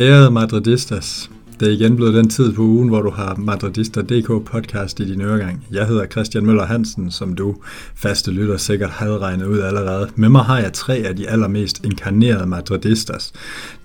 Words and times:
Ærede 0.00 0.30
Madridistas, 0.30 1.30
det 1.60 1.68
er 1.68 1.72
igen 1.72 1.96
blevet 1.96 2.14
den 2.14 2.30
tid 2.30 2.52
på 2.52 2.62
ugen, 2.62 2.88
hvor 2.88 3.02
du 3.02 3.10
har 3.10 3.34
Madridista.dk 3.38 4.50
podcast 4.50 5.00
i 5.00 5.12
din 5.12 5.20
øregang. 5.20 5.66
Jeg 5.70 5.86
hedder 5.86 6.06
Christian 6.06 6.46
Møller 6.46 6.66
Hansen, 6.66 7.10
som 7.10 7.34
du 7.34 7.56
faste 7.94 8.30
lytter 8.30 8.56
sikkert 8.56 8.90
havde 8.90 9.18
regnet 9.18 9.46
ud 9.46 9.60
allerede. 9.60 10.08
Med 10.14 10.28
mig 10.28 10.44
har 10.44 10.58
jeg 10.58 10.72
tre 10.72 10.94
af 10.94 11.16
de 11.16 11.28
allermest 11.28 11.84
inkarnerede 11.84 12.46
Madridistas. 12.46 13.32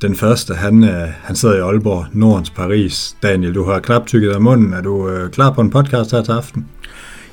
Den 0.01 0.15
første, 0.15 0.53
han, 0.53 0.83
øh, 0.83 1.07
han 1.23 1.35
sidder 1.35 1.55
i 1.55 1.59
Aalborg, 1.59 2.05
Nordens 2.11 2.49
Paris. 2.49 3.15
Daniel, 3.23 3.55
du 3.55 3.63
har 3.63 3.79
knap 3.79 4.05
tykket 4.05 4.29
af 4.29 4.41
munden. 4.41 4.73
Er 4.73 4.81
du 4.81 5.09
øh, 5.09 5.31
klar 5.31 5.51
på 5.51 5.61
en 5.61 5.69
podcast 5.69 6.11
her 6.11 6.23
til 6.23 6.31
aften? 6.31 6.67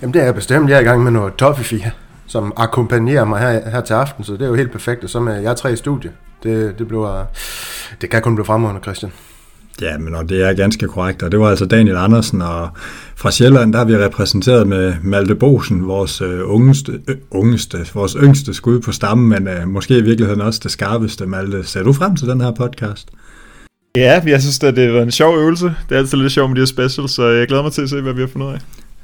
Jamen 0.03 0.15
det 0.15 0.21
er 0.21 0.25
jeg 0.25 0.35
bestemt. 0.35 0.71
Jeg 0.71 0.77
er 0.77 0.81
i 0.81 0.85
gang 0.85 1.03
med 1.03 1.11
noget 1.11 1.35
toffifee, 1.35 1.93
som 2.27 2.53
akkompagnerer 2.57 3.25
mig 3.25 3.41
her, 3.41 3.71
her 3.71 3.81
til 3.81 3.95
aften, 3.95 4.25
så 4.25 4.33
det 4.33 4.43
er 4.43 4.49
jo 4.49 4.55
helt 4.55 4.73
perfekt. 4.73 5.05
Og 5.05 5.11
så 5.11 5.21
med 5.21 5.41
jeg 5.41 5.57
tre 5.57 5.73
i 5.73 5.77
studie. 5.77 6.13
Det, 6.43 6.79
det, 6.79 6.89
bliver, 6.89 7.25
det 8.01 8.11
kan 8.11 8.23
kun 8.23 8.35
blive 8.35 8.47
fremragende, 8.47 8.83
Christian. 8.83 9.13
Ja, 9.81 9.99
men 9.99 10.15
og 10.15 10.29
det 10.29 10.43
er 10.43 10.53
ganske 10.53 10.87
korrekt, 10.87 11.23
og 11.23 11.33
det 11.33 11.41
var 11.41 11.51
altså 11.51 11.67
Daniel 11.67 11.97
Andersen, 11.97 12.43
og 12.43 12.69
fra 13.17 13.31
Sjælland, 13.31 13.73
der 13.73 13.79
har 13.79 13.87
vi 13.87 13.97
repræsenteret 13.97 14.67
med 14.67 14.95
Malte 15.03 15.35
Bosen, 15.35 15.87
vores 15.87 16.21
øh, 16.21 16.41
ungeste, 16.45 17.01
øh, 17.09 17.17
ungeste, 17.31 17.79
vores 17.95 18.17
yngste 18.23 18.55
skud 18.55 18.81
på 18.81 18.93
stammen, 18.93 19.29
men 19.29 19.49
øh, 19.49 19.69
måske 19.69 19.99
i 19.99 20.03
virkeligheden 20.03 20.41
også 20.41 20.61
det 20.63 20.71
skarpeste, 20.71 21.27
Malte. 21.27 21.65
Ser 21.65 21.83
du 21.83 21.93
frem 21.93 22.17
til 22.17 22.29
den 22.29 22.41
her 22.41 22.51
podcast? 22.51 23.09
Ja, 23.97 24.23
jeg 24.27 24.43
synes, 24.43 24.63
at 24.63 24.77
det 24.77 24.93
var 24.93 25.03
en 25.03 25.11
sjov 25.11 25.39
øvelse. 25.39 25.65
Det 25.89 25.95
er 25.95 25.99
altid 25.99 26.19
lidt 26.19 26.33
sjovt 26.33 26.51
med 26.51 26.57
de 26.57 26.61
her 26.61 26.67
specials, 26.67 27.13
så 27.13 27.27
jeg 27.27 27.49
glæder 27.49 27.63
mig 27.63 27.73
til 27.73 27.83
at 27.83 27.91
se, 27.91 28.01
hvad 28.01 28.13
vi 28.13 28.21
har 28.21 28.29
fundet 28.29 28.49
af. 28.49 28.59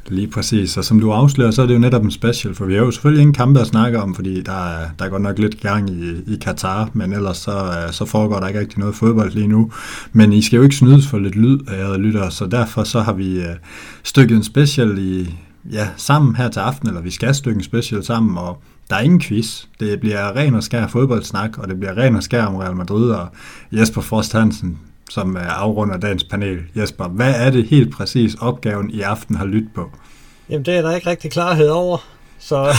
Lige 0.08 0.28
præcis, 0.28 0.76
og 0.76 0.84
som 0.84 1.00
du 1.00 1.12
afslører, 1.12 1.50
så 1.50 1.62
er 1.62 1.66
det 1.66 1.74
jo 1.74 1.78
netop 1.78 2.04
en 2.04 2.10
special, 2.10 2.54
for 2.54 2.64
vi 2.64 2.74
har 2.74 2.80
jo 2.80 2.90
selvfølgelig 2.90 3.20
ingen 3.20 3.34
kampe 3.34 3.60
at 3.60 3.66
snakke 3.66 4.02
om, 4.02 4.14
fordi 4.14 4.42
der 4.42 4.68
er, 4.68 4.88
der 4.98 5.04
er 5.04 5.08
godt 5.08 5.22
nok 5.22 5.38
lidt 5.38 5.60
gang 5.60 5.90
i, 5.90 6.10
i 6.26 6.36
Katar, 6.40 6.90
men 6.92 7.12
ellers 7.12 7.36
så, 7.36 7.50
øh, 7.50 7.92
så 7.92 8.04
foregår 8.04 8.40
der 8.40 8.48
ikke 8.48 8.60
rigtig 8.60 8.78
noget 8.78 8.94
fodbold 8.94 9.32
lige 9.32 9.48
nu. 9.48 9.72
Men 10.12 10.32
I 10.32 10.42
skal 10.42 10.56
jo 10.56 10.62
ikke 10.62 10.76
snydes 10.76 11.06
for 11.06 11.18
lidt 11.18 11.36
lyd, 11.36 11.58
ærede 11.72 11.98
lyttere, 11.98 12.30
så 12.30 12.46
derfor 12.46 12.84
så 12.84 13.00
har 13.00 13.12
vi 13.12 13.38
øh, 13.40 13.56
stykket 14.02 14.36
en 14.36 14.44
special 14.44 14.98
i, 14.98 15.34
ja, 15.72 15.88
sammen 15.96 16.36
her 16.36 16.48
til 16.48 16.60
aften, 16.60 16.88
eller 16.88 17.00
vi 17.00 17.10
skal 17.10 17.34
stykke 17.34 17.58
en 17.58 17.64
special 17.64 18.04
sammen, 18.04 18.38
og 18.38 18.62
der 18.90 18.96
er 18.96 19.00
ingen 19.00 19.20
quiz. 19.20 19.64
Det 19.80 20.00
bliver 20.00 20.36
ren 20.36 20.54
og 20.54 20.62
skær 20.62 20.86
fodboldsnak, 20.86 21.58
og 21.58 21.68
det 21.68 21.78
bliver 21.78 21.96
ren 21.96 22.16
og 22.16 22.22
skær 22.22 22.44
om 22.44 22.56
Real 22.56 22.76
Madrid, 22.76 23.10
og 23.10 23.28
Jesper 23.72 24.00
Frost 24.00 24.32
Hansen, 24.32 24.78
som 25.10 25.36
afrunder 25.40 25.96
dagens 25.96 26.24
panel. 26.24 26.58
Jesper, 26.76 27.08
hvad 27.08 27.34
er 27.36 27.50
det 27.50 27.66
helt 27.68 27.94
præcis 27.94 28.34
opgaven 28.34 28.90
i 28.90 29.00
aften 29.00 29.36
har 29.36 29.46
lyttet 29.46 29.70
på? 29.74 29.90
Jamen, 30.48 30.64
det 30.64 30.76
er 30.76 30.82
der 30.82 30.94
ikke 30.94 31.10
rigtig 31.10 31.30
klarhed 31.30 31.68
over. 31.68 31.98
Så 32.38 32.56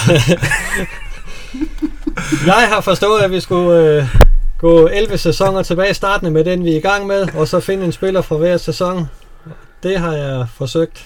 jeg 2.46 2.68
har 2.74 2.82
forstået, 2.82 3.22
at 3.22 3.32
vi 3.32 3.40
skulle 3.40 3.80
øh, 3.80 4.16
gå 4.58 4.88
11 4.88 5.18
sæsoner 5.18 5.64
tilbage, 5.64 5.94
startende 5.94 6.32
med 6.32 6.44
den, 6.44 6.64
vi 6.64 6.72
er 6.72 6.78
i 6.78 6.80
gang 6.80 7.08
med, 7.08 7.28
og 7.36 7.48
så 7.48 7.60
finde 7.60 7.86
en 7.86 7.92
spiller 7.92 8.22
fra 8.22 8.38
hver 8.38 8.58
sæson. 8.58 9.06
Det 9.84 10.00
har 10.00 10.14
jeg 10.14 10.48
forsøgt, 10.56 11.06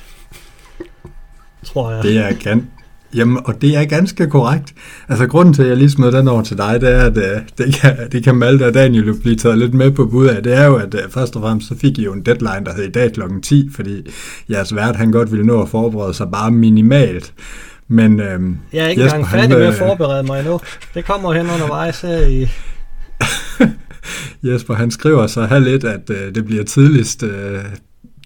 tror 1.64 1.92
jeg. 1.92 2.04
Det 2.04 2.18
er, 2.18 2.34
kan, 2.34 2.72
Jamen, 3.16 3.40
og 3.46 3.62
det 3.62 3.78
er 3.78 3.86
ganske 3.86 4.28
korrekt. 4.28 4.74
Altså, 5.10 5.28
grunden 5.28 5.54
til, 5.54 5.64
at 5.64 5.70
jeg 5.70 5.78
lige 5.78 5.90
smed 5.90 6.12
den 6.12 6.28
over 6.28 6.42
til 6.42 6.58
dig, 6.58 6.82
det 6.82 6.92
er, 6.92 7.02
at 7.02 7.18
uh, 7.18 7.24
det, 7.58 7.76
kan, 7.76 7.98
det 8.12 8.24
kan 8.24 8.36
Malte 8.36 8.66
og 8.68 8.74
Daniel 8.74 9.08
jo 9.08 9.16
blive 9.22 9.36
taget 9.36 9.58
lidt 9.58 9.74
med 9.74 9.92
på 9.92 10.06
bud 10.06 10.28
af. 10.28 10.44
Det 10.44 10.54
er 10.54 10.66
jo, 10.66 10.76
at 10.76 10.94
uh, 10.94 11.00
først 11.10 11.36
og 11.36 11.42
fremmest, 11.42 11.68
så 11.68 11.76
fik 11.78 12.00
I 12.00 12.04
jo 12.04 12.14
en 12.14 12.22
deadline, 12.22 12.66
der 12.66 12.74
hed 12.74 12.84
i 12.84 12.92
dag 12.92 13.14
kl. 13.14 13.22
10, 13.44 13.70
fordi 13.76 14.12
jeres 14.50 14.76
vært, 14.76 14.96
han 14.96 15.12
godt 15.12 15.32
ville 15.32 15.46
nå 15.46 15.62
at 15.62 15.70
forberede 15.70 16.14
sig 16.14 16.28
bare 16.32 16.52
minimalt. 16.52 17.34
Men, 17.88 18.20
øhm, 18.20 18.58
jeg 18.74 18.86
er 18.86 18.88
ikke 18.88 19.04
engang 19.04 19.28
færdig 19.28 19.50
med 19.50 19.66
at 19.66 19.74
øh, 19.74 19.80
forberede 19.80 20.24
mig 20.24 20.40
endnu. 20.40 20.60
Det 20.94 21.06
kommer 21.06 21.34
hen 21.34 21.50
undervejs 21.50 22.02
her 22.02 22.28
i... 22.28 22.48
Jesper, 24.52 24.74
han 24.74 24.92
skriver 24.92 25.28
så 25.28 25.46
her 25.46 25.60
lidt, 25.60 25.84
at 25.84 26.10
uh, 26.10 26.36
det 26.36 26.46
bliver 26.46 26.64
tidligst, 26.64 27.24
uh, 27.24 27.30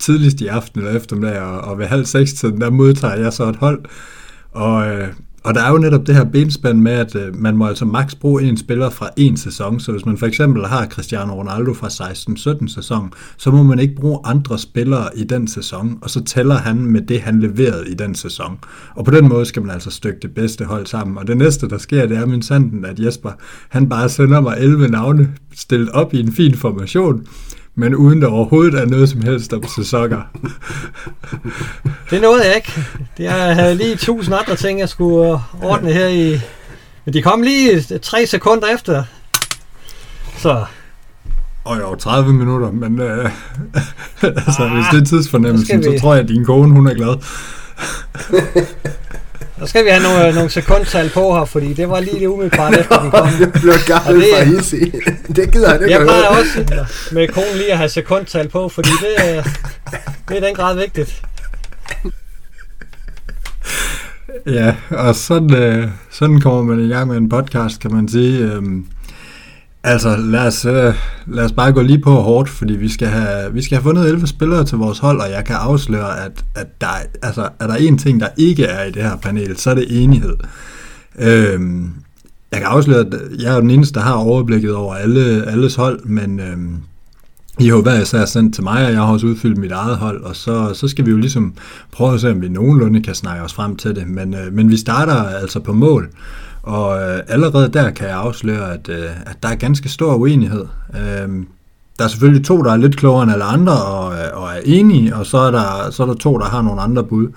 tidligst 0.01 0.41
i 0.41 0.47
aften 0.47 0.81
eller 0.81 0.99
eftermiddag, 0.99 1.39
og, 1.39 1.61
og 1.61 1.79
ved 1.79 1.85
halv 1.85 2.05
seks 2.05 2.33
tiden, 2.33 2.61
der 2.61 2.69
modtager 2.69 3.15
jeg 3.15 3.33
så 3.33 3.49
et 3.49 3.55
hold, 3.55 3.85
og, 4.55 4.87
øh, 4.87 5.07
og 5.43 5.55
der 5.55 5.61
er 5.61 5.71
jo 5.71 5.77
netop 5.77 6.07
det 6.07 6.15
her 6.15 6.23
benspænd 6.23 6.81
med, 6.81 6.91
at 6.91 7.15
øh, 7.15 7.35
man 7.35 7.57
må 7.57 7.67
altså 7.67 7.85
maks 7.85 8.15
bruge 8.15 8.43
en 8.43 8.57
spiller 8.57 8.89
fra 8.89 9.09
en 9.17 9.37
sæson. 9.37 9.79
Så 9.79 9.91
hvis 9.91 10.05
man 10.05 10.17
for 10.17 10.25
eksempel 10.25 10.65
har 10.65 10.85
Cristiano 10.85 11.33
Ronaldo 11.33 11.73
fra 11.73 11.87
16-17 11.87 12.67
sæson, 12.67 13.13
så 13.37 13.51
må 13.51 13.63
man 13.63 13.79
ikke 13.79 13.95
bruge 13.95 14.19
andre 14.23 14.59
spillere 14.59 15.09
i 15.15 15.23
den 15.23 15.47
sæson, 15.47 15.97
og 16.01 16.09
så 16.09 16.23
tæller 16.23 16.55
han 16.55 16.85
med 16.85 17.01
det, 17.01 17.21
han 17.21 17.39
leverede 17.39 17.89
i 17.89 17.93
den 17.93 18.15
sæson. 18.15 18.59
Og 18.95 19.05
på 19.05 19.11
den 19.11 19.29
måde 19.29 19.45
skal 19.45 19.61
man 19.61 19.71
altså 19.71 19.91
stykke 19.91 20.19
det 20.21 20.33
bedste 20.33 20.65
hold 20.65 20.85
sammen. 20.85 21.17
Og 21.17 21.27
det 21.27 21.37
næste, 21.37 21.69
der 21.69 21.77
sker, 21.77 22.05
det 22.05 22.17
er 22.17 22.25
min 22.25 22.41
sanden, 22.41 22.85
at 22.85 22.99
Jesper, 22.99 23.31
han 23.69 23.89
bare 23.89 24.09
sender 24.09 24.41
mig 24.41 24.57
11 24.59 24.87
navne 24.87 25.29
stillet 25.55 25.89
op 25.89 26.13
i 26.13 26.19
en 26.19 26.31
fin 26.31 26.55
formation, 26.55 27.25
men 27.75 27.95
uden 27.95 28.21
der 28.21 28.27
overhovedet 28.27 28.79
er 28.79 28.85
noget 28.85 29.09
som 29.09 29.21
helst 29.21 29.53
om 29.53 29.63
sæsoner. 29.75 30.21
det 32.09 32.21
nåede 32.21 32.45
jeg 32.45 32.55
ikke. 32.55 32.71
Jeg 33.19 33.55
havde 33.55 33.75
lige 33.75 33.95
tusind 33.95 34.35
andre 34.35 34.55
ting, 34.55 34.79
jeg 34.79 34.89
skulle 34.89 35.39
ordne 35.61 35.93
her 35.93 36.07
i... 36.07 36.39
Men 37.05 37.13
de 37.13 37.21
kom 37.21 37.41
lige 37.41 37.81
tre 37.81 38.25
sekunder 38.25 38.67
efter. 38.67 39.03
Så... 40.37 40.65
Og 41.63 41.79
jo, 41.79 41.95
30 41.95 42.33
minutter, 42.33 42.71
men 42.71 42.99
øh, 42.99 43.25
altså, 44.21 44.63
ah, 44.63 44.73
hvis 44.73 44.85
det 44.91 45.01
er 45.01 45.05
tidsfornemmelsen, 45.05 45.83
så, 45.83 45.89
vi... 45.89 45.97
så 45.97 46.01
tror 46.01 46.13
jeg, 46.13 46.23
at 46.23 46.29
din 46.29 46.45
kone, 46.45 46.73
hun 46.73 46.87
er 46.87 46.93
glad. 46.93 47.15
Så 49.59 49.67
skal 49.67 49.85
vi 49.85 49.89
have 49.89 50.03
nogle, 50.03 50.35
nogle 50.35 50.49
sekundtal 50.49 51.09
på 51.09 51.37
her, 51.37 51.45
fordi 51.45 51.73
det 51.73 51.89
var 51.89 51.99
lige 51.99 52.19
det 52.19 52.27
umiddelbart 52.27 52.73
efter 52.79 53.01
den 53.01 53.11
kom. 53.11 53.27
det 53.39 53.51
blev 53.51 53.73
gammelt 53.87 54.25
for 54.33 54.55
easy. 54.55 54.75
Det 55.35 55.51
gider 55.51 55.71
jeg, 55.71 55.79
det 55.79 55.89
Jeg 55.89 56.01
plejer 56.01 56.27
også 56.27 56.85
med 57.11 57.27
konen 57.27 57.55
lige 57.57 57.71
at 57.71 57.77
have 57.77 57.89
sekundtal 57.89 58.49
på, 58.49 58.69
fordi 58.69 58.89
det, 59.01 59.35
er, 59.35 59.43
det 60.29 60.37
er 60.37 60.41
den 60.47 60.55
grad 60.55 60.75
vigtigt. 60.75 61.21
Ja, 64.45 64.75
og 64.89 65.15
sådan, 65.15 65.53
øh, 65.53 65.89
sådan 66.11 66.41
kommer 66.41 66.61
man 66.75 66.85
i 66.85 66.89
gang 66.89 67.07
med 67.07 67.17
en 67.17 67.29
podcast, 67.29 67.79
kan 67.79 67.93
man 67.93 68.07
sige. 68.07 68.39
Øhm, 68.39 68.87
Altså, 69.87 70.15
lad 70.17 70.47
os, 70.47 70.65
øh, 70.65 70.93
lad 71.27 71.45
os 71.45 71.51
bare 71.51 71.71
gå 71.71 71.81
lige 71.81 71.99
på 71.99 72.11
hårdt, 72.11 72.49
fordi 72.49 72.73
vi 72.73 72.89
skal, 72.89 73.07
have, 73.07 73.53
vi 73.53 73.61
skal 73.61 73.75
have 73.75 73.83
fundet 73.83 74.07
11 74.07 74.27
spillere 74.27 74.65
til 74.65 74.77
vores 74.77 74.99
hold, 74.99 75.19
og 75.19 75.31
jeg 75.31 75.45
kan 75.45 75.55
afsløre, 75.55 76.25
at, 76.25 76.43
at 76.55 76.81
der, 76.81 76.87
altså, 77.21 77.49
er 77.59 77.67
der 77.67 77.75
en 77.75 77.97
ting, 77.97 78.19
der 78.19 78.27
ikke 78.37 78.63
er 78.63 78.85
i 78.85 78.91
det 78.91 79.03
her 79.03 79.15
panel, 79.15 79.57
så 79.57 79.69
er 79.69 79.73
det 79.73 80.03
enighed. 80.03 80.35
Øhm, 81.19 81.91
jeg 82.51 82.59
kan 82.59 82.67
afsløre, 82.67 82.99
at 82.99 83.13
jeg 83.39 83.55
er 83.55 83.59
den 83.59 83.69
eneste, 83.69 83.99
der 83.99 84.05
har 84.05 84.13
overblikket 84.13 84.75
over 84.75 84.95
alle, 84.95 85.45
alles 85.47 85.75
hold, 85.75 86.05
men 86.05 86.39
øhm, 86.39 86.77
I 87.59 87.63
har 87.63 87.75
jo 87.75 87.81
hver 87.81 88.01
især 88.01 88.25
sendt 88.25 88.55
til 88.55 88.63
mig, 88.63 88.85
og 88.85 88.91
jeg 88.91 89.01
har 89.01 89.13
også 89.13 89.27
udfyldt 89.27 89.57
mit 89.57 89.71
eget 89.71 89.97
hold, 89.97 90.21
og 90.21 90.35
så, 90.35 90.73
så 90.73 90.87
skal 90.87 91.05
vi 91.05 91.11
jo 91.11 91.17
ligesom 91.17 91.53
prøve 91.91 92.13
at 92.13 92.21
se, 92.21 92.31
om 92.31 92.41
vi 92.41 92.49
nogenlunde 92.49 93.01
kan 93.01 93.15
snakke 93.15 93.43
os 93.43 93.53
frem 93.53 93.75
til 93.75 93.95
det. 93.95 94.07
Men, 94.07 94.33
øh, 94.33 94.53
men 94.53 94.71
vi 94.71 94.77
starter 94.77 95.23
altså 95.23 95.59
på 95.59 95.73
mål, 95.73 96.09
og 96.65 97.01
øh, 97.01 97.19
allerede 97.27 97.69
der 97.73 97.91
kan 97.91 98.07
jeg 98.07 98.15
afsløre, 98.15 98.73
at, 98.73 98.89
øh, 98.89 99.09
at 99.25 99.37
der 99.43 99.49
er 99.49 99.55
ganske 99.55 99.89
stor 99.89 100.15
uenighed. 100.15 100.65
Øh, 100.93 101.29
der 101.97 102.03
er 102.03 102.07
selvfølgelig 102.07 102.45
to, 102.45 102.61
der 102.61 102.71
er 102.71 102.77
lidt 102.77 102.97
klogere 102.97 103.23
end 103.23 103.31
alle 103.31 103.43
andre 103.43 103.83
og, 103.83 104.13
øh, 104.13 104.41
og 104.41 104.47
er 104.47 104.61
enige, 104.65 105.15
og 105.15 105.25
så 105.25 105.37
er, 105.37 105.51
der, 105.51 105.91
så 105.91 106.03
er 106.03 106.07
der 106.07 106.13
to, 106.13 106.37
der 106.37 106.45
har 106.45 106.61
nogle 106.61 106.81
andre 106.81 107.03
bud. 107.03 107.27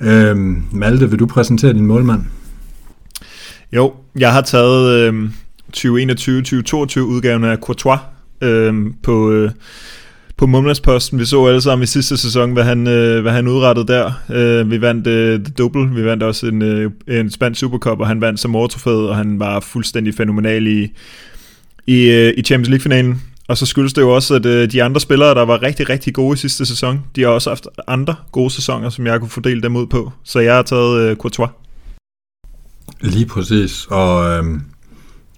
Øh, 0.00 0.36
Malte, 0.72 1.10
vil 1.10 1.18
du 1.18 1.26
præsentere 1.26 1.72
din 1.72 1.86
målmand? 1.86 2.24
Jo, 3.72 3.94
jeg 4.18 4.32
har 4.32 4.40
taget 4.40 4.90
øh, 4.90 5.30
2021-2022 5.76 7.00
udgaven 7.00 7.44
af 7.44 7.58
Courtois 7.58 8.00
øh, 8.40 8.74
på... 9.02 9.30
Øh, 9.30 9.50
på 10.36 10.46
Mumlersposten. 10.46 11.18
Vi 11.18 11.24
så 11.24 11.46
alle 11.46 11.60
sammen 11.60 11.82
i 11.82 11.86
sidste 11.86 12.16
sæson, 12.16 12.52
hvad 12.52 12.64
han, 12.64 12.86
øh, 12.86 13.22
hvad 13.22 13.32
han 13.32 13.48
udrettede 13.48 13.86
der. 13.86 14.12
Øh, 14.30 14.70
vi 14.70 14.80
vandt 14.80 15.06
øh, 15.06 15.40
The 15.40 15.54
Double, 15.58 15.94
vi 15.94 16.04
vandt 16.04 16.22
også 16.22 16.46
en, 16.46 16.62
øh, 16.62 16.90
en 17.08 17.30
spansk 17.30 17.60
Supercup, 17.60 18.00
og 18.00 18.06
han 18.06 18.20
vandt 18.20 18.40
som 18.40 18.56
overtrofæet, 18.56 19.08
og 19.08 19.16
han 19.16 19.38
var 19.38 19.60
fuldstændig 19.60 20.14
fænomenal 20.14 20.66
i, 20.66 20.92
i, 21.86 22.10
øh, 22.10 22.34
i 22.36 22.42
Champions 22.42 22.68
League-finalen. 22.68 23.22
Og 23.48 23.56
så 23.58 23.66
skyldes 23.66 23.92
det 23.92 24.02
jo 24.02 24.14
også, 24.14 24.34
at 24.34 24.46
øh, 24.46 24.72
de 24.72 24.82
andre 24.82 25.00
spillere, 25.00 25.34
der 25.34 25.44
var 25.44 25.62
rigtig, 25.62 25.88
rigtig 25.88 26.14
gode 26.14 26.34
i 26.34 26.36
sidste 26.36 26.66
sæson, 26.66 27.00
de 27.16 27.22
har 27.22 27.28
også 27.28 27.50
haft 27.50 27.66
andre 27.86 28.14
gode 28.32 28.50
sæsoner, 28.50 28.90
som 28.90 29.06
jeg 29.06 29.20
kunne 29.20 29.30
fordele 29.30 29.62
dem 29.62 29.76
ud 29.76 29.86
på. 29.86 30.12
Så 30.24 30.40
jeg 30.40 30.54
har 30.54 30.62
taget 30.62 31.00
øh, 31.00 31.16
Courtois. 31.16 31.50
Lige 33.00 33.26
præcis, 33.26 33.86
og 33.90 34.30
øh, 34.30 34.44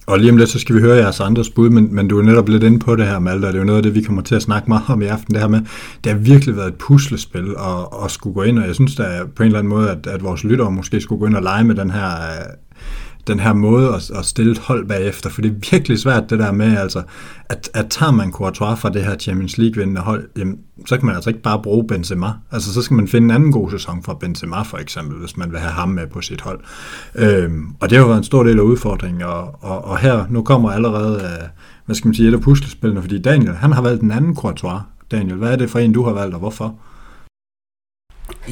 og 0.09 0.19
lige 0.19 0.31
om 0.31 0.37
lidt, 0.37 0.51
så 0.51 0.59
skal 0.59 0.75
vi 0.77 0.81
høre 0.81 0.97
jeres 0.97 1.21
andres 1.21 1.51
bud, 1.51 1.71
men, 1.71 1.95
men 1.95 2.09
du 2.09 2.19
er 2.19 2.23
netop 2.23 2.49
lidt 2.49 2.63
inde 2.63 2.79
på 2.79 2.97
det 2.97 3.07
her, 3.07 3.19
Malte, 3.19 3.47
og 3.47 3.53
det 3.53 3.59
er 3.59 3.63
jo 3.63 3.67
noget 3.67 3.77
af 3.77 3.83
det, 3.83 3.95
vi 3.95 4.03
kommer 4.03 4.23
til 4.23 4.35
at 4.35 4.43
snakke 4.43 4.69
meget 4.69 4.85
om 4.89 5.03
i 5.03 5.07
aften, 5.07 5.35
det 5.35 5.41
her 5.41 5.49
med, 5.49 5.61
det 6.05 6.13
har 6.13 6.19
virkelig 6.19 6.57
været 6.57 6.69
et 6.69 6.75
puslespil 6.75 7.55
at, 7.59 8.05
at 8.05 8.11
skulle 8.11 8.35
gå 8.35 8.43
ind, 8.43 8.59
og 8.59 8.67
jeg 8.67 8.75
synes 8.75 8.97
da 8.97 9.21
på 9.37 9.43
en 9.43 9.47
eller 9.47 9.59
anden 9.59 9.69
måde, 9.69 9.91
at, 9.91 10.07
at 10.07 10.23
vores 10.23 10.45
lyttere 10.45 10.71
måske 10.71 11.01
skulle 11.01 11.19
gå 11.19 11.27
ind 11.27 11.37
og 11.37 11.43
lege 11.43 11.65
med 11.65 11.75
den 11.75 11.91
her, 11.91 12.07
øh, 12.07 12.47
den 13.29 13.41
her 13.41 13.53
måde 13.53 13.95
at, 13.95 14.11
at 14.11 14.25
stille 14.25 14.53
et 14.53 14.59
hold 14.59 14.87
bagefter, 14.87 15.31
for 15.31 15.43
det 15.43 15.51
er 15.51 15.71
virkelig 15.71 15.99
svært 15.99 16.31
det 16.31 16.39
der 16.39 16.53
med, 16.53 16.77
altså, 16.77 17.03
at, 17.49 17.71
at 17.75 17.87
tager 17.91 18.13
man 18.13 18.33
Courtois 18.33 18.79
fra 18.79 18.89
det 18.89 19.05
her 19.05 19.17
Champions 19.17 19.59
League-vindende 19.59 20.01
hold, 20.01 20.29
jamen, 20.39 20.59
så 20.87 20.97
kan 20.97 21.07
man 21.07 21.15
altså 21.15 21.31
ikke 21.31 21.43
bare 21.43 21.63
bruge 21.63 21.87
Benzema. 21.87 22.27
Altså, 22.51 22.73
så 22.73 22.83
skal 22.83 22.95
man 22.95 23.09
finde 23.09 23.25
en 23.25 23.31
anden 23.31 23.53
god 23.53 23.71
sæson 23.71 24.03
for 24.03 24.15
Benzema, 24.15 24.63
for 24.63 24.79
eksempel, 24.79 25.19
hvis 25.19 25.37
man 25.37 25.51
vil 25.51 25.59
have 25.59 25.73
ham 25.73 25.89
med 25.89 26.07
på 26.07 26.21
sit 26.21 26.41
hold. 26.41 26.61
Øhm, 27.15 27.67
og 27.81 27.91
det 27.91 27.99
har 27.99 28.07
været 28.07 28.19
en 28.19 28.25
stor 28.25 28.43
del 28.43 28.59
af 28.59 28.63
udfordringen, 28.63 29.23
og, 29.23 29.65
og, 29.65 29.85
og 29.85 29.99
her, 29.99 30.25
nu 30.31 30.43
kommer 30.43 30.71
allerede, 30.71 31.15
øh, 31.15 31.49
hvad 31.87 31.97
skal 31.97 32.09
man 32.09 32.15
sige, 32.15 32.29
et 32.29 32.35
af 32.35 32.41
puslespillene, 32.41 33.03
fordi 33.03 33.19
Daniel, 33.19 33.55
han 33.55 33.73
har 33.73 33.83
valgt 33.83 34.03
en 34.03 34.11
anden 34.11 34.37
Courtois. 34.37 34.81
Daniel, 35.11 35.37
hvad 35.37 35.53
er 35.53 35.57
det 35.57 35.71
for 35.71 35.79
en, 35.79 35.93
du 35.93 36.03
har 36.03 36.13
valgt, 36.13 36.35
og 36.35 36.41
hvorfor? 36.41 36.75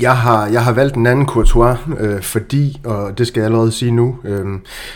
Jeg 0.00 0.16
har, 0.16 0.46
jeg 0.46 0.64
har 0.64 0.72
valgt 0.72 0.96
en 0.96 1.06
anden 1.06 1.26
Courtois, 1.26 1.78
øh, 1.98 2.22
fordi, 2.22 2.80
og 2.84 3.18
det 3.18 3.26
skal 3.26 3.40
jeg 3.40 3.46
allerede 3.46 3.72
sige 3.72 3.90
nu, 3.90 4.16
øh, 4.24 4.46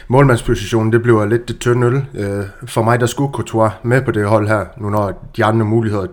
målmandspositionen, 0.08 0.92
det 0.92 1.02
bliver 1.02 1.26
lidt 1.26 1.48
det 1.48 1.58
tynde 1.58 1.86
øl. 1.86 2.04
Øh, 2.14 2.44
for 2.66 2.82
mig, 2.82 3.00
der 3.00 3.06
skulle 3.06 3.32
Courtois 3.32 3.72
med 3.82 4.02
på 4.02 4.10
det 4.10 4.26
hold 4.26 4.48
her, 4.48 4.64
nu 4.76 4.90
når 4.90 5.30
de 5.36 5.44
andre 5.44 5.66
muligheder, 5.66 6.06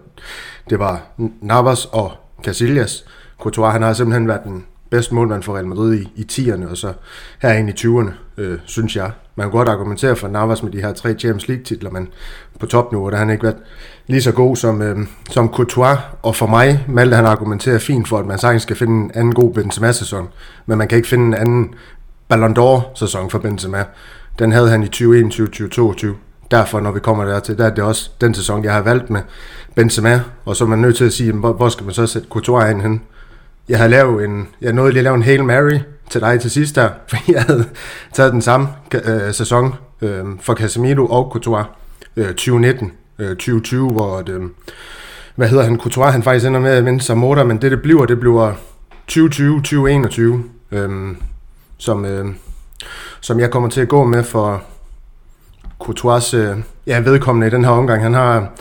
det 0.70 0.80
var 0.80 1.02
Navas 1.42 1.86
og 1.86 2.12
Casillas. 2.44 3.06
Courtois, 3.40 3.72
han 3.72 3.82
har 3.82 3.94
simpelthen 3.94 4.28
været 4.28 4.44
den 4.44 4.66
bedste 4.90 5.16
målmand 5.16 5.44
for 5.44 5.56
Real 5.56 5.68
Madrid 5.68 5.94
i, 5.94 6.12
i 6.16 6.26
10'erne, 6.32 6.70
og 6.70 6.78
så 6.78 6.94
herinde 7.42 7.70
i 7.72 7.76
20'erne, 7.80 8.12
øh, 8.38 8.60
synes 8.66 8.96
jeg. 8.96 9.12
Man 9.36 9.46
kan 9.46 9.52
godt 9.52 9.70
argumentere 9.70 10.16
for 10.16 10.28
Navas 10.28 10.64
med 10.64 10.72
de 10.72 10.82
her 10.82 10.94
tre 10.94 11.14
Champions 11.14 11.48
League-titler, 11.48 11.90
men 11.90 12.08
på 12.60 12.66
topniveau, 12.66 13.10
der 13.10 13.16
har 13.16 13.26
han 13.26 13.34
ikke 13.34 13.44
været 13.44 13.58
lige 14.08 14.22
så 14.22 14.32
god 14.32 14.56
som, 14.56 14.82
øh, 14.82 14.98
som 15.30 15.50
Courtois. 15.50 15.98
Og 16.22 16.36
for 16.36 16.48
mig, 16.48 16.86
Malte 16.88 17.16
han 17.16 17.26
argumenterer 17.26 17.80
fint 17.80 18.08
for, 18.08 18.18
at 18.18 18.26
man 18.26 18.40
sagtens 18.40 18.64
skal 18.64 18.76
finde 18.76 19.04
en 19.06 19.12
anden 19.16 19.34
god 19.34 19.54
Benzema-sæson, 19.54 20.28
men 20.66 20.78
man 20.78 20.88
kan 20.88 20.96
ikke 20.96 21.08
finde 21.08 21.26
en 21.26 21.34
anden 21.34 21.74
Ballon 22.28 22.58
d'Or-sæson 22.58 23.30
for 23.30 23.40
Benzema. 23.40 23.84
Den 24.40 24.52
havde 24.52 24.70
han 24.70 24.84
i 24.84 24.88
2021-2022. 24.88 26.08
Derfor, 26.52 26.80
når 26.80 26.92
vi 26.92 27.00
kommer 27.00 27.26
dertil, 27.26 27.58
der 27.58 27.66
er 27.66 27.70
det 27.70 27.84
også 27.84 28.12
den 28.22 28.34
sæson, 28.34 28.64
jeg 28.64 28.74
har 28.74 28.82
valgt 28.82 29.10
med 29.10 29.22
Benzema, 29.76 30.22
og 30.46 30.56
så 30.56 30.64
er 30.64 30.68
man 30.68 30.80
nødt 30.80 30.96
til 30.96 31.06
at 31.06 31.14
sige, 31.14 31.34
hvor 31.34 31.70
skal 31.70 31.86
man 31.86 31.94
så 31.94 32.08
sætte 32.08 32.28
Courtois 32.28 32.72
ind 32.72 32.82
hen? 32.82 33.02
Jeg 33.70 33.78
havde 33.78 33.92
lavet 33.92 34.26
en, 34.26 34.48
jeg 34.62 34.74
nåede 34.74 34.92
lige 34.92 35.00
at 35.00 35.04
lave 35.04 35.16
en 35.16 35.24
Hail 35.24 35.44
Mary 35.44 35.80
til 36.10 36.22
dig 36.22 36.42
til 36.42 36.52
sidst 36.52 36.76
der, 36.76 36.90
fordi 37.10 37.34
jeg 37.34 37.44
havde 37.44 37.66
taget 38.14 38.34
den 38.34 38.42
samme 38.42 38.70
øh, 38.94 39.34
sæson 39.34 39.74
øh, 40.02 40.26
for 40.42 40.56
Casemiro 40.56 41.06
og 41.06 41.30
Courtois 41.32 41.66
øh, 42.16 42.28
2019, 42.28 42.92
øh, 43.20 43.30
2020, 43.30 43.92
hvor 43.92 44.22
det, 44.22 44.34
øh, 44.34 44.42
hvad 45.36 45.48
hedder 45.48 45.64
han, 45.64 45.80
Courtois, 45.80 46.12
han 46.12 46.24
faktisk 46.24 46.46
ender 46.46 46.60
med 46.60 46.72
at 46.72 46.86
vinde 46.86 47.02
sig 47.02 47.18
motor, 47.18 47.44
men 47.44 47.62
det 47.62 47.72
det 47.72 47.82
bliver, 47.82 48.06
det 48.06 48.20
bliver 48.20 48.54
2020-2021, 49.12 50.76
øh, 50.78 51.16
som, 51.78 52.06
øh, 52.06 52.26
som 53.22 53.40
jeg 53.40 53.52
kommer 53.52 53.70
til 53.70 53.82
at 53.82 53.88
gå 53.88 54.04
med 54.04 54.24
for 54.24 54.64
Courtois 55.80 56.34
øh, 56.34 56.58
ja, 56.88 57.00
vedkommende 57.00 57.48
i 57.48 57.50
den 57.50 57.66
her 57.66 57.72
omgang. 57.72 58.04
Han 58.04 58.14
har 58.14 58.52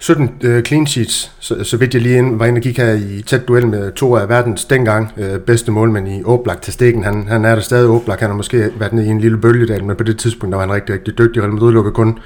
17 0.00 0.30
øh, 0.42 0.62
clean 0.62 0.86
sheets, 0.86 1.32
så, 1.40 1.64
så 1.64 1.76
vidt 1.76 1.94
jeg 1.94 2.02
lige 2.02 2.18
ind, 2.18 2.38
var 2.38 2.46
inde 2.46 2.58
og 2.58 2.62
gik 2.62 2.76
her 2.76 2.92
i 2.92 3.22
tæt 3.26 3.48
duel 3.48 3.66
med 3.66 3.92
to 3.92 4.16
af 4.16 4.28
verdens 4.28 4.64
dengang 4.64 5.12
øh, 5.16 5.40
bedste 5.40 5.72
målmænd 5.72 6.08
i 6.08 6.22
Oblak 6.24 6.62
til 6.62 6.72
stikken. 6.72 7.04
Han, 7.04 7.28
han 7.28 7.44
er 7.44 7.54
der 7.54 7.62
stadig 7.62 7.90
Oblak, 7.90 8.20
han 8.20 8.28
har 8.28 8.36
måske 8.36 8.70
været 8.78 8.92
nede 8.92 9.06
i 9.06 9.10
en 9.10 9.20
lille 9.20 9.38
bølgedal, 9.38 9.84
men 9.84 9.96
på 9.96 10.04
det 10.04 10.18
tidspunkt 10.18 10.52
der 10.52 10.56
var 10.56 10.66
han 10.66 10.74
rigtig, 10.74 10.94
rigtig 10.94 11.18
dygtig. 11.18 11.42
Real 11.42 11.52
Madrid 11.52 11.72
lukkede 11.72 11.94
kun 11.94 12.18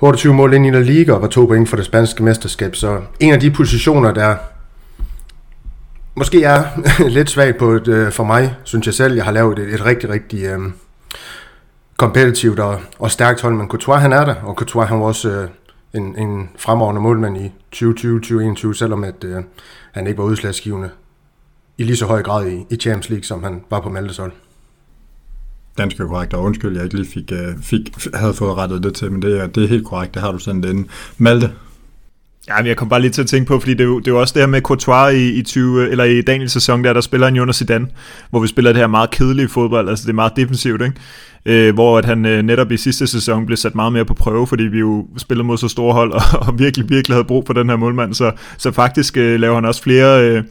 28 0.00 0.34
mål 0.34 0.54
ind 0.54 0.66
i 0.66 0.70
La 0.70 0.80
Liga 0.80 1.12
og 1.12 1.22
var 1.22 1.28
to 1.28 1.46
point 1.46 1.68
for 1.68 1.76
det 1.76 1.84
spanske 1.84 2.22
mesterskab. 2.22 2.76
Så 2.76 3.00
en 3.20 3.32
af 3.32 3.40
de 3.40 3.50
positioner, 3.50 4.12
der 4.12 4.36
måske 6.14 6.44
er 6.44 6.64
lidt 7.16 7.30
svag 7.30 7.56
på 7.56 7.70
et, 7.70 7.88
øh, 7.88 8.12
for 8.12 8.24
mig, 8.24 8.54
synes 8.64 8.86
jeg 8.86 8.94
selv. 8.94 9.14
Jeg 9.14 9.24
har 9.24 9.32
lavet 9.32 9.58
et, 9.58 9.74
et 9.74 9.84
rigtig, 9.84 10.10
rigtig 10.10 10.44
øh, 10.44 10.58
kompetitivt 11.96 12.58
og, 12.58 12.80
og 12.98 13.10
stærkt 13.10 13.42
hold, 13.42 13.54
men 13.54 13.68
Courtois 13.68 14.00
han 14.00 14.12
er 14.12 14.24
der, 14.24 14.34
og 14.34 14.54
Courtois 14.54 14.88
han 14.88 15.00
var 15.00 15.06
også... 15.06 15.30
Øh, 15.30 15.48
en, 15.94 16.18
en 16.18 16.48
fremragende 16.58 17.00
målmand 17.00 17.36
i 17.38 17.52
2020-2021, 17.76 18.74
selvom 18.74 19.04
at, 19.04 19.24
øh, 19.24 19.42
han 19.92 20.06
ikke 20.06 20.18
var 20.18 20.24
udslagsgivende 20.24 20.90
i 21.78 21.84
lige 21.84 21.96
så 21.96 22.06
høj 22.06 22.22
grad 22.22 22.46
i, 22.46 22.66
i 22.70 22.76
Champions 22.76 23.08
League, 23.08 23.24
som 23.24 23.42
han 23.42 23.64
var 23.70 23.80
på 23.80 23.88
Maltes 23.88 24.16
hold. 24.16 24.32
Dansk 25.78 26.00
er 26.00 26.06
korrekt, 26.06 26.34
og 26.34 26.42
undskyld, 26.42 26.76
jeg 26.76 26.84
ikke 26.84 26.96
lige 26.96 27.10
fik, 27.10 27.32
øh, 27.32 27.58
fik, 27.62 27.80
havde 28.14 28.34
fået 28.34 28.56
rettet 28.56 28.82
det 28.82 28.94
til, 28.94 29.12
men 29.12 29.22
det 29.22 29.40
er, 29.40 29.46
det 29.46 29.64
er 29.64 29.68
helt 29.68 29.86
korrekt, 29.86 30.14
det 30.14 30.22
har 30.22 30.32
du 30.32 30.38
sendt 30.38 30.66
ind. 30.66 30.86
Malte? 31.18 31.52
Ja, 32.48 32.56
men 32.56 32.66
jeg 32.66 32.76
kom 32.76 32.88
bare 32.88 33.00
lige 33.00 33.10
til 33.10 33.22
at 33.22 33.28
tænke 33.28 33.48
på, 33.48 33.58
fordi 33.58 33.72
det 33.72 33.80
er 33.80 33.84
jo, 33.84 33.98
det 33.98 34.08
er 34.08 34.12
jo 34.12 34.20
også 34.20 34.34
det 34.34 34.42
her 34.42 34.46
med 34.46 34.60
Courtois 34.60 35.14
i, 35.16 35.32
i, 35.32 35.42
20, 35.42 35.90
eller 35.90 36.04
i 36.04 36.22
Daniels 36.22 36.52
sæson, 36.52 36.84
der, 36.84 36.92
der 36.92 37.00
spiller 37.00 37.28
en 37.28 37.36
Jonas 37.36 37.56
Zidane, 37.56 37.86
hvor 38.30 38.40
vi 38.40 38.46
spiller 38.46 38.72
det 38.72 38.80
her 38.80 38.86
meget 38.86 39.10
kedelige 39.10 39.48
fodbold, 39.48 39.88
altså 39.88 40.02
det 40.02 40.10
er 40.10 40.14
meget 40.14 40.32
defensivt, 40.36 40.82
ikke? 40.82 40.94
øh, 41.46 41.74
hvor 41.74 41.98
at 41.98 42.04
han 42.04 42.26
øh, 42.26 42.42
netop 42.42 42.72
i 42.72 42.76
sidste 42.76 43.06
sæson 43.06 43.46
blev 43.46 43.56
sat 43.56 43.74
meget 43.74 43.92
mere 43.92 44.04
på 44.04 44.14
prøve, 44.14 44.46
fordi 44.46 44.62
vi 44.62 44.78
jo 44.78 45.06
spillede 45.16 45.46
mod 45.46 45.58
så 45.58 45.68
store 45.68 45.92
hold, 45.92 46.12
og, 46.18 46.22
og 46.32 46.58
virkelig, 46.58 46.88
virkelig 46.88 47.14
havde 47.14 47.24
brug 47.24 47.46
for 47.46 47.52
den 47.52 47.68
her 47.68 47.76
målmand, 47.76 48.14
så, 48.14 48.32
så 48.58 48.72
faktisk 48.72 49.16
øh, 49.16 49.40
laver 49.40 49.54
han 49.54 49.64
også 49.64 49.82
flere... 49.82 50.30
Øh, 50.30 50.42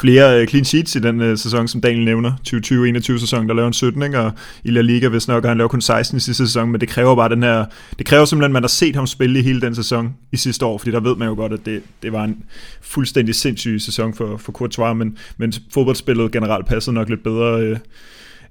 flere 0.00 0.40
øh, 0.40 0.48
clean 0.48 0.64
sheets 0.64 0.94
i 0.94 0.98
den 0.98 1.20
øh, 1.20 1.38
sæson, 1.38 1.68
som 1.68 1.80
Daniel 1.80 2.04
nævner. 2.04 2.32
2020-21 2.48 3.18
sæson, 3.18 3.48
der 3.48 3.54
laver 3.54 3.66
han 3.66 3.72
17, 3.72 4.02
ikke? 4.02 4.20
og 4.20 4.32
i 4.64 4.70
La 4.70 4.80
Liga, 4.80 5.08
hvis 5.08 5.28
nok, 5.28 5.44
han 5.44 5.56
laver 5.56 5.68
kun 5.68 5.80
16 5.80 6.16
i 6.16 6.20
sidste 6.20 6.46
sæson, 6.46 6.70
men 6.70 6.80
det 6.80 6.88
kræver 6.88 7.16
bare 7.16 7.28
den 7.28 7.42
her, 7.42 7.64
det 7.98 8.06
kræver 8.06 8.24
simpelthen, 8.24 8.50
at 8.50 8.52
man 8.52 8.62
har 8.62 8.68
set 8.68 8.96
ham 8.96 9.06
spille 9.06 9.38
i 9.38 9.42
hele 9.42 9.60
den 9.60 9.74
sæson 9.74 10.14
i 10.32 10.36
sidste 10.36 10.66
år, 10.66 10.78
fordi 10.78 10.90
der 10.90 11.00
ved 11.00 11.16
man 11.16 11.28
jo 11.28 11.34
godt, 11.34 11.52
at 11.52 11.66
det, 11.66 11.82
det 12.02 12.12
var 12.12 12.24
en 12.24 12.36
fuldstændig 12.80 13.34
sindssyg 13.34 13.80
sæson 13.80 14.14
for, 14.14 14.36
for 14.36 14.52
Courtois, 14.52 14.96
men, 14.96 15.18
men 15.36 15.52
fodboldspillet 15.72 16.32
generelt 16.32 16.66
passede 16.66 16.94
nok 16.94 17.08
lidt 17.08 17.22
bedre 17.22 17.60
øh, 17.60 17.78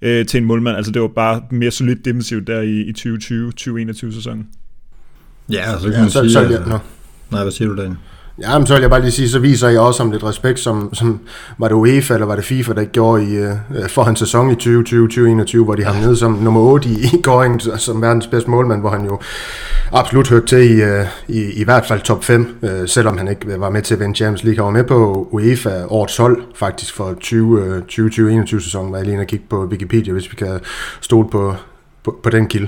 øh, 0.02 0.26
til 0.26 0.38
en 0.38 0.46
målmand. 0.46 0.78
Altså 0.78 0.92
det 0.92 1.02
var 1.02 1.08
bare 1.08 1.42
mere 1.52 1.72
solidt 1.72 2.06
defensivt 2.06 2.48
der 2.48 2.62
i, 2.62 2.82
i 2.82 2.94
2020-2021 3.00 4.16
sæsonen. 4.16 4.48
Ja, 5.52 5.80
så 5.80 5.84
kan 5.84 5.92
ja, 5.92 6.02
man 6.02 6.10
så, 6.10 6.22
sige... 6.22 6.32
Så, 6.32 6.42
ja, 6.42 6.60
no. 6.70 6.78
Nej, 7.32 7.44
hvad 7.44 7.52
siger 7.52 7.68
du, 7.68 7.76
Daniel? 7.76 7.98
Ja, 8.42 8.58
men 8.58 8.68
så 8.68 8.74
vil 8.74 8.82
jeg 8.82 8.90
bare 8.90 9.02
lige 9.02 9.12
sige, 9.12 9.30
så 9.30 9.40
viser 9.40 9.70
jeg 9.70 9.80
også 9.80 10.04
om 10.04 10.12
lidt 10.12 10.24
respekt, 10.24 10.60
som, 10.60 10.94
som 10.94 11.20
var 11.58 11.68
det 11.68 11.76
UEFA 11.76 12.14
eller 12.14 12.26
var 12.26 12.36
det 12.36 12.46
FIFA, 12.46 12.74
der 12.74 12.86
gjorde 12.86 13.24
i, 13.24 13.44
uh, 13.44 13.88
for 13.88 14.04
en 14.04 14.16
sæson 14.16 14.52
i 14.52 14.54
2020-2021, 14.54 15.64
hvor 15.64 15.76
de 15.76 15.84
har 15.84 16.08
ned 16.08 16.16
som 16.16 16.32
nummer 16.32 16.62
8 16.62 16.90
i, 16.90 16.92
i 16.92 17.22
Goring, 17.24 17.62
som 17.62 18.02
verdens 18.02 18.28
bedste 18.28 18.50
målmand, 18.50 18.82
hvor 18.82 18.90
han 18.90 19.06
jo 19.06 19.20
absolut 19.92 20.30
hørte 20.30 20.46
til 20.46 20.78
i, 20.78 20.84
uh, 20.84 21.06
i, 21.28 21.62
i 21.62 21.64
hvert 21.64 21.86
fald 21.86 22.02
top 22.02 22.24
5, 22.24 22.58
uh, 22.62 22.70
øh, 22.70 22.88
selvom 22.88 23.18
han 23.18 23.28
ikke 23.28 23.60
var 23.60 23.70
med 23.70 23.82
til 23.82 23.94
at 23.94 24.00
vinde 24.00 24.16
Champions 24.16 24.44
League. 24.44 24.66
Han 24.66 24.74
var 24.74 24.80
med 24.80 24.88
på 24.88 25.28
UEFA 25.32 25.86
årets 25.88 26.18
hold, 26.18 26.44
faktisk 26.56 26.96
for 26.96 27.12
2020-2021 28.44 28.64
sæsonen, 28.64 28.92
var 28.92 28.98
jeg 28.98 29.08
lige 29.08 29.22
at 29.22 29.28
kigge 29.28 29.46
på 29.50 29.66
Wikipedia, 29.66 30.14
hvis 30.14 30.32
vi 30.32 30.36
kan 30.36 30.60
stole 31.02 31.30
på, 31.30 31.56
på, 32.04 32.20
på 32.24 32.30
den 32.30 32.48
kilde. 32.48 32.68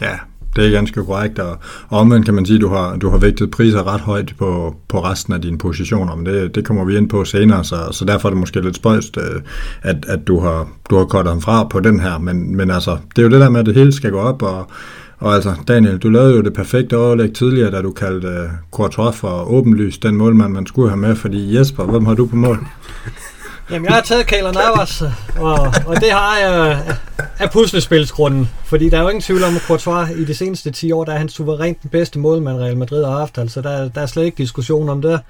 Ja, 0.00 0.18
det 0.56 0.66
er 0.66 0.70
ganske 0.70 1.04
korrekt, 1.04 1.38
og, 1.38 1.58
omvendt 1.90 2.24
kan 2.24 2.34
man 2.34 2.46
sige, 2.46 2.56
at 2.56 2.60
du 2.60 2.68
har, 2.68 2.96
du 2.96 3.10
har 3.10 3.18
vægtet 3.18 3.50
priser 3.50 3.94
ret 3.94 4.00
højt 4.00 4.34
på, 4.38 4.76
på 4.88 5.04
resten 5.04 5.32
af 5.32 5.40
dine 5.40 5.58
positioner, 5.58 6.16
men 6.16 6.26
det, 6.26 6.54
det 6.54 6.64
kommer 6.64 6.84
vi 6.84 6.96
ind 6.96 7.08
på 7.08 7.24
senere, 7.24 7.64
så, 7.64 7.76
så 7.92 8.04
derfor 8.04 8.28
er 8.28 8.30
det 8.30 8.40
måske 8.40 8.60
lidt 8.60 8.76
spøjst, 8.76 9.16
øh, 9.16 9.40
at, 9.82 10.04
at 10.08 10.26
du 10.26 10.40
har, 10.40 10.68
du 10.90 10.96
har 10.96 11.04
kortet 11.04 11.32
ham 11.32 11.40
fra 11.40 11.64
på 11.64 11.80
den 11.80 12.00
her, 12.00 12.18
men, 12.18 12.56
men 12.56 12.70
altså, 12.70 12.96
det 13.16 13.22
er 13.22 13.26
jo 13.26 13.30
det 13.30 13.40
der 13.40 13.50
med, 13.50 13.60
at 13.60 13.66
det 13.66 13.74
hele 13.74 13.92
skal 13.92 14.10
gå 14.10 14.18
op, 14.18 14.42
og, 14.42 14.70
og 15.18 15.34
altså, 15.34 15.54
Daniel, 15.68 15.98
du 15.98 16.08
lavede 16.08 16.34
jo 16.34 16.40
det 16.40 16.52
perfekte 16.52 16.96
overlæg 16.96 17.32
tidligere, 17.32 17.70
da 17.70 17.82
du 17.82 17.92
kaldte 17.92 18.28
uh, 18.28 18.50
Courtois 18.70 19.16
for 19.16 19.50
åbenlyst 19.50 20.02
den 20.02 20.16
målmand, 20.16 20.52
man 20.52 20.66
skulle 20.66 20.88
have 20.88 21.00
med, 21.00 21.16
fordi 21.16 21.56
Jesper, 21.56 21.84
hvem 21.84 22.06
har 22.06 22.14
du 22.14 22.26
på 22.26 22.36
mål? 22.36 22.58
Jamen, 23.70 23.84
jeg 23.84 23.94
har 23.94 24.02
taget 24.02 24.26
Kaler 24.26 24.52
Navas, 24.52 25.02
øh, 25.02 25.42
og, 25.42 25.58
og 25.86 25.96
det 26.00 26.12
har 26.12 26.38
jeg 26.38 26.78
øh, 26.88 26.94
af 27.38 27.50
puslespilsgrunden. 27.50 28.50
Fordi 28.64 28.88
der 28.88 28.98
er 28.98 29.02
jo 29.02 29.08
ingen 29.08 29.22
tvivl 29.22 29.44
om, 29.44 29.56
at 29.56 29.62
Courtois 29.62 30.10
i 30.10 30.24
de 30.24 30.34
seneste 30.34 30.70
10 30.70 30.92
år, 30.92 31.04
der 31.04 31.12
er 31.12 31.18
han 31.18 31.28
suverænt 31.28 31.82
den 31.82 31.90
bedste 31.90 32.18
målmand, 32.18 32.58
Real 32.58 32.76
Madrid 32.76 33.04
har 33.04 33.18
haft. 33.18 33.38
Altså, 33.38 33.60
der, 33.60 33.88
der 33.88 34.00
er 34.00 34.06
slet 34.06 34.24
ikke 34.24 34.38
diskussion 34.38 34.88
om 34.88 35.02
det. 35.02 35.20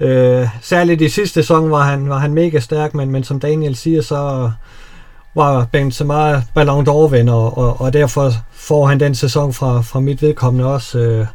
Øh, 0.00 0.48
særligt 0.62 1.00
i 1.00 1.08
sidste 1.08 1.34
sæson 1.34 1.70
var 1.70 1.82
han, 1.82 2.08
var 2.08 2.18
han 2.18 2.34
mega 2.34 2.60
stærk, 2.60 2.94
men, 2.94 3.10
men 3.10 3.24
som 3.24 3.40
Daniel 3.40 3.76
siger, 3.76 4.02
så 4.02 4.50
var 5.34 5.66
Benzema 5.72 6.42
Ballon 6.54 6.88
d'Or-vinder, 6.88 7.32
og, 7.32 7.58
og, 7.58 7.80
og 7.80 7.92
derfor 7.92 8.32
får 8.52 8.86
han 8.86 9.00
den 9.00 9.14
sæson 9.14 9.52
fra, 9.52 9.80
fra 9.80 10.00
mit 10.00 10.22
vedkommende 10.22 10.66
også. 10.66 10.98
Øh, 10.98 11.26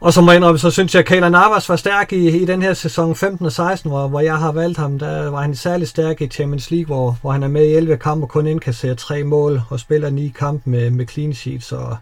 og 0.00 0.12
som 0.12 0.28
indrømme, 0.36 0.58
så 0.58 0.70
synes 0.70 0.94
jeg, 0.94 1.00
at 1.00 1.06
Kayla 1.06 1.28
Navas 1.28 1.68
var 1.68 1.76
stærk 1.76 2.12
i, 2.12 2.42
i 2.42 2.44
den 2.44 2.62
her 2.62 2.74
sæson 2.74 3.16
15 3.16 3.46
og 3.46 3.52
16, 3.52 3.90
hvor, 3.90 4.08
hvor 4.08 4.20
jeg 4.20 4.38
har 4.38 4.52
valgt 4.52 4.78
ham. 4.78 4.98
Der 4.98 5.30
var 5.30 5.42
han 5.42 5.54
særlig 5.54 5.88
stærk 5.88 6.20
i 6.20 6.26
Champions 6.26 6.70
League, 6.70 6.86
hvor, 6.86 7.18
hvor 7.20 7.32
han 7.32 7.42
er 7.42 7.48
med 7.48 7.66
i 7.66 7.74
11 7.74 7.96
kampe 7.96 8.24
og 8.24 8.28
kun 8.28 8.46
indkasserer 8.46 8.94
tre 8.94 9.24
mål 9.24 9.62
og 9.68 9.80
spiller 9.80 10.10
ni 10.10 10.32
kampe 10.38 10.70
med, 10.70 10.90
med 10.90 11.06
clean 11.06 11.34
sheets. 11.34 11.66
Så, 11.66 11.96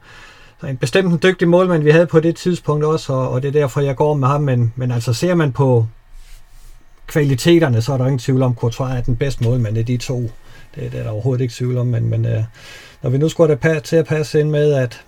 så 0.61 0.67
en 0.67 0.77
bestemt 0.77 1.13
en 1.13 1.21
dygtig 1.23 1.49
målmand, 1.49 1.83
vi 1.83 1.91
havde 1.91 2.07
på 2.07 2.21
det 2.21 2.37
tidspunkt 2.37 2.85
også, 2.85 3.13
og, 3.13 3.31
og 3.31 3.43
det 3.43 3.49
er 3.49 3.53
derfor, 3.53 3.81
jeg 3.81 3.97
går 3.97 4.15
med 4.15 4.29
ham. 4.29 4.41
Men, 4.41 4.73
men 4.77 4.91
altså 4.91 5.13
ser 5.13 5.35
man 5.35 5.53
på 5.53 5.87
kvaliteterne, 7.07 7.83
så 7.83 7.93
er 7.93 7.97
der 7.97 8.05
ingen 8.05 8.19
tvivl 8.19 8.43
om, 8.43 8.53
at 8.53 8.59
Courtois 8.59 8.93
er 8.97 9.01
den 9.01 9.17
bedste 9.17 9.45
målmand 9.45 9.79
af 9.79 9.87
de 9.87 9.97
to. 9.97 10.21
Det, 10.75 10.93
det 10.93 10.95
er 10.95 11.03
der 11.03 11.11
overhovedet 11.11 11.43
ikke 11.43 11.55
tvivl 11.55 11.79
om, 11.79 11.87
men, 11.87 12.11
men 12.11 12.27
øh, 12.27 12.45
når 13.03 13.11
vi 13.11 13.19
nu 13.19 13.29
skulle 13.29 13.59
have 13.63 13.75
det 13.75 13.83
til 13.83 13.97
at 13.97 14.07
passe 14.07 14.41
ind 14.41 14.51
med, 14.51 14.73
at 14.73 15.03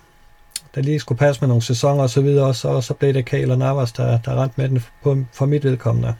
der 0.74 0.82
lige 0.82 1.00
skulle 1.00 1.18
passe 1.18 1.40
med 1.40 1.48
nogle 1.48 1.62
sæsoner 1.62 2.02
og 2.02 2.10
så 2.10 2.20
videre, 2.20 2.54
så, 2.54 2.80
så 2.80 2.94
blev 2.94 3.14
det 3.14 3.24
Kale 3.24 3.52
og 3.52 3.58
Navas, 3.58 3.92
der, 3.92 4.18
der 4.18 4.42
rent 4.42 4.58
med 4.58 4.68
den 4.68 4.82
på, 5.02 5.16
for 5.32 5.46
mit 5.46 5.64
vedkommende. 5.64 6.14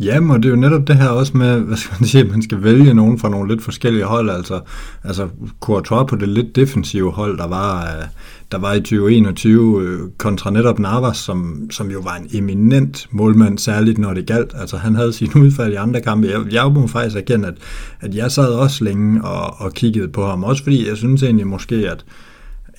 Jamen, 0.00 0.30
og 0.30 0.36
det 0.36 0.44
er 0.44 0.50
jo 0.50 0.56
netop 0.56 0.88
det 0.88 0.96
her 0.96 1.08
også 1.08 1.36
med, 1.36 1.60
hvad 1.60 1.76
skal 1.76 1.96
man 2.00 2.08
sige, 2.08 2.24
at 2.24 2.30
man 2.30 2.42
skal 2.42 2.62
vælge 2.62 2.94
nogen 2.94 3.18
fra 3.18 3.28
nogle 3.28 3.48
lidt 3.48 3.64
forskellige 3.64 4.04
hold. 4.04 4.30
Altså, 4.30 4.60
altså 5.04 5.28
Courtois 5.60 6.06
på 6.08 6.16
det 6.16 6.28
lidt 6.28 6.56
defensive 6.56 7.12
hold, 7.12 7.38
der 7.38 7.46
var, 7.46 7.82
øh, 7.82 8.04
der 8.52 8.58
var 8.58 8.72
i 8.72 8.80
2021, 8.80 9.82
øh, 9.82 10.00
kontra 10.18 10.50
netop 10.50 10.78
Navas, 10.78 11.16
som, 11.16 11.68
som 11.70 11.90
jo 11.90 12.00
var 12.00 12.16
en 12.16 12.28
eminent 12.32 13.06
målmand, 13.10 13.58
særligt 13.58 13.98
når 13.98 14.14
det 14.14 14.26
galt. 14.26 14.52
Altså, 14.54 14.76
han 14.76 14.94
havde 14.94 15.12
sin 15.12 15.30
udfald 15.42 15.72
i 15.72 15.76
andre 15.76 16.00
kampe. 16.00 16.28
Jeg, 16.28 16.52
jeg 16.52 16.72
må 16.72 16.86
faktisk 16.86 17.16
erkende, 17.16 17.48
at, 17.48 17.54
at 18.00 18.14
jeg 18.14 18.30
sad 18.30 18.48
også 18.48 18.84
længe 18.84 19.24
og, 19.24 19.60
og 19.60 19.72
kiggede 19.72 20.08
på 20.08 20.26
ham. 20.26 20.44
Også 20.44 20.62
fordi 20.62 20.88
jeg 20.88 20.96
synes 20.96 21.22
egentlig 21.22 21.46
måske, 21.46 21.90
at 21.90 22.04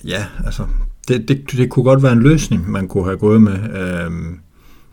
ja, 0.04 0.24
altså, 0.44 0.62
det, 1.08 1.28
det, 1.28 1.52
det 1.52 1.70
kunne 1.70 1.84
godt 1.84 2.02
være 2.02 2.12
en 2.12 2.22
løsning, 2.22 2.70
man 2.70 2.88
kunne 2.88 3.04
have 3.04 3.16
gået 3.16 3.42
med. 3.42 3.52
Øh, 3.52 4.10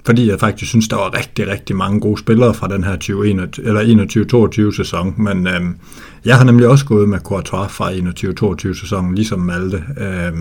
fordi 0.06 0.30
jeg 0.30 0.40
faktisk 0.40 0.70
synes, 0.70 0.88
der 0.88 0.96
var 0.96 1.18
rigtig, 1.18 1.48
rigtig 1.48 1.76
mange 1.76 2.00
gode 2.00 2.20
spillere 2.20 2.54
fra 2.54 2.68
den 2.68 2.84
her 2.84 2.94
21, 2.94 3.30
eller 3.64 4.70
21-22 4.72 4.76
sæson, 4.78 5.14
men 5.18 5.48
øh, 5.48 5.62
jeg 6.26 6.38
har 6.38 6.44
nemlig 6.44 6.68
også 6.68 6.86
gået 6.86 7.10
med 7.10 7.20
Courtois 7.20 7.72
fra 7.72 7.92
21-22 7.92 8.80
sæsonen, 8.80 9.16
ligesom 9.16 9.40
Malte. 9.40 9.84
Øh, 9.98 10.34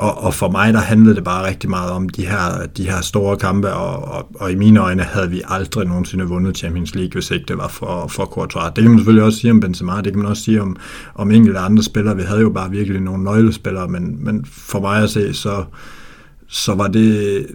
og, 0.00 0.24
og 0.24 0.34
for 0.34 0.50
mig, 0.50 0.74
der 0.74 0.80
handlede 0.80 1.14
det 1.14 1.24
bare 1.24 1.46
rigtig 1.46 1.70
meget 1.70 1.90
om 1.90 2.08
de 2.08 2.26
her, 2.26 2.66
de 2.76 2.90
her 2.90 3.00
store 3.00 3.36
kampe, 3.36 3.72
og, 3.72 4.14
og, 4.14 4.28
og 4.34 4.52
i 4.52 4.54
mine 4.54 4.80
øjne 4.80 5.02
havde 5.02 5.30
vi 5.30 5.42
aldrig 5.48 5.86
nogensinde 5.88 6.24
vundet 6.24 6.58
Champions 6.58 6.94
League, 6.94 7.12
hvis 7.12 7.30
ikke 7.30 7.44
det 7.48 7.58
var 7.58 7.68
for, 7.68 8.06
for 8.08 8.24
Courtois. 8.24 8.72
Det 8.76 8.82
kan 8.82 8.90
man 8.90 8.98
selvfølgelig 8.98 9.24
også 9.24 9.38
sige 9.38 9.50
om 9.50 9.60
Benzema, 9.60 9.96
det 9.96 10.12
kan 10.12 10.18
man 10.18 10.26
også 10.26 10.42
sige 10.42 10.62
om, 10.62 10.76
om 11.14 11.30
enkelte 11.30 11.58
andre 11.58 11.82
spillere. 11.82 12.16
Vi 12.16 12.22
havde 12.22 12.40
jo 12.40 12.50
bare 12.50 12.70
virkelig 12.70 13.00
nogle 13.00 13.24
nøglespillere, 13.24 13.88
men, 13.88 14.24
men 14.24 14.44
for 14.44 14.80
mig 14.80 15.02
at 15.02 15.10
se, 15.10 15.34
så, 15.34 15.64
så 16.48 16.74
var 16.74 16.86
det, 16.86 17.46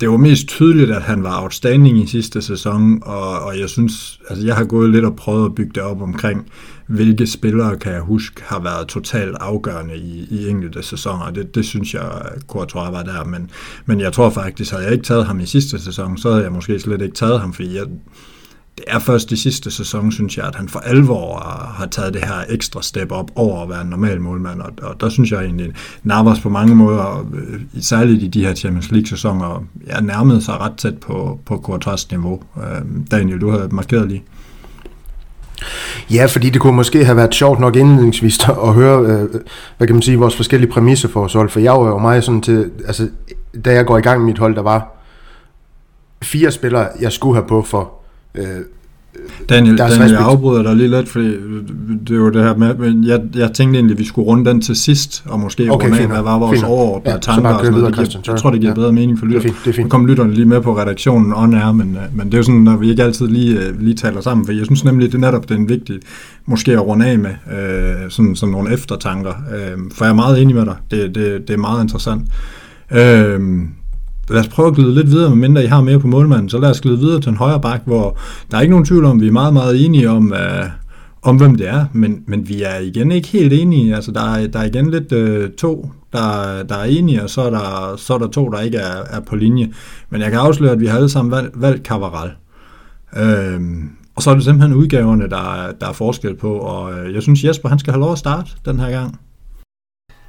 det 0.00 0.10
var 0.10 0.16
mest 0.16 0.48
tydeligt, 0.48 0.90
at 0.90 1.02
han 1.02 1.22
var 1.22 1.42
outstanding 1.42 1.98
i 1.98 2.06
sidste 2.06 2.42
sæson, 2.42 3.02
og, 3.02 3.40
og 3.40 3.60
jeg 3.60 3.68
synes, 3.68 4.20
altså 4.28 4.46
jeg 4.46 4.56
har 4.56 4.64
gået 4.64 4.90
lidt 4.90 5.04
og 5.04 5.16
prøvet 5.16 5.46
at 5.46 5.54
bygge 5.54 5.72
det 5.74 5.82
op 5.82 6.02
omkring, 6.02 6.46
hvilke 6.86 7.26
spillere 7.26 7.76
kan 7.76 7.92
jeg 7.92 8.00
huske 8.00 8.42
har 8.46 8.60
været 8.60 8.88
totalt 8.88 9.36
afgørende 9.40 9.96
i, 9.96 10.26
i 10.30 10.48
enkelte 10.48 10.82
sæsoner. 10.82 11.30
Det, 11.30 11.54
det 11.54 11.64
synes 11.64 11.94
jeg, 11.94 12.10
Courtois 12.48 12.92
var 12.92 13.02
der, 13.02 13.24
men, 13.24 13.50
men 13.86 14.00
jeg 14.00 14.12
tror 14.12 14.30
faktisk, 14.30 14.70
havde 14.70 14.84
jeg 14.84 14.92
ikke 14.92 15.04
taget 15.04 15.26
ham 15.26 15.40
i 15.40 15.46
sidste 15.46 15.78
sæson, 15.78 16.18
så 16.18 16.30
havde 16.30 16.42
jeg 16.44 16.52
måske 16.52 16.80
slet 16.80 17.02
ikke 17.02 17.14
taget 17.14 17.40
ham, 17.40 17.52
fordi 17.52 17.76
jeg, 17.76 17.84
det 18.76 18.84
er 18.86 18.98
først 18.98 19.32
i 19.32 19.36
sidste 19.36 19.70
sæson, 19.70 20.12
synes 20.12 20.36
jeg, 20.36 20.46
at 20.46 20.54
han 20.54 20.68
for 20.68 20.78
alvor 20.78 21.38
har 21.76 21.86
taget 21.86 22.14
det 22.14 22.24
her 22.24 22.44
ekstra 22.48 22.82
step 22.82 23.12
op 23.12 23.30
over 23.34 23.62
at 23.62 23.68
være 23.68 23.82
en 23.82 23.88
normal 23.88 24.20
målmand, 24.20 24.60
og, 24.60 24.72
og 24.82 25.00
der 25.00 25.08
synes 25.08 25.32
jeg 25.32 25.44
egentlig, 25.44 25.72
Navas 26.02 26.40
på 26.40 26.48
mange 26.48 26.74
måder, 26.74 27.30
øh, 27.34 27.60
særligt 27.80 28.22
i 28.22 28.28
de 28.28 28.44
her 28.44 28.54
Champions 28.54 28.90
League-sæsoner, 28.90 29.64
er 29.86 30.00
nærmede 30.00 30.42
sig 30.42 30.60
ret 30.60 30.76
tæt 30.76 30.98
på, 30.98 31.40
på 31.46 31.56
Courtois 31.56 32.10
niveau. 32.10 32.42
Øh, 32.56 32.82
Daniel, 33.10 33.40
du 33.40 33.50
havde 33.50 33.68
markeret 33.70 34.08
lige. 34.08 34.22
Ja, 36.10 36.26
fordi 36.26 36.50
det 36.50 36.60
kunne 36.60 36.76
måske 36.76 37.04
have 37.04 37.16
været 37.16 37.34
sjovt 37.34 37.60
nok 37.60 37.76
indledningsvis 37.76 38.38
at 38.66 38.74
høre, 38.74 39.00
øh, 39.00 39.28
hvad 39.76 39.86
kan 39.86 39.96
man 39.96 40.02
sige, 40.02 40.18
vores 40.18 40.36
forskellige 40.36 40.70
præmisser 40.70 41.08
for 41.08 41.24
os 41.24 41.32
hold, 41.32 41.50
for 41.50 41.60
jeg 41.60 41.72
var 41.72 41.88
jo 41.88 41.98
meget 41.98 42.24
sådan 42.24 42.40
til, 42.40 42.70
altså, 42.86 43.08
da 43.64 43.72
jeg 43.72 43.86
går 43.86 43.98
i 43.98 44.00
gang 44.00 44.20
med 44.20 44.26
mit 44.26 44.38
hold, 44.38 44.54
der 44.54 44.62
var 44.62 44.94
fire 46.22 46.50
spillere, 46.50 46.88
jeg 47.00 47.12
skulle 47.12 47.34
have 47.36 47.48
på 47.48 47.62
for 47.62 47.92
øh, 48.34 48.60
Daniel, 49.48 49.78
Daniel 49.78 50.10
jeg 50.10 50.20
afbryder 50.20 50.62
dig 50.62 50.76
lige 50.76 50.88
lidt, 50.88 51.08
fordi 51.08 51.28
det 52.08 52.10
er 52.10 52.14
jo 52.14 52.30
det 52.30 52.42
her 52.42 52.56
med, 52.56 52.74
men 52.74 53.04
jeg, 53.04 53.20
jeg 53.34 53.52
tænkte 53.52 53.78
egentlig, 53.78 53.94
at 53.94 53.98
vi 53.98 54.04
skulle 54.04 54.26
runde 54.26 54.50
den 54.50 54.60
til 54.60 54.76
sidst, 54.76 55.24
og 55.26 55.40
måske 55.40 55.72
okay, 55.72 55.88
runde 55.88 56.00
af, 56.00 56.06
hvad 56.06 56.22
var 56.22 56.38
vores 56.38 56.62
overordnede 56.62 57.14
ja, 57.14 57.18
tanker 57.18 57.50
og 57.50 57.64
sådan 57.64 57.80
noget. 57.80 57.96
Det 57.96 58.08
giver, 58.08 58.20
jeg 58.26 58.36
tror, 58.36 58.50
det 58.50 58.60
giver 58.60 58.70
ja. 58.70 58.74
bedre 58.74 58.92
mening 58.92 59.18
for 59.18 59.26
lytter. 59.26 59.50
Det 59.64 59.78
Nu 59.78 59.88
kom 59.88 60.06
lytterne 60.06 60.34
lige 60.34 60.46
med 60.46 60.60
på 60.60 60.78
redaktionen 60.78 61.32
on 61.36 61.54
air, 61.54 61.72
men, 61.72 61.96
øh, 61.96 62.16
men 62.16 62.26
det 62.26 62.34
er 62.34 62.38
jo 62.38 62.42
sådan, 62.42 62.60
når 62.60 62.76
vi 62.76 62.90
ikke 62.90 63.02
altid 63.02 63.28
lige, 63.28 63.60
øh, 63.60 63.80
lige 63.80 63.96
taler 63.96 64.20
sammen, 64.20 64.46
for 64.46 64.52
jeg 64.52 64.64
synes 64.64 64.84
nemlig, 64.84 65.08
det 65.08 65.14
er 65.14 65.18
netop 65.18 65.42
det 65.42 65.50
er 65.50 65.58
en 65.58 65.68
vigtig, 65.68 65.96
måske 66.46 66.72
at 66.72 66.86
runde 66.86 67.06
af 67.06 67.18
med, 67.18 67.30
øh, 67.30 68.10
sådan, 68.10 68.36
sådan 68.36 68.52
nogle 68.52 68.72
eftertanker, 68.72 69.30
øh, 69.30 69.78
for 69.92 70.04
jeg 70.04 70.10
er 70.10 70.16
meget 70.16 70.42
enig 70.42 70.54
med 70.54 70.64
dig. 70.64 70.76
Det, 70.90 71.14
det, 71.14 71.48
det 71.48 71.54
er 71.54 71.58
meget 71.58 71.82
interessant. 71.82 72.22
Øh, 72.92 73.40
lad 74.30 74.40
os 74.40 74.48
prøve 74.48 74.68
at 74.68 74.74
glide 74.74 74.94
lidt 74.94 75.10
videre, 75.10 75.30
medmindre 75.30 75.64
I 75.64 75.66
har 75.66 75.80
mere 75.80 75.98
på 75.98 76.06
målmanden, 76.06 76.48
så 76.48 76.58
lad 76.58 76.70
os 76.70 76.80
glide 76.80 76.98
videre 76.98 77.20
til 77.20 77.30
en 77.30 77.36
højre 77.36 77.60
bak, 77.60 77.82
hvor 77.84 78.18
der 78.50 78.56
er 78.56 78.60
ikke 78.60 78.70
nogen 78.70 78.86
tvivl 78.86 79.04
om, 79.04 79.20
vi 79.20 79.26
er 79.26 79.32
meget, 79.32 79.52
meget 79.52 79.84
enige 79.84 80.10
om, 80.10 80.32
uh, 80.32 80.68
om 81.22 81.36
hvem 81.36 81.54
det 81.54 81.68
er, 81.68 81.86
men, 81.92 82.22
men 82.26 82.48
vi 82.48 82.62
er 82.62 82.78
igen 82.78 83.12
ikke 83.12 83.28
helt 83.28 83.52
enige. 83.52 83.94
Altså, 83.94 84.12
der 84.12 84.34
er, 84.34 84.46
der 84.46 84.58
er 84.58 84.64
igen 84.64 84.90
lidt 84.90 85.12
uh, 85.12 85.50
to, 85.56 85.90
der, 86.12 86.62
der 86.62 86.76
er 86.76 86.84
enige, 86.84 87.22
og 87.22 87.30
så 87.30 87.42
er 87.42 87.50
der, 87.50 87.94
så 87.96 88.14
er 88.14 88.18
der 88.18 88.28
to, 88.28 88.48
der 88.48 88.60
ikke 88.60 88.78
er, 88.78 89.02
er 89.10 89.20
på 89.20 89.36
linje. 89.36 89.72
Men 90.10 90.20
jeg 90.20 90.30
kan 90.30 90.40
afsløre, 90.40 90.72
at 90.72 90.80
vi 90.80 90.86
har 90.86 90.96
alle 90.96 91.08
sammen 91.08 91.30
valgt, 91.30 91.60
valgt 91.60 91.86
Cavaral. 91.86 92.30
Uh, 93.16 93.60
og 94.16 94.22
så 94.22 94.30
er 94.30 94.34
det 94.34 94.44
simpelthen 94.44 94.76
udgaverne, 94.76 95.30
der, 95.30 95.72
der 95.80 95.88
er 95.88 95.92
forskel 95.92 96.36
på, 96.36 96.58
og 96.58 96.92
øh, 96.92 97.14
jeg 97.14 97.22
synes 97.22 97.44
Jesper, 97.44 97.68
han 97.68 97.78
skal 97.78 97.92
have 97.92 98.00
lov 98.00 98.12
at 98.12 98.18
starte 98.18 98.50
den 98.64 98.80
her 98.80 98.90
gang. 98.90 99.20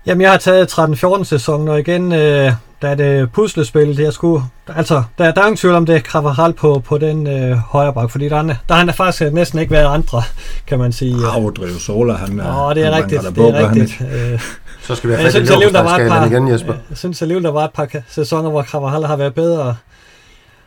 Jamen, 0.06 0.22
jeg 0.22 0.32
har 0.32 0.38
taget 0.38 0.80
13-14 0.80 1.24
sæsonen, 1.24 1.68
og 1.68 1.80
igen, 1.80 2.12
øh, 2.12 2.52
der 2.82 2.88
er 2.88 2.96
det 2.96 3.32
puslespil, 3.32 3.98
det 3.98 4.04
jeg 4.04 4.14
skulle... 4.14 4.44
Altså, 4.68 5.04
der, 5.18 5.32
der 5.32 5.42
er 5.42 5.46
ingen 5.46 5.58
tvivl 5.58 5.76
om, 5.76 5.86
det 5.86 5.96
er 5.96 6.00
Kravaral 6.00 6.54
på, 6.54 6.82
på 6.86 6.98
den 6.98 7.28
øh, 7.28 7.58
højre 7.58 7.94
bak, 7.94 8.12
fordi 8.12 8.30
der, 8.30 8.42
der 8.42 8.54
har 8.70 8.76
han 8.76 8.94
faktisk 8.94 9.34
næsten 9.34 9.60
ikke 9.60 9.72
været 9.72 9.94
andre, 9.94 10.24
kan 10.68 10.80
man 10.80 10.92
sige. 10.92 11.16
Afdrive 11.28 11.80
Sola, 11.80 12.14
han 12.14 12.40
er... 12.40 12.68
Åh, 12.68 12.76
det 12.76 12.86
er 12.86 12.92
rigtigt, 12.92 13.22
det 13.36 13.38
er 13.38 13.70
rigtigt. 13.70 14.02
Øh, 14.14 14.42
så 14.82 14.96
skal 14.96 15.10
vi 15.10 15.16
have 15.16 15.32
fat 15.32 15.42
i 15.42 15.46
der 15.46 15.84
var 15.84 15.98
et 15.98 16.10
par, 16.10 16.26
igen, 16.26 16.48
Jesper. 16.48 16.74
Jeg 16.90 16.98
synes 16.98 17.22
alligevel, 17.22 17.44
der 17.44 17.52
var 17.52 17.66
et 17.66 17.72
par 17.72 17.88
sæsoner, 18.10 18.50
hvor 18.50 18.62
Kravaral 18.62 19.04
har 19.04 19.16
været 19.16 19.34
bedre. 19.34 19.76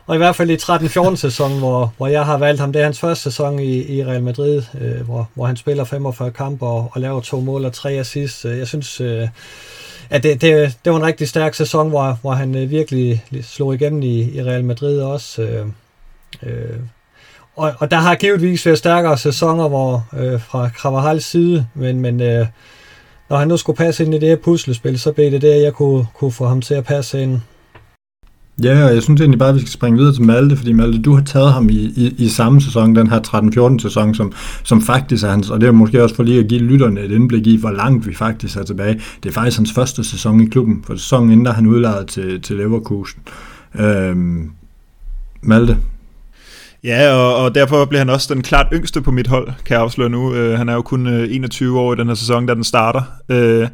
Og 0.07 0.15
i 0.15 0.17
hvert 0.17 0.35
fald 0.35 0.49
i 0.49 0.55
13-14 0.55 1.15
sæsonen, 1.15 1.59
hvor, 1.59 1.93
hvor 1.97 2.07
jeg 2.07 2.25
har 2.25 2.37
valgt 2.37 2.61
ham, 2.61 2.73
det 2.73 2.79
er 2.79 2.83
hans 2.83 2.99
første 2.99 3.23
sæson 3.23 3.59
i, 3.59 3.97
i 3.97 4.05
Real 4.05 4.23
Madrid, 4.23 4.61
øh, 4.81 5.01
hvor, 5.05 5.29
hvor 5.33 5.45
han 5.45 5.57
spiller 5.57 5.83
45 5.83 6.31
kampe 6.31 6.65
og, 6.65 6.91
og 6.93 7.01
laver 7.01 7.21
to 7.21 7.39
mål 7.39 7.65
og 7.65 7.73
tre 7.73 7.91
assist. 7.91 8.45
Jeg 8.45 8.67
synes, 8.67 9.01
øh, 9.01 9.27
at 10.09 10.23
det, 10.23 10.41
det, 10.41 10.77
det 10.85 10.93
var 10.93 10.99
en 10.99 11.05
rigtig 11.05 11.27
stærk 11.27 11.53
sæson, 11.53 11.89
hvor, 11.89 12.17
hvor 12.21 12.31
han 12.31 12.55
øh, 12.55 12.69
virkelig 12.69 13.25
slog 13.41 13.75
igennem 13.75 14.01
i, 14.01 14.37
i 14.37 14.43
Real 14.43 14.63
Madrid 14.63 15.01
også. 15.01 15.41
Øh, 15.41 15.65
øh, 16.43 16.79
og, 17.55 17.73
og 17.79 17.91
der 17.91 17.97
har 17.97 18.15
givetvis 18.15 18.65
været 18.65 18.77
stærkere 18.77 19.17
sæsoner 19.17 19.67
hvor, 19.67 20.07
øh, 20.13 20.41
fra 20.41 20.69
Kravahals 20.69 21.25
side, 21.25 21.67
men, 21.73 21.99
men 21.99 22.21
øh, 22.21 22.47
når 23.29 23.37
han 23.37 23.47
nu 23.47 23.57
skulle 23.57 23.77
passe 23.77 24.03
ind 24.03 24.15
i 24.15 24.19
det 24.19 24.29
her 24.29 24.35
puslespil, 24.35 24.99
så 24.99 25.11
blev 25.11 25.31
det 25.31 25.41
det, 25.41 25.61
jeg 25.61 25.73
kunne, 25.73 26.05
kunne 26.13 26.31
få 26.31 26.47
ham 26.47 26.61
til 26.61 26.73
at 26.73 26.85
passe 26.85 27.23
ind. 27.23 27.39
Ja, 28.63 28.85
og 28.85 28.93
jeg 28.93 29.03
synes 29.03 29.21
egentlig 29.21 29.39
bare, 29.39 29.49
at 29.49 29.55
vi 29.55 29.59
skal 29.59 29.71
springe 29.71 29.99
videre 29.99 30.13
til 30.13 30.23
Malte, 30.23 30.57
fordi 30.57 30.73
Malte, 30.73 31.01
du 31.01 31.15
har 31.15 31.23
taget 31.23 31.53
ham 31.53 31.69
i, 31.69 31.73
i, 31.73 32.15
i 32.17 32.27
samme 32.27 32.61
sæson, 32.61 32.95
den 32.95 33.09
her 33.09 33.19
13-14 33.77 33.79
sæson, 33.81 34.15
som, 34.15 34.33
som 34.63 34.81
faktisk 34.81 35.23
er 35.23 35.29
hans, 35.29 35.49
og 35.49 35.61
det 35.61 35.67
er 35.67 35.71
måske 35.71 36.03
også 36.03 36.15
for 36.15 36.23
lige 36.23 36.39
at 36.39 36.47
give 36.47 36.61
lytterne 36.61 37.01
et 37.01 37.11
indblik 37.11 37.47
i, 37.47 37.57
hvor 37.57 37.71
langt 37.71 38.07
vi 38.07 38.15
faktisk 38.15 38.57
er 38.57 38.63
tilbage. 38.63 39.01
Det 39.23 39.29
er 39.29 39.33
faktisk 39.33 39.57
hans 39.57 39.73
første 39.73 40.03
sæson 40.03 40.41
i 40.41 40.45
klubben, 40.45 40.83
for 40.83 40.95
sæsonen 40.95 41.31
inden, 41.31 41.45
der 41.45 41.53
han 41.53 41.67
udlejet 41.67 42.07
til, 42.07 42.41
til 42.41 42.55
Leverkusen. 42.55 43.21
Øhm, 43.79 44.51
Malte, 45.41 45.77
Ja, 46.83 47.13
og, 47.13 47.35
og 47.35 47.55
derfor 47.55 47.85
bliver 47.85 47.99
han 47.99 48.09
også 48.09 48.33
den 48.33 48.43
klart 48.43 48.67
yngste 48.73 49.01
på 49.01 49.11
mit 49.11 49.27
hold, 49.27 49.47
kan 49.65 49.73
jeg 49.73 49.81
afsløre 49.81 50.09
nu. 50.09 50.33
Øh, 50.33 50.57
han 50.57 50.69
er 50.69 50.73
jo 50.73 50.81
kun 50.81 51.07
øh, 51.07 51.35
21 51.35 51.79
år 51.79 51.93
i 51.93 51.95
den 51.95 52.07
her 52.07 52.15
sæson, 52.15 52.45
da 52.45 52.55
den 52.55 52.63
starter. 52.63 53.01
Øh, 53.29 53.67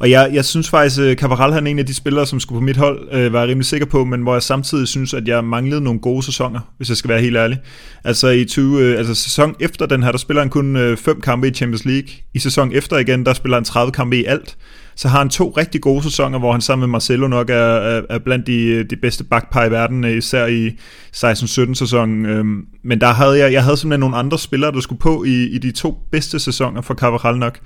og 0.00 0.10
jeg, 0.10 0.30
jeg 0.32 0.44
synes 0.44 0.70
faktisk, 0.70 1.00
øh, 1.00 1.10
at 1.10 1.18
Cavaral 1.18 1.52
han 1.52 1.66
er 1.66 1.70
en 1.70 1.78
af 1.78 1.86
de 1.86 1.94
spillere, 1.94 2.26
som 2.26 2.40
skulle 2.40 2.58
på 2.60 2.64
mit 2.64 2.76
hold, 2.76 3.08
øh, 3.12 3.32
var 3.32 3.40
jeg 3.40 3.48
rimelig 3.48 3.66
sikker 3.66 3.86
på, 3.86 4.04
men 4.04 4.22
hvor 4.22 4.32
jeg 4.32 4.42
samtidig 4.42 4.88
synes, 4.88 5.14
at 5.14 5.28
jeg 5.28 5.44
manglede 5.44 5.80
nogle 5.80 6.00
gode 6.00 6.22
sæsoner, 6.22 6.60
hvis 6.76 6.88
jeg 6.88 6.96
skal 6.96 7.08
være 7.08 7.20
helt 7.20 7.36
ærlig. 7.36 7.58
Altså 8.04 8.28
i 8.28 8.44
20, 8.44 8.80
øh, 8.80 8.98
altså 8.98 9.14
sæson 9.14 9.54
efter 9.60 9.86
den 9.86 10.02
her, 10.02 10.10
der 10.10 10.18
spiller 10.18 10.42
han 10.42 10.50
kun 10.50 10.76
øh, 10.76 10.96
5 10.96 11.20
kampe 11.20 11.48
i 11.48 11.50
Champions 11.50 11.84
League. 11.84 12.08
I 12.34 12.38
sæson 12.38 12.72
efter 12.72 12.98
igen, 12.98 13.26
der 13.26 13.32
spiller 13.32 13.56
han 13.56 13.64
30 13.64 13.92
kampe 13.92 14.16
i 14.16 14.24
alt 14.24 14.56
så 15.02 15.08
har 15.08 15.18
han 15.18 15.28
to 15.28 15.54
rigtig 15.56 15.80
gode 15.80 16.02
sæsoner, 16.02 16.38
hvor 16.38 16.52
han 16.52 16.60
sammen 16.60 16.80
med 16.80 16.92
Marcelo 16.92 17.28
nok 17.28 17.50
er, 17.50 17.54
er, 17.54 18.02
er 18.10 18.18
blandt 18.18 18.46
de, 18.46 18.84
de 18.84 18.96
bedste 18.96 19.24
backpar 19.24 19.64
i 19.64 19.70
verden, 19.70 20.04
øh, 20.04 20.16
især 20.16 20.46
i 20.46 20.68
16-17 21.16 21.74
sæsonen. 21.74 22.26
Øhm, 22.26 22.66
men 22.82 23.00
der 23.00 23.06
havde 23.06 23.38
jeg, 23.38 23.52
jeg 23.52 23.64
havde 23.64 23.76
simpelthen 23.76 24.00
nogle 24.00 24.16
andre 24.16 24.38
spillere, 24.38 24.72
der 24.72 24.80
skulle 24.80 24.98
på 24.98 25.24
i, 25.24 25.44
i 25.44 25.58
de 25.58 25.70
to 25.70 25.98
bedste 26.12 26.38
sæsoner 26.38 26.80
for 26.80 26.94
Carvajal 26.94 27.38
nok. 27.38 27.58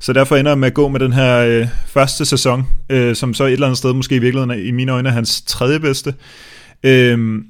Så 0.00 0.12
derfor 0.12 0.36
ender 0.36 0.50
jeg 0.50 0.58
med 0.58 0.68
at 0.68 0.74
gå 0.74 0.88
med 0.88 1.00
den 1.00 1.12
her 1.12 1.38
øh, 1.38 1.68
første 1.86 2.24
sæson, 2.24 2.66
øh, 2.90 3.16
som 3.16 3.34
så 3.34 3.44
et 3.44 3.52
eller 3.52 3.66
andet 3.66 3.78
sted 3.78 3.92
måske 3.92 4.16
i 4.16 4.18
virkeligheden 4.18 4.66
i 4.66 4.70
mine 4.70 4.92
øjne 4.92 5.08
er 5.08 5.12
hans 5.12 5.42
tredje 5.42 5.80
bedste. 5.80 6.14
Øhm, 6.82 7.44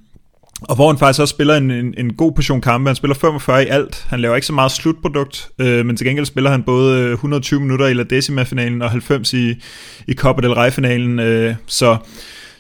og 0.68 0.74
hvor 0.74 0.88
han 0.88 0.98
faktisk 0.98 1.20
også 1.20 1.32
spiller 1.32 1.56
en, 1.56 1.70
en, 1.70 1.94
en 1.98 2.12
god 2.12 2.32
portion 2.32 2.60
kampe. 2.60 2.88
Han 2.88 2.96
spiller 2.96 3.14
45 3.14 3.64
i 3.64 3.66
alt. 3.66 4.06
Han 4.08 4.20
laver 4.20 4.34
ikke 4.34 4.46
så 4.46 4.52
meget 4.52 4.72
slutprodukt, 4.72 5.48
øh, 5.58 5.86
men 5.86 5.96
til 5.96 6.06
gengæld 6.06 6.26
spiller 6.26 6.50
han 6.50 6.62
både 6.62 7.00
øh, 7.00 7.12
120 7.12 7.60
minutter 7.60 7.86
i 7.86 7.94
La 7.94 8.02
Decima-finalen 8.02 8.82
og 8.82 8.90
90 8.90 9.34
i, 9.34 9.54
i 10.08 10.14
Copa 10.14 10.40
del 10.40 10.52
Rey-finalen. 10.52 11.18
Øh, 11.18 11.54
så 11.66 11.96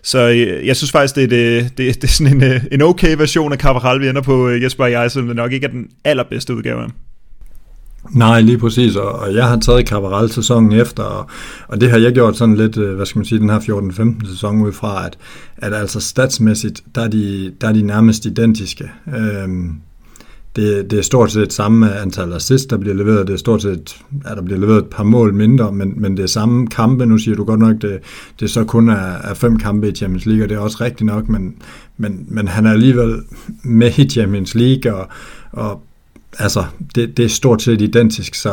så 0.04 0.18
jeg, 0.18 0.60
jeg 0.64 0.76
synes 0.76 0.92
faktisk, 0.92 1.16
det 1.16 1.24
er, 1.24 1.28
det, 1.28 1.78
det, 1.78 1.94
det 1.94 2.04
er 2.04 2.08
sådan 2.08 2.36
en, 2.36 2.42
øh, 2.42 2.64
en 2.72 2.82
okay 2.82 3.16
version 3.16 3.52
af 3.52 3.58
Carvajal, 3.58 4.00
vi 4.00 4.08
ender 4.08 4.22
på, 4.22 4.48
Jesper 4.48 4.84
og 4.84 4.90
jeg, 4.90 5.10
som 5.10 5.24
nok 5.24 5.52
ikke 5.52 5.66
er 5.66 5.70
den 5.70 5.88
allerbedste 6.04 6.54
udgave 6.54 6.82
af 6.82 6.88
Nej, 8.10 8.40
lige 8.40 8.58
præcis, 8.58 8.96
og, 8.96 9.12
og 9.12 9.34
jeg 9.34 9.48
har 9.48 9.58
taget 9.58 9.88
Cabaral 9.88 10.30
sæsonen 10.30 10.72
efter, 10.72 11.02
og, 11.02 11.26
og 11.68 11.80
det 11.80 11.90
har 11.90 11.98
jeg 11.98 12.12
gjort 12.12 12.36
sådan 12.36 12.56
lidt, 12.56 12.78
øh, 12.78 12.96
hvad 12.96 13.06
skal 13.06 13.18
man 13.18 13.26
sige, 13.26 13.38
den 13.38 13.50
her 13.50 13.58
14-15 13.58 14.30
sæson 14.30 14.62
ud 14.62 14.72
fra, 14.72 15.06
at, 15.06 15.18
at 15.56 15.74
altså 15.74 16.00
statsmæssigt, 16.00 16.82
der 16.94 17.02
er 17.02 17.08
de, 17.08 17.52
der 17.60 17.68
er 17.68 17.72
de 17.72 17.82
nærmest 17.82 18.26
identiske. 18.26 18.90
Øhm, 19.16 19.74
det, 20.56 20.90
det 20.90 20.98
er 20.98 21.02
stort 21.02 21.32
set 21.32 21.52
samme 21.52 21.98
antal 21.98 22.32
assist, 22.32 22.70
der 22.70 22.76
bliver 22.76 22.94
leveret. 22.94 23.26
Det 23.26 23.32
er 23.32 23.38
stort 23.38 23.62
set, 23.62 23.96
at 24.24 24.36
der 24.36 24.42
bliver 24.42 24.60
leveret 24.60 24.78
et 24.78 24.86
par 24.90 25.04
mål 25.04 25.34
mindre, 25.34 25.72
men, 25.72 25.94
men 25.96 26.16
det 26.16 26.22
er 26.22 26.26
samme 26.26 26.66
kampe. 26.66 27.06
Nu 27.06 27.18
siger 27.18 27.36
du 27.36 27.44
godt 27.44 27.60
nok, 27.60 27.82
det, 27.82 27.98
det 28.40 28.50
så 28.50 28.64
kun 28.64 28.88
er, 28.88 29.12
er 29.24 29.34
fem 29.34 29.56
kampe 29.58 29.88
i 29.88 29.92
Champions 29.92 30.26
League, 30.26 30.44
og 30.44 30.48
det 30.48 30.54
er 30.54 30.60
også 30.60 30.78
rigtigt 30.80 31.06
nok, 31.06 31.28
men, 31.28 31.54
men, 31.96 32.26
men 32.28 32.48
han 32.48 32.66
er 32.66 32.72
alligevel 32.72 33.22
med 33.62 33.98
i 33.98 34.08
Champions 34.08 34.54
League, 34.54 34.94
og, 34.94 35.08
og 35.52 35.82
altså, 36.38 36.64
det, 36.94 37.16
det 37.16 37.24
er 37.24 37.28
stort 37.28 37.62
set 37.62 37.80
identisk, 37.80 38.34
så, 38.34 38.50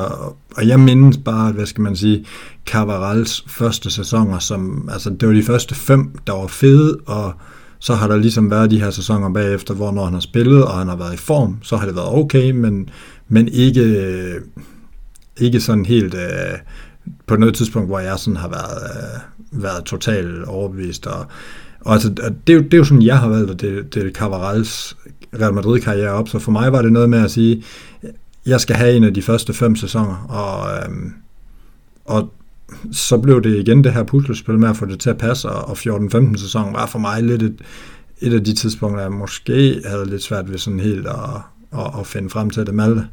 og 0.55 0.67
jeg 0.67 0.79
mindes 0.79 1.17
bare, 1.17 1.51
hvad 1.51 1.65
skal 1.65 1.81
man 1.81 1.95
sige, 1.95 2.25
Cavarals 2.65 3.45
første 3.47 3.91
sæsoner, 3.91 4.39
som, 4.39 4.89
altså, 4.91 5.09
det 5.09 5.27
var 5.27 5.33
de 5.33 5.43
første 5.43 5.75
fem, 5.75 6.11
der 6.27 6.33
var 6.33 6.47
fede, 6.47 6.97
og 7.05 7.33
så 7.79 7.93
har 7.93 8.07
der 8.07 8.17
ligesom 8.17 8.51
været 8.51 8.71
de 8.71 8.79
her 8.79 8.89
sæsoner 8.89 9.33
bagefter, 9.33 9.73
hvor 9.73 9.91
når 9.91 10.05
han 10.05 10.13
har 10.13 10.19
spillet, 10.19 10.63
og 10.63 10.77
han 10.77 10.87
har 10.87 10.95
været 10.95 11.13
i 11.13 11.17
form, 11.17 11.57
så 11.61 11.77
har 11.77 11.85
det 11.85 11.95
været 11.95 12.13
okay, 12.13 12.51
men, 12.51 12.89
men 13.27 13.47
ikke, 13.47 14.39
ikke 15.37 15.59
sådan 15.59 15.85
helt 15.85 16.13
øh, 16.13 16.57
på 17.27 17.35
noget 17.35 17.55
tidspunkt, 17.55 17.89
hvor 17.89 17.99
jeg 17.99 18.19
sådan 18.19 18.37
har 18.37 18.49
været, 18.49 18.83
øh, 18.83 19.63
været 19.63 19.83
totalt 19.83 20.43
overbevist. 20.43 21.07
Og, 21.07 21.25
og 21.81 21.93
altså, 21.93 22.09
det, 22.47 22.53
er 22.53 22.57
jo, 22.57 22.61
det 22.61 22.73
er 22.73 22.77
jo 22.77 22.83
sådan, 22.83 23.01
jeg 23.01 23.19
har 23.19 23.27
valgt 23.27 23.51
at 23.51 23.61
det, 23.61 23.93
det 23.93 24.05
er 24.05 24.11
Cavarals 24.11 24.97
Real 25.33 25.53
Madrid-karriere 25.53 26.11
op, 26.11 26.29
så 26.29 26.39
for 26.39 26.51
mig 26.51 26.71
var 26.71 26.81
det 26.81 26.93
noget 26.93 27.09
med 27.09 27.23
at 27.23 27.31
sige, 27.31 27.63
jeg 28.45 28.61
skal 28.61 28.75
have 28.75 28.95
en 28.95 29.03
af 29.03 29.13
de 29.13 29.21
første 29.21 29.53
fem 29.53 29.75
sæsoner, 29.75 30.25
og, 30.29 30.77
øhm, 30.77 31.13
og 32.05 32.33
så 32.91 33.17
blev 33.17 33.43
det 33.43 33.59
igen 33.59 33.83
det 33.83 33.93
her 33.93 34.03
puslespil 34.03 34.59
med 34.59 34.69
at 34.69 34.77
få 34.77 34.85
det 34.85 34.99
til 34.99 35.09
at 35.09 35.17
passe, 35.17 35.49
og 35.49 35.77
14-15 35.77 36.37
sæsonen 36.37 36.73
var 36.73 36.85
for 36.85 36.99
mig 36.99 37.23
lidt 37.23 37.43
et, 37.43 37.61
et 38.19 38.33
af 38.33 38.43
de 38.43 38.53
tidspunkter, 38.53 39.01
jeg 39.01 39.11
måske 39.11 39.81
havde 39.85 40.09
lidt 40.09 40.23
svært 40.23 40.51
ved 40.51 40.57
sådan 40.57 40.79
helt 40.79 41.07
at, 41.07 41.41
at, 41.79 41.99
at 41.99 42.07
finde 42.07 42.29
frem 42.29 42.49
til 42.49 42.65
det 42.65 42.73
Malte. 42.73 43.07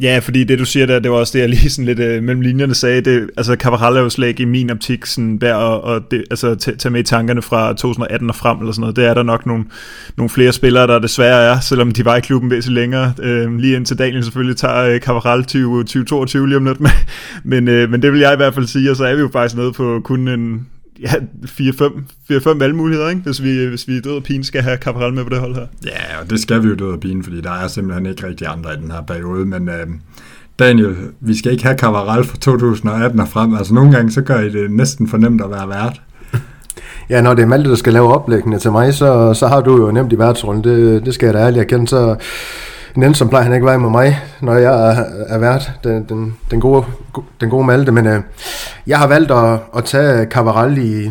Ja, 0.00 0.18
fordi 0.18 0.44
det 0.44 0.58
du 0.58 0.64
siger 0.64 0.86
der, 0.86 0.98
det 0.98 1.10
var 1.10 1.16
også 1.16 1.32
det, 1.32 1.40
jeg 1.40 1.48
lige 1.48 1.70
sådan 1.70 1.84
lidt 1.84 1.98
øh, 1.98 2.22
mellem 2.22 2.40
linjerne 2.40 2.74
sagde. 2.74 3.00
Det, 3.00 3.30
altså 3.36 3.56
Cavaral 3.56 3.96
er 3.96 4.00
jo 4.00 4.10
slet 4.10 4.28
ikke 4.28 4.42
i 4.42 4.46
min 4.46 4.70
optik 4.70 5.06
sådan 5.06 5.40
værd 5.40 5.56
at, 5.56 5.80
og 5.80 6.10
det, 6.10 6.24
altså, 6.30 6.54
tage 6.54 6.90
med 6.90 7.00
i 7.00 7.02
tankerne 7.02 7.42
fra 7.42 7.72
2018 7.72 8.28
og 8.28 8.36
frem 8.36 8.58
eller 8.58 8.72
sådan 8.72 8.80
noget. 8.80 8.96
Det 8.96 9.06
er 9.06 9.14
der 9.14 9.22
nok 9.22 9.46
nogle, 9.46 9.64
nogle 10.16 10.30
flere 10.30 10.52
spillere, 10.52 10.86
der 10.86 10.98
desværre 10.98 11.42
er, 11.42 11.60
selvom 11.60 11.90
de 11.90 12.04
var 12.04 12.16
i 12.16 12.20
klubben 12.20 12.50
væsentligt 12.50 12.80
længere. 12.80 13.14
Øh, 13.22 13.58
lige 13.58 13.76
indtil 13.76 13.98
Daniel 13.98 14.24
selvfølgelig 14.24 14.56
tager 14.56 14.84
øh, 14.84 15.00
Cabral 15.00 15.42
2022 15.42 16.48
lige 16.48 16.56
om 16.56 16.64
lidt 16.64 16.80
med. 16.80 16.90
Men, 17.44 17.68
øh, 17.68 17.90
men 17.90 18.02
det 18.02 18.12
vil 18.12 18.20
jeg 18.20 18.32
i 18.32 18.36
hvert 18.36 18.54
fald 18.54 18.66
sige, 18.66 18.90
og 18.90 18.96
så 18.96 19.04
er 19.04 19.14
vi 19.14 19.20
jo 19.20 19.28
faktisk 19.32 19.56
nede 19.56 19.72
på 19.72 20.00
kun 20.04 20.28
en, 20.28 20.66
ja, 21.02 21.12
4-5 21.44 22.58
valgmuligheder, 22.58 23.08
ikke? 23.08 23.22
Hvis, 23.22 23.42
vi, 23.42 23.66
hvis 23.66 23.88
vi 23.88 24.00
død 24.00 24.12
og 24.12 24.22
pine 24.22 24.44
skal 24.44 24.62
have 24.62 24.76
Cabral 24.76 25.12
med 25.12 25.24
på 25.24 25.30
det 25.30 25.38
hold 25.38 25.54
her. 25.54 25.66
Ja, 25.86 26.20
og 26.22 26.30
det 26.30 26.40
skal 26.40 26.62
vi 26.62 26.68
jo 26.68 26.74
død 26.74 26.92
og 26.92 27.00
pine, 27.00 27.24
fordi 27.24 27.40
der 27.40 27.50
er 27.50 27.68
simpelthen 27.68 28.06
ikke 28.06 28.26
rigtig 28.26 28.46
andre 28.46 28.74
i 28.74 28.76
den 28.76 28.90
her 28.90 29.02
periode, 29.02 29.46
men 29.46 29.68
øh, 29.68 29.86
Daniel, 30.58 30.96
vi 31.20 31.38
skal 31.38 31.52
ikke 31.52 31.64
have 31.64 31.78
Cabral 31.78 32.24
fra 32.24 32.36
2018 32.36 33.20
og 33.20 33.28
frem, 33.28 33.54
altså 33.54 33.74
nogle 33.74 33.92
gange 33.92 34.10
så 34.10 34.22
gør 34.22 34.40
I 34.40 34.48
det 34.48 34.70
næsten 34.70 35.08
for 35.08 35.16
nemt 35.16 35.42
at 35.42 35.50
være 35.50 35.68
vært. 35.68 36.00
Ja, 37.10 37.20
når 37.20 37.34
det 37.34 37.42
er 37.42 37.46
Malte, 37.46 37.70
der 37.70 37.76
skal 37.76 37.92
lave 37.92 38.14
oplæggende 38.14 38.58
til 38.58 38.72
mig, 38.72 38.94
så, 38.94 39.34
så 39.34 39.46
har 39.46 39.60
du 39.60 39.86
jo 39.86 39.90
nemt 39.90 40.12
i 40.12 40.18
værtsrollen, 40.18 40.64
det, 40.64 41.06
det 41.06 41.14
skal 41.14 41.26
jeg 41.26 41.34
da 41.34 41.38
ærligt 41.38 41.60
erkende, 41.60 41.88
så 41.88 42.16
Nelson 42.96 43.28
plejer 43.28 43.44
han 43.44 43.54
ikke 43.54 43.66
være 43.66 43.78
med 43.78 43.90
mig, 43.90 44.18
når 44.40 44.54
jeg 44.54 44.90
er, 44.90 45.04
er 45.28 45.38
vært, 45.38 45.72
den, 45.84 46.04
den, 46.08 46.36
den, 46.50 46.60
gode, 46.60 46.84
den 47.40 47.50
gode 47.50 47.66
Malte, 47.66 47.92
men 47.92 48.06
øh, 48.06 48.22
jeg 48.86 48.98
har 48.98 49.06
valgt 49.06 49.30
at, 49.30 49.58
at 49.76 49.84
tage 49.84 50.26
Cavaral 50.26 50.78
i 50.78 51.10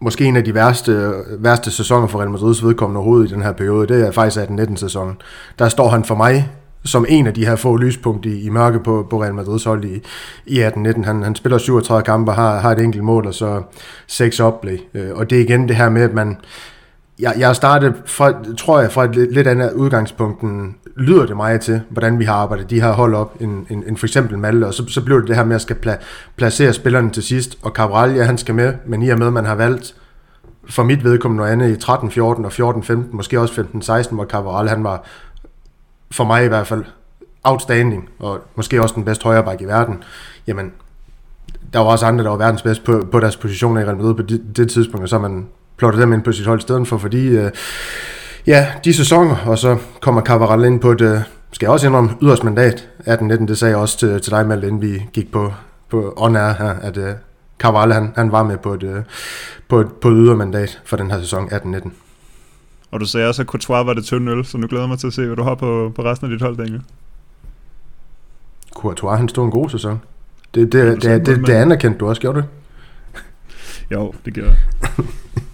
måske 0.00 0.24
en 0.24 0.36
af 0.36 0.44
de 0.44 0.54
værste, 0.54 1.12
værste 1.38 1.70
sæsoner 1.70 2.06
for 2.06 2.18
Real 2.18 2.30
Madrids 2.30 2.64
vedkommende 2.64 2.98
overhovedet 2.98 3.30
i 3.30 3.34
den 3.34 3.42
her 3.42 3.52
periode, 3.52 3.94
det 3.94 4.06
er 4.06 4.10
faktisk 4.10 4.38
18-19 4.38 4.76
sæsonen. 4.76 5.16
Der 5.58 5.68
står 5.68 5.88
han 5.88 6.04
for 6.04 6.14
mig 6.14 6.50
som 6.84 7.06
en 7.08 7.26
af 7.26 7.34
de 7.34 7.46
her 7.46 7.56
få 7.56 7.76
lyspunkter 7.76 8.30
i, 8.30 8.40
i 8.40 8.48
mørke 8.48 8.80
på, 8.80 9.06
på 9.10 9.22
Real 9.22 9.34
Madrids 9.34 9.64
hold 9.64 9.84
i, 9.84 10.02
i 10.46 10.62
18-19. 10.62 11.04
Han, 11.04 11.22
han 11.22 11.34
spiller 11.34 11.58
37 11.58 12.02
kampe 12.02 12.30
og 12.30 12.36
har, 12.36 12.60
har 12.60 12.72
et 12.72 12.80
enkelt 12.80 13.04
mål 13.04 13.26
og 13.26 13.34
så 13.34 13.62
seks 14.06 14.40
oplæg. 14.40 14.88
Øh, 14.94 15.10
og 15.14 15.30
det 15.30 15.38
er 15.38 15.42
igen 15.42 15.68
det 15.68 15.76
her 15.76 15.88
med, 15.88 16.02
at 16.02 16.14
man 16.14 16.36
jeg, 17.18 17.34
jeg 17.38 17.56
startede, 17.56 17.94
fra, 18.06 18.32
tror 18.58 18.80
jeg, 18.80 18.92
fra 18.92 19.04
et 19.04 19.14
lidt, 19.32 19.46
andet 19.46 19.72
udgangspunkt, 19.72 20.42
end, 20.42 20.74
lyder 20.98 21.26
det 21.26 21.36
meget 21.36 21.60
til, 21.60 21.80
hvordan 21.88 22.18
vi 22.18 22.24
har 22.24 22.34
arbejdet. 22.34 22.70
De 22.70 22.80
her 22.80 22.92
hold 22.92 23.14
op, 23.14 23.36
en, 23.40 23.66
en, 23.70 23.84
en 23.86 23.96
for 23.96 24.06
eksempel 24.06 24.38
Malte, 24.38 24.66
og 24.66 24.74
så, 24.74 24.84
så 24.88 25.04
bliver 25.04 25.18
det 25.18 25.28
det 25.28 25.36
her 25.36 25.44
med 25.44 25.54
at 25.54 25.62
skal 25.62 25.76
pla, 25.76 25.96
placere 26.36 26.72
spillerne 26.72 27.10
til 27.10 27.22
sidst, 27.22 27.58
og 27.62 27.70
Cabral, 27.70 28.14
ja, 28.14 28.24
han 28.24 28.38
skal 28.38 28.54
med, 28.54 28.74
men 28.86 29.02
i 29.02 29.08
og 29.08 29.18
med, 29.18 29.26
at 29.26 29.32
man 29.32 29.44
har 29.44 29.54
valgt 29.54 29.94
for 30.68 30.82
mit 30.82 31.04
vedkommende 31.04 31.44
og 31.44 31.52
andet 31.52 31.70
i 31.76 31.80
13, 31.80 32.10
14 32.10 32.44
og 32.44 32.52
14, 32.52 32.82
15, 32.82 33.16
måske 33.16 33.40
også 33.40 33.54
15, 33.54 33.82
16, 33.82 34.14
hvor 34.14 34.24
Cabral, 34.24 34.68
han 34.68 34.84
var 34.84 35.04
for 36.10 36.24
mig 36.24 36.44
i 36.44 36.48
hvert 36.48 36.66
fald 36.66 36.84
outstanding, 37.44 38.08
og 38.18 38.40
måske 38.56 38.82
også 38.82 38.94
den 38.94 39.04
bedste 39.04 39.24
højreback 39.24 39.60
i 39.60 39.64
verden, 39.64 40.02
jamen, 40.46 40.72
der 41.72 41.78
var 41.78 41.86
også 41.86 42.06
andre, 42.06 42.24
der 42.24 42.30
var 42.30 42.36
verdens 42.36 42.62
bedste 42.62 42.84
på, 42.84 43.08
på 43.12 43.20
deres 43.20 43.36
positioner 43.36 43.80
i 43.80 43.84
Real 43.84 43.96
Madrid 43.96 44.14
på 44.14 44.22
det, 44.22 44.56
det 44.56 44.70
tidspunkt, 44.70 45.02
og 45.02 45.08
så 45.08 45.18
man 45.18 45.46
plottet 45.76 46.02
dem 46.02 46.12
ind 46.12 46.22
på 46.22 46.32
sit 46.32 46.46
hold 46.46 46.58
i 46.58 46.62
stedet 46.62 46.88
for, 46.88 46.98
fordi 46.98 47.28
øh, 47.28 47.50
ja, 48.48 48.66
de 48.84 48.94
sæsoner, 48.94 49.36
og 49.46 49.58
så 49.58 49.78
kommer 50.00 50.22
Cavaral 50.22 50.64
ind 50.64 50.80
på 50.80 50.90
et, 50.90 51.00
øh, 51.00 51.20
skal 51.52 51.66
jeg 51.66 51.72
også 51.72 51.86
indrømme, 51.86 52.10
yderst 52.22 52.44
mandat, 52.44 52.88
18-19, 52.98 53.46
det 53.46 53.58
sagde 53.58 53.72
jeg 53.72 53.80
også 53.80 53.98
til, 53.98 54.20
til 54.20 54.32
dig, 54.32 54.46
Malte, 54.46 54.66
inden 54.66 54.82
vi 54.82 55.02
gik 55.12 55.32
på, 55.32 55.52
på 55.88 56.14
on 56.16 56.36
her, 56.36 56.74
at 56.82 56.96
øh, 56.96 57.14
Cavaral, 57.58 57.92
han, 57.92 58.12
han 58.16 58.32
var 58.32 58.42
med 58.42 58.58
på 58.58 58.74
et, 58.74 58.82
øh, 58.82 59.02
på 59.68 59.80
et, 59.80 59.92
på 59.92 60.08
et 60.08 60.16
ydermandat 60.18 60.80
for 60.84 60.96
den 60.96 61.10
her 61.10 61.20
sæson 61.20 61.48
18-19. 61.48 61.90
Og 62.90 63.00
du 63.00 63.06
sagde 63.06 63.28
også, 63.28 63.42
at 63.42 63.48
Courtois 63.48 63.86
var 63.86 63.94
det 63.94 64.04
tynde 64.04 64.32
øl, 64.32 64.44
så 64.44 64.58
nu 64.58 64.66
glæder 64.66 64.82
jeg 64.82 64.88
mig 64.88 64.98
til 64.98 65.06
at 65.06 65.12
se, 65.12 65.26
hvad 65.26 65.36
du 65.36 65.42
har 65.42 65.54
på, 65.54 65.92
på 65.96 66.02
resten 66.04 66.26
af 66.26 66.30
dit 66.30 66.42
hold, 66.42 66.56
Daniel. 66.56 66.82
Courtois, 68.74 69.18
han 69.18 69.28
stod 69.28 69.44
en 69.44 69.50
god 69.50 69.70
sæson. 69.70 70.00
Det, 70.54 70.72
det, 70.72 71.02
det, 71.02 71.02
det, 71.02 71.26
det, 71.26 71.46
det 71.46 71.52
anerkendte 71.52 71.98
du 71.98 72.08
også, 72.08 72.20
gjorde 72.20 72.38
det? 72.38 72.48
jo, 73.92 74.14
det 74.24 74.34
gjorde 74.34 74.50
jeg. 74.50 75.04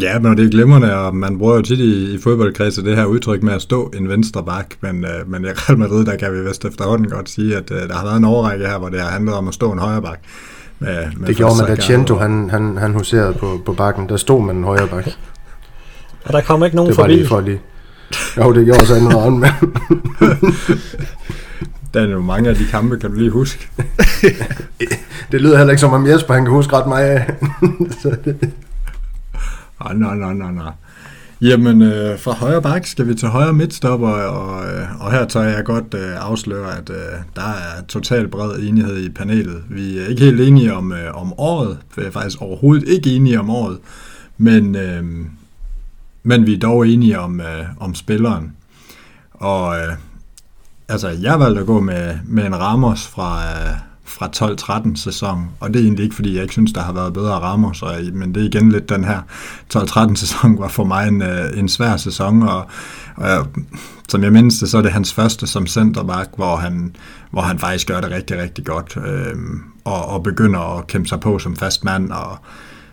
Ja, 0.00 0.18
men 0.18 0.36
det 0.36 0.44
er 0.44 0.50
glimrende, 0.50 0.94
og 0.94 1.16
man 1.16 1.38
bruger 1.38 1.54
jo 1.54 1.62
tit 1.62 1.78
i, 1.78 2.14
i 2.14 2.18
fodboldkredse 2.18 2.84
det 2.84 2.96
her 2.96 3.04
udtryk 3.04 3.42
med 3.42 3.52
at 3.52 3.62
stå 3.62 3.90
en 3.96 4.08
venstre 4.08 4.44
bak, 4.44 4.66
men, 4.80 5.04
øh, 5.04 5.30
men 5.30 5.44
i 5.44 5.48
Real 5.48 5.78
Madrid, 5.78 6.04
der 6.04 6.16
kan 6.16 6.32
vi 6.32 6.48
vist 6.48 6.64
efterhånden 6.64 7.10
godt 7.10 7.30
sige, 7.30 7.56
at 7.56 7.70
øh, 7.70 7.88
der 7.88 7.94
har 7.94 8.04
været 8.04 8.16
en 8.16 8.24
overrække 8.24 8.66
her, 8.66 8.78
hvor 8.78 8.88
det 8.88 9.00
har 9.00 9.08
handlet 9.08 9.34
om 9.34 9.48
at 9.48 9.54
stå 9.54 9.72
en 9.72 9.78
højre 9.78 10.02
bak. 10.02 10.18
Med, 10.78 11.06
med 11.16 11.28
det 11.28 11.36
gjorde 11.36 11.54
man, 11.58 11.76
da 11.76 11.82
Cento, 11.82 12.14
og... 12.14 12.20
han, 12.20 12.50
han, 12.50 12.76
han 12.76 12.92
huserede 12.92 13.34
på, 13.34 13.60
på 13.66 13.72
bakken, 13.72 14.08
der 14.08 14.16
stod 14.16 14.44
man 14.44 14.56
en 14.56 14.64
højre 14.64 14.88
bak. 14.88 15.08
Og 16.24 16.32
der 16.32 16.40
kom 16.40 16.64
ikke 16.64 16.76
nogen 16.76 16.90
det 16.90 16.98
var 16.98 17.04
forbi. 17.04 17.14
Lige 17.14 17.28
for 17.28 17.40
lige. 17.40 17.60
Jo, 18.36 18.52
det 18.52 18.64
gjorde 18.64 18.86
så 18.86 18.94
en 18.94 19.12
anden, 19.12 19.40
men... 19.40 19.50
Der 21.94 22.00
er 22.00 22.08
jo 22.08 22.20
mange 22.20 22.50
af 22.50 22.56
de 22.56 22.64
kampe, 22.70 22.98
kan 22.98 23.10
du 23.10 23.16
lige 23.16 23.30
huske. 23.30 23.68
det 25.32 25.40
lyder 25.40 25.56
heller 25.56 25.70
ikke 25.70 25.80
som 25.80 25.92
om 25.92 26.06
Jesper, 26.06 26.34
han 26.34 26.44
kan 26.44 26.52
huske 26.52 26.76
ret 26.76 26.88
meget 26.88 27.06
af. 27.06 27.34
Ah, 29.80 29.96
nej, 29.96 30.16
nej, 30.16 30.34
nej, 30.34 30.52
nej. 30.52 30.72
Jamen, 31.40 31.82
øh, 31.82 32.18
fra 32.18 32.32
højre 32.32 32.62
bak 32.62 32.86
skal 32.86 33.08
vi 33.08 33.14
til 33.14 33.28
højre 33.28 33.52
midtstopper, 33.52 34.08
og, 34.08 34.66
øh, 34.66 35.00
og 35.00 35.12
her 35.12 35.26
tager 35.26 35.46
jeg 35.46 35.64
godt 35.64 35.94
øh, 35.94 36.16
afsløre, 36.16 36.76
at 36.78 36.90
øh, 36.90 37.18
der 37.36 37.42
er 37.42 37.82
total 37.88 38.28
bred 38.28 38.58
enighed 38.58 38.98
i 38.98 39.08
panelet. 39.08 39.62
Vi 39.70 39.98
er 39.98 40.06
ikke 40.06 40.24
helt 40.24 40.40
enige 40.40 40.74
om, 40.74 40.92
øh, 40.92 41.14
om 41.14 41.32
året, 41.38 41.78
vi 41.96 42.02
er 42.02 42.10
faktisk 42.10 42.42
overhovedet 42.42 42.88
ikke 42.88 43.10
enige 43.10 43.40
om 43.40 43.50
året, 43.50 43.78
men, 44.38 44.76
øh, 44.76 45.04
men 46.22 46.46
vi 46.46 46.54
er 46.54 46.58
dog 46.58 46.88
enige 46.88 47.20
om, 47.20 47.40
øh, 47.40 47.64
om 47.80 47.94
spilleren. 47.94 48.52
Og 49.32 49.76
øh, 49.76 49.92
altså, 50.88 51.08
jeg 51.08 51.40
valgte 51.40 51.60
at 51.60 51.66
gå 51.66 51.80
med, 51.80 52.18
med 52.24 52.46
en 52.46 52.60
Ramos 52.60 53.06
fra, 53.06 53.42
øh, 53.42 53.87
fra 54.08 54.30
12-13 54.36 54.96
sæsonen, 54.96 55.50
og 55.60 55.68
det 55.68 55.80
er 55.80 55.82
egentlig 55.82 56.04
ikke, 56.04 56.14
fordi 56.14 56.34
jeg 56.34 56.42
ikke 56.42 56.52
synes, 56.52 56.72
der 56.72 56.80
har 56.80 56.92
været 56.92 57.12
bedre 57.12 57.34
rammer, 57.34 57.72
så, 57.72 58.10
men 58.12 58.34
det 58.34 58.42
er 58.42 58.46
igen 58.46 58.72
lidt 58.72 58.88
den 58.88 59.04
her 59.04 59.20
12-13 59.74 60.14
sæson 60.14 60.58
var 60.58 60.68
for 60.68 60.84
mig 60.84 61.08
en, 61.08 61.22
øh, 61.22 61.58
en 61.58 61.68
svær 61.68 61.96
sæson, 61.96 62.42
og, 62.42 62.66
og 63.16 63.46
som 64.08 64.22
jeg 64.22 64.32
mindste, 64.32 64.66
så 64.66 64.78
er 64.78 64.82
det 64.82 64.92
hans 64.92 65.12
første 65.12 65.46
som 65.46 65.66
centerback, 65.66 66.30
hvor 66.36 66.56
han, 66.56 66.96
hvor 67.30 67.42
han 67.42 67.58
faktisk 67.58 67.88
gør 67.88 68.00
det 68.00 68.10
rigtig, 68.10 68.38
rigtig 68.38 68.64
godt, 68.64 68.96
øh, 69.06 69.36
og, 69.84 70.04
og 70.04 70.22
begynder 70.22 70.78
at 70.78 70.86
kæmpe 70.86 71.08
sig 71.08 71.20
på 71.20 71.38
som 71.38 71.56
fast 71.56 71.84
mand, 71.84 72.12
og 72.12 72.38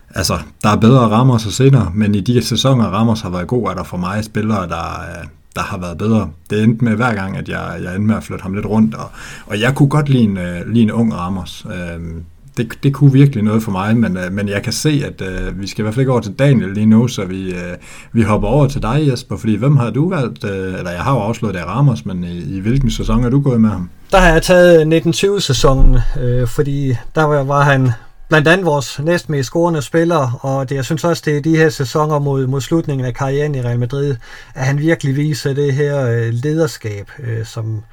altså, 0.10 0.40
der 0.64 0.70
er 0.70 0.76
bedre 0.76 1.10
rammer 1.10 1.38
så 1.38 1.52
senere, 1.52 1.92
men 1.94 2.16
i 2.16 2.22
de 2.22 2.44
sæsoner, 2.44 2.86
rammer 2.86 3.16
har 3.24 3.30
været 3.30 3.48
god, 3.48 3.70
er 3.70 3.74
der 3.74 3.84
for 3.84 3.98
mig 3.98 4.24
spillere, 4.24 4.68
der, 4.68 5.02
øh, 5.02 5.28
der 5.56 5.62
har 5.62 5.78
været 5.78 5.98
bedre. 5.98 6.30
Det 6.50 6.64
endte 6.64 6.86
med 6.86 6.96
hver 6.96 7.14
gang, 7.14 7.38
at 7.38 7.50
jeg, 7.50 7.80
jeg 7.84 7.96
endte 7.96 8.08
med 8.08 8.16
at 8.16 8.24
flytte 8.24 8.44
ham 8.44 8.54
lidt 8.54 8.66
rundt, 8.66 8.96
og, 8.96 9.12
og 9.46 9.62
jeg 9.62 9.76
kunne 9.76 9.90
godt 9.90 10.10
lide 10.10 10.24
en, 10.24 10.38
uh, 10.38 10.68
lide 10.68 10.84
en 10.84 10.92
ung 10.92 11.16
Ramos. 11.16 11.66
Uh, 11.66 12.22
det, 12.58 12.74
det 12.84 12.94
kunne 12.94 13.12
virkelig 13.12 13.44
noget 13.44 13.64
for 13.64 13.72
mig, 13.72 13.98
men, 13.98 14.18
øh, 14.18 14.32
men 14.32 14.50
jeg 14.50 14.64
kan 14.64 14.74
se, 14.74 15.04
at 15.06 15.22
øh, 15.22 15.62
vi 15.62 15.68
skal 15.68 15.82
i 15.82 15.84
hvert 15.84 15.94
fald 15.94 16.02
ikke 16.02 16.12
over 16.12 16.22
til 16.22 16.34
Daniel 16.34 16.74
lige 16.74 16.86
nu, 16.86 17.08
så 17.08 17.26
vi, 17.26 17.52
øh, 17.52 17.78
vi 18.12 18.22
hopper 18.22 18.48
over 18.48 18.68
til 18.68 18.82
dig, 18.82 19.08
Jesper, 19.12 19.38
fordi 19.38 19.56
hvem 19.56 19.78
har 19.78 19.90
du 19.90 20.10
valgt, 20.10 20.44
øh, 20.44 20.74
eller 20.78 20.92
jeg 20.92 21.02
har 21.02 21.14
jo 21.14 21.20
afslået 21.20 21.54
det 21.54 21.66
Ramos, 21.66 22.06
men 22.06 22.24
i, 22.24 22.58
i 22.58 22.60
hvilken 22.60 22.92
sæson 22.92 23.24
er 23.24 23.30
du 23.30 23.42
gået 23.42 23.62
med 23.62 23.70
ham? 23.70 23.90
Der 24.12 24.18
har 24.18 24.30
jeg 24.30 24.42
taget 24.42 25.06
1920-sæsonen, 25.06 25.98
øh, 26.22 26.48
fordi 26.48 26.96
der 27.16 27.24
var, 27.24 27.44
var 27.44 27.62
han 27.62 27.92
blandt 28.28 28.48
andet 28.48 28.66
vores 28.66 29.00
næstmest 29.00 29.48
scorende 29.48 29.82
spiller, 29.82 30.40
og 30.42 30.70
det, 30.70 30.76
jeg 30.76 30.86
synes 30.86 31.04
også, 31.04 31.24
det 31.26 31.38
er 31.38 31.42
de 31.42 31.58
her 31.58 31.70
sæsoner 31.70 32.20
mod, 32.20 32.48
mod 32.48 32.62
slutningen 32.62 33.06
af 33.06 33.14
karrieren 33.14 33.56
i 33.56 33.62
Real 33.62 33.80
Madrid, 33.80 34.16
at 34.56 34.66
han 34.66 34.80
virkelig 34.80 35.16
viser 35.16 35.54
det 35.54 35.74
her 35.74 36.08
øh, 36.08 36.34
lederskab, 36.34 37.12
øh, 37.20 37.46
som, 37.46 37.84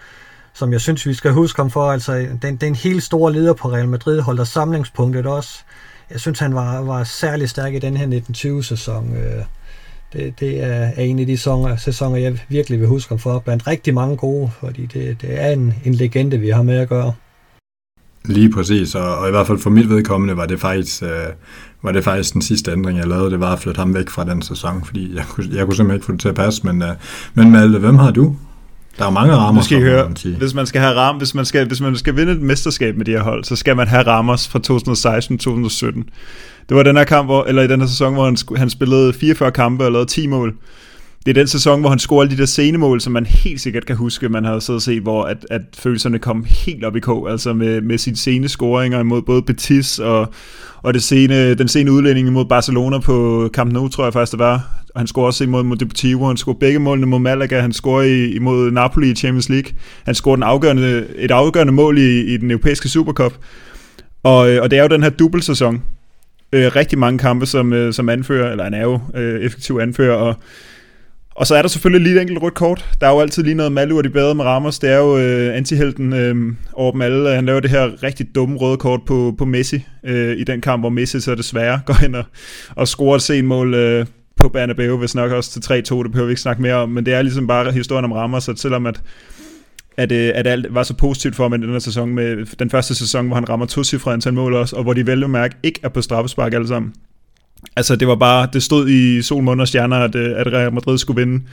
som 0.52 0.72
jeg 0.72 0.80
synes, 0.80 1.06
vi 1.06 1.14
skal 1.14 1.32
huske 1.32 1.60
ham 1.60 1.70
for. 1.70 1.90
Altså, 1.90 2.26
den, 2.42 2.56
den 2.56 2.74
helt 2.74 3.02
store 3.02 3.32
leder 3.32 3.52
på 3.52 3.72
Real 3.72 3.88
Madrid 3.88 4.20
holder 4.20 4.44
samlingspunktet 4.44 5.26
også. 5.26 5.58
Jeg 6.10 6.20
synes, 6.20 6.38
han 6.38 6.54
var, 6.54 6.80
var 6.80 7.04
særlig 7.04 7.50
stærk 7.50 7.74
i 7.74 7.78
den 7.78 7.96
her 7.96 8.06
1920-sæson. 8.06 9.16
Øh, 9.16 9.44
det, 10.12 10.40
det 10.40 10.62
er, 10.62 10.90
er 10.96 11.02
en 11.02 11.18
af 11.18 11.26
de 11.26 11.36
sæsoner, 11.36 11.76
sæsoner, 11.76 12.16
jeg 12.16 12.38
virkelig 12.48 12.80
vil 12.80 12.88
huske 12.88 13.08
ham 13.08 13.18
for, 13.18 13.38
blandt 13.38 13.66
rigtig 13.66 13.94
mange 13.94 14.16
gode, 14.16 14.50
fordi 14.60 14.86
det, 14.86 15.22
det 15.22 15.42
er 15.42 15.50
en, 15.50 15.74
en 15.84 15.94
legende, 15.94 16.38
vi 16.38 16.50
har 16.50 16.62
med 16.62 16.78
at 16.78 16.88
gøre. 16.88 17.12
Lige 18.24 18.50
præcis, 18.50 18.94
og, 18.94 19.16
og 19.16 19.28
i 19.28 19.30
hvert 19.30 19.46
fald 19.46 19.58
for 19.58 19.70
mit 19.70 19.88
vedkommende 19.88 20.36
var 20.36 20.46
det 20.46 20.60
faktisk... 20.60 21.02
Øh, 21.02 21.08
var 21.84 21.92
det 21.92 22.04
faktisk 22.04 22.32
den 22.32 22.42
sidste 22.42 22.72
ændring, 22.72 22.98
jeg 22.98 23.06
lavede, 23.06 23.30
det 23.30 23.40
var 23.40 23.52
at 23.52 23.60
flytte 23.60 23.78
ham 23.78 23.94
væk 23.94 24.10
fra 24.10 24.24
den 24.24 24.42
sæson, 24.42 24.84
fordi 24.84 25.14
jeg 25.16 25.24
kunne, 25.28 25.46
jeg 25.52 25.64
kunne 25.64 25.76
simpelthen 25.76 25.96
ikke 25.96 26.06
få 26.06 26.12
det 26.12 26.20
til 26.20 26.28
at 26.28 26.34
passe, 26.34 26.66
men, 26.66 26.82
øh, 26.82 26.88
men 27.34 27.50
Malte, 27.50 27.78
hvem 27.78 27.96
har 27.96 28.10
du? 28.10 28.36
Der 28.98 29.06
er 29.06 29.10
mange 29.10 29.34
rammer, 29.34 29.62
skal 29.62 29.80
høre, 29.80 30.08
man 30.24 30.34
hvis 30.38 30.54
man 30.54 30.66
skal 30.66 30.80
have 30.80 30.94
ram, 30.94 31.16
hvis 31.16 31.34
man 31.34 31.44
skal, 31.44 31.66
hvis 31.66 31.80
man 31.80 31.96
skal 31.96 32.16
vinde 32.16 32.32
et 32.32 32.42
mesterskab 32.42 32.96
med 32.96 33.04
de 33.04 33.10
her 33.10 33.22
hold, 33.22 33.44
så 33.44 33.56
skal 33.56 33.76
man 33.76 33.88
have 33.88 34.02
Ramos 34.06 34.48
fra 34.48 34.58
2016-2017. 35.98 36.02
Det 36.68 36.76
var 36.76 36.82
den 36.82 36.96
her 36.96 37.04
kamp, 37.04 37.26
hvor, 37.28 37.44
eller 37.44 37.62
i 37.62 37.66
den 37.66 37.80
her 37.80 37.86
sæson, 37.86 38.14
hvor 38.14 38.24
han, 38.24 38.36
han 38.56 38.70
spillede 38.70 39.12
44 39.12 39.50
kampe 39.50 39.84
og 39.84 39.92
lavede 39.92 40.08
10 40.08 40.26
mål 40.26 40.54
det 41.26 41.30
er 41.30 41.40
den 41.40 41.46
sæson, 41.46 41.80
hvor 41.80 41.88
han 41.88 41.98
scorer 41.98 42.26
de 42.26 42.36
der 42.36 42.46
scenemål, 42.46 43.00
som 43.00 43.12
man 43.12 43.26
helt 43.26 43.60
sikkert 43.60 43.86
kan 43.86 43.96
huske, 43.96 44.28
man 44.28 44.44
havde 44.44 44.60
siddet 44.60 44.78
og 44.78 44.82
set, 44.82 45.02
hvor 45.02 45.22
at, 45.22 45.46
at 45.50 45.62
følelserne 45.78 46.18
kom 46.18 46.44
helt 46.48 46.84
op 46.84 46.96
i 46.96 47.00
kog, 47.00 47.30
altså 47.30 47.52
med, 47.52 47.80
med 47.80 47.98
sine 47.98 48.16
sene 48.16 48.48
scoringer 48.48 49.00
imod 49.00 49.22
både 49.22 49.42
Betis 49.42 49.98
og, 49.98 50.32
og 50.82 50.94
det 50.94 51.02
sene, 51.02 51.54
den 51.54 51.68
sene 51.68 51.92
udlænding 51.92 52.28
imod 52.28 52.44
Barcelona 52.44 52.98
på 52.98 53.48
Camp 53.52 53.72
Nou, 53.72 53.88
tror 53.88 54.04
jeg 54.04 54.12
faktisk 54.12 54.32
det 54.32 54.38
var. 54.38 54.82
Og 54.94 55.00
han 55.00 55.06
scorer 55.06 55.26
også 55.26 55.44
imod 55.44 55.62
mod 55.62 55.76
Deportivo, 55.76 56.26
han 56.26 56.36
scorer 56.36 56.56
begge 56.56 56.78
målene 56.78 57.06
mod 57.06 57.18
Malaga, 57.18 57.60
han 57.60 57.72
scorer 57.72 58.02
imod 58.34 58.70
Napoli 58.70 59.10
i 59.10 59.14
Champions 59.14 59.48
League. 59.48 59.72
Han 60.04 60.14
scorer 60.14 60.36
den 60.36 60.42
afgørende, 60.42 61.06
et 61.16 61.30
afgørende 61.30 61.72
mål 61.72 61.98
i, 61.98 62.20
i 62.20 62.36
den 62.36 62.50
europæiske 62.50 62.88
Supercup. 62.88 63.32
Og, 64.22 64.50
øh, 64.50 64.62
og 64.62 64.70
det 64.70 64.78
er 64.78 64.82
jo 64.82 64.88
den 64.88 65.02
her 65.02 65.10
dubbelsæson. 65.10 65.82
Øh, 66.52 66.76
rigtig 66.76 66.98
mange 66.98 67.18
kampe 67.18 67.46
som, 67.46 67.72
øh, 67.72 67.92
som 67.92 68.08
anfører, 68.08 68.50
eller 68.50 68.64
han 68.64 68.74
er 68.74 68.82
jo 68.82 69.00
øh, 69.14 69.40
effektiv 69.40 69.78
anfører, 69.82 70.14
og 70.14 70.36
og 71.34 71.46
så 71.46 71.54
er 71.54 71.62
der 71.62 71.68
selvfølgelig 71.68 72.02
lige 72.02 72.16
et 72.16 72.20
enkelt 72.20 72.42
rødt 72.42 72.54
kort. 72.54 72.96
Der 73.00 73.06
er 73.06 73.10
jo 73.10 73.20
altid 73.20 73.42
lige 73.42 73.54
noget 73.54 73.72
malur 73.72 74.02
de 74.02 74.10
bedre 74.10 74.34
med 74.34 74.44
Ramos. 74.44 74.78
Det 74.78 74.90
er 74.90 74.98
jo 74.98 75.18
øh, 75.18 75.56
antihelten 75.56 76.12
øh, 76.12 76.54
over 76.72 76.92
dem 76.92 77.00
alle. 77.00 77.28
Øh, 77.28 77.34
han 77.34 77.46
laver 77.46 77.60
det 77.60 77.70
her 77.70 78.02
rigtig 78.02 78.34
dumme 78.34 78.56
røde 78.56 78.76
kort 78.76 79.00
på, 79.06 79.34
på 79.38 79.44
Messi 79.44 79.86
øh, 80.04 80.36
i 80.36 80.44
den 80.44 80.60
kamp, 80.60 80.82
hvor 80.82 80.90
Messi 80.90 81.20
så 81.20 81.34
desværre 81.34 81.80
går 81.86 82.04
ind 82.04 82.16
og, 82.16 82.24
og 82.76 82.88
scorer 82.88 83.16
et 83.16 83.22
sent 83.22 83.48
mål 83.48 83.74
øh, 83.74 84.06
på 84.36 84.48
Bernabeu, 84.48 84.96
hvis 84.96 85.14
nok 85.14 85.32
også 85.32 85.60
til 85.60 85.72
3-2. 85.72 86.02
Det 86.02 86.10
behøver 86.12 86.26
vi 86.26 86.32
ikke 86.32 86.42
snakke 86.42 86.62
mere 86.62 86.74
om. 86.74 86.88
Men 86.88 87.06
det 87.06 87.14
er 87.14 87.22
ligesom 87.22 87.46
bare 87.46 87.72
historien 87.72 88.04
om 88.04 88.12
Ramos, 88.12 88.48
at 88.48 88.58
selvom 88.58 88.86
at 88.86 89.02
at, 89.96 90.12
øh, 90.12 90.32
at 90.34 90.46
alt 90.46 90.66
var 90.74 90.82
så 90.82 90.94
positivt 90.94 91.36
for 91.36 91.44
ham 91.44 91.54
i 91.54 91.56
den 91.56 91.72
her 91.72 91.78
sæson, 91.78 92.14
med 92.14 92.46
den 92.58 92.70
første 92.70 92.94
sæson, 92.94 93.26
hvor 93.26 93.34
han 93.34 93.48
rammer 93.48 93.66
to 93.66 93.84
cifre 93.84 94.12
antal 94.12 94.34
mål 94.34 94.54
også, 94.54 94.76
og 94.76 94.82
hvor 94.82 94.92
de 94.92 95.06
vel 95.06 95.28
mærke 95.28 95.56
ikke 95.62 95.80
er 95.82 95.88
på 95.88 96.02
straffespark 96.02 96.54
alle 96.54 96.68
sammen, 96.68 96.92
Altså, 97.76 97.96
det 97.96 98.08
var 98.08 98.14
bare, 98.16 98.48
det 98.52 98.62
stod 98.62 98.88
i 98.88 99.22
sol, 99.22 99.42
måned 99.42 99.62
og 99.62 99.68
stjerner, 99.68 99.96
at, 99.96 100.14
øh, 100.14 100.32
at 100.36 100.46
Real 100.46 100.72
Madrid 100.72 100.98
skulle 100.98 101.20
vinde 101.20 101.44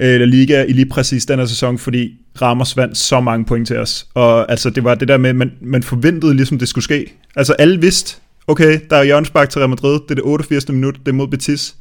øh, 0.00 0.20
La 0.20 0.24
Liga 0.24 0.64
i 0.64 0.72
lige 0.72 0.88
præcis 0.88 1.26
den 1.26 1.38
her 1.38 1.46
sæson, 1.46 1.78
fordi 1.78 2.14
Ramos 2.42 2.76
vandt 2.76 2.96
så 2.96 3.20
mange 3.20 3.44
point 3.44 3.66
til 3.66 3.76
os. 3.76 4.06
Og 4.14 4.50
altså, 4.50 4.70
det 4.70 4.84
var 4.84 4.94
det 4.94 5.08
der 5.08 5.16
med, 5.16 5.32
man, 5.32 5.52
man 5.62 5.82
forventede 5.82 6.34
ligesom, 6.34 6.58
det 6.58 6.68
skulle 6.68 6.84
ske. 6.84 7.12
Altså, 7.36 7.52
alle 7.52 7.80
vidste, 7.80 8.16
okay, 8.46 8.80
der 8.90 8.96
er 8.96 9.04
hjørnsbak 9.04 9.50
til 9.50 9.58
Real 9.58 9.68
Madrid, 9.68 9.92
det 9.92 10.10
er 10.10 10.14
det 10.14 10.24
88. 10.24 10.68
minut, 10.68 10.94
det 11.06 11.08
er 11.08 11.12
mod 11.12 11.28
Betis. 11.28 11.74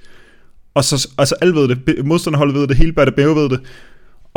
Og 0.74 0.84
så, 0.84 1.10
altså 1.18 1.36
alle 1.42 1.56
ved 1.56 1.68
det, 1.68 2.06
modstanderholdet 2.06 2.56
ved 2.56 2.68
det, 2.68 2.78
hele 2.78 2.94
Bernabeu 2.94 3.34
ved 3.34 3.50
det, 3.50 3.60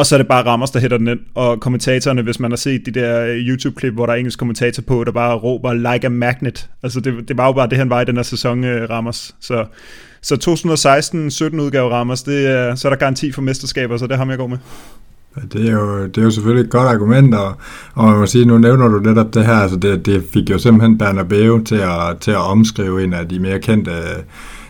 og 0.00 0.06
så 0.06 0.14
er 0.14 0.18
det 0.18 0.28
bare 0.28 0.46
Ramos, 0.46 0.70
der 0.70 0.80
hætter 0.80 0.98
den 0.98 1.08
ind. 1.08 1.20
Og 1.34 1.60
kommentatorerne, 1.60 2.22
hvis 2.22 2.40
man 2.40 2.50
har 2.50 2.56
set 2.56 2.86
de 2.86 2.90
der 2.90 3.26
øh, 3.26 3.36
YouTube-klip, 3.36 3.94
hvor 3.94 4.06
der 4.06 4.12
er 4.12 4.16
engelsk 4.16 4.38
kommentator 4.38 4.82
på, 4.82 5.04
der 5.04 5.12
bare 5.12 5.34
råber 5.34 5.72
like 5.72 6.06
a 6.06 6.08
magnet. 6.08 6.68
Altså 6.82 7.00
det, 7.00 7.28
det 7.28 7.36
var 7.36 7.46
jo 7.46 7.52
bare 7.52 7.68
det, 7.68 7.78
han 7.78 7.90
var 7.90 8.00
i 8.00 8.04
den 8.04 8.16
her 8.16 8.22
sæson, 8.22 8.64
øh, 8.64 8.90
Ramos. 8.90 9.34
Så, 9.40 9.64
så 10.22 10.34
2016-17 10.34 11.60
udgave 11.60 11.90
Ramos, 11.90 12.22
det 12.22 12.46
er, 12.46 12.74
så 12.74 12.88
er 12.88 12.90
der 12.90 12.98
garanti 12.98 13.32
for 13.32 13.42
mesterskaber, 13.42 13.96
så 13.96 14.06
det 14.06 14.16
har 14.16 14.26
jeg 14.26 14.38
går 14.38 14.46
med. 14.46 14.58
Det 15.52 15.68
er, 15.68 15.72
jo, 15.72 16.06
det 16.06 16.18
er 16.18 16.22
jo 16.22 16.30
selvfølgelig 16.30 16.64
et 16.64 16.70
godt 16.70 16.88
argument, 16.88 17.34
og, 17.34 17.54
og 17.94 18.04
man 18.08 18.18
må 18.18 18.26
sige, 18.26 18.44
nu 18.44 18.58
nævner 18.58 18.88
du 18.88 18.98
netop 18.98 19.34
det 19.34 19.46
her, 19.46 19.54
altså 19.54 19.76
det, 19.76 20.06
det 20.06 20.24
fik 20.32 20.50
jo 20.50 20.58
simpelthen 20.58 20.98
Bernabeu 20.98 21.64
til 21.64 21.76
at, 21.76 22.18
til 22.20 22.30
at 22.30 22.36
omskrive 22.36 23.04
en 23.04 23.12
af 23.12 23.28
de 23.28 23.38
mere 23.38 23.60
kendte 23.60 23.90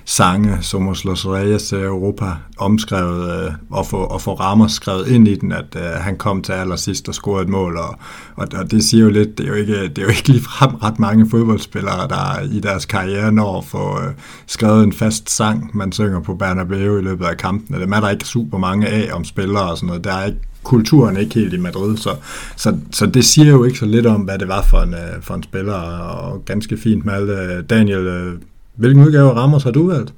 sange, 0.05 0.59
Somos 0.61 1.05
los 1.05 1.27
Reyes 1.27 1.73
Europa, 1.73 2.27
omskrevet 2.59 3.45
øh, 3.47 3.53
og, 3.71 3.87
få, 3.87 3.97
og 3.97 4.23
få 4.23 4.35
rammer 4.35 4.67
skrevet 4.67 5.09
ind 5.09 5.29
i 5.29 5.35
den, 5.35 5.53
at 5.53 5.77
øh, 5.77 5.83
han 5.83 6.17
kom 6.17 6.43
til 6.43 6.53
allersidst 6.53 7.09
og 7.09 7.15
scorede 7.15 7.43
et 7.43 7.49
mål, 7.49 7.77
og, 7.77 7.99
og, 8.37 8.49
og 8.55 8.71
det 8.71 8.85
siger 8.85 9.05
jo 9.05 9.11
lidt, 9.11 9.39
det 9.39 9.45
er 9.45 9.49
jo 9.49 9.55
ikke, 9.55 9.83
det 9.83 9.99
er 9.99 10.03
jo 10.03 10.09
ikke 10.09 10.29
ligefrem 10.33 10.75
ret 10.75 10.99
mange 10.99 11.31
fodboldspillere, 11.31 12.09
der 12.09 12.41
i 12.53 12.61
deres 12.61 12.85
karriere 12.85 13.33
når 13.33 13.59
at 13.59 13.65
få 13.65 14.01
øh, 14.01 14.13
skrevet 14.47 14.85
en 14.85 14.93
fast 14.93 15.31
sang, 15.31 15.71
man 15.75 15.93
synger 15.93 16.21
på 16.21 16.35
Bernabeu 16.35 16.99
i 16.99 17.03
løbet 17.03 17.25
af 17.25 17.37
kampen. 17.37 17.75
Det 17.75 17.93
er 17.93 18.01
der 18.01 18.11
ikke 18.11 18.25
super 18.25 18.59
mange 18.59 18.87
af 18.87 19.09
om 19.13 19.25
spillere 19.25 19.71
og 19.71 19.77
sådan 19.77 19.87
noget. 19.87 20.05
Der 20.05 20.13
er 20.13 20.27
ikke 20.27 20.39
kulturen 20.63 21.17
ikke 21.17 21.35
helt 21.35 21.55
i 21.55 21.57
Madrid, 21.57 21.97
så, 21.97 22.17
så, 22.57 22.77
så 22.93 23.07
det 23.07 23.25
siger 23.25 23.51
jo 23.51 23.65
ikke 23.65 23.79
så 23.79 23.87
lidt 23.87 24.07
om, 24.07 24.21
hvad 24.21 24.39
det 24.39 24.49
var 24.49 24.63
for 24.63 24.81
en, 24.81 24.95
øh, 24.95 25.23
for 25.23 25.35
en 25.35 25.43
spiller, 25.43 25.75
og 25.75 26.45
ganske 26.45 26.77
fint 26.77 27.05
med 27.05 27.15
alle. 27.15 27.43
Øh, 27.43 27.65
Daniel, 27.71 28.07
øh, 28.07 28.35
Hvilken 28.77 29.05
udgave 29.05 29.31
af 29.31 29.35
Ramos 29.35 29.63
har 29.63 29.71
du 29.71 29.91
valgt? 29.91 30.15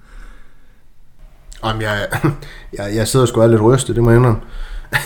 Jamen, 1.65 1.83
jeg, 1.83 2.09
jeg, 2.79 2.95
jeg 2.95 3.09
sidder 3.09 3.27
sgu 3.27 3.41
er 3.41 3.47
lidt 3.47 3.63
rystet, 3.63 3.97
det 3.97 4.05
må 4.05 4.11
jeg 4.11 4.19
indrømme. 4.19 4.41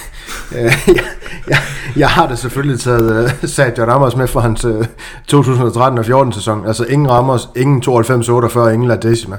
Øh, 0.53 0.65
jeg, 0.89 1.05
jeg, 1.49 1.59
jeg 1.97 2.09
har 2.09 2.29
da 2.29 2.35
selvfølgelig 2.35 2.81
taget 2.81 3.25
uh, 3.25 3.49
Sergio 3.49 3.85
Ramos 3.85 4.17
med 4.17 4.27
for 4.27 4.41
hans 4.41 4.65
øh, 4.65 4.79
uh, 4.79 4.87
2013 5.27 5.99
og 5.99 6.05
14 6.05 6.33
sæson. 6.33 6.67
Altså 6.67 6.85
ingen 6.85 7.11
Ramos, 7.11 7.49
ingen 7.57 7.83
92-48, 7.83 8.69
ingen 8.69 8.89
La 8.89 8.97
Decima. 8.97 9.37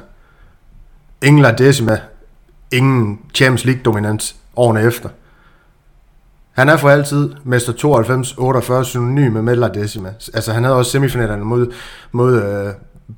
Ingen 1.23 1.41
La 1.41 1.51
Decima, 1.51 1.99
ingen 2.71 3.19
Champions 3.33 3.65
League 3.65 3.81
dominans 3.85 4.35
årene 4.55 4.81
efter. 4.81 5.09
Han 6.51 6.69
er 6.69 6.77
for 6.77 6.89
altid 6.89 7.29
mester 7.43 7.73
92-48 8.81 8.83
synonym 8.83 9.31
med 9.31 9.55
La 9.55 9.67
Decima. 9.67 10.13
Altså 10.33 10.53
han 10.53 10.63
havde 10.63 10.75
også 10.75 10.91
semifinalerne 10.91 11.45
mod, 11.45 11.73
mod 12.11 12.37
uh, 12.37 12.69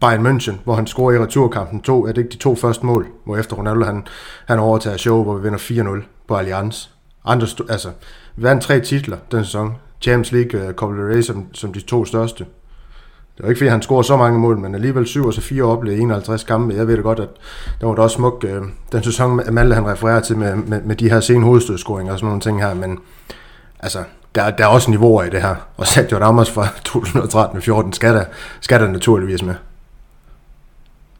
Bayern 0.02 0.28
München, 0.28 0.54
hvor 0.64 0.76
han 0.76 0.88
scorer 0.88 1.16
i 1.16 1.20
returkampen 1.20 1.82
to, 1.82 2.08
er 2.08 2.12
det 2.12 2.18
ikke 2.18 2.32
de 2.32 2.38
to 2.38 2.56
første 2.56 2.86
mål, 2.86 3.08
hvor 3.26 3.38
efter 3.38 3.56
Ronaldo 3.56 3.86
han, 3.86 4.08
han 4.46 4.60
overtager 4.60 4.98
show, 4.98 5.24
hvor 5.24 5.38
vi 5.38 5.44
vinder 5.44 5.60
4-0 6.00 6.04
på 6.28 6.36
Allianz. 6.36 6.88
Andre, 7.26 7.48
altså, 7.70 7.90
vi 8.36 8.44
vandt 8.44 8.64
tre 8.64 8.80
titler 8.80 9.18
den 9.32 9.46
sæson. 9.46 9.76
Champions 10.02 10.32
League, 10.32 10.68
uh, 10.68 10.74
Copa 10.74 10.96
del 10.96 11.06
Rey 11.06 11.22
som, 11.22 11.46
som 11.54 11.74
de 11.74 11.82
to 11.82 12.06
største. 12.06 12.46
Det 13.38 13.44
var 13.44 13.50
ikke 13.50 13.60
fordi, 13.60 13.70
han 13.70 13.82
scorede 13.82 14.08
så 14.08 14.18
mange 14.18 14.40
mål, 14.40 14.58
men 14.58 14.76
alligevel 14.76 15.08
7 15.08 15.26
og 15.26 15.34
så 15.34 15.42
4 15.42 15.64
oplevede 15.64 16.02
51 16.02 16.44
kampe. 16.44 16.76
Jeg 16.76 16.88
ved 16.88 16.96
det 16.96 17.04
godt, 17.04 17.20
at 17.20 17.30
der 17.82 17.88
var 17.88 17.96
da 17.96 18.02
også 18.02 18.16
smuk, 18.16 18.46
øh, 18.48 18.62
den 18.92 19.04
sæson, 19.04 19.42
Malte 19.52 19.76
han 19.76 19.88
refererer 19.88 20.20
til 20.20 20.38
med, 20.38 20.56
med, 20.56 20.82
med 20.82 20.96
de 20.96 21.10
her 21.10 21.20
sene 21.20 21.46
hovedstødscoringer 21.46 22.14
og 22.14 22.20
sådan 22.20 22.28
nogle 22.28 22.42
ting 22.42 22.62
her, 22.62 22.74
men 22.74 23.00
altså, 23.80 24.00
der, 24.36 24.52
der 24.52 24.64
er 24.64 24.68
også 24.68 24.92
niveauer 24.92 25.24
i 25.24 25.30
det 25.30 25.42
her. 25.42 25.56
Og 25.78 25.88
Sergio 25.88 26.18
Ramos 26.18 26.52
fra 26.52 26.66
2013-14 27.88 27.92
skal 27.92 28.14
der, 28.14 28.26
skal 28.62 28.80
der 28.80 28.88
naturligvis 28.88 29.44
med. 29.44 29.56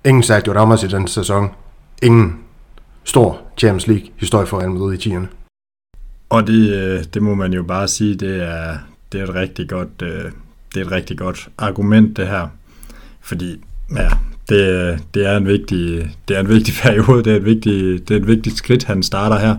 Ingen 0.06 0.24
Sergio 0.24 0.54
Ramos 0.54 0.84
i 0.84 0.88
den 0.88 1.08
sæson. 1.08 1.50
Ingen 2.04 2.40
stor 3.04 3.42
Champions 3.58 3.88
League 3.88 4.08
historie 4.18 4.48
for 4.48 4.60
Real 4.60 4.72
Madrid 4.72 4.94
i 4.94 5.10
10'erne. 5.10 5.26
Og 6.30 6.48
det, 6.48 6.74
øh, 6.74 7.04
det 7.14 7.22
må 7.22 7.36
man 7.36 7.54
jo 7.54 7.64
bare 7.64 7.88
sige, 7.88 8.16
det 8.16 8.44
er, 8.44 8.78
det 9.12 9.20
er 9.20 9.24
et 9.24 9.36
rigtig 9.36 9.70
godt, 9.70 10.02
øh, 10.02 10.32
det 10.74 10.82
er 10.82 10.86
et 10.86 10.92
rigtig 10.92 11.18
godt 11.18 11.50
argument 11.58 12.18
det 12.18 12.28
her. 12.28 12.48
Fordi 13.22 13.62
ja, 13.96 14.10
det, 14.50 15.00
det, 15.14 15.26
er 15.26 15.38
en 15.38 15.46
vigtig, 15.46 16.16
det 16.28 16.36
er 16.36 16.42
en 16.42 16.50
vigtig 16.50 16.74
periode, 16.84 17.24
det 17.24 17.32
er 17.32 17.38
et 17.38 17.46
vigtigt, 17.46 18.10
det 18.10 18.16
er 18.16 18.20
et 18.20 18.28
vigtigt 18.28 18.58
skridt, 18.58 18.84
han 18.84 19.04
starter 19.04 19.40
her. 19.40 19.56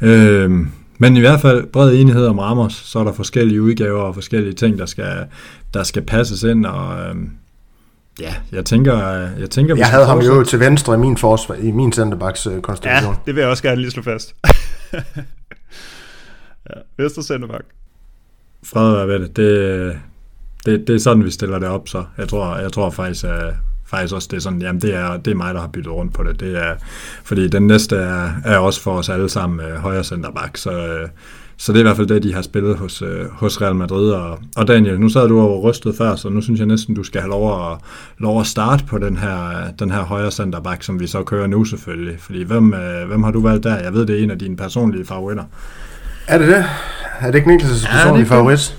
Øhm, 0.00 0.68
men 0.98 1.16
i 1.16 1.20
hvert 1.20 1.40
fald 1.40 1.66
bred 1.66 1.94
enighed 1.94 2.26
om 2.26 2.38
Ramos, 2.38 2.72
så 2.72 2.98
er 2.98 3.04
der 3.04 3.12
forskellige 3.12 3.62
udgaver 3.62 4.02
og 4.02 4.14
forskellige 4.14 4.54
ting, 4.54 4.78
der 4.78 4.86
skal, 4.86 5.26
der 5.74 5.82
skal 5.82 6.02
passes 6.02 6.42
ind, 6.42 6.66
og 6.66 7.08
øhm, 7.08 7.30
Ja, 8.20 8.34
jeg 8.52 8.64
tænker... 8.64 8.96
Jeg, 9.38 9.50
tænker, 9.50 9.76
jeg 9.76 9.86
havde 9.86 10.06
ham 10.06 10.18
jo 10.18 10.44
til 10.44 10.60
venstre 10.60 10.94
i 10.94 10.98
min, 10.98 11.16
forsvar, 11.16 11.54
i 11.54 11.70
min 11.70 11.92
centerbacks 11.92 12.48
konstellation. 12.62 13.14
Ja, 13.14 13.18
det 13.26 13.34
vil 13.34 13.40
jeg 13.40 13.50
også 13.50 13.62
gerne 13.62 13.80
lige 13.80 13.90
slå 13.90 14.02
fast. 14.02 14.34
ja, 16.70 16.80
venstre 16.96 17.22
centerback. 17.22 17.64
Fred, 18.62 19.04
hvad 19.04 19.18
ved 19.18 19.28
det? 19.28 19.36
det 19.36 20.00
det, 20.66 20.86
det 20.86 20.94
er 20.94 20.98
sådan, 20.98 21.24
vi 21.24 21.30
stiller 21.30 21.58
det 21.58 21.68
op 21.68 21.88
så. 21.88 22.04
Jeg 22.18 22.28
tror, 22.28 22.56
jeg 22.56 22.72
tror 22.72 22.90
faktisk, 22.90 23.24
at 23.24 23.54
faktisk 23.86 24.14
også, 24.14 24.28
det 24.30 24.36
er 24.36 24.40
sådan, 24.40 24.62
jamen 24.62 24.82
det 24.82 24.94
er, 24.94 25.16
det 25.16 25.30
er 25.30 25.34
mig, 25.34 25.54
der 25.54 25.60
har 25.60 25.68
byttet 25.68 25.92
rundt 25.92 26.14
på 26.14 26.22
det. 26.22 26.40
det 26.40 26.58
er, 26.58 26.74
fordi 27.24 27.48
den 27.48 27.66
næste 27.66 27.96
er, 27.96 28.30
er 28.44 28.58
også 28.58 28.80
for 28.80 28.92
os 28.98 29.08
alle 29.08 29.28
sammen 29.28 29.60
øh, 29.66 29.76
højre 29.76 30.04
centerback, 30.04 30.56
så, 30.56 30.70
øh, 30.70 31.08
så 31.56 31.72
det 31.72 31.78
er 31.78 31.80
i 31.80 31.82
hvert 31.82 31.96
fald 31.96 32.06
det, 32.06 32.22
de 32.22 32.34
har 32.34 32.42
spillet 32.42 32.76
hos, 32.76 33.02
øh, 33.02 33.30
hos 33.30 33.62
Real 33.62 33.74
Madrid. 33.74 34.10
Og, 34.10 34.38
og 34.56 34.68
Daniel, 34.68 35.00
nu 35.00 35.08
sad 35.08 35.28
du 35.28 35.40
og 35.40 35.62
rystet 35.62 35.94
før, 35.96 36.16
så 36.16 36.28
nu 36.28 36.40
synes 36.40 36.58
jeg 36.58 36.66
næsten, 36.66 36.94
du 36.94 37.02
skal 37.02 37.20
have 37.20 37.30
lov 37.30 37.72
at, 37.72 37.78
lov 38.18 38.40
at 38.40 38.46
starte 38.46 38.84
på 38.84 38.98
den 38.98 39.16
her, 39.16 39.70
den 39.78 39.90
her 39.90 40.02
højre 40.02 40.30
centerback, 40.30 40.82
som 40.82 41.00
vi 41.00 41.06
så 41.06 41.22
kører 41.22 41.46
nu 41.46 41.64
selvfølgelig. 41.64 42.20
Fordi 42.20 42.42
hvem, 42.42 42.74
øh, 42.74 43.08
hvem 43.08 43.22
har 43.22 43.30
du 43.30 43.40
valgt 43.40 43.64
der? 43.64 43.78
Jeg 43.78 43.92
ved, 43.92 44.06
det 44.06 44.18
er 44.18 44.22
en 44.22 44.30
af 44.30 44.38
dine 44.38 44.56
personlige 44.56 45.04
favoritter. 45.04 45.44
Er 46.26 46.38
det 46.38 46.48
det? 46.48 46.64
Er 47.20 47.30
det 47.30 47.34
ikke 47.34 47.54
Niklas' 47.54 47.90
personlige 47.92 48.26
ja, 48.30 48.34
favorit? 48.34 48.76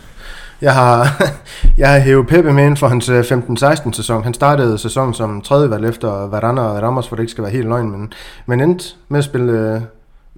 Jeg 0.62 0.74
har, 0.74 1.24
jeg 1.78 1.92
har 1.92 2.00
hævet 2.00 2.28
Pepe 2.28 2.54
med 2.54 2.66
ind 2.66 2.78
for 2.78 2.88
hans 2.88 3.10
15-16 3.10 3.88
øh, 3.88 3.94
sæson. 3.94 4.24
Han 4.24 4.34
startede 4.34 4.78
sæsonen 4.78 5.14
som 5.14 5.42
tredje 5.42 5.70
valg 5.70 5.86
efter 5.90 6.28
Varane 6.28 6.62
og 6.62 6.84
Ramos, 6.84 7.08
for 7.08 7.16
det 7.16 7.24
ikke 7.24 7.32
skal 7.32 7.44
være 7.44 7.52
helt 7.52 7.68
løgn, 7.68 7.92
men, 7.92 8.14
men 8.46 8.62
endte 8.62 8.86
med 9.10 9.18
at 9.18 9.24
spille, 9.24 9.52
øh, 9.52 9.82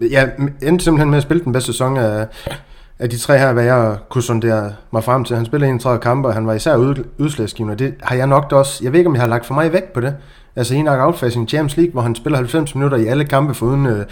ja, 0.01 0.27
endte 0.61 0.83
simpelthen 0.83 1.09
med 1.09 1.17
at 1.17 1.23
spille 1.23 1.43
den 1.43 1.53
bedste 1.53 1.73
sæson 1.73 1.97
af, 1.97 2.27
af 2.99 3.09
de 3.09 3.17
tre 3.17 3.37
her, 3.37 3.53
hvad 3.53 3.63
jeg 3.63 3.97
kunne 4.09 4.23
sondere 4.23 4.73
mig 4.91 5.03
frem 5.03 5.23
til. 5.23 5.35
Han 5.35 5.45
spillede 5.45 5.69
31 5.69 5.99
kampe, 5.99 6.27
og 6.27 6.33
han 6.33 6.47
var 6.47 6.53
især 6.53 6.75
ud, 6.75 7.03
udslagsgivende, 7.17 7.75
det 7.75 7.93
har 8.03 8.15
jeg 8.15 8.27
nok 8.27 8.51
også, 8.51 8.83
jeg 8.83 8.91
ved 8.91 8.99
ikke, 8.99 9.07
om 9.09 9.15
jeg 9.15 9.21
har 9.21 9.29
lagt 9.29 9.45
for 9.45 9.53
mig 9.53 9.73
væk 9.73 9.83
på 9.93 10.01
det. 10.01 10.15
Altså 10.55 10.75
i 10.75 10.81
nok 10.81 11.15
i 11.23 11.29
Champions 11.29 11.77
League, 11.77 11.91
hvor 11.91 12.01
han 12.01 12.15
spiller 12.15 12.37
90 12.37 12.75
minutter 12.75 12.97
i 12.97 13.05
alle 13.05 13.25
kampe, 13.25 13.53
foruden 13.53 13.85
øh, 13.85 14.05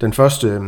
den 0.00 0.12
første, 0.12 0.48
øh, 0.48 0.60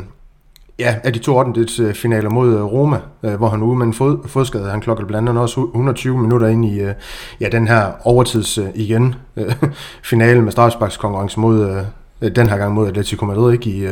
Ja, 0.79 0.97
af 1.05 1.13
de 1.13 1.19
to 1.19 1.37
ordentligt 1.37 1.97
finaler 1.97 2.31
mod 2.31 2.55
øh, 2.55 2.65
Roma, 2.65 2.99
øh, 3.23 3.35
hvor 3.35 3.49
han 3.49 3.63
ude 3.63 3.77
med 3.77 3.87
en 3.87 3.95
fod, 3.95 4.29
fodskade. 4.29 4.71
Han 4.71 4.81
klokkede 4.81 5.07
blandt 5.07 5.29
andet 5.29 5.43
også 5.43 5.61
120 5.61 6.19
minutter 6.19 6.47
ind 6.47 6.65
i 6.65 6.81
øh, 6.81 6.95
ja, 7.41 7.49
den 7.49 7.69
her 7.69 7.93
overtids 8.05 8.59
øh, 8.59 8.67
igen 8.75 9.15
øh, 9.37 9.55
finale 10.11 10.43
med 10.43 10.53
konkurrence 10.99 11.41
mod 11.41 11.85
øh, 12.23 12.37
den 12.37 12.49
her 12.49 12.57
gang 12.57 12.75
mod 12.75 12.89
Atletico 12.89 13.27
Madrid 13.27 13.53
ikke 13.53 13.71
i 13.71 13.87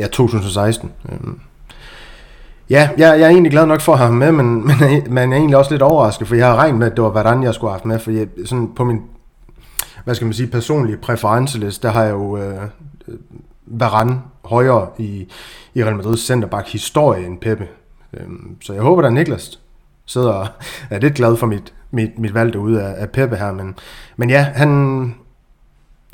ja, 0.00 0.06
2016. 0.06 0.90
Øhm. 1.12 1.40
Ja, 2.70 2.88
jeg, 2.98 3.20
jeg 3.20 3.26
er 3.26 3.30
egentlig 3.30 3.52
glad 3.52 3.66
nok 3.66 3.80
for 3.80 3.92
at 3.92 3.98
have 3.98 4.06
ham 4.06 4.16
med, 4.16 4.32
men, 4.32 4.46
men, 4.66 4.78
men 5.10 5.16
jeg 5.16 5.36
er 5.36 5.40
egentlig 5.40 5.56
også 5.56 5.70
lidt 5.70 5.82
overrasket, 5.82 6.28
for 6.28 6.34
jeg 6.34 6.46
har 6.46 6.56
regnet 6.56 6.78
med, 6.78 6.86
at 6.86 6.96
det 6.96 7.04
var 7.04 7.10
Varane, 7.10 7.44
jeg 7.44 7.54
skulle 7.54 7.70
have 7.70 7.78
haft 7.78 7.84
med, 7.84 7.98
for 7.98 8.10
jeg, 8.10 8.26
sådan 8.44 8.70
på 8.76 8.84
min 8.84 9.00
hvad 10.04 10.14
skal 10.14 10.24
man 10.24 10.34
sige, 10.34 10.46
personlige 10.46 10.96
præferenceliste, 10.96 11.86
der 11.86 11.92
har 11.92 12.02
jeg 12.02 12.12
jo 12.12 12.36
øh, 12.36 12.62
Varane 13.66 14.20
højere 14.44 14.88
i, 14.98 15.28
i 15.74 15.84
Real 15.84 16.00
Madrid's 16.00 16.26
centerback 16.26 16.72
historie 16.72 17.26
end 17.26 17.38
Peppe. 17.38 17.68
Øhm, 18.14 18.56
så 18.62 18.72
jeg 18.72 18.82
håber, 18.82 19.02
at 19.02 19.12
Niklas 19.12 19.60
sidder 20.06 20.32
og 20.32 20.46
er 20.90 20.98
lidt 20.98 21.14
glad 21.14 21.36
for 21.36 21.46
mit, 21.46 21.72
mit, 21.90 22.18
mit 22.18 22.34
valg 22.34 22.52
derude 22.52 22.82
af, 22.82 23.02
af 23.02 23.10
Peppe 23.10 23.36
her. 23.36 23.52
Men, 23.52 23.74
men 24.16 24.30
ja, 24.30 24.42
han, 24.42 25.14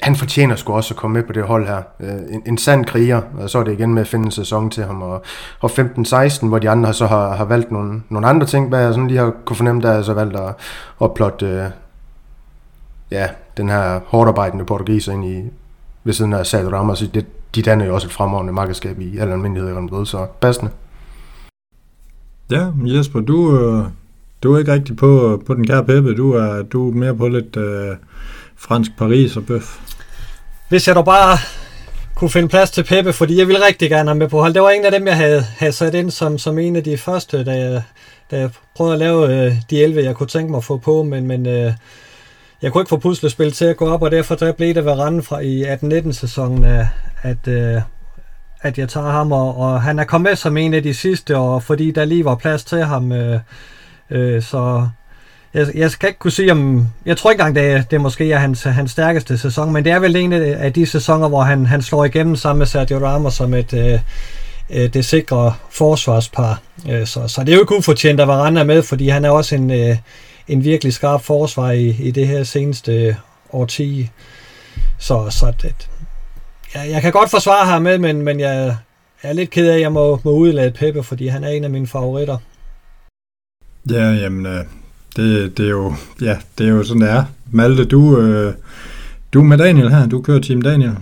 han 0.02 0.16
fortjener 0.16 0.56
sgu 0.56 0.72
også 0.72 0.94
at 0.94 0.98
komme 0.98 1.14
med 1.14 1.22
på 1.22 1.32
det 1.32 1.42
hold 1.42 1.66
her. 1.66 1.82
Øh, 2.00 2.14
en, 2.30 2.42
en 2.46 2.58
sand 2.58 2.84
kriger, 2.84 3.20
og 3.38 3.50
så 3.50 3.58
er 3.58 3.64
det 3.64 3.72
igen 3.72 3.94
med 3.94 4.02
at 4.02 4.08
finde 4.08 4.24
en 4.24 4.30
sæson 4.30 4.70
til 4.70 4.84
ham. 4.84 5.02
Og, 5.02 5.22
og 5.60 5.70
15-16, 5.70 6.46
hvor 6.46 6.58
de 6.58 6.70
andre 6.70 6.94
så 6.94 7.06
har, 7.06 7.36
har 7.36 7.44
valgt 7.44 7.70
nogle, 7.70 8.02
nogle 8.08 8.26
andre 8.26 8.46
ting, 8.46 8.68
hvad 8.68 8.82
jeg 8.82 8.94
sådan 8.94 9.08
lige 9.08 9.20
har 9.20 9.32
kunne 9.44 9.56
fornemme, 9.56 9.82
der 9.82 9.90
er 9.90 10.02
så 10.02 10.14
valgt 10.14 10.36
at, 10.36 10.54
at 11.02 11.14
plotte 11.14 11.46
øh, 11.46 11.70
ja, 13.10 13.28
den 13.56 13.68
her 13.68 14.00
hårdt 14.06 14.28
arbejdende 14.28 14.64
portugiser 14.64 15.12
ind 15.12 15.24
i 15.24 15.42
ved 16.04 16.12
siden 16.12 16.32
af 16.32 16.46
Sad 16.46 16.72
Ramos. 16.72 17.04
Det, 17.14 17.26
de 17.54 17.62
danner 17.62 17.84
jo 17.84 17.94
også 17.94 18.06
et 18.06 18.12
fremragende 18.12 18.52
markedskab 18.52 19.00
i 19.00 19.18
al 19.18 19.28
almindelighed 19.28 19.70
i 19.70 19.74
Real 19.74 20.06
så 20.06 20.26
passende. 20.40 20.70
Ja, 22.50 22.66
Jesper, 22.84 23.20
du, 23.20 23.58
øh, 23.58 23.84
du 24.42 24.54
er 24.54 24.58
ikke 24.58 24.72
rigtig 24.72 24.96
på, 24.96 25.42
på 25.46 25.54
den 25.54 25.66
kære 25.66 25.84
Peppe. 25.84 26.16
Du 26.16 26.32
er, 26.32 26.62
du 26.62 26.90
er 26.90 26.94
mere 26.94 27.16
på 27.16 27.28
lidt 27.28 27.56
øh, 27.56 27.96
fransk 28.58 28.96
Paris 28.96 29.36
og 29.36 29.46
bøf. 29.46 29.78
Hvis 30.68 30.88
jeg 30.88 30.96
dog 30.96 31.04
bare 31.04 31.38
kunne 32.14 32.30
finde 32.30 32.48
plads 32.48 32.70
til 32.70 32.84
Peppe, 32.84 33.12
fordi 33.12 33.38
jeg 33.38 33.46
ville 33.46 33.66
rigtig 33.66 33.90
gerne 33.90 34.08
have 34.10 34.18
med 34.18 34.28
på 34.28 34.40
hold. 34.40 34.54
Det 34.54 34.62
var 34.62 34.70
en 34.70 34.84
af 34.84 34.92
dem, 34.92 35.06
jeg 35.06 35.16
havde, 35.16 35.46
havde 35.58 35.72
sat 35.72 35.94
ind 35.94 36.10
som, 36.10 36.38
som 36.38 36.58
en 36.58 36.76
af 36.76 36.84
de 36.84 36.98
første, 36.98 37.44
da 37.44 37.52
jeg, 37.52 37.82
da 38.30 38.38
jeg 38.38 38.50
prøvede 38.76 38.94
at 38.94 38.98
lave 38.98 39.46
øh, 39.46 39.52
de 39.70 39.82
11, 39.82 40.04
jeg 40.04 40.14
kunne 40.14 40.26
tænke 40.26 40.50
mig 40.50 40.58
at 40.58 40.64
få 40.64 40.76
på, 40.76 41.02
men, 41.02 41.26
men 41.26 41.46
øh, 41.46 41.72
jeg 42.62 42.72
kunne 42.72 42.82
ikke 42.82 42.88
få 42.88 42.96
puslespil 42.96 43.52
til 43.52 43.64
at 43.64 43.76
gå 43.76 43.88
op, 43.88 44.02
og 44.02 44.10
derfor 44.10 44.34
der 44.34 44.52
blev 44.52 44.74
det 44.74 44.84
Varane 44.84 45.22
fra 45.22 45.40
i 45.40 45.64
18-19 45.64 46.12
sæsonen, 46.12 46.64
at, 46.64 46.86
at, 47.22 47.48
øh, 47.48 47.82
at 48.62 48.78
jeg 48.78 48.88
tager 48.88 49.10
ham, 49.10 49.32
og, 49.32 49.56
og 49.56 49.82
han 49.82 49.98
er 49.98 50.04
kommet 50.04 50.30
med 50.30 50.36
som 50.36 50.56
en 50.56 50.74
af 50.74 50.82
de 50.82 50.94
sidste, 50.94 51.36
og 51.36 51.62
fordi 51.62 51.90
der 51.90 52.04
lige 52.04 52.24
var 52.24 52.34
plads 52.34 52.64
til 52.64 52.84
ham, 52.84 53.12
øh, 53.12 53.40
øh, 54.10 54.42
så 54.42 54.88
jeg, 55.54 55.66
jeg 55.74 55.90
skal 55.90 56.08
ikke 56.08 56.18
kunne 56.18 56.30
sige 56.30 56.52
om, 56.52 56.86
jeg 57.06 57.16
tror 57.16 57.30
ikke 57.30 57.40
engang, 57.40 57.54
det, 57.54 57.72
er, 57.72 57.82
det 57.82 58.00
måske 58.00 58.32
er 58.32 58.38
hans, 58.38 58.62
hans 58.62 58.90
stærkeste 58.90 59.38
sæson, 59.38 59.72
men 59.72 59.84
det 59.84 59.92
er 59.92 59.98
vel 59.98 60.16
en 60.16 60.32
af 60.32 60.72
de 60.72 60.86
sæsoner, 60.86 61.28
hvor 61.28 61.42
han, 61.42 61.66
han 61.66 61.82
slår 61.82 62.04
igennem 62.04 62.36
sammen 62.36 62.58
med 62.58 62.66
Sergio 62.66 62.98
Ramos 63.06 63.34
som 63.34 63.54
et, 63.54 63.72
øh, 63.72 63.98
øh, 64.70 64.92
det 64.94 65.04
sikre 65.04 65.54
forsvarspar. 65.70 66.60
Øh, 66.90 67.06
så, 67.06 67.28
så 67.28 67.40
det 67.40 67.48
er 67.48 67.54
jo 67.54 67.60
ikke 67.60 67.76
ufortjent, 67.76 68.20
at 68.20 68.28
Varane 68.28 68.60
er 68.60 68.64
med, 68.64 68.82
fordi 68.82 69.08
han 69.08 69.24
er 69.24 69.30
også 69.30 69.54
en, 69.54 69.70
øh, 69.70 69.96
en 70.48 70.64
virkelig 70.64 70.92
skarp 70.92 71.22
forsvar 71.22 71.70
i, 71.70 71.88
i 71.88 72.10
det 72.10 72.28
her 72.28 72.44
seneste 72.44 73.16
årti. 73.52 74.10
Så, 74.98 75.26
så 75.30 75.52
det, 75.62 75.88
ja, 76.74 76.90
jeg 76.90 77.02
kan 77.02 77.12
godt 77.12 77.30
forsvare 77.30 77.66
ham 77.66 77.82
med, 77.82 77.98
men, 77.98 78.22
men 78.22 78.40
jeg 78.40 78.76
er 79.22 79.32
lidt 79.32 79.50
ked 79.50 79.68
af, 79.68 79.74
at 79.74 79.80
jeg 79.80 79.92
må, 79.92 80.20
må 80.24 80.30
udlade 80.30 80.70
Peppe, 80.70 81.02
fordi 81.02 81.26
han 81.26 81.44
er 81.44 81.48
en 81.48 81.64
af 81.64 81.70
mine 81.70 81.86
favoritter. 81.86 82.38
Ja, 83.90 84.10
jamen, 84.10 84.46
øh, 84.46 84.64
det, 85.16 85.58
det, 85.58 85.66
er 85.66 85.70
jo, 85.70 85.94
ja, 86.20 86.36
det 86.58 86.66
er 86.66 86.70
jo 86.70 86.82
sådan, 86.82 87.02
det 87.02 87.10
er. 87.10 87.24
Malte, 87.50 87.84
du, 87.84 88.20
øh, 88.20 88.54
du 89.32 89.40
er 89.40 89.44
med 89.44 89.58
Daniel 89.58 89.90
her. 89.90 90.06
Du 90.06 90.22
kører 90.22 90.40
Team 90.40 90.62
Daniel. 90.62 90.92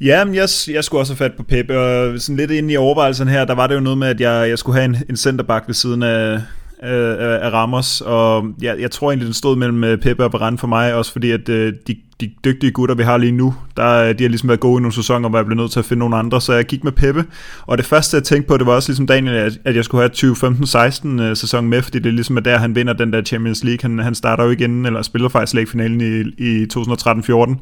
Ja, 0.00 0.24
men 0.24 0.34
jeg, 0.34 0.48
jeg 0.68 0.84
skulle 0.84 1.00
også 1.00 1.12
have 1.12 1.16
fat 1.16 1.32
på 1.36 1.42
Pep, 1.42 1.70
og 1.70 2.20
sådan 2.20 2.36
lidt 2.36 2.50
inde 2.50 2.72
i 2.72 2.76
overvejelsen 2.76 3.28
her, 3.28 3.44
der 3.44 3.54
var 3.54 3.66
det 3.66 3.74
jo 3.74 3.80
noget 3.80 3.98
med, 3.98 4.08
at 4.08 4.20
jeg, 4.20 4.48
jeg 4.48 4.58
skulle 4.58 4.78
have 4.80 4.84
en, 4.84 4.96
en 5.08 5.16
centerback 5.16 5.64
ved 5.66 5.74
siden 5.74 6.02
af, 6.02 6.40
Øh, 6.84 7.10
øh, 7.10 7.16
af 7.18 7.50
Ramos, 7.52 8.00
og 8.00 8.46
jeg, 8.62 8.76
jeg 8.80 8.90
tror 8.90 9.10
egentlig, 9.10 9.26
den 9.26 9.34
stod 9.34 9.56
mellem 9.56 9.84
øh, 9.84 9.98
Pepe 9.98 10.24
og 10.24 10.32
Varane 10.32 10.58
for 10.58 10.66
mig, 10.66 10.94
også 10.94 11.12
fordi 11.12 11.30
at 11.30 11.48
øh, 11.48 11.72
de, 11.86 11.96
de 12.20 12.30
dygtige 12.44 12.72
gutter, 12.72 12.94
vi 12.94 13.02
har 13.02 13.16
lige 13.16 13.32
nu, 13.32 13.54
der, 13.76 14.02
øh, 14.02 14.18
de 14.18 14.24
har 14.24 14.28
ligesom 14.28 14.48
været 14.48 14.60
gode 14.60 14.78
i 14.78 14.82
nogle 14.82 14.94
sæsoner, 14.94 15.28
hvor 15.28 15.38
jeg 15.38 15.46
blev 15.46 15.56
nødt 15.56 15.70
til 15.70 15.78
at 15.78 15.84
finde 15.84 15.98
nogle 15.98 16.16
andre, 16.16 16.40
så 16.40 16.52
jeg 16.52 16.64
gik 16.64 16.84
med 16.84 16.92
Pepe, 16.92 17.24
og 17.66 17.78
det 17.78 17.86
første, 17.86 18.16
jeg 18.16 18.24
tænkte 18.24 18.48
på, 18.48 18.56
det 18.56 18.66
var 18.66 18.72
også 18.72 18.88
ligesom 18.88 19.06
Daniel, 19.06 19.34
at, 19.34 19.58
at 19.64 19.76
jeg 19.76 19.84
skulle 19.84 20.02
have 20.02 20.32
2015-16 20.34 21.22
øh, 21.22 21.36
sæson 21.36 21.68
med, 21.68 21.82
fordi 21.82 21.98
det 21.98 22.06
er 22.06 22.12
ligesom 22.12 22.36
er 22.36 22.40
der, 22.40 22.58
han 22.58 22.74
vinder 22.74 22.92
den 22.92 23.12
der 23.12 23.22
Champions 23.22 23.64
League, 23.64 23.78
han, 23.82 23.98
han 23.98 24.14
starter 24.14 24.44
jo 24.44 24.50
igen, 24.50 24.86
eller 24.86 25.02
spiller 25.02 25.28
faktisk 25.28 25.50
slet 25.50 25.68
finalen 25.68 26.00
i, 26.00 26.44
i 26.44 26.66
2013-14, 26.74 27.54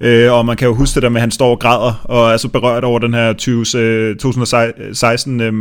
øh, 0.00 0.32
og 0.32 0.46
man 0.46 0.56
kan 0.56 0.68
jo 0.68 0.74
huske 0.74 0.94
det 0.94 1.02
der 1.02 1.08
med, 1.08 1.16
at 1.16 1.22
han 1.22 1.30
står 1.30 1.50
og 1.50 1.58
græder, 1.58 2.00
og 2.04 2.32
er 2.32 2.36
så 2.36 2.48
berørt 2.48 2.84
over 2.84 2.98
den 2.98 3.14
her 3.14 3.32
20, 3.32 3.64
øh, 3.76 4.16
2016 4.16 5.40
øh, 5.40 5.52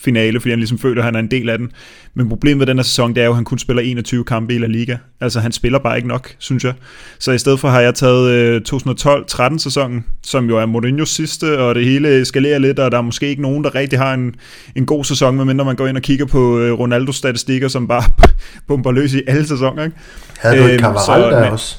finale, 0.00 0.40
fordi 0.40 0.50
han 0.50 0.58
ligesom 0.58 0.78
føler, 0.78 1.02
at 1.02 1.04
han 1.04 1.14
er 1.14 1.18
en 1.18 1.30
del 1.30 1.48
af 1.48 1.58
den. 1.58 1.72
Men 2.14 2.28
problemet 2.28 2.58
med 2.58 2.66
den 2.66 2.78
her 2.78 2.82
sæson, 2.82 3.14
det 3.14 3.20
er 3.20 3.24
jo, 3.24 3.30
at 3.30 3.36
han 3.36 3.44
kun 3.44 3.58
spiller 3.58 3.82
21 3.82 4.24
kampe 4.24 4.54
i 4.54 4.58
La 4.58 4.66
Liga. 4.66 4.96
Altså 5.20 5.40
han 5.40 5.52
spiller 5.52 5.78
bare 5.78 5.96
ikke 5.96 6.08
nok, 6.08 6.34
synes 6.38 6.64
jeg. 6.64 6.74
Så 7.18 7.32
i 7.32 7.38
stedet 7.38 7.60
for 7.60 7.68
har 7.68 7.80
jeg 7.80 7.94
taget 7.94 8.30
øh, 8.30 8.60
2012-13 8.68 9.58
sæsonen, 9.58 10.04
som 10.22 10.48
jo 10.48 10.58
er 10.58 10.66
Mourinho's 10.66 11.04
sidste, 11.04 11.58
og 11.58 11.74
det 11.74 11.84
hele 11.84 12.20
eskalerer 12.20 12.58
lidt, 12.58 12.78
og 12.78 12.92
der 12.92 12.98
er 12.98 13.02
måske 13.02 13.28
ikke 13.28 13.42
nogen, 13.42 13.64
der 13.64 13.74
rigtig 13.74 13.98
har 13.98 14.14
en, 14.14 14.34
en 14.76 14.86
god 14.86 15.04
sæson, 15.04 15.36
medmindre 15.36 15.64
man 15.64 15.76
går 15.76 15.86
ind 15.86 15.96
og 15.96 16.02
kigger 16.02 16.26
på 16.26 16.58
øh, 16.58 16.72
Ronaldos 16.72 17.16
statistikker, 17.16 17.68
som 17.68 17.88
bare 17.88 18.02
bomber 18.68 18.92
løs 18.92 19.14
i 19.14 19.22
alle 19.26 19.46
sæsoner. 19.46 19.84
Ikke? 19.84 19.96
Havde 20.38 20.74
du 20.74 20.78
Cavaral 20.78 21.22
øhm, 21.22 21.42
der 21.42 21.50
også? 21.50 21.76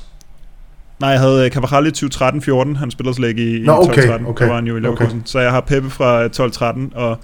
Nej, 1.00 1.10
jeg 1.10 1.20
havde 1.20 1.50
Cavaral 1.50 1.88
i 1.88 1.90
2013-14, 1.90 2.78
han 2.78 2.92
spiller 2.92 3.14
slet 3.14 3.30
ikke 3.30 3.58
i, 3.58 3.64
Nå, 3.64 3.72
okay, 3.72 4.02
12-13, 4.02 4.28
okay, 4.28 4.44
der 4.44 4.50
var 4.50 4.56
han 4.56 4.68
jo 4.68 4.78
i 4.78 4.80
Leverkusen. 4.80 5.08
Okay. 5.08 5.22
Så 5.26 5.40
jeg 5.40 5.52
har 5.52 5.62
Peppe 5.62 5.90
fra 5.90 6.28
12-13, 6.28 6.96
og 6.96 7.20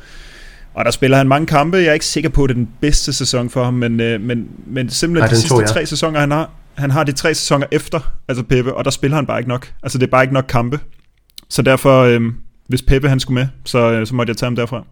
og 0.73 0.85
der 0.85 0.91
spiller 0.91 1.17
han 1.17 1.27
mange 1.27 1.47
kampe. 1.47 1.77
Jeg 1.77 1.85
er 1.85 1.93
ikke 1.93 2.05
sikker 2.05 2.29
på, 2.29 2.43
at 2.43 2.49
det 2.49 2.53
er 2.53 2.57
den 2.57 2.69
bedste 2.81 3.13
sæson 3.13 3.49
for 3.49 3.63
ham, 3.63 3.73
men, 3.73 3.99
øh, 3.99 4.21
men, 4.21 4.47
men 4.67 4.89
simpelthen 4.89 5.23
Ej, 5.23 5.29
de 5.29 5.41
sidste 5.41 5.73
tre 5.73 5.85
sæsoner, 5.85 6.19
han 6.19 6.31
har, 6.31 6.49
han 6.73 6.91
har 6.91 7.03
de 7.03 7.11
tre 7.11 7.33
sæsoner 7.33 7.67
efter, 7.71 7.99
altså 8.27 8.43
Peppe, 8.43 8.73
og 8.73 8.85
der 8.85 8.91
spiller 8.91 9.15
han 9.15 9.25
bare 9.25 9.39
ikke 9.39 9.49
nok. 9.49 9.73
Altså 9.83 9.97
det 9.97 10.07
er 10.07 10.11
bare 10.11 10.23
ikke 10.23 10.33
nok 10.33 10.45
kampe. 10.49 10.79
Så 11.49 11.61
derfor, 11.61 12.01
øh, 12.03 12.21
hvis 12.67 12.81
Peppe 12.81 13.09
han 13.09 13.19
skulle 13.19 13.35
med, 13.35 13.47
så, 13.65 13.91
øh, 13.91 14.07
så 14.07 14.15
måtte 14.15 14.31
jeg 14.31 14.37
tage 14.37 14.47
ham 14.47 14.55
derfra. 14.55 14.85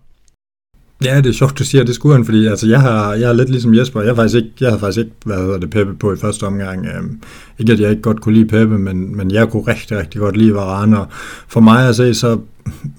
Ja, 1.04 1.18
det 1.18 1.26
er 1.26 1.34
sjovt, 1.34 1.60
du 1.60 1.64
siger, 1.64 1.84
det 1.84 1.96
skulle 1.96 2.16
han, 2.16 2.26
fordi 2.26 2.48
altså, 2.48 2.68
jeg, 2.68 2.82
har, 2.82 3.14
jeg 3.14 3.30
er 3.30 3.34
lidt 3.34 3.50
ligesom 3.50 3.76
Jesper. 3.76 4.02
Jeg 4.02 4.10
har 4.10 4.16
faktisk 4.16 4.36
ikke, 4.36 4.52
jeg 4.62 4.72
har 4.72 4.78
faktisk 4.78 5.00
ikke 5.00 5.16
været 5.26 5.62
det 5.62 5.70
Peppe 5.70 5.94
på 5.94 6.14
i 6.14 6.18
første 6.18 6.44
omgang. 6.44 6.86
Øhm, 6.86 7.22
ikke 7.60 7.74
at 7.74 7.80
jeg 7.80 7.90
ikke 7.90 8.02
godt 8.02 8.22
kunne 8.22 8.36
lide 8.36 8.48
Peppe, 8.48 8.78
men, 8.78 9.18
men 9.18 9.32
jeg 9.32 9.50
kunne 9.50 9.64
rigtig, 9.68 9.98
rigtig 9.98 10.22
godt 10.22 10.38
lide 10.38 10.56
Varane. 10.56 11.00
Og 11.00 11.08
for 11.48 11.60
mig 11.60 11.88
at 11.88 11.96
se, 11.96 12.14
så 12.14 12.40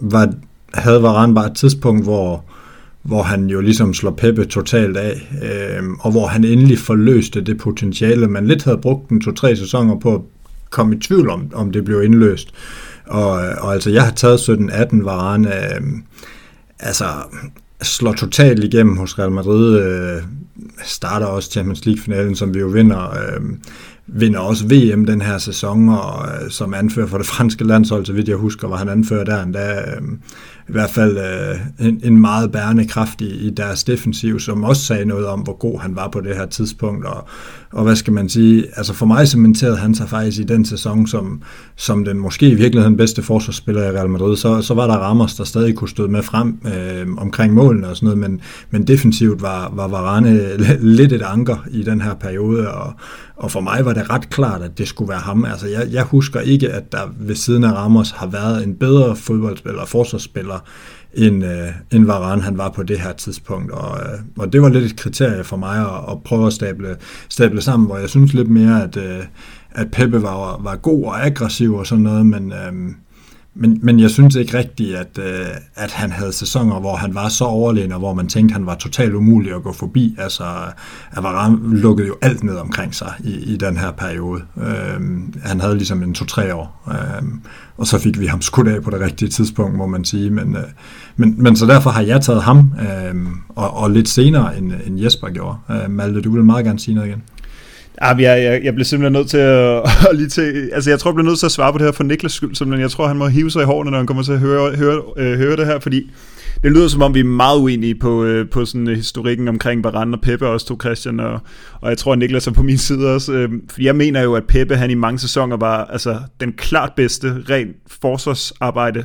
var, 0.00 0.32
havde 0.74 1.02
Varane 1.02 1.34
bare 1.34 1.46
et 1.46 1.56
tidspunkt, 1.56 2.04
hvor, 2.04 2.44
hvor 3.02 3.22
han 3.22 3.46
jo 3.46 3.60
ligesom 3.60 3.94
slår 3.94 4.10
Peppe 4.10 4.44
totalt 4.44 4.96
af, 4.96 5.28
øh, 5.42 5.82
og 6.00 6.10
hvor 6.10 6.26
han 6.26 6.44
endelig 6.44 6.78
forløste 6.78 7.40
det 7.40 7.58
potentiale, 7.58 8.28
man 8.28 8.46
lidt 8.46 8.64
havde 8.64 8.78
brugt 8.78 9.08
den 9.08 9.20
to-tre 9.20 9.56
sæsoner 9.56 9.98
på 9.98 10.14
at 10.14 10.20
komme 10.70 10.96
i 10.96 10.98
tvivl 10.98 11.30
om, 11.30 11.50
om 11.54 11.72
det 11.72 11.84
blev 11.84 12.02
indløst. 12.02 12.54
Og, 13.06 13.30
og 13.32 13.72
altså, 13.72 13.90
jeg 13.90 14.02
har 14.02 14.10
taget 14.10 14.38
17-18 14.38 15.04
varerne, 15.04 15.54
øh, 15.54 15.80
altså, 16.78 17.04
slår 17.82 18.12
totalt 18.12 18.64
igennem 18.64 18.96
hos 18.96 19.18
Real 19.18 19.32
Madrid, 19.32 19.80
øh, 19.80 20.22
starter 20.84 21.26
også 21.26 21.50
Champions 21.50 21.86
League-finalen, 21.86 22.36
som 22.36 22.54
vi 22.54 22.60
jo 22.60 22.66
vinder, 22.66 23.10
øh, 23.10 23.40
vinder 24.06 24.40
også 24.40 24.64
VM 24.66 25.06
den 25.06 25.20
her 25.20 25.38
sæson, 25.38 25.88
og 25.88 26.26
øh, 26.26 26.50
som 26.50 26.74
anfører 26.74 27.06
for 27.06 27.18
det 27.18 27.26
franske 27.26 27.64
landshold, 27.64 28.06
så 28.06 28.12
vidt 28.12 28.28
jeg 28.28 28.36
husker, 28.36 28.68
var 28.68 28.76
han 28.76 28.88
anfører 28.88 29.24
der 29.24 29.42
endda. 29.42 29.80
Øh, 29.80 30.02
i 30.68 30.72
hvert 30.72 30.90
fald 30.90 31.18
øh, 31.18 31.86
en, 31.88 32.00
en 32.04 32.20
meget 32.20 32.52
bærende 32.52 32.86
kraft 32.86 33.20
i, 33.20 33.46
i 33.46 33.50
deres 33.50 33.84
defensiv, 33.84 34.40
som 34.40 34.64
også 34.64 34.82
sagde 34.82 35.04
noget 35.04 35.26
om, 35.26 35.40
hvor 35.40 35.56
god 35.56 35.80
han 35.80 35.96
var 35.96 36.08
på 36.08 36.20
det 36.20 36.36
her 36.36 36.46
tidspunkt, 36.46 37.06
og, 37.06 37.28
og 37.72 37.84
hvad 37.84 37.96
skal 37.96 38.12
man 38.12 38.28
sige, 38.28 38.64
altså 38.76 38.94
for 38.94 39.06
mig 39.06 39.28
cementerede 39.28 39.76
han 39.76 39.94
sig 39.94 40.08
faktisk 40.08 40.40
i 40.40 40.42
den 40.42 40.64
sæson 40.64 41.06
som, 41.06 41.42
som 41.76 42.04
den 42.04 42.18
måske 42.18 42.48
i 42.48 42.54
virkeligheden 42.54 42.96
bedste 42.96 43.22
forsvarsspiller 43.22 43.82
i 43.82 43.90
Real 43.90 44.08
Madrid, 44.08 44.36
så, 44.36 44.62
så 44.62 44.74
var 44.74 44.86
der 44.86 44.94
Ramos, 44.94 45.34
der 45.34 45.44
stadig 45.44 45.74
kunne 45.74 45.88
støde 45.88 46.08
med 46.08 46.22
frem 46.22 46.58
øh, 46.66 47.06
omkring 47.16 47.54
målene 47.54 47.88
og 47.88 47.96
sådan 47.96 48.06
noget, 48.06 48.18
men, 48.18 48.40
men 48.70 48.86
defensivt 48.86 49.42
var, 49.42 49.72
var 49.74 49.88
Varane 49.88 50.56
lidt 50.96 51.12
et 51.12 51.22
anker 51.22 51.66
i 51.70 51.82
den 51.82 52.00
her 52.00 52.14
periode, 52.14 52.70
og, 52.70 52.92
og 53.42 53.50
for 53.50 53.60
mig 53.60 53.84
var 53.84 53.92
det 53.92 54.10
ret 54.10 54.30
klart, 54.30 54.62
at 54.62 54.78
det 54.78 54.88
skulle 54.88 55.08
være 55.08 55.18
ham. 55.18 55.44
Altså 55.44 55.66
jeg, 55.66 55.88
jeg 55.90 56.04
husker 56.04 56.40
ikke, 56.40 56.70
at 56.70 56.92
der 56.92 57.14
ved 57.18 57.34
siden 57.34 57.64
af 57.64 57.72
Ramos 57.72 58.10
har 58.10 58.26
været 58.26 58.64
en 58.64 58.74
bedre 58.74 59.16
fodboldspiller, 59.16 59.84
forsvarsspiller, 59.84 60.64
end, 61.14 61.44
øh, 61.44 61.68
end 61.92 62.04
Varane 62.06 62.42
han 62.42 62.58
var 62.58 62.68
på 62.68 62.82
det 62.82 63.00
her 63.00 63.12
tidspunkt. 63.12 63.72
Og, 63.72 63.98
øh, 63.98 64.18
og 64.38 64.52
det 64.52 64.62
var 64.62 64.68
lidt 64.68 64.84
et 64.84 64.96
kriterie 64.96 65.44
for 65.44 65.56
mig 65.56 65.80
at, 65.80 66.12
at 66.12 66.22
prøve 66.24 66.46
at 66.46 66.52
stable, 66.52 66.96
stable 67.28 67.60
sammen, 67.60 67.86
hvor 67.86 67.98
jeg 67.98 68.08
synes 68.08 68.34
lidt 68.34 68.48
mere, 68.48 68.82
at, 68.82 68.96
øh, 68.96 69.24
at 69.70 69.90
Peppe 69.90 70.22
var, 70.22 70.60
var 70.62 70.76
god 70.76 71.04
og 71.04 71.26
aggressiv 71.26 71.74
og 71.74 71.86
sådan 71.86 72.04
noget, 72.04 72.26
men, 72.26 72.52
øh, 72.52 72.72
men, 73.54 73.78
men 73.82 74.00
jeg 74.00 74.10
synes 74.10 74.34
ikke 74.34 74.58
rigtigt, 74.58 74.96
at, 74.96 75.18
øh, 75.18 75.46
at 75.74 75.90
han 75.90 76.10
havde 76.10 76.32
sæsoner, 76.32 76.80
hvor 76.80 76.96
han 76.96 77.14
var 77.14 77.28
så 77.28 77.44
overlegen, 77.44 77.92
og 77.92 77.98
hvor 77.98 78.14
man 78.14 78.28
tænkte, 78.28 78.52
at 78.52 78.58
han 78.58 78.66
var 78.66 78.74
totalt 78.74 79.14
umulig 79.14 79.54
at 79.54 79.62
gå 79.62 79.72
forbi. 79.72 80.14
Altså, 80.18 80.44
Varane 81.16 81.80
lukkede 81.80 82.08
jo 82.08 82.16
alt 82.22 82.44
ned 82.44 82.56
omkring 82.56 82.94
sig 82.94 83.12
i, 83.24 83.32
i 83.32 83.56
den 83.56 83.76
her 83.76 83.90
periode. 83.90 84.42
Øh, 84.56 85.00
han 85.42 85.60
havde 85.60 85.76
ligesom 85.76 86.02
en 86.02 86.14
to-tre 86.14 86.54
år, 86.54 86.82
øh, 86.88 87.22
og 87.76 87.86
så 87.86 87.98
fik 87.98 88.20
vi 88.20 88.26
ham 88.26 88.42
skudt 88.42 88.68
af 88.68 88.82
på 88.82 88.90
det 88.90 89.00
rigtige 89.00 89.28
tidspunkt, 89.28 89.76
må 89.76 89.86
man 89.86 90.04
sige. 90.04 90.30
Men, 90.30 90.56
øh, 90.56 90.62
men, 91.16 91.34
men 91.42 91.56
så 91.56 91.66
derfor 91.66 91.90
har 91.90 92.02
jeg 92.02 92.20
taget 92.20 92.42
ham, 92.42 92.72
øh, 92.80 93.14
og, 93.48 93.76
og 93.76 93.90
lidt 93.90 94.08
senere, 94.08 94.58
end, 94.58 94.72
end 94.86 95.00
Jesper 95.00 95.28
gjorde. 95.28 95.56
Øh, 95.70 95.90
Malte, 95.90 96.20
du 96.20 96.32
vil 96.32 96.44
meget 96.44 96.64
gerne 96.64 96.78
sige 96.78 96.94
noget 96.94 97.08
igen. 97.08 97.22
Ja, 98.02 98.08
jeg, 98.08 98.42
jeg, 98.44 98.64
jeg 98.64 98.74
bliver 98.74 98.84
simpelthen 98.84 99.12
nødt 99.12 99.30
til 99.30 99.38
at, 99.38 99.82
at 100.10 100.16
lige 100.16 100.28
til, 100.28 100.70
altså 100.72 100.90
jeg 100.90 100.98
tror, 100.98 101.10
jeg 101.10 101.14
bliver 101.14 101.28
nødt 101.28 101.38
til 101.38 101.46
at 101.46 101.52
svare 101.52 101.72
på 101.72 101.78
det 101.78 101.86
her 101.86 101.92
for 101.92 102.04
Niklas 102.04 102.32
skyld, 102.32 102.54
simpelthen. 102.54 102.82
Jeg 102.82 102.90
tror, 102.90 103.06
han 103.06 103.16
må 103.16 103.26
hive 103.26 103.50
sig 103.50 103.62
i 103.62 103.64
hårene, 103.64 103.90
når 103.90 103.98
han 103.98 104.06
kommer 104.06 104.22
til 104.22 104.32
at 104.32 104.38
høre, 104.38 104.76
høre, 104.76 105.02
øh, 105.16 105.38
høre 105.38 105.56
det 105.56 105.66
her, 105.66 105.80
fordi 105.80 106.10
det 106.62 106.72
lyder 106.72 106.88
som 106.88 107.02
om, 107.02 107.14
vi 107.14 107.20
er 107.20 107.24
meget 107.24 107.58
uenige 107.58 107.94
på, 107.94 108.24
øh, 108.24 108.48
på 108.48 108.64
sådan 108.64 108.88
øh, 108.88 108.96
historikken 108.96 109.48
omkring 109.48 109.84
Varane 109.84 110.16
og 110.16 110.20
Peppe, 110.20 110.46
også 110.46 110.66
to 110.66 110.78
Christian, 110.80 111.20
og, 111.20 111.40
og 111.80 111.90
jeg 111.90 111.98
tror, 111.98 112.12
at 112.12 112.18
Niklas 112.18 112.46
er 112.46 112.52
på 112.52 112.62
min 112.62 112.78
side 112.78 113.14
også. 113.14 113.32
Øh, 113.32 113.50
fordi 113.70 113.86
jeg 113.86 113.96
mener 113.96 114.22
jo, 114.22 114.34
at 114.34 114.44
Peppe, 114.44 114.76
han 114.76 114.90
i 114.90 114.94
mange 114.94 115.18
sæsoner 115.18 115.56
var 115.56 115.84
altså, 115.84 116.18
den 116.40 116.52
klart 116.52 116.92
bedste 116.96 117.36
rent 117.50 117.76
forsvarsarbejde 118.02 119.04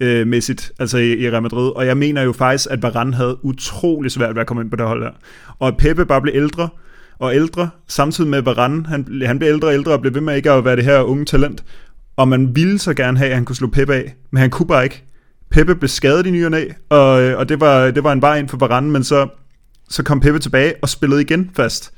øh, 0.00 0.26
mæssigt, 0.26 0.72
altså 0.78 0.98
i, 0.98 1.18
i 1.18 1.30
Real 1.30 1.42
Madrid. 1.42 1.68
Og 1.68 1.86
jeg 1.86 1.96
mener 1.96 2.22
jo 2.22 2.32
faktisk, 2.32 2.66
at 2.70 2.82
Varane 2.82 3.14
havde 3.14 3.44
utrolig 3.44 4.10
svært 4.10 4.34
ved 4.34 4.40
at 4.40 4.46
komme 4.46 4.62
ind 4.62 4.70
på 4.70 4.76
det 4.76 4.86
hold 4.86 5.02
her. 5.02 5.12
Og 5.58 5.68
at 5.68 5.76
Peppe 5.76 6.06
bare 6.06 6.22
blev 6.22 6.34
ældre, 6.36 6.68
og 7.18 7.34
ældre, 7.34 7.70
samtidig 7.88 8.30
med 8.30 8.42
Varane, 8.42 8.86
han, 8.86 9.22
han 9.26 9.38
blev 9.38 9.48
ældre 9.48 9.68
og 9.68 9.74
ældre 9.74 9.92
og 9.92 10.00
blev 10.00 10.14
ved 10.14 10.20
med 10.20 10.36
ikke 10.36 10.50
at 10.50 10.64
være 10.64 10.76
det 10.76 10.84
her 10.84 11.00
unge 11.00 11.24
talent. 11.24 11.64
Og 12.16 12.28
man 12.28 12.56
ville 12.56 12.78
så 12.78 12.94
gerne 12.94 13.18
have, 13.18 13.30
at 13.30 13.34
han 13.34 13.44
kunne 13.44 13.56
slå 13.56 13.68
Peppe 13.68 13.94
af, 13.94 14.14
men 14.30 14.40
han 14.40 14.50
kunne 14.50 14.66
bare 14.66 14.84
ikke. 14.84 15.04
Peppe 15.50 15.74
blev 15.74 15.88
skadet 15.88 16.26
i 16.26 16.30
ny 16.30 16.46
og, 16.46 16.52
og, 16.88 17.22
øh, 17.22 17.38
og 17.38 17.48
det, 17.48 17.60
var, 17.60 17.90
det 17.90 18.04
var 18.04 18.12
en 18.12 18.22
vej 18.22 18.38
ind 18.38 18.48
for 18.48 18.56
Varane, 18.56 18.90
men 18.90 19.04
så, 19.04 19.28
så 19.90 20.02
kom 20.02 20.20
Peppe 20.20 20.38
tilbage 20.38 20.74
og 20.82 20.88
spillede 20.88 21.20
igen 21.20 21.50
fast. 21.56 21.92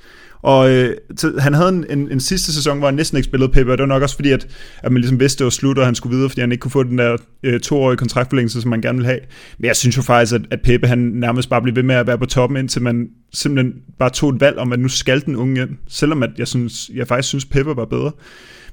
Og 0.46 0.70
øh, 0.70 0.96
han 1.38 1.54
havde 1.54 1.68
en, 1.68 1.84
en, 1.90 2.12
en 2.12 2.20
sidste 2.20 2.52
sæson, 2.52 2.78
hvor 2.78 2.86
han 2.86 2.94
næsten 2.94 3.16
ikke 3.16 3.24
spillede 3.24 3.52
Peppe, 3.52 3.72
og 3.72 3.78
det 3.78 3.82
var 3.82 3.94
nok 3.94 4.02
også 4.02 4.16
fordi, 4.16 4.30
at, 4.30 4.46
at 4.82 4.92
man 4.92 5.00
ligesom 5.00 5.20
vidste, 5.20 5.36
at 5.36 5.38
det 5.38 5.44
var 5.44 5.50
slut, 5.50 5.78
og 5.78 5.84
han 5.84 5.94
skulle 5.94 6.16
videre, 6.16 6.30
fordi 6.30 6.40
han 6.40 6.52
ikke 6.52 6.62
kunne 6.62 6.70
få 6.70 6.82
den 6.82 6.98
der 6.98 7.16
øh, 7.42 7.60
toårige 7.60 7.96
kontraktforlængelse, 7.96 8.62
som 8.62 8.70
man 8.70 8.80
gerne 8.80 8.98
ville 8.98 9.08
have. 9.08 9.20
Men 9.58 9.66
jeg 9.66 9.76
synes 9.76 9.96
jo 9.96 10.02
faktisk, 10.02 10.34
at, 10.34 10.40
at 10.50 10.60
Peppe 10.64 10.86
han 10.86 10.98
nærmest 10.98 11.50
bare 11.50 11.62
blev 11.62 11.76
ved 11.76 11.82
med 11.82 11.94
at 11.94 12.06
være 12.06 12.18
på 12.18 12.26
toppen, 12.26 12.56
indtil 12.56 12.82
man 12.82 13.08
simpelthen 13.32 13.74
bare 13.98 14.10
tog 14.10 14.30
et 14.30 14.40
valg 14.40 14.58
om, 14.58 14.72
at 14.72 14.78
nu 14.78 14.88
skal 14.88 15.24
den 15.24 15.36
unge 15.36 15.62
ind, 15.62 15.70
selvom 15.88 16.22
at 16.22 16.30
jeg, 16.38 16.48
synes, 16.48 16.90
jeg 16.94 17.06
faktisk 17.08 17.28
synes, 17.28 17.44
Peppe 17.44 17.76
var 17.76 17.84
bedre. 17.84 18.12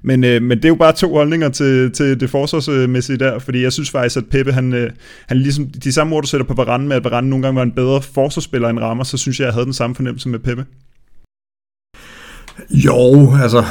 Men, 0.01 0.23
øh, 0.23 0.41
men 0.41 0.57
det 0.57 0.65
er 0.65 0.69
jo 0.69 0.75
bare 0.75 0.93
to 0.93 1.13
holdninger 1.13 1.49
til, 1.49 1.91
til 1.91 2.19
det 2.19 2.29
forsvarsmæssige 2.29 3.17
der, 3.17 3.39
fordi 3.39 3.62
jeg 3.62 3.73
synes 3.73 3.89
faktisk, 3.89 4.17
at 4.17 4.25
Peppe, 4.31 4.51
han, 4.51 4.73
øh, 4.73 4.91
han 5.27 5.38
ligesom, 5.38 5.67
de 5.67 5.91
samme 5.91 6.15
ord, 6.15 6.23
du 6.23 6.29
sætter 6.29 6.47
på 6.47 6.53
Varane 6.53 6.88
med, 6.88 6.95
at 6.95 7.03
Varane 7.03 7.29
nogle 7.29 7.43
gange 7.43 7.55
var 7.55 7.63
en 7.63 7.71
bedre 7.71 8.01
forsvarsspiller 8.01 8.69
end 8.69 8.79
Rammer, 8.79 9.03
så 9.03 9.17
synes 9.17 9.39
jeg, 9.39 9.45
jeg 9.45 9.53
havde 9.53 9.65
den 9.65 9.73
samme 9.73 9.95
fornemmelse 9.95 10.29
med 10.29 10.39
Peppe. 10.39 10.65
Jo, 12.69 13.33
altså, 13.41 13.63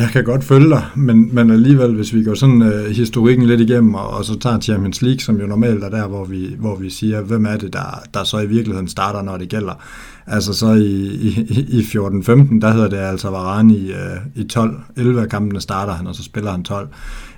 jeg 0.00 0.08
kan 0.12 0.24
godt 0.24 0.44
følge 0.44 0.68
dig, 0.68 0.84
men, 0.94 1.34
men 1.34 1.50
alligevel, 1.50 1.94
hvis 1.94 2.14
vi 2.14 2.24
går 2.24 2.34
sådan 2.34 2.62
øh, 2.62 2.90
historikken 2.90 3.46
lidt 3.46 3.60
igennem, 3.60 3.94
og, 3.94 4.10
og 4.10 4.24
så 4.24 4.38
tager 4.38 4.60
Champions 4.60 5.02
League, 5.02 5.20
som 5.20 5.40
jo 5.40 5.46
normalt 5.46 5.84
er 5.84 5.88
der, 5.88 6.06
hvor 6.06 6.24
vi, 6.24 6.56
hvor 6.58 6.76
vi 6.76 6.90
siger, 6.90 7.20
hvem 7.20 7.46
er 7.46 7.56
det, 7.56 7.72
der, 7.72 8.02
der 8.14 8.24
så 8.24 8.38
i 8.38 8.46
virkeligheden 8.46 8.88
starter, 8.88 9.22
når 9.22 9.36
det 9.36 9.48
gælder. 9.48 9.82
Altså 10.26 10.54
så 10.54 10.72
i, 10.72 11.06
i, 11.20 11.66
i 11.68 11.80
14-15, 11.80 12.60
der 12.60 12.72
hedder 12.72 12.88
det 12.88 12.96
altså 12.96 13.30
Varane 13.30 13.74
i, 13.74 13.92
øh, 13.92 14.16
i 14.34 14.44
12. 14.44 14.80
11 14.96 15.26
kampene 15.26 15.60
starter 15.60 15.92
han, 15.92 16.06
og 16.06 16.14
så 16.14 16.22
spiller 16.22 16.50
han 16.50 16.62
12. 16.62 16.88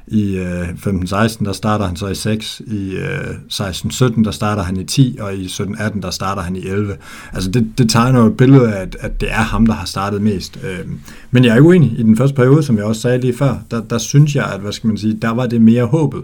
I 0.07 0.37
øh, 0.37 0.69
15-16, 0.69 1.45
der 1.45 1.53
starter 1.53 1.87
han 1.87 1.97
så 1.97 2.07
i 2.07 2.15
6. 2.15 2.63
I 2.67 2.91
øh, 2.91 3.31
16-17, 3.53 4.25
der 4.25 4.31
starter 4.31 4.63
han 4.63 4.77
i 4.77 4.85
10. 4.85 5.17
Og 5.21 5.35
i 5.35 5.47
17-18, 5.47 6.01
der 6.01 6.11
starter 6.11 6.43
han 6.43 6.57
i 6.57 6.67
11. 6.67 6.97
Altså 7.33 7.51
det, 7.51 7.73
det 7.79 7.91
tegner 7.91 8.21
jo 8.21 8.27
et 8.27 8.37
billede 8.37 8.75
af, 8.75 8.83
at, 8.83 8.97
at 9.01 9.21
det 9.21 9.31
er 9.31 9.43
ham, 9.43 9.67
der 9.67 9.75
har 9.75 9.87
startet 9.87 10.23
mest. 10.23 10.59
Øh, 10.65 10.87
men 11.31 11.45
jeg 11.45 11.57
er 11.57 11.61
uenig. 11.61 11.99
I 11.99 12.03
den 12.03 12.17
første 12.17 12.37
periode, 12.37 12.63
som 12.63 12.77
jeg 12.77 12.85
også 12.85 13.01
sagde 13.01 13.21
lige 13.21 13.37
før, 13.37 13.59
der, 13.71 13.81
der 13.81 13.99
synes 13.99 14.37
jeg, 14.37 14.45
at 14.45 14.61
hvad 14.61 14.73
skal 14.73 14.89
man 14.89 14.97
sige, 14.97 15.19
der 15.23 15.31
var 15.31 15.47
det 15.47 15.63
mere 15.63 15.85
håbet. 15.85 16.23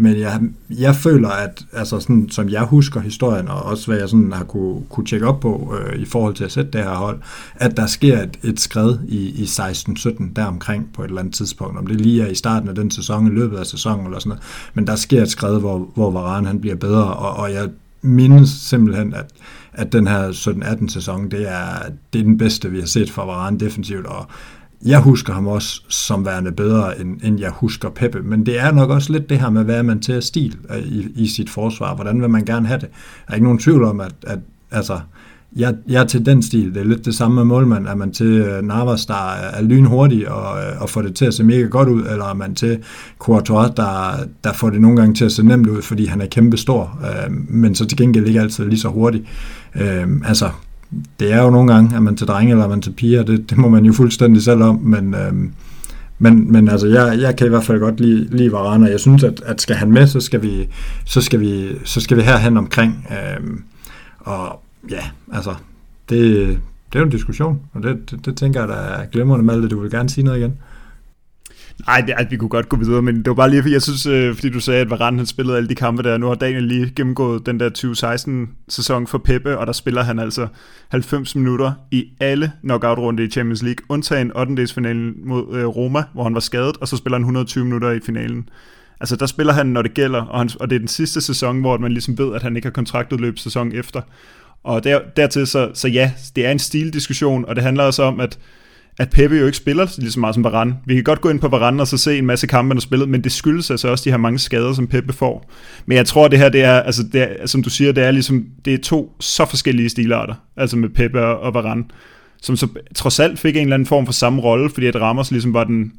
Men 0.00 0.18
jeg, 0.18 0.40
jeg 0.70 0.96
føler, 0.96 1.28
at 1.28 1.64
altså 1.72 2.00
sådan, 2.00 2.28
som 2.30 2.48
jeg 2.48 2.62
husker 2.62 3.00
historien, 3.00 3.48
og 3.48 3.62
også 3.62 3.86
hvad 3.86 3.98
jeg 3.98 4.08
sådan 4.08 4.32
har 4.32 4.44
kunne, 4.44 4.82
kunne 4.88 5.06
tjekke 5.06 5.26
op 5.26 5.40
på 5.40 5.74
øh, 5.78 6.00
i 6.00 6.04
forhold 6.04 6.34
til 6.34 6.44
at 6.44 6.52
sætte 6.52 6.70
det 6.70 6.80
her 6.80 6.94
hold, 6.94 7.20
at 7.54 7.76
der 7.76 7.86
sker 7.86 8.22
et, 8.22 8.38
et 8.42 8.60
skred 8.60 8.98
i, 9.08 9.42
i 9.42 9.44
16-17 9.44 10.24
deromkring 10.36 10.92
på 10.94 11.02
et 11.02 11.08
eller 11.08 11.20
andet 11.20 11.34
tidspunkt. 11.34 11.78
Om 11.78 11.86
det 11.86 12.00
lige 12.00 12.22
er 12.22 12.26
i 12.26 12.34
starten 12.34 12.68
af 12.68 12.74
den 12.74 12.90
sæson, 12.90 13.26
i 13.26 13.30
løbet 13.30 13.56
af 13.58 13.66
sæsonen 13.66 14.06
eller 14.06 14.18
sådan 14.18 14.28
noget. 14.28 14.42
Men 14.74 14.86
der 14.86 14.96
sker 14.96 15.22
et 15.22 15.30
skred, 15.30 15.58
hvor, 15.58 15.90
hvor 15.94 16.10
Varane 16.10 16.46
han 16.46 16.60
bliver 16.60 16.76
bedre, 16.76 17.14
og, 17.14 17.36
og 17.36 17.52
jeg 17.52 17.68
mindes 18.02 18.50
simpelthen, 18.50 19.14
at, 19.14 19.26
at 19.72 19.92
den 19.92 20.06
her 20.06 20.30
17-18 20.30 20.88
sæson, 20.88 21.30
det 21.30 21.48
er, 21.52 21.68
det 22.12 22.18
er 22.18 22.24
den 22.24 22.38
bedste, 22.38 22.70
vi 22.70 22.78
har 22.78 22.86
set 22.86 23.10
fra 23.10 23.24
Varane 23.24 23.60
defensivt, 23.60 24.06
og 24.06 24.26
jeg 24.84 25.00
husker 25.00 25.32
ham 25.32 25.46
også 25.46 25.82
som 25.88 26.26
værende 26.26 26.52
bedre, 26.52 27.00
end, 27.00 27.20
end 27.22 27.40
jeg 27.40 27.50
husker 27.50 27.88
Peppe. 27.88 28.22
Men 28.22 28.46
det 28.46 28.60
er 28.60 28.72
nok 28.72 28.90
også 28.90 29.12
lidt 29.12 29.30
det 29.30 29.40
her 29.40 29.50
med, 29.50 29.64
hvad 29.64 29.82
man 29.82 30.00
til 30.00 30.12
at 30.12 30.24
stil 30.24 30.56
øh, 30.70 30.78
i, 30.78 31.08
i 31.16 31.26
sit 31.26 31.50
forsvar? 31.50 31.94
Hvordan 31.94 32.20
vil 32.20 32.30
man 32.30 32.44
gerne 32.44 32.66
have 32.66 32.80
det? 32.80 32.88
Der 33.26 33.30
er 33.30 33.34
ikke 33.34 33.44
nogen 33.44 33.58
tvivl 33.58 33.84
om, 33.84 34.00
at, 34.00 34.14
at 34.26 34.38
altså, 34.70 35.00
jeg, 35.56 35.74
jeg 35.88 36.02
er 36.02 36.06
til 36.06 36.26
den 36.26 36.42
stil. 36.42 36.74
Det 36.74 36.80
er 36.80 36.84
lidt 36.84 37.04
det 37.04 37.14
samme 37.14 37.34
med 37.34 37.44
målmand. 37.44 37.86
Er 37.86 37.94
man 37.94 38.12
til 38.12 38.42
uh, 38.42 38.66
Navas, 38.66 39.06
der 39.06 39.32
er 39.32 39.62
lynhurtig 39.62 40.30
og, 40.30 40.62
øh, 40.62 40.82
og 40.82 40.90
får 40.90 41.02
det 41.02 41.14
til 41.14 41.24
at 41.24 41.34
se 41.34 41.44
mega 41.44 41.62
godt 41.62 41.88
ud, 41.88 42.02
eller 42.02 42.24
er 42.24 42.34
man 42.34 42.54
til 42.54 42.78
Courtois, 43.18 43.70
der, 43.76 44.16
der 44.44 44.52
får 44.52 44.70
det 44.70 44.80
nogle 44.80 44.96
gange 44.96 45.14
til 45.14 45.24
at 45.24 45.32
se 45.32 45.46
nemt 45.46 45.66
ud, 45.66 45.82
fordi 45.82 46.06
han 46.06 46.20
er 46.20 46.26
kæmpe 46.26 46.56
stor, 46.56 47.00
men 47.48 47.74
så 47.74 47.86
til 47.86 47.98
gengæld 47.98 48.26
ikke 48.26 48.40
altid 48.40 48.66
lige 48.66 48.80
så 48.80 48.88
hurtig. 48.88 49.28
Øh, 49.74 50.08
altså, 50.24 50.50
det 51.20 51.32
er 51.32 51.42
jo 51.42 51.50
nogle 51.50 51.72
gange, 51.72 51.96
at 51.96 52.02
man 52.02 52.16
til 52.16 52.26
drenge 52.26 52.50
eller 52.50 52.64
er 52.64 52.68
man 52.68 52.82
til 52.82 52.92
piger, 52.92 53.22
det, 53.22 53.50
det 53.50 53.58
må 53.58 53.68
man 53.68 53.84
jo 53.84 53.92
fuldstændig 53.92 54.42
selv 54.42 54.62
om, 54.62 54.76
men, 54.76 55.14
øh, 55.14 55.32
men, 56.18 56.52
men 56.52 56.68
altså, 56.68 56.86
jeg, 56.86 57.20
jeg 57.20 57.36
kan 57.36 57.46
i 57.46 57.50
hvert 57.50 57.64
fald 57.64 57.80
godt 57.80 58.00
lide, 58.00 58.36
lide 58.36 58.52
Varane, 58.52 58.86
og 58.86 58.90
jeg 58.90 59.00
synes, 59.00 59.24
at, 59.24 59.42
at 59.46 59.60
skal 59.60 59.76
han 59.76 59.92
med, 59.92 60.06
så 60.06 60.20
skal 60.20 60.42
vi, 60.42 60.68
så 61.04 61.20
skal 61.20 61.40
vi, 61.40 61.68
så 61.84 62.00
skal 62.00 62.16
vi 62.16 62.22
herhen 62.22 62.56
omkring. 62.56 63.06
Øh, 63.10 63.46
og 64.18 64.62
ja, 64.90 65.02
altså, 65.32 65.54
det, 66.08 66.46
det 66.92 66.94
er 66.94 67.00
jo 67.00 67.04
en 67.04 67.10
diskussion, 67.10 67.60
og 67.72 67.82
det, 67.82 68.10
det, 68.10 68.26
det 68.26 68.36
tænker 68.36 68.60
jeg, 68.60 68.68
der 68.68 68.74
er 68.74 69.06
glemrende, 69.06 69.44
Malte, 69.44 69.68
du 69.68 69.80
vil 69.80 69.90
gerne 69.90 70.10
sige 70.10 70.24
noget 70.24 70.38
igen. 70.38 70.54
Nej, 71.86 72.00
det, 72.00 72.14
altså, 72.16 72.30
vi 72.30 72.36
kunne 72.36 72.48
godt 72.48 72.68
gå 72.68 72.76
videre, 72.76 73.02
men 73.02 73.16
det 73.16 73.26
var 73.26 73.34
bare 73.34 73.50
lige, 73.50 73.62
fordi 73.62 73.72
jeg 73.72 73.82
synes, 73.82 74.06
øh, 74.06 74.34
fordi 74.34 74.50
du 74.50 74.60
sagde, 74.60 74.80
at 74.80 74.90
Varane 74.90 75.16
han 75.16 75.26
spillede 75.26 75.56
alle 75.56 75.68
de 75.68 75.74
kampe 75.74 76.02
der, 76.02 76.18
nu 76.18 76.26
har 76.26 76.34
Daniel 76.34 76.62
lige 76.62 76.92
gennemgået 76.96 77.46
den 77.46 77.60
der 77.60 77.70
2016-sæson 77.78 79.06
for 79.06 79.18
Peppe, 79.18 79.58
og 79.58 79.66
der 79.66 79.72
spiller 79.72 80.02
han 80.02 80.18
altså 80.18 80.46
90 80.88 81.36
minutter 81.36 81.72
i 81.90 82.04
alle 82.20 82.52
knockout-runde 82.62 83.24
i 83.24 83.30
Champions 83.30 83.62
League, 83.62 83.84
undtagen 83.88 84.36
8. 84.36 84.52
mod 85.24 85.56
øh, 85.56 85.66
Roma, 85.66 86.02
hvor 86.14 86.22
han 86.22 86.34
var 86.34 86.40
skadet, 86.40 86.76
og 86.80 86.88
så 86.88 86.96
spiller 86.96 87.16
han 87.16 87.22
120 87.22 87.64
minutter 87.64 87.90
i 87.90 88.00
finalen. 88.06 88.48
Altså 89.00 89.16
der 89.16 89.26
spiller 89.26 89.52
han, 89.52 89.66
når 89.66 89.82
det 89.82 89.94
gælder, 89.94 90.22
og, 90.22 90.38
han, 90.38 90.50
og 90.60 90.70
det 90.70 90.76
er 90.76 90.80
den 90.80 90.88
sidste 90.88 91.20
sæson, 91.20 91.60
hvor 91.60 91.78
man 91.78 91.92
ligesom 91.92 92.18
ved, 92.18 92.34
at 92.34 92.42
han 92.42 92.56
ikke 92.56 92.66
har 92.66 92.72
kontraktudløb 92.72 93.38
sæson 93.38 93.72
efter. 93.72 94.00
Og 94.64 94.84
der, 94.84 95.00
dertil 95.16 95.46
så, 95.46 95.70
så 95.74 95.88
ja, 95.88 96.12
det 96.36 96.46
er 96.46 96.50
en 96.50 96.58
stildiskussion, 96.58 97.44
og 97.44 97.56
det 97.56 97.64
handler 97.64 97.84
også 97.84 98.02
om, 98.02 98.20
at 98.20 98.38
at 99.00 99.10
Pepe 99.10 99.36
jo 99.36 99.46
ikke 99.46 99.56
spiller 99.56 99.86
lige 99.98 100.10
så 100.10 100.20
meget 100.20 100.34
som 100.34 100.44
Varane. 100.44 100.76
Vi 100.86 100.94
kan 100.94 101.04
godt 101.04 101.20
gå 101.20 101.28
ind 101.28 101.40
på 101.40 101.48
Varane 101.48 101.82
og 101.82 101.86
så 101.86 101.96
se 101.96 102.18
en 102.18 102.26
masse 102.26 102.46
kampe, 102.46 102.74
der 102.74 102.80
spillet, 102.80 103.08
men 103.08 103.24
det 103.24 103.32
skyldes 103.32 103.70
altså 103.70 103.88
også 103.88 104.04
de 104.04 104.10
her 104.10 104.16
mange 104.16 104.38
skader, 104.38 104.72
som 104.72 104.86
Pepe 104.86 105.12
får. 105.12 105.50
Men 105.86 105.96
jeg 105.96 106.06
tror, 106.06 106.28
det 106.28 106.38
her, 106.38 106.48
det 106.48 106.62
er, 106.62 106.80
altså 106.80 107.02
det 107.12 107.22
er, 107.22 107.46
som 107.46 107.62
du 107.62 107.70
siger, 107.70 107.92
det 107.92 108.04
er 108.04 108.10
ligesom, 108.10 108.44
det 108.64 108.74
er 108.74 108.78
to 108.78 109.16
så 109.20 109.44
forskellige 109.44 109.88
stilarter, 109.88 110.34
altså 110.56 110.76
med 110.76 110.88
Pepe 110.88 111.26
og 111.26 111.54
Varane, 111.54 111.84
som 112.42 112.56
så 112.56 112.68
trods 112.94 113.20
alt 113.20 113.38
fik 113.38 113.56
en 113.56 113.62
eller 113.62 113.74
anden 113.74 113.86
form 113.86 114.06
for 114.06 114.12
samme 114.12 114.42
rolle, 114.42 114.70
fordi 114.70 114.86
at 114.86 114.96
Ramos 114.96 115.30
ligesom 115.30 115.54
var 115.54 115.64
den, 115.64 115.92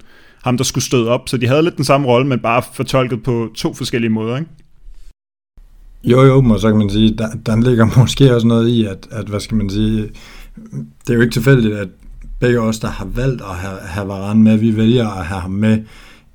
ham, 0.43 0.57
der 0.57 0.63
skulle 0.63 0.83
støde 0.83 1.09
op. 1.09 1.29
Så 1.29 1.37
de 1.37 1.47
havde 1.47 1.63
lidt 1.63 1.77
den 1.77 1.85
samme 1.85 2.07
rolle, 2.07 2.27
men 2.27 2.39
bare 2.39 2.63
fortolket 2.73 3.23
på 3.23 3.49
to 3.55 3.73
forskellige 3.73 4.11
måder, 4.11 4.37
ikke? 4.37 4.49
Jo, 6.03 6.23
jo, 6.23 6.43
og 6.53 6.59
så 6.59 6.67
kan 6.67 6.77
man 6.77 6.89
sige, 6.89 7.17
der, 7.17 7.27
der 7.45 7.61
ligger 7.61 7.87
måske 7.99 8.35
også 8.35 8.47
noget 8.47 8.69
i, 8.69 8.85
at, 8.85 9.07
at 9.11 9.25
hvad 9.25 9.39
skal 9.39 9.57
man 9.57 9.69
sige, 9.69 10.01
det 11.01 11.09
er 11.09 11.13
jo 11.13 11.21
ikke 11.21 11.33
tilfældigt, 11.33 11.75
at 11.75 11.87
begge 12.41 12.61
os, 12.61 12.79
der 12.79 12.87
har 12.87 13.05
valgt 13.05 13.41
at 13.41 13.55
have, 13.55 13.79
have 13.79 14.07
Varane 14.07 14.43
med, 14.43 14.57
vi 14.57 14.77
vælger 14.77 15.07
at 15.07 15.25
have 15.25 15.41
ham 15.41 15.51
med 15.51 15.83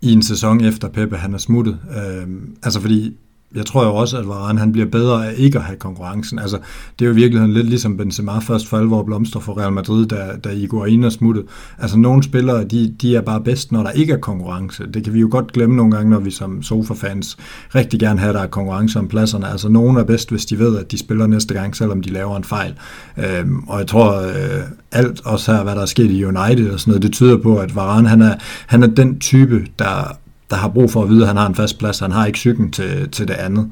i 0.02 0.12
en 0.12 0.22
sæson 0.22 0.64
efter 0.64 0.88
Peppe, 0.88 1.16
han 1.16 1.34
er 1.34 1.38
smuttet. 1.38 1.78
Øh, 1.90 2.28
altså 2.62 2.80
fordi 2.80 3.16
jeg 3.56 3.66
tror 3.66 3.84
jo 3.84 3.94
også, 3.94 4.18
at 4.18 4.28
Varane 4.28 4.58
han 4.58 4.72
bliver 4.72 4.86
bedre 4.86 5.26
af 5.26 5.34
ikke 5.36 5.58
at 5.58 5.64
have 5.64 5.78
konkurrencen. 5.78 6.38
Altså, 6.38 6.58
det 6.98 7.04
er 7.04 7.08
jo 7.08 7.12
i 7.12 7.16
virkeligheden 7.16 7.54
lidt 7.54 7.68
ligesom 7.68 7.96
Benzema 7.96 8.38
først 8.38 8.68
for 8.68 8.78
alvor 8.78 9.02
blomster 9.02 9.40
for 9.40 9.58
Real 9.58 9.72
Madrid, 9.72 10.06
da, 10.06 10.28
da 10.44 10.48
Higuain 10.48 11.04
er 11.04 11.10
smuttet. 11.10 11.44
Altså, 11.78 11.98
nogle 11.98 12.22
spillere, 12.22 12.64
de, 12.64 12.94
de 13.02 13.16
er 13.16 13.20
bare 13.20 13.40
bedst, 13.40 13.72
når 13.72 13.82
der 13.82 13.90
ikke 13.90 14.12
er 14.12 14.18
konkurrence. 14.18 14.86
Det 14.94 15.04
kan 15.04 15.14
vi 15.14 15.20
jo 15.20 15.28
godt 15.30 15.52
glemme 15.52 15.76
nogle 15.76 15.92
gange, 15.92 16.10
når 16.10 16.20
vi 16.20 16.30
som 16.30 16.62
sofa-fans 16.62 17.36
rigtig 17.74 18.00
gerne 18.00 18.20
have, 18.20 18.28
at 18.28 18.34
der 18.34 18.40
er 18.40 18.46
konkurrence 18.46 18.98
om 18.98 19.08
pladserne. 19.08 19.48
Altså, 19.48 19.68
nogen 19.68 19.96
er 19.96 20.04
bedst, 20.04 20.30
hvis 20.30 20.46
de 20.46 20.58
ved, 20.58 20.78
at 20.78 20.92
de 20.92 20.98
spiller 20.98 21.26
næste 21.26 21.54
gang, 21.54 21.76
selvom 21.76 22.02
de 22.02 22.10
laver 22.10 22.36
en 22.36 22.44
fejl. 22.44 22.74
Øhm, 23.16 23.58
og 23.68 23.78
jeg 23.78 23.86
tror, 23.86 24.22
øh, 24.22 24.62
alt 24.92 25.26
også 25.26 25.52
her, 25.52 25.62
hvad 25.62 25.74
der 25.74 25.82
er 25.82 25.86
sket 25.86 26.10
i 26.10 26.24
United 26.24 26.70
og 26.70 26.80
sådan 26.80 26.90
noget, 26.90 27.02
det 27.02 27.12
tyder 27.12 27.36
på, 27.36 27.56
at 27.56 27.76
Varane, 27.76 28.08
han 28.08 28.22
er, 28.22 28.34
han 28.66 28.82
er 28.82 28.86
den 28.86 29.18
type, 29.18 29.66
der 29.78 30.16
der 30.50 30.56
har 30.56 30.68
brug 30.68 30.90
for 30.90 31.02
at 31.02 31.08
vide, 31.08 31.22
at 31.22 31.28
han 31.28 31.36
har 31.36 31.46
en 31.46 31.54
fast 31.54 31.78
plads, 31.78 31.98
han 31.98 32.12
har 32.12 32.26
ikke 32.26 32.38
cyklen 32.38 32.70
til, 32.70 33.10
til 33.10 33.28
det 33.28 33.34
andet. 33.34 33.70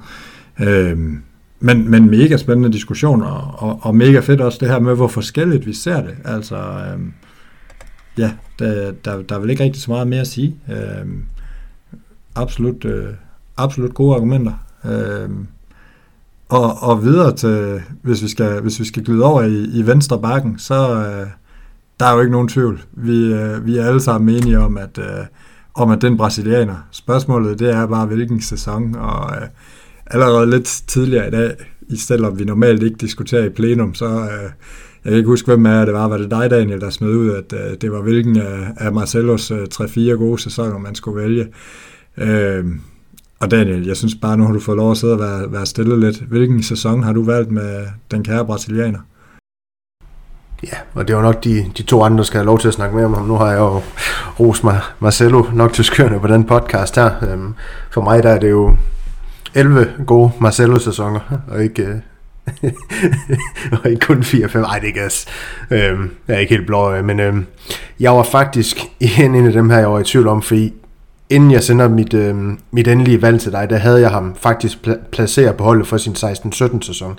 Øhm, 0.61 1.23
men, 1.61 1.91
men 1.91 2.11
mega 2.11 2.37
spændende 2.37 2.73
diskussioner, 2.73 3.27
og, 3.59 3.79
og 3.83 3.97
mega 3.97 4.21
fedt 4.21 4.41
også 4.41 4.59
det 4.61 4.69
her 4.69 4.79
med, 4.79 4.95
hvor 4.95 5.09
forskelligt 5.09 5.67
vi 5.67 5.73
ser 5.73 6.03
det. 6.03 6.15
Altså, 6.25 6.57
øhm, 6.57 7.13
ja, 8.19 8.33
der, 8.59 8.93
der, 9.05 9.23
der 9.23 9.35
er 9.35 9.39
vel 9.39 9.51
ikke 9.51 9.65
rigtig 9.65 9.83
så 9.83 9.91
meget 9.91 10.09
mere 10.09 10.21
at 10.21 10.27
sige. 10.27 10.57
Øhm, 10.69 11.25
absolut, 12.35 12.85
øh, 12.85 13.09
absolut 13.57 13.95
gode 13.95 14.15
argumenter. 14.15 14.53
Øhm, 14.85 15.47
og, 16.49 16.83
og 16.83 17.05
videre 17.05 17.37
til, 17.37 17.83
hvis 18.03 18.23
vi 18.23 18.29
skal, 18.29 18.61
hvis 18.61 18.81
vi 18.81 18.85
skal 18.85 19.05
glide 19.05 19.25
over 19.25 19.43
i, 19.43 19.65
i 19.65 19.87
venstre 19.87 20.21
bakken, 20.21 20.59
så 20.59 20.75
øh, 20.75 21.27
der 22.01 22.07
er 22.07 22.15
jo 22.15 22.21
ikke 22.21 22.33
nogen 22.33 22.49
tvivl. 22.49 22.83
Vi, 22.93 23.35
øh, 23.35 23.67
vi 23.67 23.77
er 23.77 23.87
alle 23.87 24.01
sammen 24.01 24.37
enige 24.37 24.59
om, 24.59 24.79
at 24.79 24.99
øh, 24.99 25.27
om 25.75 25.91
at 25.91 26.03
den 26.03 26.17
brasilianer. 26.17 26.87
Spørgsmålet 26.91 27.59
det 27.59 27.71
er 27.71 27.87
bare, 27.87 28.07
hvilken 28.07 28.43
sæson, 28.43 28.95
og 28.95 29.37
øh, 29.37 29.49
allerede 30.07 30.51
lidt 30.51 30.83
tidligere 30.87 31.29
i 31.29 31.31
dag, 31.31 31.55
i 31.89 31.97
stedet 31.97 32.25
om 32.25 32.39
vi 32.39 32.45
normalt 32.45 32.83
ikke 32.83 32.97
diskuterer 32.97 33.45
i 33.45 33.49
plenum, 33.49 33.95
så 33.95 34.07
øh, 34.07 34.51
jeg 35.05 35.11
kan 35.11 35.17
ikke 35.17 35.29
huske, 35.29 35.47
hvem 35.47 35.67
af 35.67 35.87
det 35.87 35.95
var. 35.95 36.09
Var 36.09 36.19
det 36.19 36.31
dig, 36.31 36.51
Daniel, 36.51 36.81
der 36.81 36.91
smed 36.91 37.11
ud, 37.11 37.31
at 37.31 37.53
øh, 37.53 37.77
det 37.81 37.93
var 37.93 38.03
hvilken 38.03 38.37
af, 38.37 38.73
af 38.77 38.93
Marcelos 38.93 39.51
øh, 39.51 39.67
3-4 39.75 40.01
gode 40.01 40.43
sæsoner, 40.43 40.79
man 40.79 40.95
skulle 40.95 41.23
vælge. 41.23 41.47
Øh, 42.17 42.65
og 43.41 43.51
Daniel, 43.51 43.87
jeg 43.87 43.97
synes 43.97 44.15
bare, 44.15 44.37
nu 44.37 44.45
har 44.45 44.53
du 44.53 44.61
fået 44.61 44.77
lov 44.77 44.91
at 44.91 44.97
sidde 44.97 45.13
og 45.13 45.21
være, 45.21 45.53
være 45.53 45.67
stille 45.67 46.01
lidt. 46.01 46.21
Hvilken 46.21 46.63
sæson 46.63 47.03
har 47.03 47.13
du 47.13 47.23
valgt 47.23 47.51
med 47.51 47.87
den 48.11 48.25
kære 48.25 48.47
brasilianer? 48.47 48.99
Ja, 50.63 50.77
og 50.95 51.09
det 51.09 51.17
var 51.17 51.23
nok 51.23 51.45
de, 51.45 51.71
de 51.79 51.83
to 51.83 52.03
andre, 52.03 52.17
der 52.19 52.25
skal 52.25 52.39
have 52.39 52.47
lov 52.47 52.59
til 52.59 52.69
at 52.69 52.75
snakke 52.75 52.97
mere 52.97 53.05
om 53.05 53.15
ham. 53.15 53.27
Nu 53.27 53.37
har 53.37 53.51
jeg 53.51 53.59
jo 53.59 53.81
ros 54.41 54.63
mig 54.65 54.81
Marcelo 55.01 55.45
nok 55.53 55.73
til 55.73 55.85
skørende 55.85 56.21
på 56.21 56.27
den 56.27 56.45
podcast 56.45 56.97
her. 56.97 57.11
Øhm, 57.23 57.55
for 57.91 58.01
mig 58.01 58.23
der 58.23 58.31
er 58.31 58.39
det 58.41 58.51
jo 58.51 58.77
11 59.55 59.89
gode 60.07 60.31
Marcelo-sæsoner, 60.41 61.21
og 61.49 61.63
ikke, 61.65 61.83
øh, 61.83 61.95
og 63.83 63.91
ikke 63.91 64.07
kun 64.07 64.19
4-5. 64.19 64.59
Ej, 64.59 64.79
det 64.79 64.89
er 64.89 64.93
gas. 64.93 65.27
Øhm, 65.71 66.11
jeg 66.29 66.35
er 66.35 66.39
ikke 66.39 66.55
helt 66.55 66.67
blå, 66.67 66.93
øh, 66.93 67.05
men 67.05 67.21
øhm, 67.21 67.47
jeg 68.01 68.13
var 68.13 68.23
faktisk 68.23 68.79
en 69.01 69.47
af 69.47 69.53
dem 69.53 69.71
her, 69.71 69.79
jeg 69.79 69.93
var 69.93 69.99
i 70.01 70.05
tvivl 70.05 70.29
om, 70.29 70.43
fordi 70.43 70.73
inden 71.31 71.51
jeg 71.51 71.63
sender 71.63 71.89
mit, 71.89 72.15
øh, 72.15 72.37
mit 72.71 72.89
endelige 72.89 73.23
valg 73.23 73.41
til 73.41 73.53
dig, 73.53 73.71
der 73.71 73.77
havde 73.77 74.01
jeg 74.01 74.11
ham 74.11 74.35
faktisk 74.41 74.79
pla- 74.87 75.09
placeret 75.13 75.57
på 75.57 75.65
holdet 75.65 75.87
for 75.87 75.97
sin 75.97 76.13
16-17 76.13 76.83
sæson. 76.83 77.19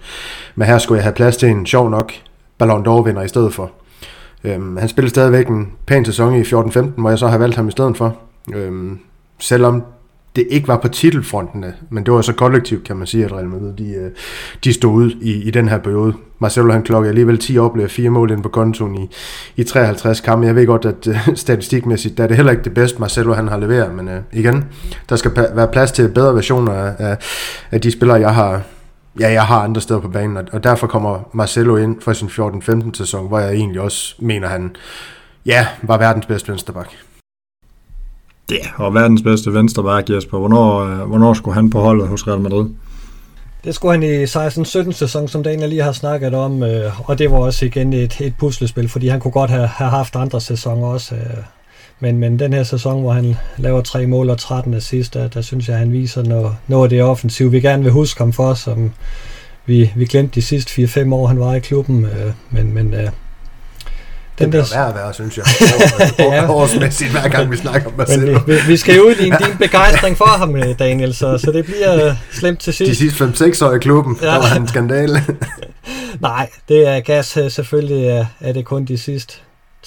Men 0.56 0.68
her 0.68 0.78
skulle 0.78 0.98
jeg 0.98 1.04
have 1.04 1.14
plads 1.14 1.38
til 1.38 1.50
en 1.50 1.66
sjov 1.66 1.90
nok 1.90 2.12
Ballon 2.58 2.88
d'Or 2.88 3.04
vinder 3.04 3.22
i 3.22 3.28
stedet 3.28 3.54
for. 3.54 3.72
Øhm, 4.44 4.78
han 4.78 4.90
spillede 4.90 5.10
stadigvæk 5.10 5.48
en 5.48 5.72
pæn 5.86 6.06
sæson 6.06 6.36
i 6.36 6.42
14-15, 6.42 6.80
hvor 6.98 7.10
jeg 7.10 7.20
så 7.20 7.28
har 7.28 7.38
valgt 7.38 7.56
ham 7.56 7.68
i 7.68 7.72
stedet 7.72 7.98
for. 7.98 8.18
Øhm, 8.56 9.00
selvom 9.40 9.84
det 10.36 10.48
ikke 10.50 10.68
var 10.68 10.78
på 10.78 10.88
titelfrontene, 10.88 11.74
men 11.90 12.04
det 12.06 12.14
var 12.14 12.22
så 12.22 12.34
kollektivt, 12.34 12.84
kan 12.84 12.96
man 12.96 13.08
sige, 13.08 13.26
at 13.26 13.32
Real 13.32 13.48
Madrid 13.48 13.74
de, 13.74 13.94
øh, 13.94 14.12
de 14.64 14.74
stod 14.74 14.94
ud 14.94 15.12
i, 15.22 15.44
i 15.44 15.52
den 15.52 15.70
her 15.70 15.78
periode. 15.78 16.14
Marcelo 16.40 16.72
han 16.72 16.84
klokkede 16.84 17.10
alligevel 17.10 17.38
10 17.38 17.58
oplever, 17.58 17.88
fire 17.88 18.10
mål 18.10 18.32
ind 18.32 18.44
på 18.44 18.50
kontoen 18.50 18.96
i, 18.96 19.10
i 19.56 19.64
53 19.64 20.20
kampe. 20.20 20.48
Jeg 20.48 20.56
ved 20.56 20.66
godt, 20.66 20.86
at 20.86 21.08
uh, 21.08 21.16
statistikmæssigt, 21.36 22.18
der 22.18 22.24
er 22.24 22.28
det 22.28 22.36
heller 22.36 22.52
ikke 22.52 22.64
det 22.64 22.74
bedste, 22.74 23.00
Marcelo 23.00 23.34
han 23.34 23.48
har 23.48 23.58
leveret, 23.58 23.96
men 23.96 24.08
uh, 24.08 24.14
igen, 24.34 24.66
der 25.10 25.16
skal 25.16 25.32
pa- 25.32 25.56
være 25.56 25.68
plads 25.68 25.92
til 25.92 26.10
bedre 26.10 26.36
versioner 26.36 26.74
af, 26.74 27.18
af 27.72 27.82
de 27.82 27.92
spillere, 27.92 28.20
jeg 28.20 28.36
har, 28.36 28.62
ja, 29.20 29.32
jeg 29.32 29.46
har 29.46 29.60
andre 29.60 29.82
steder 29.82 30.00
på 30.00 30.08
banen, 30.08 30.50
og 30.52 30.64
derfor 30.64 30.88
kommer 30.88 31.30
Marcelo 31.34 31.78
ind 31.78 32.02
for 32.02 32.14
sin 32.14 32.28
14-15 32.28 32.94
sæson, 32.94 33.28
hvor 33.28 33.40
jeg 33.40 33.54
egentlig 33.54 33.82
også 33.82 34.16
mener, 34.20 34.48
han 34.48 34.76
ja, 35.46 35.68
var 35.82 35.98
verdens 35.98 36.26
bedste 36.26 36.52
vensterbak. 36.52 36.88
Ja, 38.52 38.56
yeah, 38.56 38.80
og 38.80 38.94
verdens 38.94 39.22
bedste 39.22 39.54
vensterbak, 39.54 40.10
Jesper. 40.10 40.38
Hvornår, 40.38 40.80
øh, 40.80 41.08
hvornår 41.08 41.34
skulle 41.34 41.56
han 41.56 41.70
på 41.70 41.80
holdet 41.80 42.08
hos 42.08 42.28
Real 42.28 42.40
Madrid? 42.40 42.70
Det 43.64 43.76
skulle 43.76 43.92
han 43.92 44.04
i 44.04 44.24
16-17 44.24 44.92
sæson, 44.92 45.28
som 45.28 45.44
Daniel 45.44 45.70
lige 45.70 45.84
har 45.84 45.92
snakket 45.92 46.34
om, 46.34 46.64
øh, 46.64 47.10
og 47.10 47.20
det 47.20 47.32
var 47.32 47.38
også 47.38 47.66
igen 47.66 47.94
et, 47.94 48.22
et 48.22 48.34
puslespil, 48.40 48.90
fordi 48.90 49.08
han 49.08 49.20
kunne 49.20 49.32
godt 49.32 49.50
have, 49.50 49.68
have 49.68 49.90
haft 49.90 50.16
andre 50.16 50.42
sæsoner 50.42 50.88
også. 50.88 51.16
Øh, 52.02 52.06
men, 52.06 52.18
men 52.18 52.40
den 52.40 52.54
her 52.54 52.64
sæson, 52.64 53.02
hvor 53.02 53.12
han 53.12 53.38
laver 53.58 53.82
tre 53.82 54.06
mål 54.06 54.30
og 54.30 54.38
13 54.38 54.74
assist, 54.74 55.14
der, 55.14 55.28
der 55.28 55.42
synes 55.42 55.70
jeg, 55.70 55.78
han 55.78 55.92
viser 55.92 56.24
noget, 56.24 56.56
noget 56.68 56.84
af 56.84 56.90
det 56.90 57.04
offensiv, 57.04 57.52
vi 57.52 57.62
gerne 57.62 57.84
vil 57.84 57.92
huske 57.92 58.20
ham 58.20 58.34
for, 58.34 58.54
som 58.54 58.92
vi, 59.66 59.92
vi 59.96 60.06
glemte 60.06 60.36
de 60.36 60.42
sidste 60.42 60.84
4-5 60.84 61.14
år, 61.14 61.28
han 61.28 61.40
var 61.40 61.56
i 61.56 61.60
klubben. 61.60 62.06
Øh, 62.06 62.34
men, 62.50 62.74
men 62.74 62.94
øh, 62.94 63.00
den 63.00 63.10
det 64.40 64.50
bliver 64.50 64.78
værd 64.78 64.90
at 64.90 64.96
være, 64.96 65.14
synes 65.14 65.38
jeg. 65.38 65.46
ja. 66.20 66.50
Årsmæssigt, 66.50 67.12
hver 67.12 67.28
gang 67.28 67.52
vi 67.52 67.58
snakker 67.58 67.88
om 67.88 67.94
Marcelo. 67.98 68.40
Vi, 68.48 68.54
vi 68.68 68.78
skal 68.78 68.96
jo 68.96 69.02
udligne 69.02 69.38
din 69.38 69.58
begejstring 69.58 70.18
for 70.18 70.26
ham, 70.26 70.56
øh, 70.56 70.80
Daniel, 70.80 71.14
så, 71.14 71.38
så 71.38 71.52
det 71.52 71.66
bliver 71.66 72.10
uh, 72.12 72.18
slemt 72.32 72.60
til 72.60 72.74
sidst. 72.74 72.90
De 72.90 72.96
sidste 72.96 73.24
5-6 73.24 73.66
år 73.66 73.74
i 73.74 73.80
klubben, 73.80 74.18
ja. 74.22 74.28
der 74.28 74.38
var 74.38 74.56
en 74.56 74.68
skandale. 74.68 75.24
Nej, 76.20 76.50
det 76.70 76.88
er 76.88 77.00
gas. 77.00 77.38
Selvfølgelig 77.50 78.08
er, 78.08 78.26
er 78.40 78.54
det 78.54 78.66
kun 78.66 78.86
de 78.86 78.98
sidste 78.98 79.34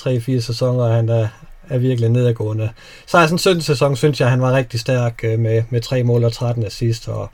3-4 0.00 0.40
sæsoner, 0.40 0.92
han 0.92 1.08
er, 1.08 1.28
er 1.70 1.78
virkelig 1.78 2.10
nedadgående. 2.10 2.70
16-17 3.10 3.60
sæson 3.60 3.96
synes 3.96 4.20
jeg, 4.20 4.30
han 4.30 4.40
var 4.40 4.52
rigtig 4.52 4.80
stærk 4.80 5.20
øh, 5.24 5.38
med, 5.38 5.62
med 5.70 5.80
tre 5.80 6.02
mål 6.02 6.24
og 6.24 6.32
13 6.32 6.64
assist, 6.64 7.08
og, 7.08 7.30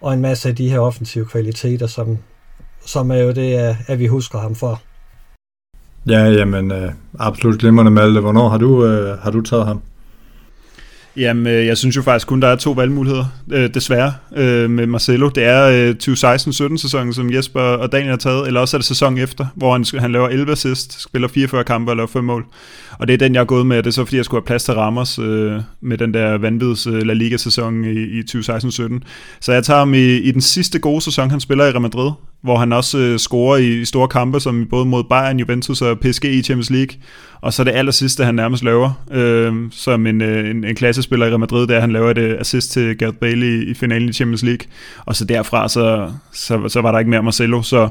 og 0.00 0.14
en 0.14 0.20
masse 0.20 0.48
af 0.48 0.56
de 0.56 0.70
her 0.70 0.78
offensive 0.78 1.26
kvaliteter, 1.26 1.86
som, 1.86 2.18
som 2.86 3.10
er 3.10 3.18
jo 3.18 3.30
det, 3.30 3.76
at 3.86 3.98
vi 3.98 4.06
husker 4.06 4.38
ham 4.38 4.54
for. 4.54 4.80
Ja, 6.06 6.24
jamen, 6.24 6.72
øh, 6.72 6.92
absolut 7.18 7.60
glimrende 7.60 7.90
Malte. 7.90 8.20
Hvornår 8.20 8.48
har 8.48 8.58
du, 8.58 8.86
øh, 8.86 9.18
har 9.18 9.30
du 9.30 9.40
taget 9.40 9.66
ham? 9.66 9.82
Jamen, 11.16 11.46
øh, 11.46 11.66
jeg 11.66 11.78
synes 11.78 11.96
jo 11.96 12.02
faktisk 12.02 12.26
kun, 12.26 12.42
der 12.42 12.48
er 12.48 12.56
to 12.56 12.70
valgmuligheder, 12.70 13.24
øh, 13.52 13.74
desværre, 13.74 14.14
øh, 14.36 14.70
med 14.70 14.86
Marcelo. 14.86 15.28
Det 15.28 15.44
er 15.44 15.88
øh, 15.88 15.94
2016-17 16.02 16.76
sæsonen, 16.76 17.14
som 17.14 17.32
Jesper 17.32 17.60
og 17.60 17.92
Daniel 17.92 18.10
har 18.10 18.16
taget, 18.16 18.46
eller 18.46 18.60
også 18.60 18.76
er 18.76 18.78
det 18.78 18.86
sæson 18.86 19.18
efter, 19.18 19.46
hvor 19.54 19.72
han, 19.72 19.84
han 20.00 20.12
laver 20.12 20.28
11 20.28 20.52
assist, 20.52 21.02
spiller 21.02 21.28
44 21.28 21.64
kampe 21.64 21.92
og 21.92 21.96
laver 21.96 22.06
5 22.06 22.24
mål. 22.24 22.46
Og 23.00 23.08
det 23.08 23.14
er 23.14 23.18
den, 23.18 23.34
jeg 23.34 23.40
er 23.40 23.44
gået 23.44 23.66
med, 23.66 23.76
det 23.76 23.86
er 23.86 23.90
så 23.90 24.04
fordi, 24.04 24.16
jeg 24.16 24.24
skulle 24.24 24.40
have 24.40 24.46
plads 24.46 24.64
til 24.64 24.74
Ramos 24.74 25.18
øh, 25.18 25.60
med 25.80 25.98
den 25.98 26.14
der 26.14 26.38
vanvids 26.38 26.86
øh, 26.86 27.02
La 27.02 27.12
Liga-sæson 27.12 27.84
i, 27.84 27.98
i 27.98 28.20
2016-17. 28.20 28.98
Så 29.40 29.52
jeg 29.52 29.64
tager 29.64 29.78
ham 29.78 29.94
i, 29.94 30.16
i 30.16 30.30
den 30.30 30.40
sidste 30.40 30.78
gode 30.78 31.00
sæson, 31.00 31.30
han 31.30 31.40
spiller 31.40 31.64
i 31.64 31.70
Real 31.70 31.80
Madrid, 31.80 32.10
hvor 32.42 32.56
han 32.56 32.72
også 32.72 32.98
øh, 32.98 33.18
scorer 33.18 33.56
i, 33.56 33.80
i 33.80 33.84
store 33.84 34.08
kampe, 34.08 34.40
som 34.40 34.66
både 34.70 34.84
mod 34.84 35.04
Bayern, 35.04 35.38
Juventus 35.38 35.82
og 35.82 35.98
PSG 36.00 36.24
i 36.24 36.42
Champions 36.42 36.70
League. 36.70 36.96
Og 37.40 37.52
så 37.52 37.64
det 37.64 37.72
aller 37.74 37.92
sidste, 37.92 38.24
han 38.24 38.34
nærmest 38.34 38.64
laver, 38.64 39.04
øh, 39.12 39.54
som 39.70 40.06
en, 40.06 40.20
øh, 40.20 40.50
en, 40.50 40.64
en 40.64 40.74
klassespiller 40.74 41.26
i 41.26 41.28
Real 41.28 41.40
Madrid, 41.40 41.66
der 41.66 41.80
han 41.80 41.92
laver 41.92 42.10
et 42.10 42.18
øh, 42.18 42.40
assist 42.40 42.72
til 42.72 42.96
Gareth 42.98 43.16
Bale 43.16 43.46
i, 43.46 43.70
i 43.70 43.74
finalen 43.74 44.08
i 44.08 44.12
Champions 44.12 44.42
League. 44.42 44.66
Og 45.04 45.16
så 45.16 45.24
derfra, 45.24 45.68
så, 45.68 46.12
så, 46.32 46.68
så 46.68 46.80
var 46.80 46.92
der 46.92 46.98
ikke 46.98 47.10
mere 47.10 47.22
Marcelo. 47.22 47.62
Så, 47.62 47.88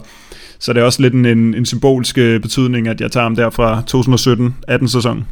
så 0.60 0.74
det 0.74 0.82
er 0.82 0.86
også 0.86 1.01
lidt 1.01 1.14
en, 1.14 1.26
en, 1.26 1.66
symbolsk 1.66 2.18
øh, 2.18 2.41
betydning, 2.41 2.88
at 2.88 3.01
jeg 3.01 3.12
tager 3.12 3.24
ham 3.24 3.36
der 3.36 3.49
fra 3.49 3.84
2017-18 4.82 4.88
sæson. 4.88 5.26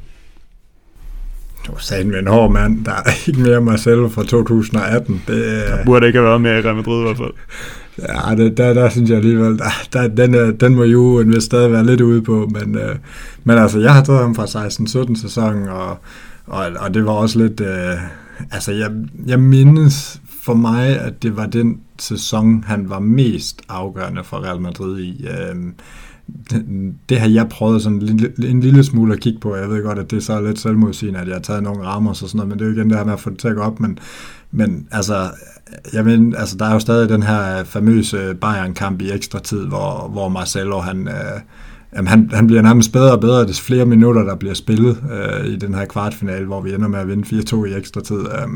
Du 1.67 1.71
sagde 1.79 2.03
med 2.03 2.19
en 2.19 2.27
hård 2.27 2.51
mand. 2.51 2.85
Der 2.85 2.91
er 2.91 3.11
ikke 3.27 3.39
mere 3.39 3.61
Marcelo 3.61 4.07
fra 4.09 4.23
2018. 4.23 5.23
Det, 5.27 5.45
der 5.67 5.85
burde 5.85 6.07
ikke 6.07 6.19
have 6.19 6.29
været 6.29 6.41
mere 6.41 6.59
i 6.59 6.61
Real 6.61 6.75
Madrid 6.75 6.99
i 6.99 7.03
hvert 7.03 7.17
fald. 7.17 7.33
Ja, 7.99 8.35
det, 8.35 8.57
der, 8.57 8.73
der 8.73 8.89
synes 8.89 9.09
jeg 9.09 9.17
alligevel, 9.17 9.57
der, 9.57 9.69
der, 9.93 10.07
den, 10.07 10.35
er, 10.35 10.51
den 10.51 10.75
må 10.75 10.83
jo 10.83 11.19
en 11.19 11.41
stadig 11.41 11.71
være 11.71 11.85
lidt 11.85 12.01
ude 12.01 12.21
på, 12.21 12.51
men, 12.53 12.75
øh, 12.75 12.95
men 13.43 13.57
altså, 13.57 13.79
jeg 13.79 13.93
har 13.93 14.03
taget 14.03 14.21
ham 14.21 14.35
fra 14.35 14.45
16-17 14.45 15.21
sæsonen, 15.21 15.67
og, 15.67 15.97
og, 16.45 16.65
og 16.79 16.93
det 16.93 17.05
var 17.05 17.11
også 17.11 17.39
lidt, 17.39 17.61
øh, 17.61 17.97
altså 18.51 18.71
jeg, 18.71 18.91
jeg 19.25 19.39
mindes 19.39 20.21
for 20.47 20.53
mig, 20.53 20.99
at 20.99 21.23
det 21.23 21.37
var 21.37 21.45
den 21.45 21.79
sæson, 21.99 22.63
han 22.67 22.89
var 22.89 22.99
mest 22.99 23.61
afgørende 23.69 24.23
for 24.23 24.43
Real 24.43 24.61
Madrid 24.61 24.99
i. 24.99 25.27
Øh, 25.27 25.55
det 27.09 27.19
har 27.19 27.27
jeg 27.27 27.49
prøvet 27.49 27.81
sådan 27.81 27.97
en 27.97 28.03
lille, 28.03 28.49
en 28.49 28.59
lille 28.59 28.83
smule 28.83 29.13
at 29.13 29.19
kigge 29.19 29.39
på. 29.39 29.55
Jeg 29.55 29.69
ved 29.69 29.83
godt, 29.83 29.99
at 29.99 30.11
det 30.11 30.17
er 30.17 30.21
så 30.21 30.41
lidt 30.41 30.59
selvmodsigende, 30.59 31.19
at 31.19 31.27
jeg 31.27 31.35
har 31.35 31.41
taget 31.41 31.63
nogle 31.63 31.83
rammer 31.83 32.09
og 32.09 32.15
sådan 32.15 32.37
noget, 32.37 32.49
men 32.49 32.59
det 32.59 32.65
er 32.65 32.69
jo 32.69 32.75
igen 32.75 32.89
det 32.89 32.97
her 32.97 33.05
med 33.05 33.13
at 33.13 33.19
få 33.19 33.29
det 33.29 33.39
til 33.39 33.47
at 33.47 33.55
gå 33.55 33.61
op. 33.61 33.79
Men, 33.79 33.99
men 34.51 34.87
altså, 34.91 35.29
jeg 35.93 36.05
men, 36.05 36.35
altså, 36.35 36.57
der 36.57 36.65
er 36.65 36.73
jo 36.73 36.79
stadig 36.79 37.09
den 37.09 37.23
her 37.23 37.63
famøse 37.63 38.35
Bayern-kamp 38.41 39.01
i 39.01 39.11
ekstra 39.11 39.39
tid, 39.39 39.65
hvor, 39.65 40.07
hvor 40.07 40.29
Marcelo, 40.29 40.79
han, 40.79 41.07
øh, 41.07 41.41
jamen, 41.95 42.07
han, 42.07 42.29
han 42.33 42.47
bliver 42.47 42.61
nærmest 42.61 42.93
bedre 42.93 43.11
og 43.11 43.21
bedre, 43.21 43.47
des 43.47 43.61
flere 43.61 43.85
minutter, 43.85 44.23
der 44.23 44.35
bliver 44.35 44.53
spillet 44.53 44.97
øh, 45.11 45.45
i 45.45 45.55
den 45.55 45.73
her 45.73 45.85
kvartfinale, 45.85 46.45
hvor 46.45 46.61
vi 46.61 46.73
ender 46.73 46.87
med 46.87 46.99
at 46.99 47.07
vinde 47.07 47.43
4-2 47.51 47.65
i 47.65 47.77
ekstra 47.77 48.01
tid. 48.01 48.19
Øh, 48.19 48.47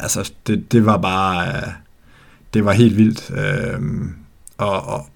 altså, 0.00 0.32
det, 0.46 0.72
det 0.72 0.86
var 0.86 0.96
bare... 0.96 1.48
Øh, 1.48 1.72
det 2.54 2.64
var 2.64 2.72
helt 2.72 2.96
vildt. 2.96 3.30
Øh, 3.30 3.80
og, 4.58 4.88
og, 4.88 5.06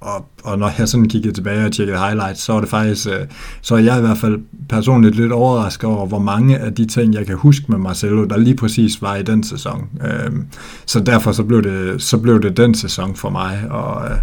og, 0.00 0.28
og 0.44 0.58
når 0.58 0.72
jeg 0.78 0.88
sådan 0.88 1.08
kiggede 1.08 1.34
tilbage 1.34 1.66
og 1.66 1.72
tjekkede 1.72 1.98
highlights, 1.98 2.40
så 2.42 2.52
var 2.52 2.60
det 2.60 2.68
faktisk, 2.68 3.08
øh, 3.08 3.26
så 3.60 3.74
er 3.74 3.78
jeg 3.78 3.98
i 3.98 4.00
hvert 4.00 4.18
fald 4.18 4.38
personligt 4.68 5.16
lidt 5.16 5.32
overrasket 5.32 5.84
over, 5.84 6.06
hvor 6.06 6.18
mange 6.18 6.58
af 6.58 6.74
de 6.74 6.86
ting, 6.86 7.14
jeg 7.14 7.26
kan 7.26 7.36
huske 7.36 7.64
med 7.68 7.78
Marcelo, 7.78 8.24
der 8.24 8.36
lige 8.36 8.56
præcis 8.56 9.02
var 9.02 9.16
i 9.16 9.22
den 9.22 9.42
sæson. 9.42 9.88
Øh, 10.04 10.32
så 10.86 11.00
derfor 11.00 11.32
så 11.32 11.42
blev, 11.42 11.62
det, 11.62 12.02
så 12.02 12.18
blev 12.18 12.42
det 12.42 12.56
den 12.56 12.74
sæson 12.74 13.16
for 13.16 13.30
mig, 13.30 13.64
og, 13.70 14.10
øh, 14.10 14.16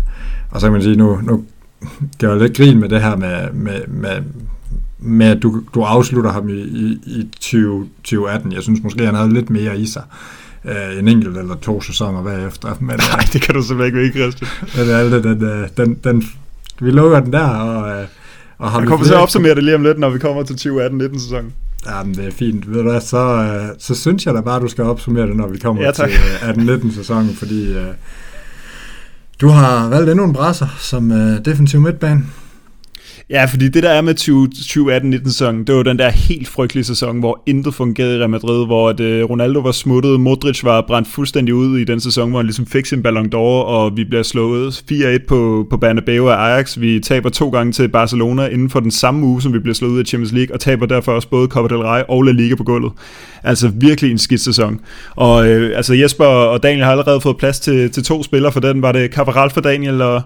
og 0.51 0.61
så 0.61 0.65
kan 0.65 0.73
man 0.73 0.81
sige, 0.81 0.95
nu, 0.95 1.19
nu 1.23 1.43
gør 2.19 2.29
jeg 2.29 2.41
lidt 2.41 2.57
grin 2.57 2.79
med 2.79 2.89
det 2.89 3.01
her 3.01 3.15
med, 3.15 3.53
med, 3.53 3.87
med, 3.87 4.21
med 5.03 5.27
at 5.27 5.43
du, 5.43 5.63
du 5.75 5.81
afslutter 5.81 6.31
ham 6.31 6.49
i, 6.49 6.61
i, 6.61 6.99
i 7.05 7.29
20, 7.39 7.87
2018. 8.03 8.51
Jeg 8.51 8.63
synes 8.63 8.83
måske, 8.83 9.05
han 9.05 9.15
havde 9.15 9.33
lidt 9.33 9.49
mere 9.49 9.77
i 9.77 9.85
sig 9.85 10.03
øh, 10.65 10.99
en 10.99 11.07
enkelt 11.07 11.37
eller 11.37 11.55
to 11.55 11.81
sæsoner 11.81 12.23
bagefter. 12.23 12.75
Men, 12.79 12.87
Nej, 12.89 12.97
øh, 13.17 13.33
det 13.33 13.41
kan 13.41 13.55
du 13.55 13.61
simpelthen 13.61 14.03
ikke, 14.03 14.19
Christian. 14.19 14.49
Men 14.77 14.95
alt 14.95 15.23
den, 15.23 15.41
den, 15.41 15.65
den, 15.77 15.93
den, 16.03 16.23
vi 16.81 16.91
lukker 16.91 17.19
den 17.19 17.33
der, 17.33 17.47
og, 17.47 17.99
øh, 18.01 18.07
og 18.57 18.71
har 18.71 18.81
vi 18.81 18.87
kommer 18.87 19.05
til 19.05 19.13
at 19.13 19.19
opsummere 19.19 19.55
det 19.55 19.63
lige 19.63 19.75
om 19.75 19.83
lidt, 19.83 19.99
når 19.99 20.09
vi 20.09 20.19
kommer 20.19 20.43
til 20.43 20.53
2018-19 20.53 21.19
sæsonen. 21.19 21.53
Jamen, 21.87 22.15
det 22.15 22.25
er 22.25 22.31
fint. 22.31 22.71
Ved 22.71 22.83
du 22.83 22.89
hvad, 22.89 23.01
så, 23.01 23.17
øh, 23.17 23.75
så 23.79 23.95
synes 23.95 24.25
jeg 24.25 24.33
da 24.33 24.41
bare, 24.41 24.59
du 24.59 24.67
skal 24.67 24.83
opsummere 24.83 25.27
det, 25.27 25.35
når 25.35 25.47
vi 25.47 25.57
kommer 25.57 25.83
ja, 25.83 25.91
til 25.91 26.03
18-19 26.03 26.95
sæsonen, 26.95 27.35
fordi 27.35 27.73
øh, 27.73 27.87
du 29.41 29.47
har 29.47 29.89
valgt 29.89 30.09
endnu 30.09 30.25
en 30.25 30.33
brasser 30.33 30.67
som 30.79 31.11
øh, 31.11 31.45
defensiv 31.45 31.79
midtbane. 31.79 32.23
Ja, 33.29 33.45
fordi 33.45 33.69
det 33.69 33.83
der 33.83 33.89
er 33.89 34.01
med 34.01 34.15
2018-19 35.23 35.29
sæsonen, 35.29 35.67
det 35.67 35.75
var 35.75 35.83
den 35.83 35.99
der 35.99 36.09
helt 36.09 36.47
frygtelige 36.47 36.83
sæson, 36.83 37.19
hvor 37.19 37.43
intet 37.45 37.73
fungerede 37.73 38.15
i 38.15 38.19
Real 38.19 38.29
Madrid, 38.29 38.65
hvor 38.65 38.89
at, 38.89 38.99
øh, 38.99 39.23
Ronaldo 39.23 39.59
var 39.59 39.71
smuttet, 39.71 40.19
Modric 40.19 40.63
var 40.63 40.81
brændt 40.87 41.07
fuldstændig 41.07 41.55
ud 41.55 41.77
i 41.77 41.83
den 41.83 41.99
sæson, 41.99 42.29
hvor 42.29 42.39
han 42.39 42.45
ligesom 42.45 42.65
fik 42.65 42.85
sin 42.85 43.03
Ballon 43.03 43.25
d'Or, 43.25 43.37
og 43.37 43.97
vi 43.97 44.03
bliver 44.03 44.23
slået 44.23 44.83
4-1 44.91 45.25
på, 45.27 45.67
på 45.69 45.77
Bernabeu 45.77 46.27
af 46.27 46.35
Ajax. 46.35 46.79
Vi 46.79 46.99
taber 46.99 47.29
to 47.29 47.49
gange 47.49 47.73
til 47.73 47.87
Barcelona 47.89 48.47
inden 48.47 48.69
for 48.69 48.79
den 48.79 48.91
samme 48.91 49.25
uge, 49.25 49.41
som 49.41 49.53
vi 49.53 49.59
bliver 49.59 49.75
slået 49.75 49.91
ud 49.91 49.99
af 49.99 50.05
Champions 50.05 50.31
League, 50.31 50.55
og 50.55 50.59
taber 50.59 50.85
derfor 50.85 51.11
også 51.11 51.29
både 51.29 51.47
Copa 51.47 51.75
del 51.75 51.83
Rey 51.83 52.03
og 52.09 52.23
La 52.23 52.31
Liga 52.31 52.55
på 52.55 52.63
gulvet. 52.63 52.91
Altså 53.43 53.71
virkelig 53.75 54.11
en 54.11 54.17
skidt 54.17 54.41
sæson. 54.41 54.79
Og 55.15 55.47
øh, 55.47 55.77
altså 55.77 55.93
Jesper 55.93 56.25
og 56.25 56.63
Daniel 56.63 56.83
har 56.83 56.91
allerede 56.91 57.21
fået 57.21 57.37
plads 57.37 57.59
til, 57.59 57.91
til 57.91 58.03
to 58.03 58.23
spillere 58.23 58.51
for 58.51 58.59
den. 58.59 58.81
Var 58.81 58.91
det 58.91 59.11
Cavaral 59.11 59.49
for 59.49 59.61
Daniel 59.61 60.01
og 60.01 60.21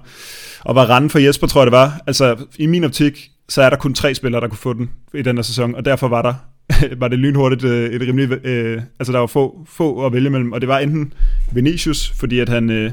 og 0.68 0.76
var 0.76 0.90
rende 0.90 1.10
for 1.10 1.20
Jesper, 1.20 1.48
tror 1.48 1.62
jeg 1.62 1.66
det 1.66 1.72
var. 1.72 2.02
Altså, 2.08 2.36
i 2.58 2.66
min 2.66 2.84
optik, 2.84 3.32
så 3.50 3.62
er 3.62 3.70
der 3.70 3.78
kun 3.78 3.94
tre 3.94 4.16
spillere, 4.16 4.42
der 4.42 4.48
kunne 4.48 4.58
få 4.58 4.74
den 4.74 4.90
i 5.14 5.22
den 5.22 5.38
her 5.38 5.44
sæson, 5.44 5.76
og 5.76 5.86
derfor 5.86 6.08
var 6.08 6.22
der 6.22 6.34
var 7.02 7.08
det 7.08 7.20
lynhurtigt 7.20 7.64
øh, 7.64 7.92
et 7.92 8.02
rimeligt... 8.02 8.46
øh, 8.46 8.82
altså 9.00 9.14
der 9.14 9.20
var 9.20 9.28
få, 9.28 9.66
få 9.70 10.06
at 10.06 10.14
vælge 10.14 10.30
mellem, 10.30 10.52
og 10.52 10.62
det 10.62 10.70
var 10.70 10.80
enten 10.80 11.14
Vinicius, 11.54 12.14
fordi 12.20 12.40
at 12.40 12.50
han, 12.50 12.70
øh, 12.70 12.92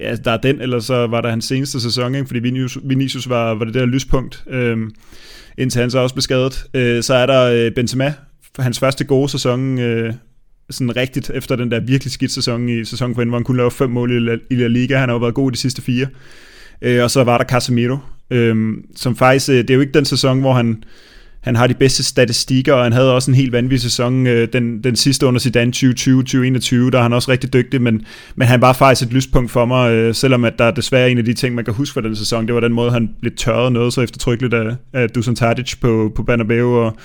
ja, 0.00 0.16
der 0.16 0.30
er 0.30 0.36
den, 0.36 0.60
eller 0.60 0.80
så 0.80 1.06
var 1.06 1.20
der 1.20 1.30
hans 1.30 1.44
seneste 1.44 1.80
sæson, 1.80 2.14
ikke? 2.14 2.26
fordi 2.26 2.40
Vinicius, 2.40 2.78
Vinicius 2.84 3.28
var, 3.28 3.54
var 3.54 3.64
det 3.64 3.74
der 3.74 3.86
lyspunkt, 3.86 4.44
øh, 4.50 4.78
indtil 5.58 5.80
han 5.80 5.90
så 5.90 5.98
også 5.98 6.14
blev 6.14 6.22
skadet. 6.22 6.64
Øh, 6.74 7.02
så 7.02 7.14
er 7.14 7.26
der 7.26 7.42
øh, 7.42 7.72
Benzema, 7.72 8.14
for 8.54 8.62
hans 8.62 8.78
første 8.78 9.04
gode 9.04 9.28
sæson, 9.28 9.78
øh, 9.78 10.14
sådan 10.70 10.96
rigtigt 10.96 11.30
efter 11.30 11.56
den 11.56 11.70
der 11.70 11.80
virkelig 11.80 12.12
skidt 12.12 12.32
sæson 12.32 12.68
i 12.68 12.84
sæsonen 12.84 13.14
for 13.14 13.24
hvor 13.24 13.36
han 13.36 13.44
kunne 13.44 13.56
lave 13.56 13.70
fem 13.70 13.90
mål 13.90 14.10
i 14.12 14.18
La, 14.18 14.36
i 14.50 14.54
La 14.54 14.66
Liga. 14.66 14.98
Han 14.98 15.08
har 15.08 15.14
jo 15.14 15.20
været 15.20 15.34
god 15.34 15.52
de 15.52 15.56
sidste 15.56 15.82
fire. 15.82 16.06
Øh, 16.82 17.02
og 17.02 17.10
så 17.10 17.24
var 17.24 17.38
der 17.38 17.44
Casemiro, 17.44 17.98
øh, 18.30 18.74
som 18.96 19.16
faktisk, 19.16 19.50
øh, 19.50 19.56
det 19.56 19.70
er 19.70 19.74
jo 19.74 19.80
ikke 19.80 19.92
den 19.92 20.04
sæson, 20.04 20.40
hvor 20.40 20.52
han, 20.52 20.84
han 21.46 21.56
har 21.56 21.66
de 21.66 21.74
bedste 21.74 22.04
statistikker, 22.04 22.74
og 22.74 22.82
han 22.82 22.92
havde 22.92 23.14
også 23.14 23.30
en 23.30 23.34
helt 23.34 23.52
vanvittig 23.52 23.80
sæson, 23.80 24.26
øh, 24.26 24.48
den, 24.52 24.84
den 24.84 24.96
sidste 24.96 25.26
under 25.26 25.40
Zidane 25.40 25.72
2020-2021, 25.76 26.90
der 26.90 26.98
er 26.98 27.02
han 27.02 27.12
også 27.12 27.30
rigtig 27.30 27.52
dygtig, 27.52 27.82
men, 27.82 28.02
men 28.36 28.48
han 28.48 28.60
var 28.60 28.72
faktisk 28.72 29.08
et 29.08 29.12
lyspunkt 29.12 29.50
for 29.50 29.64
mig, 29.64 29.92
øh, 29.92 30.14
selvom 30.14 30.44
at 30.44 30.58
der 30.58 30.64
er 30.64 30.70
desværre 30.70 31.10
en 31.10 31.18
af 31.18 31.24
de 31.24 31.34
ting, 31.34 31.54
man 31.54 31.64
kan 31.64 31.74
huske 31.74 31.94
fra 31.94 32.00
den 32.00 32.16
sæson, 32.16 32.46
det 32.46 32.54
var 32.54 32.60
den 32.60 32.72
måde, 32.72 32.90
han 32.90 33.10
blev 33.20 33.32
tørret 33.36 33.72
noget 33.72 33.92
så 33.92 34.00
eftertrykkeligt 34.00 34.54
af, 34.54 34.76
af 34.92 35.10
Dusan 35.10 35.34
Tadic 35.34 35.80
på, 35.80 36.12
på 36.16 36.22
Bernabeu, 36.22 36.74
og 36.74 36.96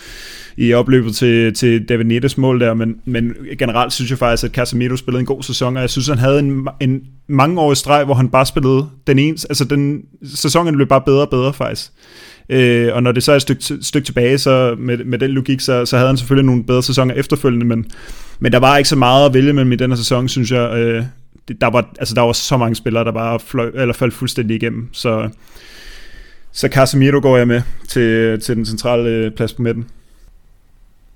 i 0.58 0.74
opløbet 0.74 1.16
til, 1.16 1.54
til 1.54 1.90
David 1.90 2.06
Nettes 2.06 2.38
mål 2.38 2.60
der, 2.60 2.74
men, 2.74 2.96
men 3.06 3.34
generelt 3.60 3.94
synes 3.94 4.12
jeg 4.12 4.18
faktisk, 4.18 4.44
at 4.44 4.52
Casemiro 4.52 4.96
spillede 4.96 5.20
en 5.20 5.26
god 5.26 5.44
sæson, 5.44 5.76
og 5.76 5.82
jeg 5.82 5.90
synes, 5.90 6.08
han 6.08 6.18
havde 6.18 6.40
en, 6.40 6.68
en 6.80 7.02
mangeårig 7.28 7.78
streg, 7.78 8.04
hvor 8.06 8.14
han 8.14 8.30
bare 8.30 8.46
spillede 8.46 8.88
den 9.08 9.20
ene, 9.20 9.38
altså 9.50 9.66
den, 9.66 10.02
sæsonen 10.36 10.76
blev 10.76 10.88
bare 10.88 11.02
bedre 11.06 11.22
og 11.22 11.30
bedre 11.30 11.54
faktisk. 11.54 11.92
Øh, 12.52 12.90
og 12.94 13.04
når 13.04 13.12
det 13.12 13.24
så 13.24 13.32
er 13.32 13.36
et 13.36 13.42
stykke, 13.42 13.64
stykke 13.82 14.06
tilbage, 14.06 14.38
så 14.38 14.76
med, 14.78 14.98
med 14.98 15.20
den 15.20 15.32
logik, 15.32 15.60
så, 15.60 15.86
så 15.86 15.96
havde 15.98 16.08
han 16.08 16.18
selvfølgelig 16.18 16.46
nogle 16.46 16.64
bedre 16.64 16.84
sæsoner 16.84 17.14
efterfølgende, 17.14 17.66
men, 17.66 17.86
men 18.40 18.52
der 18.52 18.60
var 18.60 18.78
ikke 18.78 18.90
så 18.90 18.96
meget 18.96 19.26
at 19.26 19.34
vælge 19.34 19.54
mellem 19.54 19.72
i 19.72 19.76
den 19.76 19.92
her 19.92 19.98
sæson, 19.98 20.30
synes 20.30 20.52
jeg. 20.52 20.78
Øh, 20.78 21.04
der, 21.62 21.68
var, 21.68 21.90
altså, 22.00 22.16
der 22.16 22.22
var 22.22 22.34
så 22.34 22.58
mange 22.58 22.76
spillere, 22.76 23.04
der 23.04 23.12
bare 23.12 23.40
fløj, 23.40 23.72
eller 23.74 23.94
faldt 23.94 24.14
fuldstændig 24.14 24.56
igennem, 24.56 24.90
så, 24.92 25.30
så 26.52 26.68
Casemiro 26.68 27.20
går 27.22 27.38
jeg 27.38 27.48
med 27.48 27.62
til, 27.88 28.40
til 28.42 28.56
den 28.56 28.66
centrale 28.66 29.10
øh, 29.10 29.32
plads 29.32 29.54
på 29.54 29.62
midten. 29.62 29.86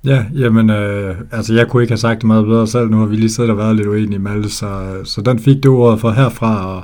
Ja, 0.05 0.25
jamen, 0.35 0.69
øh, 0.69 1.15
altså 1.31 1.53
jeg 1.53 1.67
kunne 1.67 1.83
ikke 1.83 1.91
have 1.91 1.97
sagt 1.97 2.17
det 2.17 2.27
meget 2.27 2.45
bedre 2.45 2.67
selv, 2.67 2.89
nu 2.89 2.99
har 2.99 3.05
vi 3.05 3.15
lige 3.15 3.29
siddet 3.29 3.51
og 3.51 3.57
været 3.57 3.75
lidt 3.75 3.87
uenige 3.87 4.19
med 4.19 4.31
alle, 4.31 4.49
så, 4.49 4.95
så 5.03 5.21
den 5.21 5.39
fik 5.39 5.63
du 5.63 5.77
ordet 5.77 5.99
for 5.99 6.11
herfra, 6.11 6.75
og, 6.75 6.83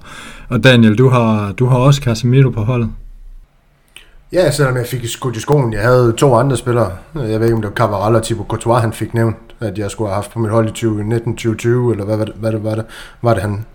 og 0.49 0.63
Daniel, 0.63 0.97
du 0.97 1.09
har, 1.09 1.51
du 1.51 1.65
har 1.65 1.77
også 1.77 2.01
Casemiro 2.01 2.49
på 2.49 2.61
holdet. 2.61 2.89
Ja, 4.33 4.51
selvom 4.51 4.77
jeg 4.77 4.85
fik 4.85 5.07
skudt 5.07 5.35
i 5.35 5.39
skoen, 5.39 5.73
jeg 5.73 5.81
havde 5.81 6.13
to 6.17 6.35
andre 6.35 6.57
spillere, 6.57 6.91
jeg 7.15 7.39
ved 7.39 7.47
ikke 7.47 7.55
om 7.55 7.61
det 7.61 7.69
var 7.69 7.75
Cavaral 7.75 8.15
og 8.15 8.23
Thibaut 8.23 8.47
Courtois, 8.47 8.81
han 8.81 8.93
fik 8.93 9.13
nævnt, 9.13 9.37
at 9.59 9.77
jeg 9.77 9.91
skulle 9.91 10.07
have 10.09 10.15
haft 10.15 10.31
på 10.31 10.39
mit 10.39 10.51
hold 10.51 10.67
i 10.67 10.71
2019-2020, 10.71 11.67
eller 11.91 12.05
hvad, 12.05 12.17
hvad, 12.17 12.27
hvad, 12.35 12.51
hvad, 12.51 12.75
hvad, 12.75 12.83
var 13.21 13.33
det 13.33 13.41
han 13.41 13.65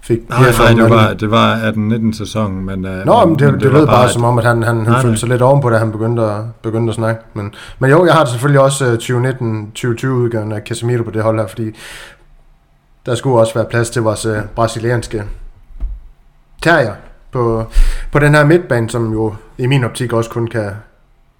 fik 0.00 0.28
nej, 0.28 0.38
nej, 0.58 0.72
det 0.72 0.90
var, 0.90 1.12
det 1.12 1.30
var 1.30 1.56
18-19 1.56 2.18
sæsonen. 2.18 2.64
Men, 2.64 2.84
uh, 2.84 3.06
Nå, 3.06 3.26
men 3.26 3.38
det, 3.38 3.52
det, 3.52 3.60
det 3.60 3.72
lød 3.72 3.86
bare, 3.86 4.08
som 4.08 4.24
om, 4.24 4.38
at 4.38 4.44
han, 4.44 4.62
han, 4.62 4.86
han 4.86 5.02
følte 5.02 5.18
sig 5.18 5.28
lidt 5.28 5.42
ovenpå, 5.42 5.70
da 5.70 5.76
han 5.76 5.92
begyndte 5.92 6.22
at, 6.22 6.40
begyndte 6.62 6.90
at 6.90 6.94
snakke. 6.94 7.22
Men, 7.34 7.54
men 7.78 7.90
jo, 7.90 8.06
jeg 8.06 8.14
har 8.14 8.24
selvfølgelig 8.24 8.60
også 8.60 8.84
2019-2020 8.94 10.06
øh, 10.06 10.12
udgaven 10.12 10.52
af 10.52 10.62
Casemiro 10.66 11.02
på 11.02 11.10
det 11.10 11.22
hold 11.22 11.38
her, 11.38 11.46
fordi 11.46 11.70
der 13.06 13.14
skulle 13.14 13.40
også 13.40 13.54
være 13.54 13.64
plads 13.64 13.90
til 13.90 14.02
vores 14.02 14.26
uh, 14.26 14.36
brasilianske 14.54 15.22
terrier 16.62 16.92
på, 17.34 17.64
på 18.12 18.18
den 18.18 18.34
her 18.34 18.44
midtbane, 18.44 18.90
som 18.90 19.12
jo 19.12 19.34
i 19.58 19.66
min 19.66 19.84
optik 19.84 20.12
også 20.12 20.30
kun 20.30 20.46
kan, 20.46 20.70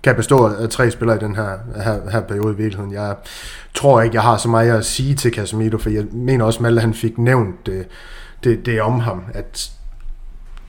kan 0.03 0.15
bestå 0.15 0.47
af 0.47 0.69
tre 0.69 0.91
spillere 0.91 1.17
i 1.17 1.21
den 1.21 1.37
her, 1.37 1.51
her, 1.85 2.11
her 2.11 2.21
periode 2.21 2.55
i 2.55 2.57
virkeligheden. 2.57 2.93
Jeg 2.93 3.15
tror 3.75 4.03
ikke, 4.03 4.15
jeg 4.15 4.23
har 4.23 4.37
så 4.37 4.49
meget 4.49 4.73
at 4.73 4.85
sige 4.85 5.15
til 5.15 5.35
Casemiro, 5.35 5.79
for 5.79 5.91
jeg 5.91 6.05
mener 6.13 6.45
også, 6.45 6.65
at 6.65 6.81
han 6.81 6.95
fik 6.95 7.19
nævnt 7.19 7.67
det, 7.67 7.87
det, 8.45 8.67
det 8.67 8.83
om 8.83 9.01
ham, 9.01 9.23
at, 9.35 9.71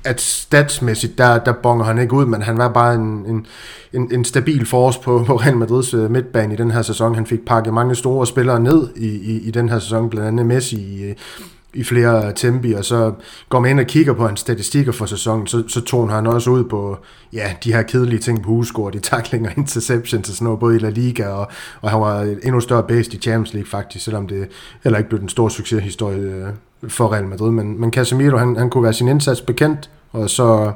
at 0.03 0.21
statsmæssigt, 0.21 1.17
der, 1.17 1.38
der 1.38 1.53
bonger 1.53 1.86
han 1.86 1.97
ikke 1.97 2.13
ud, 2.13 2.26
men 2.26 2.41
han 2.41 2.57
var 2.57 2.69
bare 2.69 2.95
en, 2.95 3.26
en, 3.28 3.45
en, 3.93 4.13
en 4.13 4.26
stabil 4.26 4.65
force 4.65 4.99
på, 5.01 5.23
på 5.28 5.36
Real 5.36 5.57
Madrids 5.57 5.93
øh, 5.93 6.11
midtbane 6.11 6.53
i 6.53 6.57
den 6.57 6.71
her 6.71 6.82
sæson. 6.82 7.15
Han 7.15 7.26
fik 7.26 7.45
pakket 7.45 7.73
mange 7.73 7.95
store 7.95 8.28
spillere 8.28 8.59
ned 8.59 8.89
i, 8.95 9.07
i, 9.07 9.47
i 9.47 9.51
den 9.51 9.69
her 9.69 9.80
sæson, 9.80 10.09
blandt 10.09 10.28
andet 10.28 10.45
Messi 10.45 10.76
i, 10.76 11.13
i 11.76 11.84
flere 11.84 12.34
tempi, 12.36 12.73
og 12.73 12.86
så 12.86 13.13
går 13.49 13.59
man 13.59 13.71
ind 13.71 13.80
og 13.80 13.86
kigger 13.86 14.13
på 14.13 14.28
hans 14.28 14.39
statistikker 14.39 14.91
for 14.91 15.05
sæsonen, 15.05 15.47
så, 15.47 15.63
så 15.67 15.82
tog 15.82 16.09
han 16.09 16.28
også 16.28 16.49
ud 16.49 16.63
på 16.63 16.97
ja, 17.34 17.53
de 17.63 17.73
her 17.73 17.82
kedelige 17.82 18.19
ting 18.19 18.43
på 18.43 18.49
huskår, 18.49 18.89
de 18.89 18.99
tacklinger, 18.99 19.51
interceptions 19.57 20.30
og 20.30 20.36
sådan 20.36 20.45
noget, 20.45 20.59
både 20.59 20.76
i 20.76 20.80
La 20.80 20.89
Liga, 20.89 21.28
og, 21.28 21.47
og 21.82 21.89
han 21.89 21.99
var 21.99 22.15
et 22.19 22.39
endnu 22.43 22.59
større 22.59 22.84
base 22.84 23.13
i 23.13 23.17
Champions 23.17 23.53
League 23.53 23.69
faktisk, 23.69 24.05
selvom 24.05 24.28
det 24.28 24.47
heller 24.84 24.97
ikke 24.97 25.09
blev 25.09 25.21
den 25.21 25.30
store 25.30 25.51
succeshistorie 25.51 26.17
øh, 26.17 26.47
for 26.88 27.13
Real 27.13 27.28
Madrid, 27.28 27.51
men, 27.51 27.82
men 27.82 27.91
Casemiro, 27.91 28.38
han, 28.38 28.55
han 28.55 28.69
kunne 28.69 28.84
være 28.84 28.93
sin 28.93 29.07
indsats 29.07 29.41
bekendt, 29.41 29.89
og 30.11 30.30
så 30.30 30.71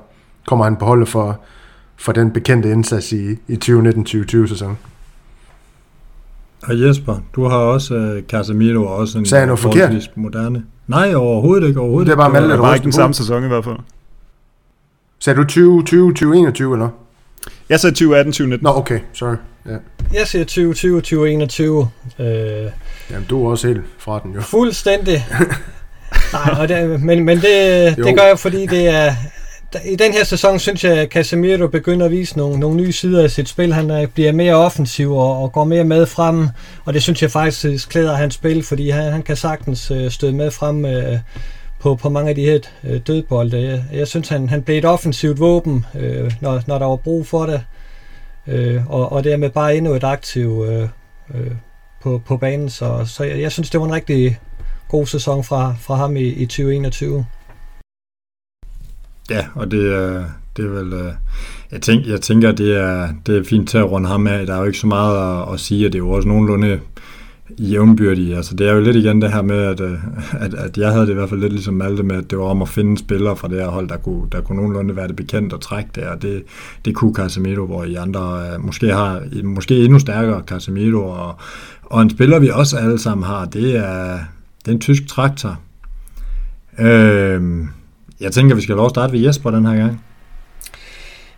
kommer 0.48 0.66
han 0.66 0.76
på 0.76 0.86
holdet 0.86 1.08
for, 1.08 1.40
for 1.98 2.12
den 2.12 2.32
bekendte 2.32 2.72
indsats 2.72 3.12
i, 3.12 3.32
i 3.48 3.60
2019-2020 3.66 4.48
sæson. 4.48 4.78
Og 6.64 6.82
Jesper, 6.82 7.18
du 7.36 7.48
har 7.48 7.58
også 7.58 7.96
uh, 7.96 8.24
Casemiro, 8.28 8.86
også 8.86 9.18
en 9.18 9.26
Sagde 9.26 9.40
jeg 9.40 9.46
noget 9.48 9.60
forkert? 9.60 10.12
moderne. 10.16 10.64
Nej, 10.88 11.14
overhovedet 11.14 11.68
ikke. 11.68 11.80
Overhovedet 11.80 12.08
Det 12.08 12.12
er 12.14 12.18
bare 12.18 12.28
ikke. 12.28 12.34
Malte, 12.34 12.48
Det 12.48 12.52
der 12.52 12.58
var 12.62 12.66
bare 12.68 12.76
ikke 12.76 12.84
den 12.84 12.92
samme 12.92 13.14
sæson 13.14 13.44
i 13.44 13.48
hvert 13.48 13.64
fald. 13.64 13.76
Sagde 15.20 15.38
du 15.38 15.44
2020, 15.44 16.10
2021, 16.14 16.74
eller? 16.74 16.90
Jeg 17.70 17.80
sagde 17.80 17.96
2018, 17.96 18.32
2019. 18.34 18.64
Nå, 18.66 18.70
okay, 18.78 19.00
sorry. 19.14 19.36
Ja. 19.66 19.72
Jeg 20.14 20.28
siger 20.28 20.44
2020, 20.46 20.96
2021. 21.02 21.90
Øh, 22.20 22.26
Jamen, 23.12 23.26
du 23.30 23.46
er 23.46 23.50
også 23.52 23.68
helt 23.68 23.82
fra 23.98 24.20
den, 24.24 24.32
jo. 24.34 24.42
fuldstændig. 24.42 25.26
Nej, 26.34 26.56
og 26.60 26.70
det, 26.70 27.02
men, 27.04 27.24
men 27.26 27.38
det, 27.38 27.98
Jo. 27.98 28.04
det 28.04 28.18
gør 28.18 28.24
jeg, 28.28 28.40
fordi 28.40 28.66
det 28.66 28.88
er... 28.88 29.14
I 29.86 29.96
den 29.96 30.14
her 30.14 30.24
sæson 30.24 30.60
synes 30.60 30.84
jeg, 30.84 30.98
at 30.98 31.10
Casemiro 31.10 31.68
begynder 31.68 32.06
at 32.06 32.12
vise 32.12 32.38
nogle, 32.38 32.60
nogle 32.60 32.78
nye 32.78 32.92
sider 32.92 33.24
af 33.24 33.32
sit 33.32 33.50
spil. 33.50 33.74
Han 33.74 33.90
er, 33.90 34.08
bliver 34.08 34.32
mere 34.32 34.54
offensiv 34.54 35.16
og, 35.16 35.44
og 35.44 35.52
går 35.52 35.64
mere 35.64 35.84
med 35.84 36.06
frem, 36.06 36.48
og 36.86 36.94
det 36.94 37.04
synes 37.04 37.22
jeg 37.22 37.32
faktisk 37.32 37.66
øh, 37.66 37.80
klæder 37.80 38.16
hans 38.16 38.34
spil, 38.34 38.64
fordi 38.64 38.90
han, 38.90 39.12
han 39.12 39.24
kan 39.24 39.36
sagtens 39.36 39.92
øh, 39.92 40.12
støde 40.12 40.34
med 40.34 40.52
frem 40.52 40.86
øh, 40.86 41.20
på, 41.80 41.96
på 41.96 42.10
mange 42.10 42.30
af 42.30 42.36
de 42.36 42.46
her 42.46 42.60
øh, 42.84 43.00
dødbolde. 43.08 43.62
Jeg, 43.62 43.84
jeg 43.94 44.08
synes, 44.08 44.30
han, 44.30 44.50
han 44.50 44.62
blev 44.62 44.78
et 44.78 44.86
offensivt 44.86 45.40
våben, 45.40 45.86
øh, 46.00 46.32
når, 46.42 46.62
når 46.68 46.80
der 46.80 46.86
var 46.86 46.96
brug 46.96 47.28
for 47.28 47.46
det, 47.46 47.62
øh, 48.48 48.92
og, 48.92 49.12
og 49.12 49.24
dermed 49.24 49.50
bare 49.50 49.76
endnu 49.76 49.94
et 49.94 50.04
aktiv 50.04 50.66
øh, 50.68 50.90
øh, 51.36 51.52
på, 52.02 52.22
på 52.26 52.38
banen. 52.38 52.70
Så, 52.70 53.06
så 53.06 53.24
jeg, 53.24 53.42
jeg 53.42 53.52
synes, 53.52 53.70
det 53.70 53.80
var 53.80 53.86
en 53.86 53.94
rigtig 53.94 54.40
god 54.88 55.06
sæson 55.06 55.44
fra, 55.44 55.76
fra 55.80 55.96
ham 55.96 56.18
i, 56.18 56.24
i 56.24 56.46
2021. 56.46 57.26
Ja, 59.30 59.46
og 59.56 59.72
det 59.72 59.96
er, 59.96 60.24
det 60.58 60.66
er 60.66 60.70
vel... 60.70 60.94
Øh, 60.94 61.12
jeg, 61.72 61.82
tænk, 61.82 62.08
jeg 62.08 62.22
tænker, 62.22 62.52
det 62.52 62.78
er, 62.78 63.10
det 63.26 63.38
er 63.38 63.44
fint 63.44 63.70
til 63.70 63.78
at 63.78 63.92
runde 63.92 64.10
ham 64.10 64.28
af. 64.28 64.46
Der 64.46 64.54
er 64.54 64.60
jo 64.60 64.66
ikke 64.66 64.78
så 64.78 64.88
meget 64.88 65.42
at, 65.42 65.54
at 65.54 65.60
sige, 65.60 65.88
og 65.88 65.94
det 65.94 66.00
er 66.00 66.04
jo 66.04 66.10
også 66.10 66.28
nogenlunde 66.28 66.80
jævnbyrdige. 67.58 68.36
Altså, 68.36 68.56
det 68.56 68.68
er 68.68 68.74
jo 68.74 68.82
lidt 68.82 68.96
igen 68.96 69.22
det 69.22 69.32
her 69.32 69.42
med, 69.42 69.58
at, 69.58 69.80
øh, 69.80 69.94
at, 70.40 70.54
at 70.54 70.78
jeg 70.78 70.92
havde 70.92 71.06
det 71.06 71.12
i 71.12 71.16
hvert 71.16 71.30
fald 71.30 71.40
lidt 71.40 71.54
ligesom 71.54 71.74
Malte 71.74 72.04
med, 72.04 72.16
at 72.16 72.30
det 72.30 72.38
var 72.38 72.44
om 72.44 72.62
at 72.62 72.70
finde 72.70 72.98
spillere 72.98 73.36
fra 73.36 73.48
det 73.48 73.58
her 73.58 73.68
hold, 73.68 73.90
der 73.90 73.98
kunne, 73.98 74.28
der 74.32 74.42
kunne 74.42 74.56
nogenlunde 74.56 74.96
være 74.96 75.08
det 75.08 75.16
bekendt 75.16 75.54
og 75.54 75.62
trække 75.62 75.90
det, 75.96 76.04
og 76.04 76.22
det, 76.22 76.44
det 76.86 76.96
kunne 76.96 77.16
Casemiro, 77.16 77.66
hvor 77.66 77.84
I 77.84 77.96
andre 77.96 78.42
øh, 78.54 78.66
måske 78.66 78.94
har 78.94 79.22
måske 79.44 79.84
endnu 79.84 80.00
stærkere 80.00 80.42
Casemiro, 80.48 81.10
og, 81.10 81.36
og 81.84 82.02
en 82.02 82.10
spiller, 82.10 82.40
vi 82.40 82.50
også 82.50 82.78
alle 82.78 83.00
sammen 83.00 83.24
har, 83.24 83.46
det 83.46 83.76
er, 83.76 84.20
det 84.60 84.68
er 84.68 84.72
en 84.72 84.82
tysk 84.82 85.08
traktor. 85.08 85.60
Øh, 86.80 87.66
jeg 88.20 88.32
tænker, 88.32 88.56
vi 88.56 88.62
skal 88.62 88.76
lov 88.76 88.86
at 88.86 88.90
starte 88.90 89.14
ved 89.14 89.20
Jesper 89.20 89.52
den 89.52 89.66
her 89.66 89.76
gang. 89.76 90.04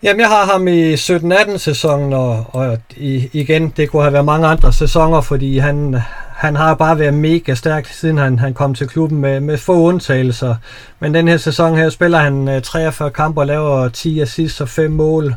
Jamen, 0.04 0.20
jeg 0.20 0.30
har 0.30 0.46
ham 0.46 0.68
i 0.68 0.94
17-18 0.94 1.58
sæsonen, 1.58 2.14
og, 2.14 2.46
og 2.56 2.78
i, 2.98 3.30
igen, 3.34 3.74
det 3.78 3.90
kunne 3.90 4.02
have 4.02 4.14
været 4.14 4.26
mange 4.26 4.48
andre 4.48 4.74
sæsoner, 4.74 5.22
fordi 5.22 5.58
han, 5.58 5.96
han 6.36 6.56
har 6.56 6.74
bare 6.74 7.00
været 7.00 7.14
mega 7.14 7.54
stærk, 7.54 7.88
siden 7.88 8.18
han, 8.18 8.40
han 8.40 8.54
kom 8.54 8.74
til 8.74 8.88
klubben 8.88 9.22
med, 9.22 9.40
med 9.40 9.58
få 9.58 9.82
undtagelser. 9.82 10.56
Men 11.00 11.14
den 11.14 11.28
her 11.28 11.38
sæson 11.38 11.76
her 11.76 11.90
spiller 11.90 12.18
han 12.18 12.48
øh, 12.48 12.62
43 12.62 13.12
kampe 13.12 13.42
og 13.42 13.48
laver 13.48 13.90
10 13.90 14.20
assists 14.20 14.62
og 14.62 14.70
5 14.70 14.92
mål. 14.92 15.36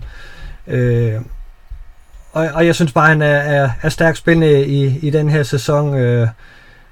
Øh, 0.66 1.14
og, 2.32 2.48
og 2.54 2.66
jeg 2.66 2.74
synes 2.74 2.92
bare, 2.92 3.08
han 3.08 3.22
er, 3.22 3.26
er, 3.26 3.70
er 3.82 3.88
stærkt 3.88 4.18
spændende 4.18 4.66
i, 4.66 4.98
i 4.98 5.10
den 5.10 5.28
her 5.28 5.42
sæson. 5.42 5.94
Øh, 5.94 6.28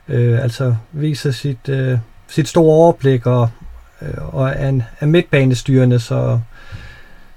øh, 0.09 0.43
altså 0.43 0.75
viser 0.93 1.31
sit, 1.31 1.69
øh, 1.69 1.99
sit 2.29 2.49
store 2.49 2.75
overblik 2.75 3.27
og, 3.27 3.49
øh, 4.03 4.35
og 4.35 4.49
er, 4.49 4.69
en, 4.69 4.83
er 5.01 5.07
midtbanestyrende, 5.07 5.99
så 5.99 6.41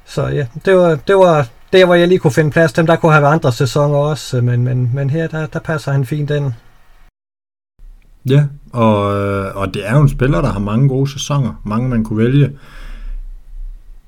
så 0.05 0.27
ja, 0.27 0.47
det 0.65 0.75
var, 0.75 0.95
det 0.95 1.15
var 1.15 1.47
der, 1.73 1.85
hvor 1.85 1.95
jeg 1.95 2.07
lige 2.07 2.19
kunne 2.19 2.31
finde 2.31 2.51
plads. 2.51 2.73
Dem 2.73 2.85
der 2.85 2.95
kunne 2.95 3.11
have 3.11 3.27
andre 3.27 3.51
sæsoner 3.51 3.97
også, 3.97 4.41
men, 4.41 4.63
men, 4.63 4.91
men 4.93 5.09
her, 5.09 5.27
der, 5.27 5.45
der 5.45 5.59
passer 5.59 5.91
han 5.91 6.05
fint 6.05 6.31
ind. 6.31 6.53
Ja, 8.29 8.45
og, 8.73 9.17
øh, 9.17 9.55
og 9.55 9.73
det 9.73 9.87
er 9.87 9.95
jo 9.95 10.01
en 10.01 10.09
spiller, 10.09 10.41
der 10.41 10.51
har 10.51 10.59
mange 10.59 10.89
gode 10.89 11.11
sæsoner. 11.11 11.61
Mange, 11.63 11.89
man 11.89 12.03
kunne 12.03 12.23
vælge. 12.23 12.57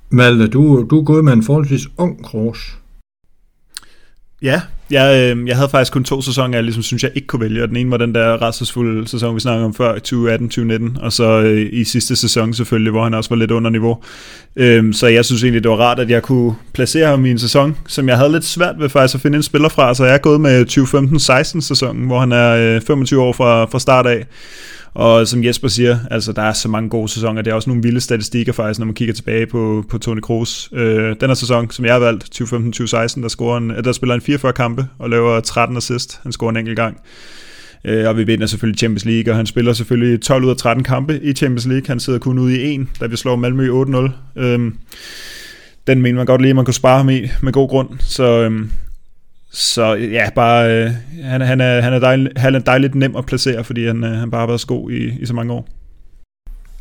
Malte, 0.09 0.47
du, 0.47 0.87
du 0.89 0.99
er 0.99 1.03
gået 1.03 1.25
med 1.25 1.33
en 1.33 1.43
forholdsvis 1.43 1.87
ung 1.97 2.23
Kroos. 2.23 2.77
Ja, 4.41 4.61
jeg, 4.91 5.35
øh, 5.35 5.47
jeg 5.47 5.55
havde 5.55 5.69
faktisk 5.69 5.93
kun 5.93 6.03
to 6.03 6.21
sæsoner, 6.21 6.57
jeg 6.57 6.63
ligesom 6.63 6.83
synes, 6.83 7.03
jeg 7.03 7.11
ikke 7.15 7.27
kunne 7.27 7.41
vælge. 7.41 7.63
Og 7.63 7.67
den 7.67 7.77
ene 7.77 7.91
var 7.91 7.97
den 7.97 8.15
der 8.15 8.41
retselsfulde 8.41 9.07
sæson, 9.07 9.35
vi 9.35 9.39
snakkede 9.39 9.65
om 9.65 9.73
før, 9.73 9.93
2018-2019. 10.97 11.03
Og 11.03 11.13
så 11.13 11.41
øh, 11.41 11.69
i 11.71 11.83
sidste 11.83 12.15
sæson 12.15 12.53
selvfølgelig, 12.53 12.91
hvor 12.91 13.03
han 13.03 13.13
også 13.13 13.29
var 13.29 13.35
lidt 13.35 13.51
under 13.51 13.69
niveau. 13.69 13.97
Øh, 14.55 14.93
så 14.93 15.07
jeg 15.07 15.25
synes 15.25 15.43
egentlig, 15.43 15.63
det 15.63 15.71
var 15.71 15.77
rart, 15.77 15.99
at 15.99 16.09
jeg 16.09 16.23
kunne 16.23 16.55
placere 16.73 17.07
ham 17.07 17.25
i 17.25 17.31
en 17.31 17.39
sæson, 17.39 17.77
som 17.87 18.09
jeg 18.09 18.17
havde 18.17 18.31
lidt 18.31 18.45
svært 18.45 18.75
ved 18.79 18.89
faktisk 18.89 19.15
at 19.15 19.21
finde 19.21 19.35
en 19.35 19.43
spiller 19.43 19.69
fra. 19.69 19.93
Så 19.93 20.05
jeg 20.05 20.13
er 20.13 20.17
gået 20.17 20.41
med 20.41 20.65
2015-16 21.57 21.61
sæsonen, 21.61 22.05
hvor 22.05 22.19
han 22.19 22.31
er 22.31 22.75
øh, 22.75 22.81
25 22.81 23.21
år 23.21 23.33
fra, 23.33 23.65
fra 23.65 23.79
start 23.79 24.05
af. 24.05 24.25
Og 24.93 25.27
som 25.27 25.43
Jesper 25.43 25.67
siger, 25.67 25.97
altså 26.11 26.31
der 26.31 26.41
er 26.41 26.53
så 26.53 26.67
mange 26.69 26.89
gode 26.89 27.09
sæsoner. 27.09 27.41
Det 27.41 27.51
er 27.51 27.55
også 27.55 27.69
nogle 27.69 27.83
vilde 27.83 28.01
statistikker 28.01 28.53
faktisk, 28.53 28.79
når 28.79 28.85
man 28.85 28.95
kigger 28.95 29.13
tilbage 29.13 29.45
på, 29.45 29.85
på 29.89 29.97
Toni 29.97 30.21
Kroos. 30.21 30.69
Øh, 30.73 31.15
den 31.21 31.29
her 31.29 31.33
sæson, 31.33 31.71
som 31.71 31.85
jeg 31.85 31.93
har 31.93 31.99
valgt, 31.99 32.41
2015-2016, 32.41 33.21
der, 33.21 33.27
scorer 33.27 33.57
en, 33.57 33.69
der 33.69 33.91
spiller 33.91 34.13
han 34.13 34.21
44 34.21 34.53
kampe 34.53 34.87
og 34.99 35.09
laver 35.09 35.39
13 35.39 35.77
assist. 35.77 36.19
Han 36.23 36.31
scorer 36.31 36.49
en 36.49 36.57
enkelt 36.57 36.75
gang. 36.77 36.97
Øh, 37.85 38.07
og 38.07 38.17
vi 38.17 38.23
vinder 38.23 38.45
selvfølgelig 38.45 38.79
Champions 38.79 39.05
League, 39.05 39.33
og 39.33 39.37
han 39.37 39.45
spiller 39.45 39.73
selvfølgelig 39.73 40.21
12 40.21 40.43
ud 40.43 40.49
af 40.49 40.57
13 40.57 40.83
kampe 40.83 41.19
i 41.23 41.33
Champions 41.33 41.65
League. 41.65 41.87
Han 41.87 41.99
sidder 41.99 42.19
kun 42.19 42.39
ude 42.39 42.61
i 42.61 42.71
en, 42.71 42.89
da 42.99 43.05
vi 43.05 43.15
slår 43.15 43.35
Malmø 43.35 43.83
8-0. 43.83 44.41
Øh, 44.41 44.71
den 45.87 46.01
mener 46.01 46.15
man 46.15 46.25
godt 46.25 46.41
lige, 46.41 46.49
at 46.49 46.55
man 46.55 46.65
kunne 46.65 46.73
spare 46.73 46.97
ham 46.97 47.09
i 47.09 47.21
med 47.41 47.53
god 47.53 47.69
grund. 47.69 47.89
Så, 47.99 48.23
øh, 48.23 48.65
så 49.57 49.93
ja, 49.93 50.29
bare, 50.35 50.85
øh, 50.85 50.91
han, 51.23 51.41
han, 51.41 51.61
er, 51.61 51.81
han, 51.81 51.93
er 51.93 51.99
dejlig, 51.99 52.31
han 52.35 52.55
er 52.55 52.59
dejligt 52.59 52.95
nem 52.95 53.15
at 53.15 53.25
placere, 53.25 53.63
fordi 53.63 53.87
han, 53.87 54.03
øh, 54.03 54.11
han 54.11 54.31
bare 54.31 54.39
har 54.39 54.47
været 54.47 54.59
så 54.59 54.67
god 54.67 54.91
i, 54.91 55.19
i 55.19 55.25
så 55.25 55.33
mange 55.33 55.53
år. 55.53 55.67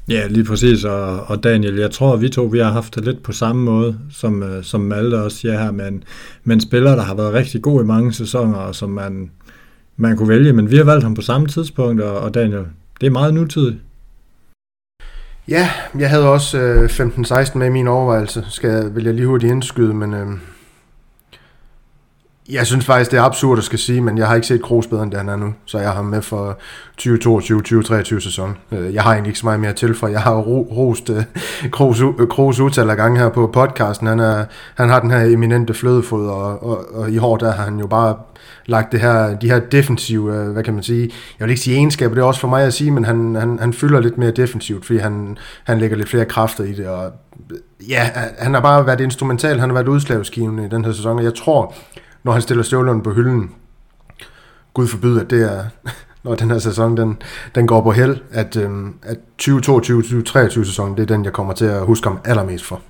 Ja, 0.08 0.26
lige 0.26 0.44
præcis. 0.44 0.84
Og, 0.84 1.20
og 1.20 1.44
Daniel, 1.44 1.74
jeg 1.74 1.90
tror, 1.90 2.12
at 2.12 2.20
vi 2.20 2.28
to 2.28 2.42
vi 2.42 2.58
har 2.58 2.70
haft 2.70 2.94
det 2.94 3.04
lidt 3.04 3.22
på 3.22 3.32
samme 3.32 3.62
måde, 3.62 3.98
som, 4.10 4.42
øh, 4.42 4.64
som 4.64 4.80
Malte 4.80 5.22
også 5.22 5.36
siger 5.36 5.58
her, 5.58 5.70
men, 5.70 6.04
men 6.44 6.60
spiller, 6.60 6.94
der 6.94 7.02
har 7.02 7.14
været 7.14 7.32
rigtig 7.32 7.62
god 7.62 7.82
i 7.82 7.86
mange 7.86 8.12
sæsoner, 8.12 8.58
og 8.58 8.74
som 8.74 8.90
man, 8.90 9.30
man 9.96 10.16
kunne 10.16 10.28
vælge. 10.28 10.52
Men 10.52 10.70
vi 10.70 10.76
har 10.76 10.84
valgt 10.84 11.02
ham 11.02 11.14
på 11.14 11.22
samme 11.22 11.46
tidspunkt, 11.46 12.02
og, 12.02 12.20
og 12.20 12.34
Daniel, 12.34 12.64
det 13.00 13.06
er 13.06 13.10
meget 13.10 13.34
nutidigt. 13.34 13.76
Ja, 15.48 15.70
jeg 15.98 16.10
havde 16.10 16.28
også 16.28 16.58
øh, 16.58 16.84
15-16 16.84 17.58
med 17.58 17.66
i 17.66 17.70
min 17.70 17.88
overvejelse, 17.88 18.44
skal 18.48 18.70
jeg, 18.70 18.94
vil 18.94 19.04
jeg 19.04 19.14
lige 19.14 19.26
hurtigt 19.26 19.52
indskyde, 19.52 19.94
men 19.94 20.14
øh, 20.14 20.26
jeg 22.48 22.66
synes 22.66 22.84
faktisk, 22.84 23.10
det 23.10 23.18
er 23.18 23.22
absurd 23.22 23.58
at 23.58 23.64
skal 23.64 23.78
sige, 23.78 24.00
men 24.00 24.18
jeg 24.18 24.28
har 24.28 24.34
ikke 24.34 24.46
set 24.46 24.62
Kroos 24.62 24.86
bedre, 24.86 25.02
end 25.02 25.14
han 25.14 25.28
er 25.28 25.36
nu, 25.36 25.54
så 25.64 25.78
jeg 25.78 25.88
har 25.88 25.94
ham 25.94 26.04
med 26.04 26.22
for 26.22 26.58
2022-2023 27.02 28.20
sæson. 28.20 28.56
Øh, 28.72 28.94
jeg 28.94 29.02
har 29.02 29.12
egentlig 29.12 29.28
ikke 29.28 29.38
så 29.38 29.46
meget 29.46 29.60
mere 29.60 29.72
til, 29.72 29.94
for 29.94 30.08
jeg 30.08 30.20
har 30.20 30.34
rost 30.36 31.10
øh, 31.10 31.22
Kroos, 31.72 32.00
øh, 32.00 32.28
Kroos 32.30 32.60
utal 32.60 32.90
af 32.90 32.96
gange 32.96 33.18
her 33.18 33.28
på 33.28 33.46
podcasten. 33.46 34.06
Han, 34.06 34.20
er, 34.20 34.44
han 34.74 34.88
har 34.88 35.00
den 35.00 35.10
her 35.10 35.20
eminente 35.20 35.74
flødefod, 35.74 36.26
og, 36.28 36.62
og, 36.62 36.94
og 36.94 37.10
i 37.10 37.18
år 37.18 37.36
der 37.36 37.52
har 37.52 37.64
han 37.64 37.78
jo 37.78 37.86
bare 37.86 38.16
lagt 38.66 38.92
det 38.92 39.00
her, 39.00 39.38
de 39.38 39.50
her 39.50 39.58
defensive, 39.58 40.32
hvad 40.32 40.62
kan 40.62 40.74
man 40.74 40.82
sige, 40.82 41.10
jeg 41.38 41.44
vil 41.44 41.50
ikke 41.50 41.62
sige 41.62 41.76
egenskaber, 41.76 42.14
det 42.14 42.22
er 42.22 42.26
også 42.26 42.40
for 42.40 42.48
mig 42.48 42.64
at 42.64 42.74
sige, 42.74 42.90
men 42.90 43.04
han, 43.04 43.34
han, 43.34 43.58
han 43.58 43.72
fylder 43.72 44.00
lidt 44.00 44.18
mere 44.18 44.30
defensivt, 44.30 44.86
fordi 44.86 44.98
han, 44.98 45.38
han 45.64 45.78
lægger 45.78 45.96
lidt 45.96 46.08
flere 46.08 46.24
kræfter 46.24 46.64
i 46.64 46.72
det, 46.72 46.86
og 46.86 47.12
ja, 47.88 48.10
han 48.38 48.54
har 48.54 48.60
bare 48.60 48.86
været 48.86 49.00
instrumental, 49.00 49.60
han 49.60 49.68
har 49.68 49.74
været 49.74 49.88
udslagsgivende 49.88 50.64
i 50.64 50.68
den 50.68 50.84
her 50.84 50.92
sæson, 50.92 51.18
og 51.18 51.24
jeg 51.24 51.34
tror, 51.34 51.74
når 52.26 52.32
han 52.32 52.42
stiller 52.42 52.62
støvlerne 52.62 53.02
på 53.02 53.12
hylden, 53.12 53.50
Gud 54.74 54.86
forbyde, 54.86 55.20
at 55.20 55.30
det 55.30 55.52
er, 55.52 55.64
når 56.24 56.34
den 56.34 56.50
her 56.50 56.58
sæson, 56.58 56.96
den, 56.96 57.16
den 57.54 57.66
går 57.66 57.82
på 57.82 57.90
held, 57.90 58.16
at, 58.30 58.56
øhm, 58.56 58.94
at 59.02 59.18
2022-2023 59.42 60.64
sæsonen, 60.64 60.96
det 60.96 61.02
er 61.02 61.16
den, 61.16 61.24
jeg 61.24 61.32
kommer 61.32 61.52
til 61.52 61.64
at 61.64 61.86
huske 61.86 62.08
ham 62.08 62.18
allermest 62.24 62.64
for. 62.64 62.80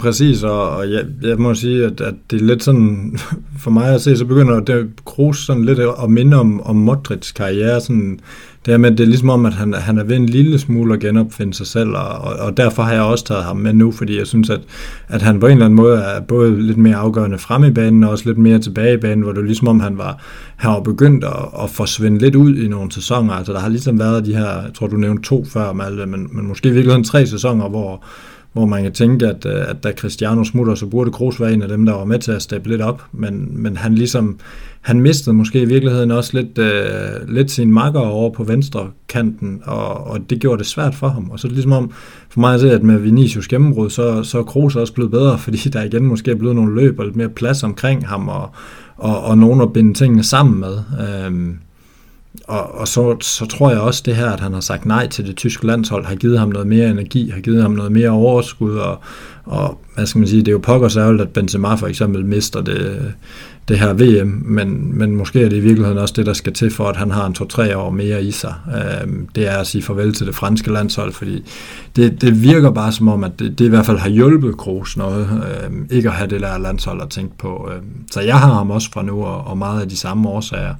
Præcis, 0.00 0.42
og, 0.42 0.70
og 0.70 0.92
jeg, 0.92 1.06
jeg 1.22 1.38
må 1.38 1.54
sige, 1.54 1.84
at, 1.84 2.00
at 2.00 2.14
det 2.30 2.40
er 2.40 2.44
lidt 2.44 2.62
sådan, 2.62 3.18
for 3.64 3.70
mig 3.70 3.94
at 3.94 4.02
se, 4.02 4.16
så 4.16 4.24
begynder 4.24 4.60
det 4.60 4.90
Kroos 5.04 5.38
sådan 5.38 5.64
lidt 5.64 5.78
at 6.02 6.10
minde 6.10 6.36
om, 6.36 6.60
om 6.60 6.88
Modric's 6.88 7.32
karriere, 7.32 7.80
sådan, 7.80 8.20
det 8.66 8.74
er 8.74 8.78
med, 8.78 8.90
det 8.90 9.00
er 9.00 9.06
ligesom 9.06 9.30
om, 9.30 9.46
at 9.46 9.54
han, 9.54 9.74
han 9.74 9.98
er 9.98 10.04
ved 10.04 10.16
en 10.16 10.26
lille 10.26 10.58
smule 10.58 10.94
at 10.94 11.00
genopfinde 11.00 11.54
sig 11.54 11.66
selv, 11.66 11.90
og, 11.90 12.08
og, 12.08 12.36
og 12.36 12.56
derfor 12.56 12.82
har 12.82 12.92
jeg 12.92 13.02
også 13.02 13.24
taget 13.24 13.44
ham 13.44 13.56
med 13.56 13.72
nu, 13.72 13.92
fordi 13.92 14.18
jeg 14.18 14.26
synes, 14.26 14.50
at, 14.50 14.60
at 15.08 15.22
han 15.22 15.40
på 15.40 15.46
en 15.46 15.52
eller 15.52 15.64
anden 15.64 15.76
måde 15.76 15.98
er 15.98 16.20
både 16.20 16.62
lidt 16.62 16.78
mere 16.78 16.96
afgørende 16.96 17.38
frem 17.38 17.64
i 17.64 17.70
banen, 17.70 18.04
og 18.04 18.10
også 18.10 18.24
lidt 18.26 18.38
mere 18.38 18.58
tilbage 18.58 18.94
i 18.94 18.96
banen, 18.96 19.22
hvor 19.22 19.32
det 19.32 19.40
er 19.40 19.46
ligesom 19.46 19.68
om, 19.68 19.80
han 19.80 19.98
var, 19.98 20.22
han 20.56 20.70
var 20.70 20.80
begyndt 20.80 21.24
at, 21.24 21.62
at 21.62 21.70
forsvinde 21.70 22.18
lidt 22.18 22.34
ud 22.34 22.56
i 22.56 22.68
nogle 22.68 22.92
sæsoner, 22.92 23.34
altså 23.34 23.52
der 23.52 23.60
har 23.60 23.68
ligesom 23.68 23.98
været 23.98 24.26
de 24.26 24.36
her, 24.36 24.46
jeg 24.46 24.70
tror 24.74 24.86
du 24.86 24.96
nævnte 24.96 25.22
to 25.22 25.44
før, 25.44 25.72
Malte, 25.72 26.06
men, 26.06 26.28
men 26.32 26.48
måske 26.48 26.68
i 26.68 26.72
virkeligheden 26.72 27.04
tre 27.04 27.26
sæsoner, 27.26 27.68
hvor, 27.68 28.04
hvor 28.52 28.66
man 28.66 28.82
kan 28.82 28.92
tænke, 28.92 29.26
at, 29.26 29.46
øh, 29.46 29.70
at 29.70 29.84
da 29.84 29.92
Cristiano 29.92 30.44
smutter, 30.44 30.74
så 30.74 30.86
burde 30.86 31.10
Kroos 31.10 31.40
være 31.40 31.52
en 31.52 31.62
af 31.62 31.68
dem, 31.68 31.86
der 31.86 31.92
var 31.92 32.04
med 32.04 32.18
til 32.18 32.32
at 32.32 32.42
steppe 32.42 32.68
lidt 32.68 32.82
op, 32.82 33.04
men, 33.12 33.62
men 33.62 33.76
han 33.76 33.94
ligesom, 33.94 34.38
han 34.80 35.00
mistede 35.00 35.36
måske 35.36 35.62
i 35.62 35.64
virkeligheden 35.64 36.10
også 36.10 36.36
lidt, 36.36 36.58
øh, 36.58 37.34
lidt 37.34 37.50
sin 37.50 37.72
makker 37.72 38.00
over 38.00 38.30
på 38.30 38.44
venstre 38.44 38.90
kanten, 39.08 39.60
og, 39.64 40.06
og 40.06 40.30
det 40.30 40.40
gjorde 40.40 40.58
det 40.58 40.66
svært 40.66 40.94
for 40.94 41.08
ham, 41.08 41.30
og 41.30 41.40
så 41.40 41.46
er 41.46 41.48
det 41.48 41.56
ligesom 41.56 41.72
om, 41.72 41.90
for 42.28 42.40
mig 42.40 42.54
at 42.54 42.60
se, 42.60 42.72
at 42.72 42.82
med 42.82 42.98
Vinicius 42.98 43.48
gennembrud, 43.48 43.90
så, 43.90 44.22
så 44.22 44.38
er 44.38 44.42
Kroos 44.42 44.76
også 44.76 44.92
blevet 44.92 45.10
bedre, 45.10 45.38
fordi 45.44 45.58
der 45.58 45.82
igen 45.82 46.06
måske 46.06 46.30
er 46.30 46.36
blevet 46.36 46.56
nogle 46.56 46.74
løb 46.74 46.98
og 46.98 47.04
lidt 47.04 47.16
mere 47.16 47.28
plads 47.28 47.62
omkring 47.62 48.08
ham, 48.08 48.28
og, 48.28 48.50
og, 48.96 49.22
og 49.22 49.38
nogen 49.38 49.60
at 49.60 49.72
binde 49.72 49.94
tingene 49.94 50.22
sammen 50.22 50.60
med. 50.60 50.78
Øhm, 51.26 51.58
og, 52.48 52.74
og 52.74 52.88
så, 52.88 53.16
så 53.20 53.46
tror 53.46 53.70
jeg 53.70 53.80
også 53.80 54.02
det 54.06 54.16
her, 54.16 54.30
at 54.30 54.40
han 54.40 54.52
har 54.52 54.60
sagt 54.60 54.86
nej 54.86 55.08
til 55.08 55.26
det 55.26 55.36
tyske 55.36 55.66
landshold, 55.66 56.04
har 56.04 56.14
givet 56.14 56.38
ham 56.38 56.48
noget 56.48 56.66
mere 56.66 56.90
energi, 56.90 57.30
har 57.30 57.40
givet 57.40 57.62
ham 57.62 57.70
noget 57.70 57.92
mere 57.92 58.10
overskud, 58.10 58.74
og, 58.74 59.00
og 59.44 59.80
hvad 59.94 60.06
skal 60.06 60.18
man 60.18 60.28
sige, 60.28 60.40
det 60.40 60.48
er 60.48 60.52
jo 60.52 60.58
pokkers 60.58 60.96
ærgerligt, 60.96 61.22
at 61.22 61.28
Benzema 61.28 61.74
for 61.74 61.86
eksempel 61.86 62.24
mister 62.24 62.60
det, 62.62 63.14
det 63.68 63.78
her 63.78 63.92
VM, 63.92 64.42
men, 64.44 64.98
men 64.98 65.16
måske 65.16 65.42
er 65.42 65.48
det 65.48 65.56
i 65.56 65.60
virkeligheden 65.60 65.98
også 65.98 66.14
det, 66.16 66.26
der 66.26 66.32
skal 66.32 66.52
til 66.52 66.70
for, 66.70 66.88
at 66.88 66.96
han 66.96 67.10
har 67.10 67.26
en 67.26 67.34
to-tre 67.34 67.76
år 67.76 67.90
mere 67.90 68.24
i 68.24 68.30
sig. 68.30 68.54
Øhm, 69.02 69.28
det 69.34 69.48
er 69.48 69.56
at 69.56 69.66
sige 69.66 69.82
farvel 69.82 70.14
til 70.14 70.26
det 70.26 70.34
franske 70.34 70.72
landshold, 70.72 71.12
fordi 71.12 71.44
det, 71.96 72.20
det 72.20 72.42
virker 72.42 72.70
bare 72.70 72.92
som 72.92 73.08
om, 73.08 73.24
at 73.24 73.32
det, 73.38 73.58
det 73.58 73.64
i 73.64 73.68
hvert 73.68 73.86
fald 73.86 73.98
har 73.98 74.08
hjulpet 74.08 74.56
Kroos 74.56 74.96
noget, 74.96 75.28
øhm, 75.64 75.86
ikke 75.90 76.08
at 76.08 76.14
have 76.14 76.30
det 76.30 76.40
der 76.40 76.58
landshold 76.58 77.02
at 77.02 77.08
tænke 77.08 77.38
på. 77.38 77.70
Øhm, 77.74 78.10
så 78.10 78.20
jeg 78.20 78.38
har 78.38 78.54
ham 78.54 78.70
også 78.70 78.90
fra 78.92 79.02
nu, 79.02 79.24
og, 79.24 79.44
og 79.44 79.58
meget 79.58 79.80
af 79.80 79.88
de 79.88 79.96
samme 79.96 80.28
årsager. 80.28 80.74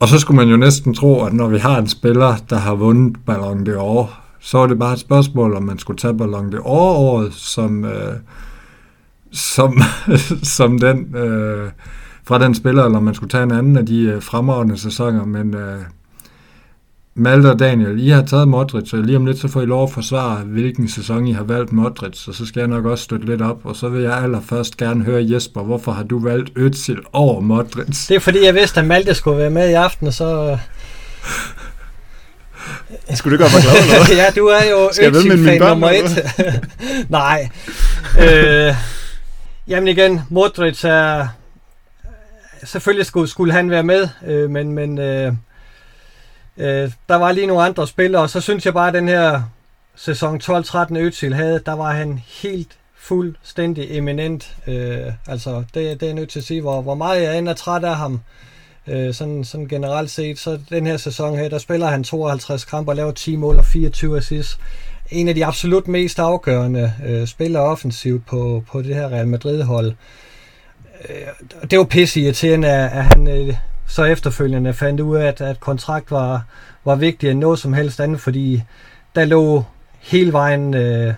Og 0.00 0.08
så 0.08 0.18
skulle 0.18 0.36
man 0.36 0.48
jo 0.48 0.56
næsten 0.56 0.94
tro, 0.94 1.24
at 1.24 1.32
når 1.32 1.48
vi 1.48 1.58
har 1.58 1.78
en 1.78 1.88
spiller, 1.88 2.36
der 2.50 2.56
har 2.56 2.74
vundet 2.74 3.16
Ballon 3.26 3.68
d'Or, 3.68 4.06
så 4.40 4.58
er 4.58 4.66
det 4.66 4.78
bare 4.78 4.92
et 4.92 4.98
spørgsmål, 4.98 5.54
om 5.54 5.62
man 5.62 5.78
skulle 5.78 5.98
tage 5.98 6.18
Ballon 6.18 6.54
d'Or-året 6.54 7.32
som, 7.32 7.84
øh, 7.84 8.12
som, 9.32 9.78
som 10.56 10.78
den, 10.78 11.16
øh, 11.16 11.70
fra 12.24 12.38
den 12.38 12.54
spiller, 12.54 12.84
eller 12.84 12.98
om 12.98 13.04
man 13.04 13.14
skulle 13.14 13.30
tage 13.30 13.44
en 13.44 13.52
anden 13.52 13.76
af 13.76 13.86
de 13.86 14.00
øh, 14.00 14.22
fremragende 14.22 14.78
sæsoner. 14.78 15.24
Men 15.24 15.54
øh, 15.54 15.80
Malte 17.18 17.50
og 17.50 17.58
Daniel, 17.58 18.06
I 18.06 18.08
har 18.08 18.22
taget 18.22 18.48
Modric, 18.48 18.92
og 18.92 18.98
lige 18.98 19.16
om 19.16 19.26
lidt 19.26 19.38
så 19.38 19.48
får 19.48 19.62
I 19.62 19.64
lov 19.64 19.82
at 19.82 19.90
forsvare, 19.90 20.36
hvilken 20.36 20.88
sæson 20.88 21.26
I 21.26 21.32
har 21.32 21.42
valgt 21.42 21.72
Modric, 21.72 22.28
og 22.28 22.34
så 22.34 22.46
skal 22.46 22.60
jeg 22.60 22.68
nok 22.68 22.84
også 22.84 23.04
støtte 23.04 23.26
lidt 23.26 23.42
op, 23.42 23.60
og 23.64 23.76
så 23.76 23.88
vil 23.88 24.02
jeg 24.02 24.12
allerførst 24.12 24.76
gerne 24.76 25.04
høre 25.04 25.26
Jesper, 25.30 25.62
hvorfor 25.62 25.92
har 25.92 26.02
du 26.02 26.18
valgt 26.18 26.50
Özil 26.58 27.00
over 27.12 27.40
Modric? 27.40 28.06
Det 28.08 28.16
er 28.16 28.20
fordi, 28.20 28.44
jeg 28.44 28.54
vidste, 28.54 28.80
at 28.80 28.86
Malte 28.86 29.14
skulle 29.14 29.38
være 29.38 29.50
med 29.50 29.70
i 29.70 29.72
aften, 29.72 30.06
og 30.06 30.12
så... 30.12 30.58
Skulle 33.14 33.38
du 33.38 33.42
gøre 33.42 33.50
mig 33.54 33.62
glad 33.62 34.06
eller 34.06 34.22
ja, 34.22 34.30
du 34.36 34.46
er 34.46 34.64
jo 34.70 34.88
Özil-fan 34.88 35.68
nummer 35.68 35.90
et. 35.90 36.24
Nej. 37.08 37.48
Øh, 38.20 38.74
jamen 39.68 39.88
igen, 39.88 40.20
Modric 40.30 40.84
er... 40.84 41.28
Selvfølgelig 42.64 43.06
skulle, 43.06 43.28
skulle 43.28 43.52
han 43.52 43.70
være 43.70 43.82
med, 43.82 44.08
øh, 44.26 44.50
men, 44.50 44.72
men 44.72 44.98
øh, 44.98 45.32
øh, 46.58 46.92
der 47.08 47.14
var 47.16 47.32
lige 47.32 47.46
nogle 47.46 47.62
andre 47.62 47.86
spillere, 47.86 48.22
og 48.22 48.30
så 48.30 48.40
synes 48.40 48.66
jeg 48.66 48.74
bare, 48.74 48.88
at 48.88 48.94
den 48.94 49.08
her 49.08 49.42
sæson 49.96 50.40
12-13 50.44 50.96
Özil 50.96 51.34
havde, 51.34 51.60
der 51.66 51.72
var 51.72 51.92
han 51.92 52.22
helt 52.42 52.78
fuldstændig 52.96 53.96
eminent. 53.96 54.56
Øh, 54.66 55.12
altså, 55.26 55.56
det, 55.56 55.74
det 55.74 56.02
er 56.02 56.06
jeg 56.06 56.14
nødt 56.14 56.30
til 56.30 56.38
at 56.38 56.44
sige, 56.44 56.60
hvor, 56.60 56.82
hvor 56.82 56.94
meget 56.94 57.22
jeg 57.22 57.38
end 57.38 57.48
er 57.48 57.54
træt 57.54 57.84
af 57.84 57.96
ham. 57.96 58.20
Øh, 58.86 59.14
sådan, 59.14 59.44
sådan 59.44 59.68
generelt 59.68 60.10
set, 60.10 60.38
så 60.38 60.58
den 60.70 60.86
her 60.86 60.96
sæson 60.96 61.38
her, 61.38 61.48
der 61.48 61.58
spiller 61.58 61.86
han 61.86 62.04
52 62.04 62.64
kampe 62.64 62.90
og 62.90 62.96
laver 62.96 63.12
10 63.12 63.36
mål 63.36 63.56
og 63.56 63.64
24 63.64 64.16
assists. 64.16 64.58
En 65.10 65.28
af 65.28 65.34
de 65.34 65.46
absolut 65.46 65.88
mest 65.88 66.18
afgørende 66.18 66.92
øh, 67.06 67.26
spillere 67.26 67.62
offensivt 67.62 68.26
på, 68.26 68.64
på 68.72 68.82
det 68.82 68.94
her 68.94 69.08
Real 69.08 69.26
Madrid-hold. 69.28 69.92
Øh, 71.08 71.66
det 71.70 71.78
var 71.78 71.84
pisse 71.84 72.20
irriterende, 72.20 72.68
at 72.68 73.04
han 73.04 73.28
øh, 73.28 73.54
så 73.86 74.04
efterfølgende 74.04 74.74
fandt 74.74 75.00
ud 75.00 75.16
af, 75.16 75.26
at, 75.26 75.40
at 75.40 75.60
kontrakt 75.60 76.10
var, 76.10 76.44
var 76.84 76.94
vigtigere 76.94 77.30
end 77.30 77.40
noget 77.40 77.58
som 77.58 77.72
helst 77.72 78.00
andet, 78.00 78.20
fordi 78.20 78.62
der 79.14 79.24
lå 79.24 79.64
hele 80.00 80.32
vejen 80.32 80.74
øh, 80.74 81.14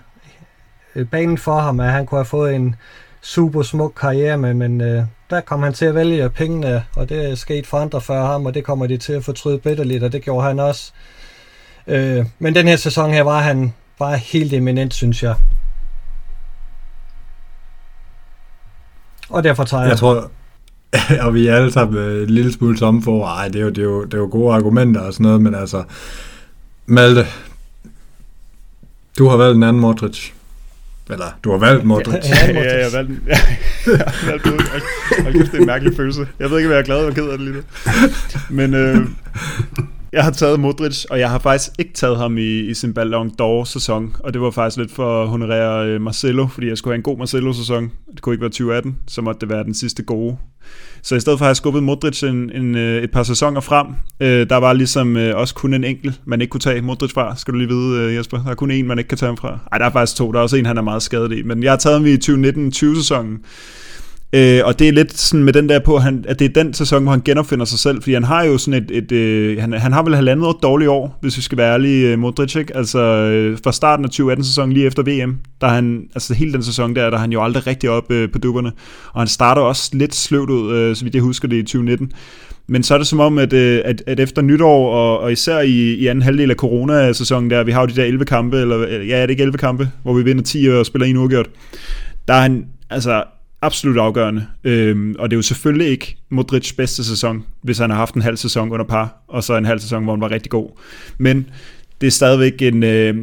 banen 1.11 1.39
for 1.39 1.59
ham, 1.61 1.81
at 1.81 1.93
han 1.93 2.07
kunne 2.07 2.19
have 2.19 2.25
fået 2.25 2.55
en 2.55 2.75
super 3.21 3.63
smuk 3.63 3.93
karriere, 4.01 4.39
men, 4.39 4.59
men 4.59 4.81
øh, 4.81 5.05
der 5.31 5.41
kom 5.41 5.63
han 5.63 5.73
til 5.73 5.85
at 5.85 5.95
vælge 5.95 6.31
pengene, 6.31 6.85
og 6.97 7.09
det 7.09 7.31
er 7.31 7.35
sket 7.35 7.67
for 7.67 7.79
andre 7.79 8.01
før 8.01 8.27
ham, 8.27 8.47
og 8.47 8.55
det 8.55 8.65
kommer 8.65 8.87
de 8.87 8.97
til 8.97 9.13
at 9.13 9.25
fortryde 9.25 9.59
bitterligt, 9.59 10.05
og 10.05 10.13
det 10.13 10.23
gjorde 10.23 10.47
han 10.47 10.61
også. 10.61 10.93
Øh, 11.87 12.27
men 12.39 12.55
den 12.55 12.69
her 12.69 12.77
sæson 12.77 13.13
her 13.13 13.23
var 13.23 13.41
han 13.41 13.75
bare 13.99 14.19
helt 14.19 14.53
eminent, 14.53 14.95
synes 14.95 15.23
jeg. 15.23 15.35
Og 19.31 19.45
derfor 19.45 19.65
tager 19.65 19.83
jeg... 19.83 19.91
Jeg 19.91 19.99
tror, 19.99 20.31
og 21.25 21.35
vi 21.35 21.47
er 21.47 21.57
alle 21.57 21.73
sammen 21.73 21.99
en 21.99 22.31
lille 22.31 22.53
smule 22.53 22.79
tomme 22.79 23.03
for, 23.03 23.27
ej, 23.27 23.49
det 23.49 23.57
er, 23.57 23.65
jo, 23.65 23.69
det, 23.69 23.79
er 23.79 23.83
jo, 23.83 24.05
det 24.05 24.15
er 24.15 24.19
jo 24.19 24.29
gode 24.31 24.55
argumenter 24.55 25.01
og 25.01 25.13
sådan 25.13 25.25
noget, 25.25 25.43
men 25.43 25.55
altså, 25.55 25.83
Malte, 26.87 27.27
du 29.19 29.29
har 29.29 29.37
valgt 29.37 29.57
en 29.57 29.63
anden 29.63 29.81
Modric. 29.81 30.31
Eller, 31.11 31.27
du 31.45 31.51
har 31.51 31.59
valgt 31.59 31.85
Modric. 31.85 32.25
Ja, 32.25 32.47
ja, 32.47 32.61
ja 32.63 32.77
jeg 32.77 32.85
har 32.85 32.97
valgt, 32.97 33.11
ja, 33.27 33.39
jeg 33.99 34.05
har 34.07 34.31
valgt 34.31 34.47
Modric. 34.47 34.83
Hold 35.23 35.33
kæft, 35.33 35.53
det 35.53 35.57
er 35.57 35.61
en 35.61 35.67
mærkelig 35.67 35.97
følelse. 35.97 36.27
Jeg 36.39 36.51
ved 36.51 36.59
ikke, 36.59 36.67
hvad 36.67 36.77
jeg 36.77 36.83
er 36.83 36.87
glad 36.87 37.05
og 37.05 37.15
ked 37.15 37.29
af 37.29 37.39
det 37.39 37.47
lige 37.47 37.57
nu. 37.57 37.63
Men 38.51 38.75
øh, 38.75 39.07
jeg 40.13 40.25
har 40.25 40.31
taget 40.31 40.61
Modric, 40.61 41.05
og 41.05 41.19
jeg 41.19 41.31
har 41.31 41.39
faktisk 41.39 41.71
ikke 41.79 41.93
taget 41.95 42.17
ham 42.17 42.39
i, 42.39 42.61
i 42.61 42.75
sin 42.75 42.95
Ballon 42.95 43.31
d'Or-sæson, 43.43 44.17
og 44.19 44.33
det 44.33 44.41
var 44.41 44.51
faktisk 44.51 44.77
lidt 44.77 44.93
for 44.93 45.23
at 45.23 45.29
honorere 45.29 45.89
øh, 45.89 46.01
Marcelo, 46.01 46.47
fordi 46.47 46.69
jeg 46.69 46.79
skulle 46.79 46.93
have 46.93 46.99
en 46.99 47.03
god 47.03 47.19
Marcelo-sæson. 47.19 47.91
Det 48.13 48.23
kunne 48.23 48.35
ikke 48.35 48.43
være 48.43 48.51
2018, 48.51 48.97
så 49.09 49.23
måtte 49.23 49.41
det 49.41 49.49
være 49.49 49.65
den 49.65 49.75
sidste 49.75 50.03
gode. 50.03 50.37
Så 51.03 51.15
i 51.17 51.21
stedet 51.21 51.39
for 51.39 51.45
at 51.45 51.49
have 51.49 51.55
skubbet 51.55 51.83
Modric 51.83 52.23
en, 52.23 52.51
en, 52.53 52.75
øh, 52.75 53.03
et 53.03 53.11
par 53.11 53.23
sæsoner 53.23 53.61
frem, 53.61 53.87
øh, 54.21 54.49
der 54.49 54.57
var 54.57 54.73
ligesom 54.73 55.17
øh, 55.17 55.37
også 55.37 55.55
kun 55.55 55.75
en 55.75 55.85
enkelt, 55.85 56.21
man 56.25 56.41
ikke 56.41 56.51
kunne 56.51 56.61
tage 56.61 56.81
Modric 56.81 57.13
fra, 57.13 57.37
skal 57.37 57.55
du 57.55 57.59
lige 57.59 57.69
vide, 57.69 58.03
øh, 58.03 58.15
Jesper. 58.15 58.43
Der 58.43 58.51
er 58.51 58.55
kun 58.55 58.71
en, 58.71 58.87
man 58.87 58.99
ikke 58.99 59.09
kan 59.09 59.19
tage 59.19 59.29
ham 59.29 59.37
fra. 59.37 59.59
Ej, 59.73 59.79
der 59.79 59.85
er 59.85 59.91
faktisk 59.91 60.17
to. 60.17 60.33
Der 60.33 60.39
er 60.39 60.43
også 60.43 60.57
en, 60.57 60.67
han 60.67 60.79
er 60.79 60.83
meget 60.83 61.03
skadet 61.03 61.33
i. 61.33 61.43
Men 61.43 61.63
jeg 61.63 61.73
har 61.73 61.77
taget 61.77 61.97
ham 61.97 62.07
i 62.07 62.15
2019-20-sæsonen, 62.15 63.39
Øh, 64.33 64.61
og 64.65 64.79
det 64.79 64.89
er 64.89 64.93
lidt 64.93 65.19
sådan 65.19 65.45
med 65.45 65.53
den 65.53 65.69
der 65.69 65.79
på, 65.79 65.99
han, 65.99 66.25
at 66.29 66.39
det 66.39 66.45
er 66.45 66.63
den 66.63 66.75
sæson, 66.75 67.03
hvor 67.03 67.13
han 67.13 67.23
genopfinder 67.25 67.65
sig 67.65 67.79
selv, 67.79 68.03
fordi 68.03 68.15
han 68.15 68.25
har 68.25 68.45
jo 68.45 68.59
sådan 68.59 68.83
et, 68.83 68.91
et 68.91 69.13
øh, 69.13 69.61
han, 69.61 69.73
han 69.73 69.93
har 69.93 70.03
vel 70.03 70.15
halvandet 70.15 70.47
år 70.47 70.59
dårligt 70.63 70.89
år, 70.89 71.19
hvis 71.21 71.37
vi 71.37 71.43
skal 71.43 71.59
være 71.59 71.73
ærlige, 71.73 72.13
øh, 72.13 72.19
Modric, 72.19 72.57
ikke? 72.57 72.77
Altså 72.77 72.99
øh, 72.99 73.59
fra 73.65 73.73
starten 73.73 74.05
af 74.05 74.09
2018-sæsonen, 74.09 74.73
lige 74.73 74.87
efter 74.87 75.03
VM, 75.03 75.39
der 75.61 75.69
han, 75.69 76.03
altså 76.15 76.35
hele 76.35 76.53
den 76.53 76.63
sæson 76.63 76.97
der, 76.97 77.11
der 77.11 77.19
han 77.19 77.33
jo 77.33 77.43
aldrig 77.43 77.67
rigtig 77.67 77.91
op 77.91 78.13
øh, 78.13 78.33
på 78.33 78.39
dupperne, 78.39 78.73
og 79.13 79.21
han 79.21 79.29
starter 79.29 79.63
også 79.63 79.91
lidt 79.93 80.15
sløvt 80.15 80.51
ud, 80.51 80.75
øh, 80.75 80.97
så 80.97 81.05
vidt 81.05 81.15
jeg 81.15 81.23
husker 81.23 81.49
det 81.49 81.57
i 81.57 81.63
2019. 81.63 82.13
Men 82.67 82.83
så 82.83 82.95
er 82.95 82.99
det 82.99 83.07
som 83.07 83.21
om, 83.21 83.39
at, 83.39 83.53
øh, 83.53 83.83
at, 83.85 84.03
at 84.07 84.21
efter 84.21 84.43
nytår, 84.43 84.93
og, 84.95 85.21
og 85.21 85.33
især 85.33 85.61
i, 85.61 85.95
i 85.95 86.07
anden 86.07 86.23
halvdel 86.23 86.51
af 86.51 86.57
corona-sæsonen 86.57 87.51
der, 87.51 87.65
vi 87.65 87.73
har 87.73 87.81
jo 87.81 87.87
de 87.87 87.97
der 87.97 88.05
11 88.05 88.25
kampe, 88.25 88.61
eller 88.61 88.87
øh, 88.89 89.09
ja, 89.09 89.17
er 89.17 89.27
det 89.27 89.31
ikke 89.31 89.43
11 89.43 89.59
kampe, 89.59 89.91
hvor 90.03 90.15
vi 90.15 90.23
vinder 90.23 90.43
10 90.43 90.67
og 90.67 90.87
spiller 90.87 91.07
en 91.07 91.17
uafgjort, 91.17 91.51
der 92.29 92.35
er 92.35 92.41
han, 92.41 92.67
altså 92.91 93.25
absolut 93.63 93.99
afgørende. 93.99 94.47
Øhm, 94.65 95.17
og 95.19 95.31
det 95.31 95.37
er 95.37 95.39
jo 95.39 95.43
selvfølgelig 95.43 95.89
ikke 95.89 96.17
Modrics 96.31 96.73
bedste 96.73 97.05
sæson, 97.05 97.45
hvis 97.63 97.79
han 97.79 97.91
har 97.91 97.97
haft 97.97 98.15
en 98.15 98.23
halv 98.23 98.37
sæson 98.37 98.71
under 98.71 98.85
par, 98.85 99.25
og 99.29 99.45
så 99.45 99.57
en 99.57 99.65
halv 99.65 99.81
sæson, 99.81 100.05
hvor 100.05 100.13
han 100.13 100.21
var 100.21 100.31
rigtig 100.31 100.51
god. 100.51 100.71
Men 101.19 101.51
det 102.01 102.07
er 102.07 102.11
stadigvæk 102.11 102.63
en... 102.63 102.83
Øh, 102.83 103.17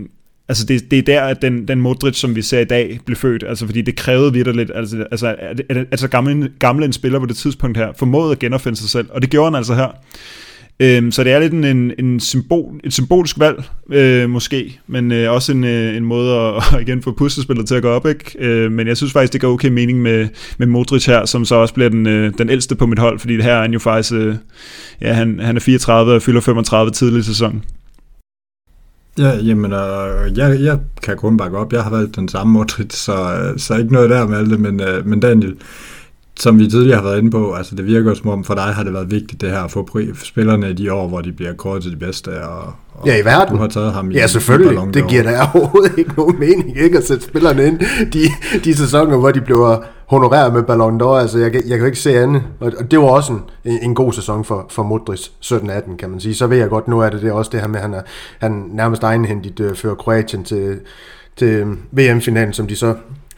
altså 0.48 0.66
det, 0.66 0.92
det 0.92 1.00
er 1.00 1.04
der, 1.04 1.22
at 1.22 1.42
den, 1.42 1.68
den 1.68 1.82
Modric, 1.82 2.16
som 2.16 2.36
vi 2.36 2.42
ser 2.42 2.60
i 2.60 2.66
dag, 2.66 3.00
blev 3.06 3.16
født. 3.16 3.44
Altså 3.48 3.66
fordi 3.66 3.82
det 3.82 3.96
krævede 3.96 4.54
lidt, 4.54 4.72
altså, 4.76 5.06
altså, 5.12 5.28
altså 5.70 6.08
gamle, 6.08 6.52
gamle 6.60 6.86
en 6.86 6.94
spiller 6.94 7.20
på 7.20 7.26
det 7.26 7.36
tidspunkt 7.36 7.78
her, 7.78 7.94
formåede 7.98 8.32
at 8.32 8.40
genopfinde 8.40 8.78
sig 8.78 8.90
selv. 8.90 9.08
Og 9.10 9.22
det 9.22 9.30
gjorde 9.30 9.52
han 9.52 9.56
altså 9.56 9.76
her. 9.76 9.88
Øhm, 10.80 11.12
så 11.12 11.24
det 11.24 11.32
er 11.32 11.40
lidt 11.40 11.54
en, 11.54 11.64
en, 11.64 11.92
en 12.00 12.20
symbol, 12.20 12.80
et 12.84 12.94
symbolsk 12.94 13.40
valg, 13.40 13.64
øh, 13.92 14.30
måske, 14.30 14.80
men 14.88 15.12
øh, 15.12 15.32
også 15.32 15.52
en, 15.52 15.64
øh, 15.64 15.98
en 15.98 16.06
måde 16.06 16.32
at, 16.32 16.64
at 16.76 16.82
igen 16.82 17.02
få 17.02 17.12
puslespillet 17.12 17.68
til 17.68 17.76
at 17.76 17.82
gå 17.82 17.90
op. 17.90 18.08
Ikke? 18.08 18.36
Øh, 18.40 18.72
men 18.72 18.88
jeg 18.88 18.98
synes 18.98 19.14
faktisk, 19.14 19.34
det 19.34 19.42
går 19.42 19.54
okay 19.54 19.70
mening 19.70 20.02
med, 20.02 20.28
med 20.58 20.68
Modric 20.68 21.06
her, 21.06 21.26
som 21.26 21.46
så 21.46 21.56
også 21.56 21.74
bliver 21.74 21.90
den, 21.90 22.08
øh, 22.08 22.34
den 22.38 22.50
ældste 22.50 22.76
på 22.76 22.86
mit 22.86 23.00
hold, 23.00 23.20
fordi 23.20 23.42
her 23.42 23.54
er 23.54 23.62
han 23.62 23.74
jo 23.74 23.80
faktisk, 23.80 24.14
øh, 24.14 24.36
ja, 25.02 25.14
han, 25.14 25.40
han 25.40 25.56
er 25.56 25.60
34 25.60 26.14
og 26.14 26.22
fylder 26.22 26.42
35 26.42 26.92
tidlig 26.92 27.20
i 27.20 27.24
sæsonen. 27.24 27.64
Ja, 29.18 29.36
jamen, 29.36 29.74
øh, 29.74 30.38
jeg, 30.38 30.62
jeg 30.62 30.80
kan 31.04 31.18
kun 31.18 31.38
bakke 31.38 31.58
op. 31.58 31.74
Jeg 31.74 31.84
har 31.84 31.90
valgt 31.90 32.16
den 32.16 32.28
samme 32.28 32.54
Modric, 32.54 32.94
så, 32.94 33.14
øh, 33.14 33.60
så 33.60 33.76
ikke 33.76 33.94
noget 33.94 34.10
der 34.10 34.28
med 34.28 34.38
alt 34.38 34.50
det, 34.50 34.60
men, 34.60 34.82
øh, 34.82 35.08
men 35.08 35.20
Daniel, 35.20 35.56
som 36.40 36.60
vi 36.60 36.68
tidligere 36.68 36.96
har 36.96 37.04
været 37.04 37.20
inde 37.20 37.32
på, 37.32 37.54
altså 37.54 37.76
det 37.76 37.86
virker 37.86 38.14
som 38.14 38.30
om 38.30 38.44
for 38.44 38.54
dig 38.54 38.64
har 38.64 38.84
det 38.84 38.94
været 38.94 39.12
vigtigt 39.12 39.42
det 39.42 39.50
her 39.50 39.60
at 39.60 39.72
få 39.72 39.88
spillerne 40.24 40.70
i 40.70 40.74
de 40.74 40.94
år, 40.94 41.08
hvor 41.08 41.22
de 41.22 41.32
bliver 41.32 41.54
kåret 41.54 41.84
til 41.84 41.92
de 41.92 41.98
bedste. 41.98 42.44
Og, 42.48 42.74
og 42.94 43.08
ja, 43.08 43.22
i 43.22 43.26
verden. 43.26 43.56
Du 43.56 43.62
har 43.62 43.68
taget 43.68 43.94
ham 43.94 44.12
i 44.12 44.14
Ja, 44.14 44.28
selvfølgelig. 44.28 44.94
Det 44.94 45.08
giver 45.08 45.24
da 45.24 45.38
overhovedet 45.54 45.98
ikke 45.98 46.12
nogen 46.18 46.40
mening 46.40 46.78
ikke 46.78 46.98
at 46.98 47.08
sætte 47.08 47.24
spillerne 47.24 47.66
ind 47.66 47.80
de, 48.14 48.20
de 48.64 48.76
sæsoner, 48.76 49.18
hvor 49.18 49.32
de 49.32 49.42
bliver 49.42 49.78
honoreret 50.06 50.54
med 50.54 50.64
Ballon 50.64 51.02
d'Or. 51.02 51.16
Altså, 51.16 51.40
jeg, 51.40 51.54
jeg 51.54 51.64
kan 51.64 51.80
jo 51.80 51.86
ikke 51.86 52.00
se 52.00 52.20
andet. 52.20 52.44
Og, 52.60 52.72
og 52.80 52.92
det 52.92 53.00
var 53.00 53.06
også 53.06 53.34
en, 53.66 53.80
en 53.82 53.96
god 53.96 54.14
sæson 54.14 54.46
for, 54.46 54.66
for 54.70 54.84
Modric 54.84 55.28
17-18, 55.46 55.96
kan 55.96 56.10
man 56.10 56.20
sige. 56.20 56.36
Så 56.36 56.48
ved 56.48 56.58
jeg 56.58 56.70
godt, 56.70 56.88
nu 56.88 57.00
er 57.00 57.10
det, 57.10 57.22
det 57.22 57.32
også 57.32 57.50
det 57.54 57.62
her 57.62 57.68
med, 57.68 57.76
at 57.76 57.82
han, 57.82 57.94
er, 57.94 58.02
han 58.40 58.66
nærmest 58.74 59.04
egenhændigt 59.04 59.60
øh, 59.60 59.76
fører 59.76 59.96
Kroatien 59.96 60.44
til, 60.44 60.80
til 61.38 61.66
VM-finalen, 61.92 62.54
som 62.54 62.68
de 62.68 62.76
så 62.76 62.96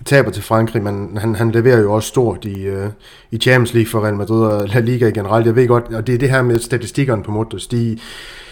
taber 0.07 0.31
til 0.31 0.43
Frankrig, 0.43 0.83
men 0.83 1.17
han, 1.17 1.35
han 1.35 1.51
leverer 1.51 1.81
jo 1.81 1.93
også 1.93 2.07
stort 2.07 2.45
i, 2.45 2.63
øh, 2.63 2.89
i 3.31 3.37
Champions 3.37 3.73
League 3.73 3.89
for 3.89 4.03
Real 4.03 4.15
Madrid 4.15 4.45
og 4.45 4.67
La 4.67 4.79
Liga 4.79 5.09
generelt. 5.09 5.45
Jeg 5.45 5.55
ved 5.55 5.67
godt, 5.67 5.93
og 5.93 6.07
det 6.07 6.15
er 6.15 6.19
det 6.19 6.29
her 6.29 6.41
med 6.41 6.59
statistikkerne 6.59 7.23
på 7.23 7.31
Modric, 7.31 7.67
de, 7.67 7.97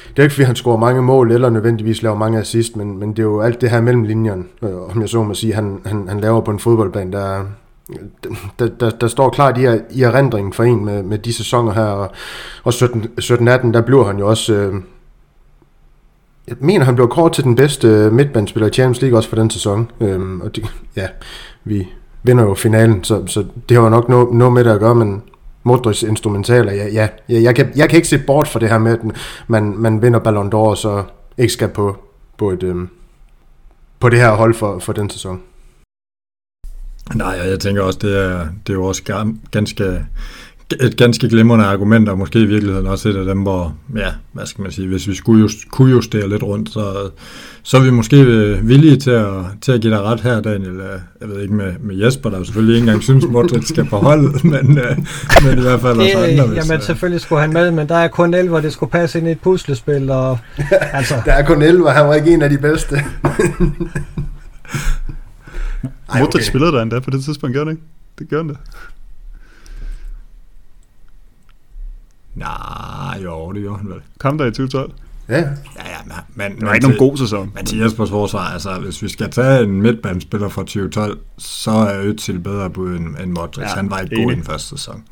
det 0.10 0.20
er 0.20 0.24
ikke 0.24 0.34
fordi, 0.34 0.46
han 0.46 0.56
scorer 0.56 0.78
mange 0.78 1.02
mål, 1.02 1.32
eller 1.32 1.50
nødvendigvis 1.50 2.04
laver 2.04 2.18
mange 2.18 2.40
assist, 2.40 2.76
men, 2.76 3.00
men 3.00 3.10
det 3.10 3.20
er 3.20 3.24
jo 3.24 3.42
alt 3.42 3.62
det 3.62 3.70
her 3.70 3.82
mellem 3.82 4.04
linjerne, 4.04 4.44
øh, 4.64 4.90
om 4.96 5.02
jeg 5.02 5.10
så 5.10 5.24
må 5.24 5.34
sige, 5.34 5.54
han, 5.54 5.80
han, 5.86 6.08
han 6.08 6.20
laver 6.20 6.42
på 6.42 6.52
en 6.52 6.60
fodboldbane, 6.60 7.12
der, 7.12 7.46
der, 8.60 8.68
der, 8.80 8.90
der 8.90 9.08
står 9.08 9.30
klart 9.30 9.58
i, 9.58 9.62
i 9.92 10.02
erindringen 10.02 10.54
for 10.54 10.64
en 10.64 10.86
med, 10.86 11.04
med 11.04 11.18
de 11.18 11.34
sæsoner 11.34 11.74
her, 11.74 11.84
og, 11.84 12.12
og 12.64 12.74
17-18, 12.74 13.72
der 13.72 13.84
bliver 13.86 14.04
han 14.04 14.18
jo 14.18 14.30
også... 14.30 14.54
Øh, 14.54 14.74
jeg 16.48 16.56
mener, 16.60 16.86
han 16.86 16.96
blev 16.96 17.08
kort 17.08 17.32
til 17.32 17.44
den 17.44 17.56
bedste 17.56 17.88
øh, 17.88 18.14
midtbandspiller 18.14 18.68
i 18.68 18.72
Champions 18.72 19.02
League 19.02 19.20
også 19.20 19.30
for 19.30 19.36
den 19.36 19.50
sæson. 19.50 19.92
Øhm, 20.00 20.42
og 20.42 20.56
det, 20.56 20.66
ja, 20.96 21.08
vi 21.64 21.88
vinder 22.24 22.44
jo 22.44 22.54
finalen, 22.54 23.04
så, 23.04 23.28
så 23.28 23.46
det 23.70 23.78
har 23.78 23.84
jo 23.84 23.90
nok 23.90 24.10
noget, 24.10 24.34
noget 24.34 24.54
med 24.54 24.64
det 24.64 24.72
at 24.72 24.80
gøre, 24.80 24.96
men 24.96 25.24
Modrics 25.64 26.04
instrumentaler, 26.04 26.74
ja, 26.74 26.88
ja, 26.88 27.08
ja 27.30 27.42
jeg, 27.42 27.56
kan, 27.56 27.72
jeg 27.76 27.90
kan 27.90 27.96
ikke 27.96 28.08
se 28.08 28.18
bort 28.18 28.48
fra 28.48 28.60
det 28.60 28.70
her 28.70 28.78
med, 28.78 28.92
at 28.92 29.00
man, 29.48 29.78
man 29.78 30.02
vinder 30.02 30.20
Ballon 30.20 30.54
d'Or, 30.54 30.58
og 30.58 30.78
så 30.78 31.04
ikke 31.38 31.54
skal 31.54 31.70
på, 31.70 31.98
på, 32.38 32.52
et, 32.52 32.64
øhm, 32.64 32.90
på 34.00 34.10
det 34.10 34.20
her 34.20 34.32
hold 34.32 34.54
for, 34.54 34.80
for 34.80 34.94
den 34.94 35.10
sæson. 35.10 35.42
Nej, 37.14 37.28
jeg 37.28 37.60
tænker 37.60 37.82
også, 37.82 38.00
det 38.02 38.18
er, 38.18 38.48
det 38.68 38.74
er 38.74 38.78
jo 38.78 38.86
også 38.86 39.34
ganske, 39.52 40.06
et 40.82 40.98
ganske 40.98 41.30
glimrende 41.30 41.66
argument, 41.66 42.10
og 42.10 42.18
måske 42.18 42.40
i 42.40 42.46
virkeligheden 42.46 42.88
også 42.88 43.10
et 43.10 43.16
af 43.16 43.26
dem, 43.26 43.42
hvor, 43.42 43.76
ja, 43.96 44.10
hvad 44.34 44.46
skal 44.46 44.62
man 44.62 44.72
sige, 44.72 44.88
hvis 44.88 45.08
vi 45.08 45.16
skulle 45.16 45.42
just, 45.42 45.58
kunne 45.72 45.92
justere 45.92 46.30
lidt 46.30 46.44
rundt, 46.44 46.70
så, 46.70 47.10
så 47.64 47.78
er 47.78 47.82
vi 47.82 47.90
måske 47.90 48.26
villige 48.64 48.98
til 48.98 49.12
at, 49.12 49.34
til 49.62 49.72
at 49.72 49.82
give 49.82 49.94
dig 49.94 50.02
ret 50.02 50.22
her, 50.22 50.42
Daniel. 50.42 50.82
Jeg 51.22 51.30
ved 51.30 51.42
ikke 51.42 51.54
med, 51.54 51.74
med 51.80 51.96
Jesper, 51.96 52.30
der 52.30 52.44
selvfølgelig 52.44 52.76
ikke 52.76 52.86
engang 52.86 53.04
synes, 53.04 53.26
Modric 53.28 53.68
skal 53.68 53.86
på 53.86 53.98
holdet, 53.98 54.44
men, 54.54 54.78
øh, 54.78 54.98
men 55.44 55.58
i 55.58 55.62
hvert 55.62 55.82
fald 55.82 55.98
også 55.98 56.18
andre. 56.18 56.48
Hvis, 56.48 56.58
jamen, 56.58 56.78
øh, 56.78 56.82
selvfølgelig 56.82 57.22
skulle 57.22 57.42
han 57.42 57.54
med, 57.54 57.72
men 57.72 57.90
der 57.90 57.96
er 57.96 58.08
kun 58.08 58.34
11, 58.34 58.50
hvor 58.50 58.60
det 58.60 58.74
skulle 58.74 58.92
passe 58.92 59.20
ind 59.20 59.28
i 59.28 59.32
et 59.32 59.40
puslespil. 59.40 60.10
Og, 60.10 60.38
altså. 60.94 61.16
der 61.26 61.34
er 61.34 61.46
kun 61.46 61.62
11, 61.62 61.88
og 61.88 61.94
han 61.94 62.08
var 62.08 62.14
ikke 62.14 62.34
en 62.34 62.42
af 62.42 62.50
de 62.50 62.58
bedste. 62.58 62.96
Ej, 62.96 63.02
okay. 66.10 66.20
Modric 66.20 66.46
spillede 66.46 66.72
der 66.72 66.82
endda 66.82 67.00
på 67.00 67.10
det 67.10 67.24
tidspunkt, 67.24 67.56
gør 67.56 67.64
det 67.64 67.72
ikke? 67.72 67.84
Det 68.20 68.30
gør 68.30 68.38
han 68.38 68.48
da. 68.48 68.54
Nej, 72.36 73.24
jo, 73.24 73.52
det 73.52 73.62
gjorde 73.62 73.78
han 73.78 73.90
vel. 73.90 74.02
Kom 74.20 74.38
der 74.38 74.46
i 74.46 74.52
2012? 74.52 74.92
Ja. 75.30 75.36
Ja, 75.36 75.44
ja, 75.78 75.98
men, 76.06 76.16
men, 76.36 76.56
det 76.60 76.68
var 76.68 76.74
ikke 76.74 76.86
nogen 76.86 77.00
god 77.00 77.18
sæson. 77.18 77.52
Men 77.56 77.66
til 77.66 77.80
Jespers 77.80 78.10
forsvar, 78.10 78.40
altså 78.40 78.80
hvis 78.80 79.02
vi 79.02 79.10
skal 79.10 79.32
tage 79.32 79.64
en 79.64 79.82
midtbanespiller 79.82 80.50
fra 80.50 80.62
2012, 80.62 81.20
så 81.38 81.72
er 81.72 82.14
Özil 82.14 82.40
bedre 82.40 82.70
bud 82.70 82.96
end, 82.96 83.16
end 83.24 83.32
Modric. 83.32 83.64
Ja, 83.64 83.68
han 83.68 83.90
var 83.90 84.00
ikke 84.00 84.16
god 84.16 84.32
i 84.32 84.36
den 84.36 84.44
første 84.44 84.70
sæson. 84.70 85.04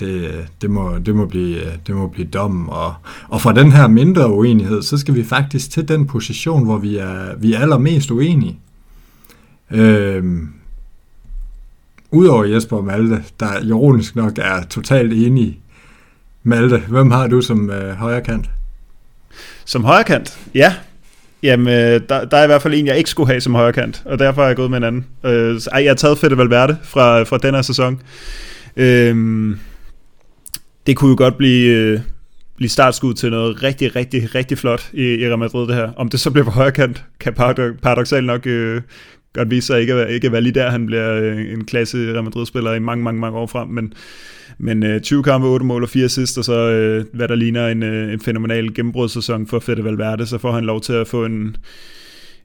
Det, 0.00 0.46
det, 0.62 0.70
må, 0.70 0.98
det, 0.98 1.16
må 1.16 1.26
blive, 1.26 1.60
det 1.86 1.94
må 1.94 2.08
blive 2.08 2.28
dom. 2.28 2.68
Og, 2.68 2.94
og 3.28 3.40
fra 3.40 3.52
den 3.52 3.72
her 3.72 3.88
mindre 3.88 4.32
uenighed, 4.32 4.82
så 4.82 4.98
skal 4.98 5.14
vi 5.14 5.24
faktisk 5.24 5.70
til 5.70 5.88
den 5.88 6.06
position, 6.06 6.64
hvor 6.64 6.78
vi 6.78 6.96
er, 6.96 7.36
vi 7.36 7.54
er 7.54 7.58
allermest 7.58 8.10
uenige. 8.10 8.58
Øhm, 9.70 10.48
Udover 12.12 12.44
Jesper 12.44 12.76
og 12.76 12.84
Malte, 12.84 13.24
der 13.40 13.64
ironisk 13.64 14.16
nok 14.16 14.32
er 14.38 14.62
totalt 14.70 15.12
enige. 15.12 15.58
Malte, 16.42 16.78
hvem 16.88 17.10
har 17.10 17.26
du 17.26 17.40
som 17.40 17.70
øh, 17.70 17.90
højrekant? 17.92 18.50
Som 19.64 19.84
højrekant? 19.84 20.38
Ja. 20.54 20.74
Jamen, 21.42 21.66
øh, 21.66 22.00
der, 22.08 22.24
der 22.24 22.36
er 22.36 22.44
i 22.44 22.46
hvert 22.46 22.62
fald 22.62 22.74
en, 22.74 22.86
jeg 22.86 22.98
ikke 22.98 23.10
skulle 23.10 23.28
have 23.28 23.40
som 23.40 23.54
højrekant, 23.54 24.02
og 24.04 24.18
derfor 24.18 24.42
er 24.42 24.46
jeg 24.46 24.56
gået 24.56 24.70
med 24.70 24.78
en 24.78 24.84
anden. 24.84 25.06
Øh, 25.24 25.60
ej, 25.72 25.82
jeg 25.82 25.90
har 25.90 25.94
taget 25.94 26.18
Fede 26.18 26.38
Valverde 26.38 26.76
fra, 26.82 27.22
fra 27.22 27.38
den 27.38 27.54
her 27.54 27.62
sæson. 27.62 28.00
Øh, 28.76 29.56
det 30.86 30.96
kunne 30.96 31.10
jo 31.10 31.16
godt 31.16 31.36
blive, 31.38 31.76
øh, 31.76 32.00
blive 32.56 32.68
startskud 32.68 33.14
til 33.14 33.30
noget 33.30 33.62
rigtig, 33.62 33.96
rigtig, 33.96 34.34
rigtig 34.34 34.58
flot 34.58 34.90
i, 34.92 35.14
i 35.14 35.26
Real 35.26 35.38
Madrid, 35.38 35.66
det 35.66 35.76
her. 35.76 35.92
Om 35.96 36.08
det 36.08 36.20
så 36.20 36.30
bliver 36.30 36.44
på 36.44 36.50
højre 36.50 36.72
kant, 36.72 37.04
kan 37.20 37.34
paradoxalt 37.82 38.26
nok 38.26 38.46
øh, 38.46 38.82
godt 39.32 39.50
vise 39.50 39.66
sig 39.66 39.80
ikke 39.80 39.94
at, 39.94 40.10
ikke 40.10 40.26
at 40.26 40.32
være 40.32 40.40
lige 40.40 40.54
der. 40.54 40.70
Han 40.70 40.86
bliver 40.86 41.14
øh, 41.14 41.52
en 41.52 41.64
klasse 41.64 42.12
Real 42.12 42.24
Madrid-spiller 42.24 42.74
i 42.74 42.78
mange, 42.78 43.04
mange, 43.04 43.20
mange 43.20 43.38
år 43.38 43.46
frem, 43.46 43.68
men, 43.68 43.92
men 44.58 44.82
øh, 44.82 45.00
20 45.00 45.22
kampe, 45.22 45.46
8 45.46 45.66
mål 45.66 45.82
og 45.82 45.88
4 45.88 46.04
assist, 46.04 46.38
og 46.38 46.44
så 46.44 46.70
øh, 46.70 47.04
hvad 47.12 47.28
der 47.28 47.34
ligner 47.34 47.68
en, 47.68 47.82
øh, 47.82 48.12
en 48.12 48.20
fænomenal 48.20 48.74
gennembrudssæson 48.74 49.46
for 49.46 49.58
Fede 49.58 49.84
Valverde, 49.84 50.26
så 50.26 50.38
får 50.38 50.52
han 50.52 50.64
lov 50.64 50.80
til 50.80 50.92
at 50.92 51.08
få 51.08 51.24
en, 51.24 51.56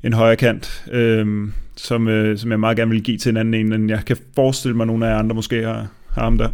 en 0.03 0.13
højre 0.13 0.35
kant, 0.35 0.83
øh, 0.91 1.47
som, 1.75 2.07
øh, 2.07 2.37
som 2.37 2.51
jeg 2.51 2.59
meget 2.59 2.77
gerne 2.77 2.91
vil 2.91 3.03
give 3.03 3.17
til 3.17 3.29
en 3.29 3.37
anden 3.37 3.53
en, 3.53 3.73
end 3.73 3.89
jeg 3.89 4.01
kan 4.05 4.17
forestille 4.35 4.77
mig, 4.77 4.83
at 4.83 4.87
nogle 4.87 5.07
af 5.07 5.11
jer 5.11 5.19
andre 5.19 5.35
måske 5.35 5.63
har, 5.63 5.87
har 6.11 6.23
ham 6.23 6.37
der. 6.37 6.49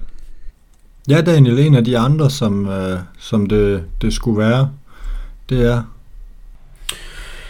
Ja, 1.10 1.22
Daniel, 1.22 1.60
en 1.60 1.76
af 1.76 1.86
de 1.86 1.98
andre, 1.98 2.30
som, 2.30 2.68
øh, 2.70 3.00
som 3.20 3.46
det, 3.46 3.84
det 4.02 4.14
skulle 4.14 4.38
være, 4.38 4.70
det 5.50 5.66
er... 5.66 5.84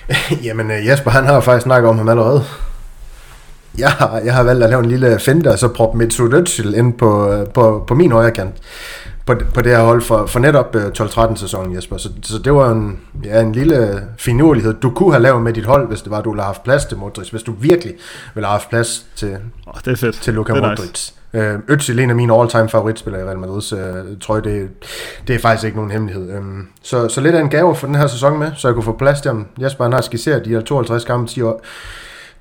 Jamen, 0.46 0.72
øh, 0.72 0.88
Jesper, 0.88 1.12
han 1.12 1.26
har 1.26 1.34
jo 1.34 1.40
faktisk 1.40 1.64
snakket 1.64 1.90
om 1.90 1.98
ham 1.98 2.10
allerede. 2.10 2.44
Jeg 3.78 3.92
har, 3.92 4.20
jeg 4.26 4.34
har 4.34 4.44
valgt 4.44 4.64
at 4.64 4.70
lave 4.70 4.84
en 4.84 4.90
lille 4.90 5.20
finte, 5.20 5.48
og 5.48 5.60
så 5.60 5.68
proppe 5.68 5.98
Mitsu 5.98 6.28
Özil 6.28 6.78
ind 6.78 6.94
på, 6.94 7.44
på, 7.54 7.84
på 7.88 7.96
min 7.96 8.12
højre 8.12 8.32
kant 8.32 8.56
på, 9.26 9.36
på 9.54 9.62
det 9.62 9.72
her 9.72 9.84
hold 9.84 10.02
for, 10.02 10.26
for 10.26 10.40
netop 10.40 10.76
12-13 10.76 11.32
øh, 11.32 11.38
sæsonen, 11.38 11.76
Jesper. 11.76 11.98
Så, 11.98 12.10
så 12.24 12.38
det 12.38 12.54
var 12.54 12.72
en, 12.72 13.00
ja, 13.24 13.42
en 13.42 13.52
lille 13.52 14.04
finurlighed, 14.18 14.74
du 14.74 14.90
kunne 14.90 15.12
have 15.12 15.24
lavet 15.24 15.42
med 15.42 15.54
dit 15.54 15.66
hold, 15.66 15.88
hvis 15.88 16.02
det 16.02 16.12
var, 16.12 16.22
du 16.22 16.30
ville 16.30 16.42
have 16.42 16.48
haft 16.48 16.64
plads 16.64 16.86
til 16.86 16.98
Modric. 16.98 17.30
Hvis 17.30 17.44
du 17.44 17.52
virkelig 17.52 17.94
ville 18.34 18.48
have 18.48 18.52
haft 18.54 18.70
plads 18.70 19.06
til, 19.16 19.38
oh, 19.68 19.74
det 19.86 19.92
er 19.92 19.96
fedt. 19.96 20.16
til 20.16 20.34
Luka 20.34 20.54
Modric. 20.54 20.80
Nice. 20.80 21.14
Øh, 21.34 21.60
Özil 21.70 22.00
en 22.00 22.10
af 22.10 22.16
mine 22.16 22.34
all-time 22.34 22.70
favoritspillere 22.70 23.22
i 23.22 23.26
Real 23.26 23.38
Madrid, 23.38 23.62
så 23.62 23.78
jeg 23.78 24.04
tror, 24.22 24.40
det, 24.40 24.70
det 25.28 25.36
er 25.36 25.40
faktisk 25.40 25.66
ikke 25.66 25.78
nogen 25.78 25.92
hemmelighed. 25.92 26.32
Øhm, 26.32 26.68
så, 26.84 27.08
så 27.08 27.22
lidt 27.22 27.36
af 27.36 27.42
en 27.42 27.50
gave 27.50 27.76
for 27.76 27.88
den 27.88 27.96
her 27.96 28.08
sæson 28.08 28.40
med, 28.40 28.52
så 28.56 28.68
jeg 28.68 28.76
kunne 28.76 28.84
få 28.84 28.98
plads 28.98 29.22
til 29.22 29.30
ham. 29.30 29.48
Jesper 29.62 29.84
han 29.84 29.94
har 29.94 30.02
skisseret 30.02 30.46
de 30.46 30.50
her 30.50 30.62
52 30.62 31.04
kampe, 31.04 31.32
10 31.32 31.42
år, 31.42 31.62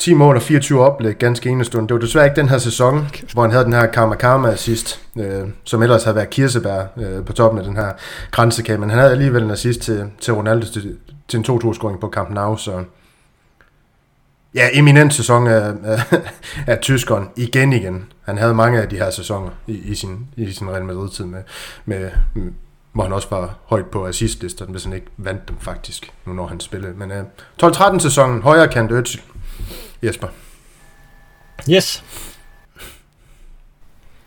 10 0.00 0.14
mål 0.14 0.36
og 0.36 0.42
24 0.42 0.80
oplæg, 0.80 1.16
ganske 1.16 1.50
enestående. 1.50 1.88
Det 1.88 1.94
var 1.94 2.00
desværre 2.00 2.26
ikke 2.26 2.40
den 2.40 2.48
her 2.48 2.58
sæson, 2.58 3.08
hvor 3.32 3.42
han 3.42 3.50
havde 3.50 3.64
den 3.64 3.72
her 3.72 3.86
Karma 3.86 4.14
Karma 4.14 4.48
assist, 4.48 5.00
øh, 5.18 5.48
som 5.64 5.82
ellers 5.82 6.04
havde 6.04 6.16
været 6.16 6.30
Kirsebær 6.30 6.82
øh, 6.96 7.24
på 7.24 7.32
toppen 7.32 7.58
af 7.58 7.64
den 7.64 7.76
her 7.76 7.92
grænsekage, 8.30 8.78
men 8.78 8.90
han 8.90 8.98
havde 8.98 9.12
alligevel 9.12 9.42
en 9.42 9.50
assist 9.50 9.80
til, 9.80 10.10
til 10.20 10.34
Ronaldo 10.34 10.66
til, 10.66 10.96
til 11.28 11.38
en 11.38 11.44
2-2-scoring 11.44 12.00
på 12.00 12.10
Camp 12.14 12.30
Nou, 12.30 12.56
så 12.56 12.84
ja, 14.54 14.68
eminent 14.72 15.14
sæson 15.14 15.46
af, 15.46 15.72
af, 15.84 16.00
af 16.66 16.78
tyskeren 16.82 17.28
igen 17.36 17.72
igen. 17.72 18.04
Han 18.22 18.38
havde 18.38 18.54
mange 18.54 18.82
af 18.82 18.88
de 18.88 18.96
her 18.96 19.10
sæsoner 19.10 19.50
i, 19.66 19.72
i 19.72 19.94
sin, 19.94 20.26
i 20.36 20.52
sin 20.52 20.70
Real 20.70 20.84
Madrid-tid 20.84 21.24
med, 21.24 21.42
med, 21.84 22.10
hvor 22.92 23.02
han 23.02 23.12
også 23.12 23.28
var 23.30 23.58
højt 23.66 23.86
på 23.86 24.06
assistlisterne, 24.06 24.70
hvis 24.70 24.84
han 24.84 24.92
ikke 24.92 25.06
vandt 25.16 25.48
dem 25.48 25.56
faktisk, 25.60 26.12
nu 26.26 26.32
når 26.32 26.46
han 26.46 26.60
spillede. 26.60 26.94
Men 26.96 27.10
øh, 27.10 27.24
12-13 27.62 27.98
sæsonen, 27.98 28.42
højre 28.42 28.68
kant 28.68 28.92
Özil. 28.92 29.20
Jesper. 30.02 30.28
Yes. 31.70 32.04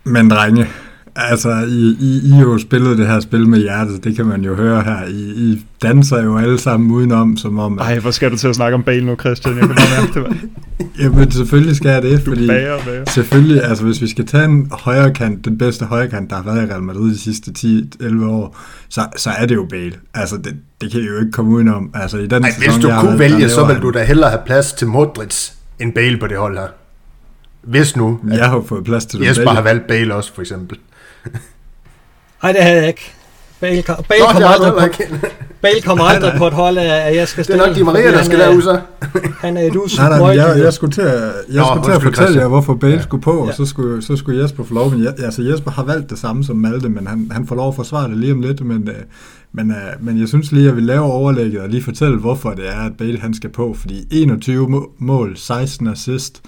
Men 0.03 0.29
drenge, 0.29 0.67
altså 1.15 1.49
I, 1.67 1.97
I, 1.99 2.21
I 2.25 2.39
jo 2.41 2.57
spillet 2.57 2.97
det 2.97 3.07
her 3.07 3.19
spil 3.19 3.49
med 3.49 3.59
hjertet, 3.59 4.03
det 4.03 4.15
kan 4.15 4.25
man 4.25 4.43
jo 4.43 4.55
høre 4.55 4.83
her. 4.83 5.07
I, 5.07 5.51
I 5.51 5.65
danser 5.81 6.23
jo 6.23 6.37
alle 6.37 6.59
sammen 6.59 6.91
udenom, 6.91 7.37
som 7.37 7.59
om... 7.59 7.77
Ej, 7.77 7.99
hvor 7.99 8.11
skal 8.11 8.31
du 8.31 8.37
til 8.37 8.47
at 8.47 8.55
snakke 8.55 8.75
om 8.75 8.83
Bale 8.83 9.05
nu, 9.05 9.15
Christian? 9.15 9.57
Jeg 9.57 9.67
kan 9.67 9.75
bare 9.75 10.01
mærke 10.01 10.29
det. 10.29 10.49
Jamen 10.99 11.31
selvfølgelig 11.31 11.75
skal 11.75 11.89
jeg 11.89 12.01
det, 12.01 12.21
fordi 12.21 12.47
bager, 12.47 12.83
bager. 12.85 13.05
selvfølgelig, 13.09 13.63
altså 13.63 13.83
hvis 13.83 14.01
vi 14.01 14.07
skal 14.07 14.25
tage 14.25 14.45
en 14.45 14.71
højre 14.71 15.13
kant, 15.13 15.45
den 15.45 15.57
bedste 15.57 15.85
højre 15.85 16.07
kant, 16.07 16.29
der 16.29 16.35
har 16.35 16.43
været 16.43 16.67
i 16.67 16.71
Real 16.71 16.81
Madrid 16.81 17.11
de 17.11 17.19
sidste 17.19 17.51
10-11 17.57 18.25
år, 18.25 18.57
så, 18.89 19.01
så 19.15 19.29
er 19.29 19.45
det 19.45 19.55
jo 19.55 19.65
Bale. 19.69 19.93
Altså 20.13 20.37
det, 20.37 20.55
det 20.81 20.91
kan 20.91 21.01
I 21.01 21.03
jo 21.03 21.19
ikke 21.19 21.31
komme 21.31 21.51
udenom. 21.51 21.91
Altså 21.93 22.17
i 22.17 22.27
den 22.27 22.43
Ej, 22.43 22.51
sæson, 22.51 22.73
hvis 22.73 22.83
du 22.83 22.91
kunne 22.99 23.19
vælge, 23.19 23.49
så 23.49 23.65
vil 23.65 23.75
du 23.75 23.91
da 23.91 24.03
hellere 24.03 24.29
have 24.29 24.41
plads 24.45 24.73
til 24.73 24.87
Modric 24.87 25.51
end 25.79 25.93
Bale 25.93 26.17
på 26.17 26.27
det 26.27 26.37
hold 26.37 26.57
her. 26.57 26.67
Hvis 27.61 27.95
nu. 27.95 28.19
Jeg 28.31 28.49
har 28.49 28.63
fået 28.67 28.83
plads 28.83 29.05
til 29.05 29.19
Jesper 29.19 29.45
Bale. 29.45 29.55
har 29.55 29.63
valgt 29.63 29.87
Bale 29.87 30.15
også, 30.15 30.33
for 30.33 30.41
eksempel. 30.41 30.77
Nej, 32.43 32.51
det 32.51 32.63
havde 32.63 32.77
jeg 32.77 32.87
ikke. 32.87 33.13
Bale, 33.59 33.83
Bale, 34.09 34.19
Nå, 34.19 34.27
kommer, 34.31 34.47
aldrig 34.47 34.91
på, 34.91 35.27
Bale 35.61 35.81
kommer 35.81 36.03
aldrig 36.03 36.33
på 36.37 36.47
et 36.47 36.53
hold, 36.53 36.77
at 36.77 37.15
jeg 37.15 37.27
skal 37.27 37.43
stille. 37.43 37.59
Det 37.59 37.65
er 37.65 37.69
nok 37.69 37.77
de 37.77 37.83
Maria, 37.83 38.11
der 38.11 38.23
skal 38.23 38.39
derud 38.39 38.61
så. 38.61 38.79
Han 39.39 39.57
er 39.57 39.61
et 39.61 39.75
usel 39.75 39.99
nej, 39.99 40.19
nej, 40.19 40.27
jeg, 40.27 40.59
jeg, 40.59 40.73
skulle 40.73 40.93
til 40.93 41.01
at, 41.01 41.33
jeg 41.49 41.61
Nå, 41.61 41.65
skulle 41.65 41.83
til 41.83 41.91
at 41.91 42.01
fortælle 42.01 42.41
jer, 42.41 42.47
hvorfor 42.47 42.73
Bale 42.73 42.93
ja. 42.93 43.01
skulle 43.01 43.23
på, 43.23 43.31
og 43.31 43.47
ja. 43.47 43.53
så, 43.53 43.65
skulle, 43.65 44.01
så 44.01 44.15
skulle 44.15 44.43
Jesper 44.43 44.63
få 44.63 44.73
lov. 44.73 44.91
Men 44.91 45.03
jeg, 45.03 45.13
altså 45.19 45.41
Jesper 45.41 45.71
har 45.71 45.83
valgt 45.83 46.09
det 46.09 46.19
samme 46.19 46.43
som 46.43 46.55
Malte, 46.55 46.89
men 46.89 47.07
han, 47.07 47.29
han 47.31 47.47
får 47.47 47.55
lov 47.55 47.67
at 47.67 47.75
forsvare 47.75 48.09
det 48.09 48.17
lige 48.17 48.31
om 48.31 48.41
lidt. 48.41 48.65
Men, 48.65 48.89
øh, 48.89 48.95
men, 49.53 49.71
øh, 49.71 50.05
men 50.05 50.19
jeg 50.19 50.27
synes 50.27 50.51
lige, 50.51 50.63
at 50.63 50.67
jeg 50.67 50.75
vil 50.75 50.83
lave 50.83 51.03
overlægget 51.03 51.61
og 51.61 51.69
lige 51.69 51.83
fortælle, 51.83 52.19
hvorfor 52.19 52.53
det 52.53 52.69
er, 52.69 52.79
at 52.79 52.97
Bale 52.97 53.19
han 53.19 53.33
skal 53.33 53.49
på. 53.49 53.73
Fordi 53.73 54.07
21 54.11 54.87
mål, 54.97 55.37
16 55.37 55.87
assist 55.87 56.41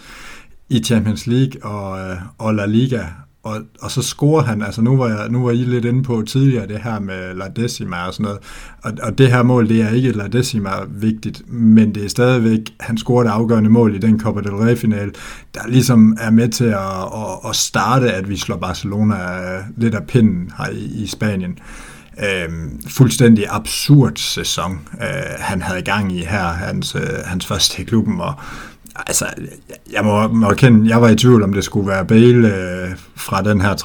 i 0.69 0.79
Champions 0.83 1.27
League 1.27 1.63
og, 1.63 1.99
øh, 1.99 2.17
og 2.37 2.55
La 2.55 2.65
Liga, 2.65 3.01
og, 3.45 3.61
og 3.81 3.91
så 3.91 4.01
scorer 4.01 4.43
han, 4.43 4.61
altså 4.61 4.81
nu 4.81 4.97
var, 4.97 5.07
jeg, 5.07 5.29
nu 5.29 5.43
var 5.43 5.51
I 5.51 5.55
lidt 5.55 5.85
inde 5.85 6.03
på 6.03 6.23
tidligere 6.27 6.67
det 6.67 6.79
her 6.83 6.99
med 6.99 7.35
La 7.35 7.47
Decima 7.55 8.07
og 8.07 8.13
sådan 8.13 8.23
noget, 8.23 8.39
og, 8.83 8.91
og 9.03 9.17
det 9.17 9.31
her 9.31 9.43
mål, 9.43 9.69
det 9.69 9.81
er 9.81 9.89
ikke 9.89 10.11
La 10.11 10.27
Decima 10.27 10.69
vigtigt, 10.89 11.51
men 11.53 11.95
det 11.95 12.05
er 12.05 12.09
stadigvæk, 12.09 12.59
han 12.79 12.97
scorer 12.97 13.23
det 13.23 13.29
afgørende 13.29 13.69
mål 13.69 13.95
i 13.95 13.97
den 13.97 14.19
Copa 14.19 14.41
del 14.41 14.51
Rey-final, 14.55 15.11
der 15.53 15.67
ligesom 15.67 16.17
er 16.19 16.29
med 16.29 16.49
til 16.49 16.65
at, 16.65 17.03
at, 17.13 17.49
at 17.49 17.55
starte, 17.55 18.13
at 18.13 18.29
vi 18.29 18.37
slår 18.37 18.57
Barcelona 18.57 19.15
øh, 19.15 19.63
lidt 19.77 19.95
af 19.95 20.03
pinden 20.07 20.51
her 20.57 20.69
i, 20.69 21.03
i 21.03 21.07
Spanien 21.07 21.57
øh, 22.19 22.49
fuldstændig 22.87 23.45
absurd 23.49 24.15
sæson, 24.15 24.87
øh, 25.01 25.07
han 25.39 25.61
havde 25.61 25.81
gang 25.81 26.17
i 26.17 26.19
her, 26.19 26.47
hans, 26.47 26.95
øh, 26.95 27.01
hans 27.25 27.45
første 27.45 27.81
i 27.81 27.85
klubben, 27.85 28.21
og 28.21 28.33
Altså, 29.07 29.25
jeg 29.93 30.03
må, 30.03 30.27
må 30.27 30.49
erkende, 30.49 30.89
jeg 30.89 31.01
var 31.01 31.09
i 31.09 31.15
tvivl, 31.15 31.43
om 31.43 31.53
det 31.53 31.63
skulle 31.63 31.87
være 31.87 32.05
Bale 32.05 32.55
øh, 32.55 32.95
fra 33.15 33.41
den 33.41 33.61
her 33.61 33.75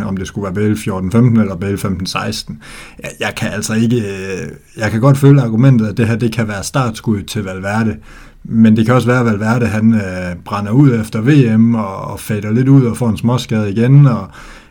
13-14, 0.00 0.04
om 0.04 0.16
det 0.16 0.26
skulle 0.26 0.44
være 0.44 0.54
Bale 0.54 0.74
14-15 0.74 1.40
eller 1.40 1.56
Bale 1.56 1.78
15-16. 1.78 2.54
Jeg, 3.02 3.10
jeg 3.20 3.32
kan 3.36 3.52
altså 3.52 3.74
ikke, 3.74 3.96
øh, 3.96 4.48
jeg 4.76 4.90
kan 4.90 5.00
godt 5.00 5.18
føle 5.18 5.42
argumentet, 5.42 5.86
at 5.86 5.96
det 5.96 6.08
her 6.08 6.16
det 6.16 6.32
kan 6.32 6.48
være 6.48 6.64
startskud 6.64 7.22
til 7.22 7.44
Valverde, 7.44 7.96
men 8.44 8.76
det 8.76 8.86
kan 8.86 8.94
også 8.94 9.08
være, 9.08 9.20
at 9.20 9.26
Valverde 9.26 9.66
han 9.66 9.94
øh, 9.94 10.36
brænder 10.44 10.72
ud 10.72 11.00
efter 11.00 11.20
VM 11.20 11.74
og, 11.74 11.96
og 11.96 12.20
fader 12.20 12.50
lidt 12.50 12.68
ud 12.68 12.86
og 12.86 12.96
får 12.96 13.08
en 13.08 13.16
småskade 13.16 13.70
igen, 13.70 14.06
og, 14.06 14.28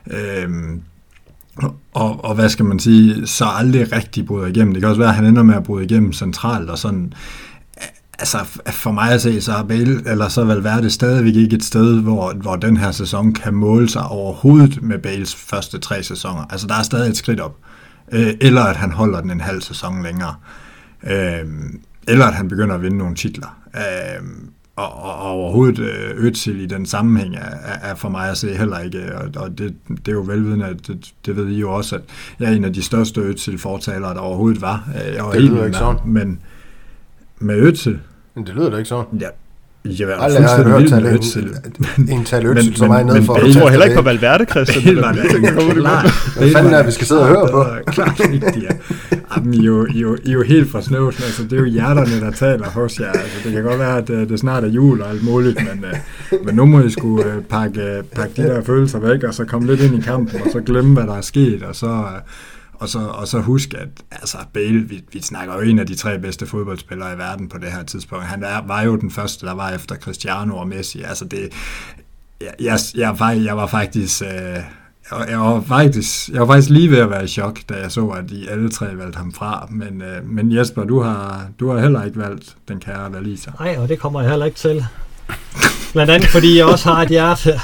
øh, 0.07 0.49
og, 1.93 2.25
og 2.25 2.35
hvad 2.35 2.49
skal 2.49 2.65
man 2.65 2.79
sige, 2.79 3.27
så 3.27 3.45
aldrig 3.45 3.91
rigtig 3.91 4.25
bryder 4.25 4.47
igennem. 4.47 4.73
Det 4.73 4.81
kan 4.81 4.89
også 4.89 4.99
være, 4.99 5.09
at 5.09 5.15
han 5.15 5.25
ender 5.25 5.43
med 5.43 5.55
at 5.55 5.63
bryde 5.63 5.85
igennem 5.85 6.13
centralt 6.13 6.69
og 6.69 6.77
sådan 6.77 7.13
altså 8.19 8.37
for 8.69 8.91
mig 8.91 9.11
at 9.11 9.21
se, 9.21 9.41
så 9.41 9.53
er 9.53 9.63
Bale, 9.63 10.09
eller 10.09 10.27
så 10.27 10.43
vil 10.43 10.63
være 10.63 10.81
det 10.81 10.91
stadigvæk 10.91 11.35
ikke 11.35 11.55
et 11.55 11.63
sted, 11.63 12.01
hvor, 12.01 12.33
hvor 12.33 12.55
den 12.55 12.77
her 12.77 12.91
sæson 12.91 13.33
kan 13.33 13.53
måle 13.53 13.89
sig 13.89 14.03
overhovedet 14.03 14.81
med 14.81 14.99
Bales 14.99 15.35
første 15.35 15.79
tre 15.79 16.03
sæsoner. 16.03 16.45
Altså 16.49 16.67
der 16.67 16.75
er 16.75 16.83
stadig 16.83 17.09
et 17.09 17.17
skridt 17.17 17.39
op. 17.39 17.57
Øh, 18.11 18.33
eller 18.41 18.61
at 18.61 18.75
han 18.75 18.91
holder 18.91 19.21
den 19.21 19.31
en 19.31 19.41
halv 19.41 19.61
sæson 19.61 20.03
længere. 20.03 20.35
Øh, 21.03 21.45
eller 22.07 22.25
at 22.25 22.33
han 22.33 22.47
begynder 22.47 22.75
at 22.75 22.81
vinde 22.81 22.97
nogle 22.97 23.15
titler. 23.15 23.57
Øh, 23.75 24.23
og, 24.75 24.93
og, 24.93 25.15
og 25.15 25.31
overhovedet 25.31 25.79
øh, 25.79 26.27
Özil 26.27 26.61
i 26.61 26.65
den 26.65 26.85
sammenhæng 26.85 27.35
er, 27.35 27.77
er 27.81 27.95
for 27.95 28.09
mig 28.09 28.29
at 28.29 28.37
se 28.37 28.57
heller 28.57 28.79
ikke, 28.79 29.17
og, 29.17 29.29
og 29.35 29.57
det, 29.57 29.75
det 29.87 30.07
er 30.07 30.11
jo 30.11 30.21
velvidende, 30.21 30.65
at 30.65 30.87
det, 30.87 31.13
det 31.25 31.35
ved 31.35 31.47
I 31.47 31.59
jo 31.59 31.73
også, 31.73 31.95
at 31.95 32.01
jeg 32.39 32.51
er 32.51 32.55
en 32.55 32.65
af 32.65 32.73
de 32.73 32.83
største 32.83 33.21
Özil-fortalere, 33.21 34.13
der 34.13 34.19
overhovedet 34.19 34.61
var. 34.61 34.89
Øh, 34.95 35.13
jeg 35.13 35.23
var 35.23 35.31
det 35.31 35.41
lyder 35.41 35.65
ikke 35.65 35.77
sådan. 35.77 35.99
Men, 36.05 36.39
med 37.39 37.55
Øtsel. 37.55 37.99
Men 38.35 38.45
det 38.45 38.55
lyder 38.55 38.69
da 38.69 38.77
ikke 38.77 38.89
sådan. 38.89 39.19
Ja, 39.19 39.27
jeg 39.85 40.07
var 40.07 40.13
Aldrig 40.13 40.77
vild 40.77 41.01
med 41.01 41.13
Øtsel. 41.13 41.55
En 42.09 42.23
tal 42.23 42.45
Øtsel 42.45 42.75
som 42.75 42.87
mig 42.87 43.03
ned 43.03 43.23
for. 43.23 43.33
Du 43.33 43.53
tror 43.53 43.69
heller 43.69 43.85
ikke 43.85 43.97
på 43.97 44.03
Valverde, 44.03 44.45
Christian. 44.45 44.83
Helt 44.83 44.99
klart. 44.99 45.15
Hvad 46.37 46.51
fanden 46.51 46.73
er 46.73 46.83
vi 46.83 46.91
skal 46.91 47.07
sidde 47.07 47.21
og 47.21 47.27
høre 47.27 47.47
på? 47.51 47.91
Klart 47.91 48.21
vigtigt, 48.31 48.63
ja. 48.63 48.69
Jamen, 49.35 49.53
I, 49.53 49.59
er 49.59 49.63
jo, 49.63 49.85
I, 49.85 49.97
er 49.97 50.01
jo, 50.01 50.17
I 50.23 50.29
er 50.29 50.33
jo 50.33 50.43
helt 50.43 50.71
fra 50.71 50.81
snøvsen. 50.81 51.23
Altså, 51.23 51.43
det 51.43 51.53
er 51.53 51.57
jo 51.57 51.65
hjerterne, 51.65 52.21
der 52.21 52.31
taler 52.31 52.65
hos 52.65 52.99
jer. 52.99 53.11
Altså, 53.11 53.37
det 53.43 53.53
kan 53.53 53.63
godt 53.63 53.79
være, 53.79 53.97
at 53.97 54.09
øh, 54.09 54.29
det 54.29 54.39
snart 54.39 54.63
er 54.63 54.67
jul 54.67 55.01
og 55.01 55.09
alt 55.09 55.23
muligt, 55.23 55.57
men, 55.57 55.85
uh, 56.31 56.45
men 56.45 56.55
nu 56.55 56.65
må 56.65 56.81
I 56.81 56.89
skulle 56.89 57.25
uh, 57.25 57.43
pakke, 57.49 58.01
pakke 58.15 58.43
de 58.43 58.47
der 58.47 58.61
følelser 58.63 58.99
væk, 58.99 59.23
og 59.23 59.33
så 59.33 59.45
komme 59.45 59.67
lidt 59.67 59.81
ind 59.81 59.95
i 59.95 60.01
kampen, 60.01 60.41
og 60.45 60.51
så 60.51 60.59
glemme, 60.59 60.93
hvad 60.93 61.03
der 61.03 61.17
er 61.17 61.21
sket, 61.21 61.63
og 61.63 61.75
så... 61.75 61.87
Uh, 61.87 62.01
og 62.79 62.89
så, 62.89 62.99
og 62.99 63.27
så 63.27 63.39
husk, 63.39 63.73
at 63.73 63.87
altså 64.11 64.37
Bale, 64.53 64.79
vi, 64.79 65.03
vi 65.13 65.21
snakker 65.21 65.53
jo 65.55 65.61
en 65.61 65.79
af 65.79 65.87
de 65.87 65.95
tre 65.95 66.19
bedste 66.19 66.45
fodboldspillere 66.45 67.13
i 67.13 67.17
verden 67.17 67.49
på 67.49 67.57
det 67.57 67.71
her 67.71 67.83
tidspunkt. 67.83 68.25
Han 68.25 68.41
var, 68.41 68.63
var 68.67 68.81
jo 68.81 68.95
den 68.95 69.11
første, 69.11 69.45
der 69.45 69.53
var 69.53 69.71
efter 69.71 69.95
Cristiano 69.95 70.57
og 70.57 70.67
Messi. 70.67 71.01
Altså 71.01 71.25
det, 71.25 71.53
jeg, 72.41 72.53
jeg, 72.59 72.79
jeg, 72.95 73.19
var, 73.19 73.31
jeg 73.31 73.57
var 73.57 73.67
faktisk... 73.67 74.21
Øh, 74.21 74.59
jeg 75.29 75.39
var, 75.39 75.61
faktisk, 75.61 76.29
jeg 76.29 76.41
var 76.41 76.47
faktisk 76.47 76.69
lige 76.69 76.91
ved 76.91 76.97
at 76.97 77.09
være 77.09 77.23
i 77.23 77.27
chok, 77.27 77.59
da 77.69 77.73
jeg 77.73 77.91
så, 77.91 78.07
at 78.07 78.29
de 78.29 78.49
alle 78.49 78.69
tre 78.69 78.97
valgte 78.97 79.17
ham 79.17 79.33
fra. 79.33 79.67
Men, 79.71 80.01
øh, 80.01 80.29
men 80.29 80.55
Jesper, 80.55 80.83
du 80.83 81.01
har, 81.01 81.47
du 81.59 81.71
har 81.71 81.79
heller 81.79 82.03
ikke 82.03 82.19
valgt 82.19 82.55
den 82.67 82.79
kære 82.79 83.13
Valisa. 83.13 83.51
Nej, 83.59 83.75
og 83.79 83.89
det 83.89 83.99
kommer 83.99 84.21
jeg 84.21 84.29
heller 84.29 84.45
ikke 84.45 84.57
til. 84.57 84.85
Blandt 85.93 86.11
andet 86.11 86.29
fordi 86.29 86.57
jeg 86.57 86.65
også 86.65 86.89
har 86.89 87.01
et 87.01 87.09
hjerte, 87.09 87.59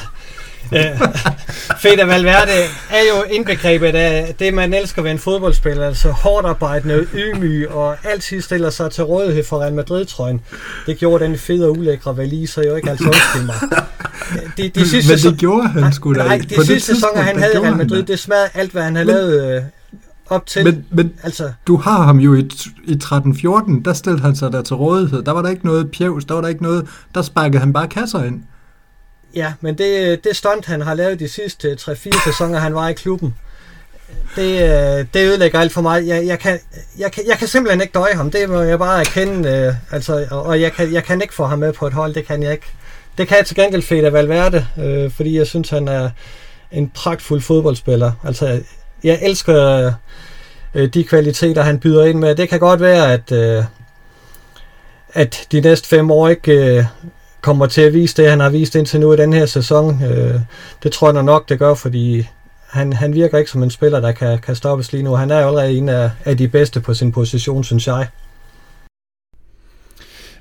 Fede 1.82 2.08
Valverde 2.08 2.52
er 2.90 3.02
jo 3.16 3.24
indbegrebet 3.32 3.96
af 3.96 4.36
det, 4.40 4.54
man 4.54 4.74
elsker 4.74 5.02
ved 5.02 5.12
en 5.12 5.20
fodboldspiller, 5.20 5.88
altså 5.88 6.12
hårdt 6.12 6.48
arbejdende, 6.48 7.08
ydmyg 7.14 7.68
og 7.70 7.96
altid 8.04 8.42
stiller 8.42 8.70
sig 8.70 8.92
til 8.92 9.04
rådighed 9.04 9.44
for 9.44 9.62
Real 9.62 9.74
Madrid-trøjen. 9.74 10.42
Det 10.86 10.98
gjorde 10.98 11.24
den 11.26 11.38
fede 11.38 11.66
og 11.66 11.72
ulækre 11.72 12.18
Valise 12.18 12.62
jo 12.62 12.76
ikke 12.76 12.90
altså 12.90 13.06
undskyld 13.06 13.46
mig. 13.52 13.56
De, 14.58 14.70
de 14.70 14.90
sidste 14.90 15.28
Men 15.28 15.34
det 15.34 15.40
gjorde 15.40 15.68
han 15.68 15.94
sgu 15.94 16.14
da 16.14 16.24
Nej, 16.24 16.42
de 16.50 16.66
sidste 16.66 16.94
sæsoner, 16.96 17.22
han 17.22 17.40
havde 17.40 17.54
i 17.54 17.58
Real 17.58 17.78
Madrid, 17.78 18.04
det 18.04 18.20
smadrede 18.20 18.50
alt, 18.54 18.72
hvad 18.72 18.84
han 18.84 18.96
havde 18.96 19.06
men, 19.06 19.16
lavet 19.16 19.56
øh, 19.56 19.62
op 20.30 20.46
til. 20.46 20.64
Men, 20.64 20.86
men 20.90 21.14
altså. 21.24 21.52
du 21.68 21.78
har 21.78 22.04
ham 22.04 22.20
jo 22.20 22.36
i, 22.36 22.50
i 22.84 23.00
13-14, 23.04 23.82
der 23.86 23.94
stillede 23.94 24.22
han 24.22 24.36
sig 24.36 24.52
der 24.52 24.62
til 24.62 24.76
rådighed. 24.76 25.24
Der 25.24 25.32
var 25.32 25.42
der 25.42 25.50
ikke 25.50 25.66
noget 25.66 25.92
pjevs, 25.92 26.26
der 26.26 26.34
var 26.34 26.42
der 26.42 26.48
ikke 26.48 26.64
noget, 26.64 26.88
der 27.16 27.22
sparkede 27.22 27.60
han 27.60 27.74
bare 27.74 27.88
kasser 27.88 28.24
ind. 28.24 28.44
Ja, 29.36 29.54
men 29.62 29.78
det, 29.78 30.24
det 30.24 30.36
stunt, 30.36 30.66
han 30.66 30.82
har 30.82 30.94
lavet 30.94 31.20
de 31.20 31.30
sidste 31.30 31.78
3-4 31.82 32.26
sæsoner, 32.26 32.60
han 32.60 32.76
var 32.76 32.90
i 32.90 32.94
klubben, 32.94 33.36
det, 34.36 34.62
øh, 34.62 35.06
det 35.14 35.28
ødelægger 35.28 35.60
alt 35.60 35.72
for 35.72 35.82
mig. 35.82 36.08
Jeg, 36.08 36.28
jeg, 36.28 36.40
kan, 36.40 36.60
jeg, 36.98 37.12
kan, 37.12 37.24
jeg 37.28 37.38
kan 37.38 37.48
simpelthen 37.48 37.82
ikke 37.82 37.94
døje 37.94 38.14
ham. 38.14 38.32
Det 38.32 38.50
må 38.50 38.62
jeg 38.62 38.80
bare 38.80 39.00
erkende. 39.00 39.50
Øh, 39.50 39.74
altså, 39.92 40.28
og 40.32 40.62
jeg 40.62 40.74
kan, 40.74 40.94
jeg 40.94 41.04
kan 41.04 41.22
ikke 41.22 41.34
få 41.34 41.46
ham 41.46 41.60
med 41.60 41.74
på 41.74 41.88
et 41.88 41.94
hold. 41.94 42.14
Det 42.14 42.28
kan 42.28 42.44
jeg 42.44 42.52
ikke. 42.52 42.66
Det 43.18 43.28
kan 43.28 43.38
jeg 43.38 43.46
til 43.46 43.56
gengæld 43.56 43.82
Fede 43.82 44.14
Valverde, 44.14 44.68
øh, 44.78 45.12
fordi 45.12 45.38
jeg 45.38 45.48
synes, 45.48 45.70
han 45.70 45.88
er 45.88 46.10
en 46.72 46.90
pragtfuld 46.90 47.42
fodboldspiller. 47.42 48.12
Altså, 48.24 48.62
jeg 49.04 49.20
elsker 49.22 49.92
øh, 50.74 50.88
de 50.94 51.04
kvaliteter, 51.04 51.62
han 51.62 51.80
byder 51.80 52.06
ind 52.06 52.20
med. 52.20 52.36
Det 52.36 52.50
kan 52.50 52.60
godt 52.60 52.82
være, 52.82 53.14
at, 53.14 53.32
øh, 53.32 53.64
at 55.14 55.48
de 55.52 55.62
næste 55.62 55.88
fem 55.88 56.12
år 56.12 56.30
ikke 56.30 56.78
øh, 56.78 56.86
kommer 57.42 57.66
til 57.66 57.82
at 57.82 57.94
vise 57.94 58.22
det, 58.22 58.30
han 58.30 58.40
har 58.40 58.50
vist 58.50 58.76
indtil 58.76 59.00
nu 59.00 59.14
i 59.14 59.18
den 59.18 59.34
her 59.34 59.46
sæson. 59.46 60.04
Øh, 60.04 60.40
det 60.84 60.92
tror 60.92 61.14
jeg 61.14 61.24
nok, 61.24 61.50
det 61.50 61.60
gør, 61.60 61.74
fordi 61.74 62.28
han, 62.70 62.94
han 62.94 63.14
virker 63.14 63.38
ikke 63.38 63.52
som 63.52 63.64
en 63.64 63.70
spiller, 63.70 64.00
der 64.00 64.12
kan, 64.12 64.40
kan 64.40 64.56
stoppes 64.56 64.92
lige 64.92 65.04
nu. 65.04 65.16
Han 65.16 65.32
er 65.32 65.40
jo 65.42 65.48
allerede 65.48 65.78
en 65.78 65.90
af, 65.90 66.12
af 66.26 66.38
de 66.38 66.48
bedste 66.48 66.82
på 66.82 66.94
sin 66.94 67.12
position, 67.12 67.64
synes 67.64 67.88
jeg. 67.88 68.08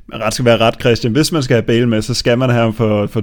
Men 0.06 0.20
ret 0.20 0.34
skal 0.34 0.44
være 0.44 0.56
ret, 0.56 0.74
Christian. 0.80 1.12
Hvis 1.12 1.32
man 1.32 1.42
skal 1.42 1.54
have 1.54 1.62
Bale 1.62 1.88
med, 1.88 2.02
så 2.02 2.14
skal 2.14 2.38
man 2.38 2.50
have 2.50 2.62
ham 2.62 2.74
for, 2.74 3.06
for 3.06 3.20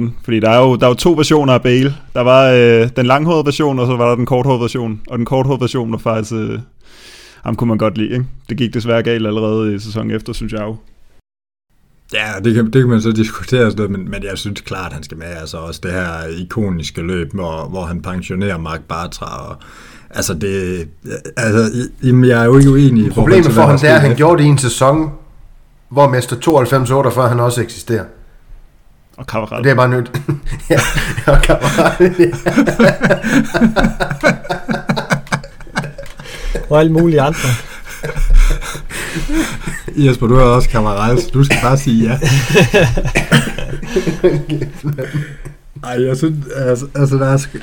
2013-14. 0.00 0.24
Fordi 0.24 0.40
der 0.40 0.50
er, 0.50 0.58
jo, 0.58 0.76
der 0.76 0.84
er 0.84 0.90
jo 0.90 0.94
to 0.94 1.12
versioner 1.12 1.52
af 1.52 1.62
Bale. 1.62 1.94
Der 2.14 2.20
var 2.20 2.50
øh, 2.50 2.88
den 2.96 3.06
langhårede 3.06 3.46
version, 3.46 3.78
og 3.78 3.86
så 3.86 3.96
var 3.96 4.08
der 4.08 4.16
den 4.16 4.26
korthårede 4.26 4.60
version. 4.60 5.00
Og 5.08 5.18
den 5.18 5.26
korthårede 5.26 5.60
version 5.60 5.92
var 5.92 5.98
faktisk... 5.98 6.32
Øh, 6.32 6.58
ham 7.44 7.56
kunne 7.56 7.68
man 7.68 7.78
godt 7.78 7.98
lide, 7.98 8.12
ikke? 8.12 8.24
Det 8.48 8.56
gik 8.56 8.74
desværre 8.74 9.02
galt 9.02 9.26
allerede 9.26 9.74
i 9.74 9.78
sæsonen 9.78 10.10
efter, 10.10 10.32
synes 10.32 10.52
jeg 10.52 10.60
jo. 10.60 10.76
Ja, 12.14 12.40
det 12.44 12.54
kan, 12.54 12.64
det 12.64 12.82
kan 12.82 12.88
man 12.88 13.02
så 13.02 13.12
diskutere, 13.12 13.70
sådan 13.70 13.92
men, 13.92 14.10
men 14.10 14.24
jeg 14.24 14.38
synes 14.38 14.60
klart, 14.60 14.86
at 14.86 14.92
han 14.92 15.02
skal 15.02 15.18
med. 15.18 15.26
Altså 15.26 15.56
også 15.56 15.80
det 15.82 15.92
her 15.92 16.26
ikoniske 16.38 17.02
løb, 17.02 17.34
hvor, 17.34 17.68
hvor 17.68 17.84
han 17.84 18.02
pensionerer 18.02 18.58
Mark 18.58 18.80
Bartra. 18.88 19.48
Og, 19.48 19.56
altså 20.10 20.34
det, 20.34 20.88
altså, 21.36 21.88
jamen, 22.02 22.24
jeg 22.24 22.40
er 22.40 22.44
jo 22.44 22.58
ikke 22.58 22.70
uenig. 22.70 23.12
Problemet 23.12 23.52
for 23.52 23.62
ham, 23.62 23.78
det 23.78 23.90
er, 23.90 23.94
at 23.94 24.00
han 24.00 24.16
gjorde 24.16 24.38
det 24.38 24.44
i 24.44 24.48
en 24.48 24.58
sæson, 24.58 25.10
hvor 25.88 26.08
Mester 26.08 26.36
92-48 27.26 27.28
han 27.28 27.40
også 27.40 27.62
eksisterer. 27.62 28.04
Og 29.16 29.26
kammerat. 29.26 29.64
Det 29.64 29.70
er 29.70 29.74
bare 29.74 29.88
nyt. 29.88 30.12
ja, 30.70 30.80
og 31.26 31.42
kammerat. 31.42 32.00
og 36.70 36.80
alle 36.80 36.92
mulige 36.92 37.20
andre. 37.20 37.69
Jesper, 39.96 40.26
du 40.26 40.34
er 40.36 40.42
også 40.42 40.68
kammerat, 40.68 41.20
så 41.20 41.30
du 41.34 41.44
skal 41.44 41.56
bare 41.62 41.76
sige 41.78 42.04
ja. 42.04 42.18
Ej, 45.84 46.06
jeg 46.06 46.16
synes, 46.16 46.36
altså, 46.56 46.86
altså 46.94 47.16
der 47.16 47.26
er 47.32 47.36
sk- 47.38 47.60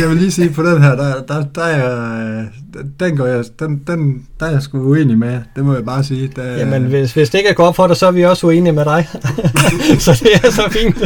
jeg 0.00 0.08
vil 0.08 0.16
lige 0.16 0.30
sige, 0.30 0.50
på 0.50 0.62
den 0.62 0.82
her, 0.82 0.96
der, 0.96 1.22
der, 1.28 1.44
der 1.54 1.62
er, 1.64 2.44
den, 3.00 3.16
går 3.16 3.26
jeg, 3.26 3.44
den, 3.58 3.82
den, 3.86 4.26
der 4.40 4.46
er 4.46 4.50
jeg 4.50 4.62
sgu 4.62 4.78
uenig 4.78 5.18
med, 5.18 5.40
det 5.56 5.64
må 5.64 5.74
jeg 5.74 5.84
bare 5.84 6.04
sige. 6.04 6.30
Der, 6.36 6.56
Jamen, 6.56 6.82
hvis, 6.84 7.12
hvis 7.12 7.30
det 7.30 7.38
ikke 7.38 7.50
er 7.50 7.54
godt 7.54 7.76
for 7.76 7.86
dig, 7.86 7.96
så 7.96 8.06
er 8.06 8.10
vi 8.10 8.24
også 8.24 8.46
uenige 8.46 8.72
med 8.72 8.84
dig. 8.84 9.08
så 9.98 10.20
det 10.22 10.46
er 10.46 10.50
så 10.50 10.62
fint. 10.70 10.96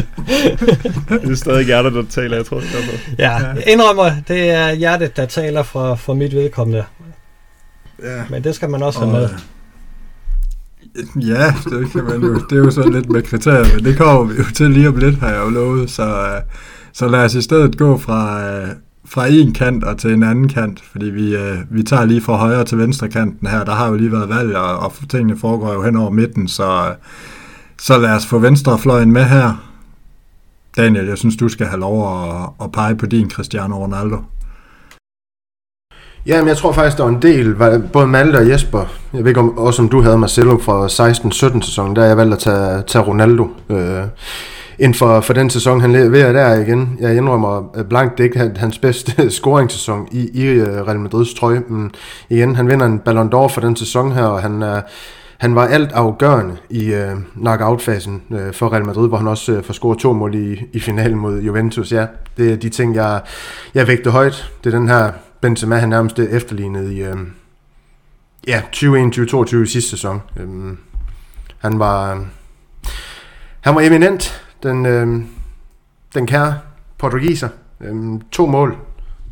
det 1.22 1.30
er 1.30 1.34
stadig 1.34 1.66
hjertet, 1.66 1.92
der 1.92 2.02
taler, 2.10 2.36
jeg 2.36 2.46
tror. 2.46 2.62
Ja, 3.18 3.38
indrømmer, 3.66 4.10
det 4.28 4.50
er 4.50 4.72
hjertet, 4.72 5.16
der 5.16 5.26
taler 5.26 5.62
for, 5.62 5.94
for 5.94 6.14
mit 6.14 6.34
vedkommende. 6.34 6.84
Ja. 8.02 8.24
Men 8.30 8.44
det 8.44 8.54
skal 8.54 8.70
man 8.70 8.82
også 8.82 8.98
have 8.98 9.12
med. 9.12 9.28
Ja, 11.16 11.54
det 11.64 11.92
kan 11.92 12.04
man 12.04 12.22
jo. 12.22 12.34
Det 12.34 12.52
er 12.52 12.64
jo 12.64 12.70
så 12.70 12.88
lidt 12.88 13.10
med 13.10 13.22
kriterier, 13.22 13.74
men 13.74 13.84
det 13.84 13.98
kommer 13.98 14.24
vi 14.24 14.34
jo 14.38 14.44
til 14.54 14.70
lige 14.70 14.88
om 14.88 14.96
lidt, 14.96 15.18
har 15.18 15.28
jeg 15.28 15.44
jo 15.44 15.48
lovet. 15.48 15.90
Så, 15.90 16.38
så 16.92 17.08
lad 17.08 17.24
os 17.24 17.34
i 17.34 17.42
stedet 17.42 17.78
gå 17.78 17.98
fra, 17.98 18.40
fra 19.04 19.26
en 19.26 19.52
kant 19.54 19.84
og 19.84 19.98
til 19.98 20.12
en 20.12 20.22
anden 20.22 20.48
kant, 20.48 20.82
fordi 20.92 21.06
vi, 21.06 21.36
vi 21.70 21.82
tager 21.82 22.04
lige 22.04 22.20
fra 22.20 22.36
højre 22.36 22.64
til 22.64 22.78
venstre 22.78 23.08
kanten 23.08 23.48
her. 23.48 23.64
Der 23.64 23.72
har 23.72 23.88
jo 23.88 23.94
lige 23.94 24.12
været 24.12 24.28
valg, 24.28 24.56
og, 24.56 24.78
og 24.78 24.92
tingene 25.08 25.38
foregår 25.38 25.72
jo 25.72 25.82
hen 25.82 25.96
over 25.96 26.10
midten, 26.10 26.48
så, 26.48 26.94
så 27.80 27.98
lad 27.98 28.10
os 28.10 28.26
få 28.26 28.38
venstrefløjen 28.38 29.12
med 29.12 29.24
her. 29.24 29.70
Daniel, 30.76 31.06
jeg 31.06 31.18
synes, 31.18 31.36
du 31.36 31.48
skal 31.48 31.66
have 31.66 31.80
lov 31.80 32.18
at, 32.18 32.48
at 32.62 32.72
pege 32.72 32.94
på 32.94 33.06
din 33.06 33.30
Cristiano 33.30 33.84
Ronaldo. 33.84 34.16
Ja, 36.26 36.38
men 36.38 36.48
jeg 36.48 36.56
tror 36.56 36.72
faktisk, 36.72 36.96
der 36.96 37.04
var 37.04 37.10
en 37.10 37.22
del, 37.22 37.54
både 37.92 38.06
Malte 38.06 38.36
og 38.36 38.48
Jesper, 38.48 38.84
jeg 39.12 39.20
ved 39.20 39.28
ikke 39.28 39.40
om, 39.40 39.58
også 39.58 39.82
om 39.82 39.88
du 39.88 40.02
havde 40.02 40.18
Marcelo 40.18 40.58
fra 40.58 40.86
16-17 41.56 41.62
sæsonen, 41.62 41.96
der 41.96 42.04
jeg 42.04 42.16
valgte 42.16 42.36
at 42.36 42.38
tage, 42.38 42.82
tage 42.86 43.04
Ronaldo 43.04 43.48
øh, 43.70 44.02
inden 44.78 44.94
for, 44.94 45.20
for 45.20 45.32
den 45.32 45.50
sæson, 45.50 45.80
han 45.80 45.92
leverer 45.92 46.32
der 46.32 46.54
igen. 46.54 46.96
Jeg 47.00 47.16
indrømmer 47.16 47.76
øh, 47.76 47.84
blankt, 47.84 48.18
det 48.18 48.24
ikke 48.24 48.52
hans 48.56 48.78
bedste 48.78 49.30
scoringssæson 49.38 50.08
i, 50.12 50.28
i 50.34 50.44
øh, 50.44 50.86
Real 50.86 50.98
Madrids 51.00 51.34
trøje, 51.34 51.62
men 51.68 51.90
igen, 52.30 52.56
han 52.56 52.68
vinder 52.68 52.86
en 52.86 52.98
Ballon 52.98 53.28
d'Or 53.34 53.48
for 53.48 53.60
den 53.60 53.76
sæson 53.76 54.12
her, 54.12 54.24
og 54.24 54.42
han 54.42 54.62
er, 54.62 54.80
han 55.38 55.54
var 55.54 55.66
alt 55.66 55.92
afgørende 55.92 56.56
i 56.70 56.92
øh, 56.92 57.12
knockout-fasen 57.36 58.22
øh, 58.30 58.52
for 58.52 58.72
Real 58.72 58.86
Madrid, 58.86 59.08
hvor 59.08 59.18
han 59.18 59.28
også 59.28 59.52
øh, 59.52 59.62
får 59.62 59.72
scoret 59.72 59.98
to 59.98 60.12
mål 60.12 60.34
i, 60.34 60.62
i 60.72 60.80
finalen 60.80 61.18
mod 61.18 61.40
Juventus. 61.40 61.92
Ja, 61.92 62.06
det 62.36 62.52
er 62.52 62.56
de 62.56 62.68
ting, 62.68 62.94
jeg, 62.94 63.20
jeg 63.74 63.88
vægter 63.88 64.10
højt. 64.10 64.52
Det 64.64 64.74
er 64.74 64.78
den 64.78 64.88
her 64.88 65.10
Benzema, 65.40 65.76
han 65.76 65.88
nærmest 65.88 66.18
efterlignede 66.18 66.94
i 66.94 67.02
øh, 67.02 67.16
ja, 68.46 68.62
2021-2022 68.76 69.56
i 69.56 69.66
sidste 69.66 69.90
sæson. 69.90 70.22
Øh, 70.36 70.76
han 71.58 71.78
var, 71.78 72.14
øh, 72.14 72.20
han 73.60 73.74
var 73.74 73.80
eminent, 73.80 74.44
den, 74.62 74.86
øh, 74.86 75.22
den 76.14 76.26
kære 76.26 76.58
portugiser. 76.98 77.48
Øh, 77.80 78.20
to 78.32 78.46
mål 78.46 78.76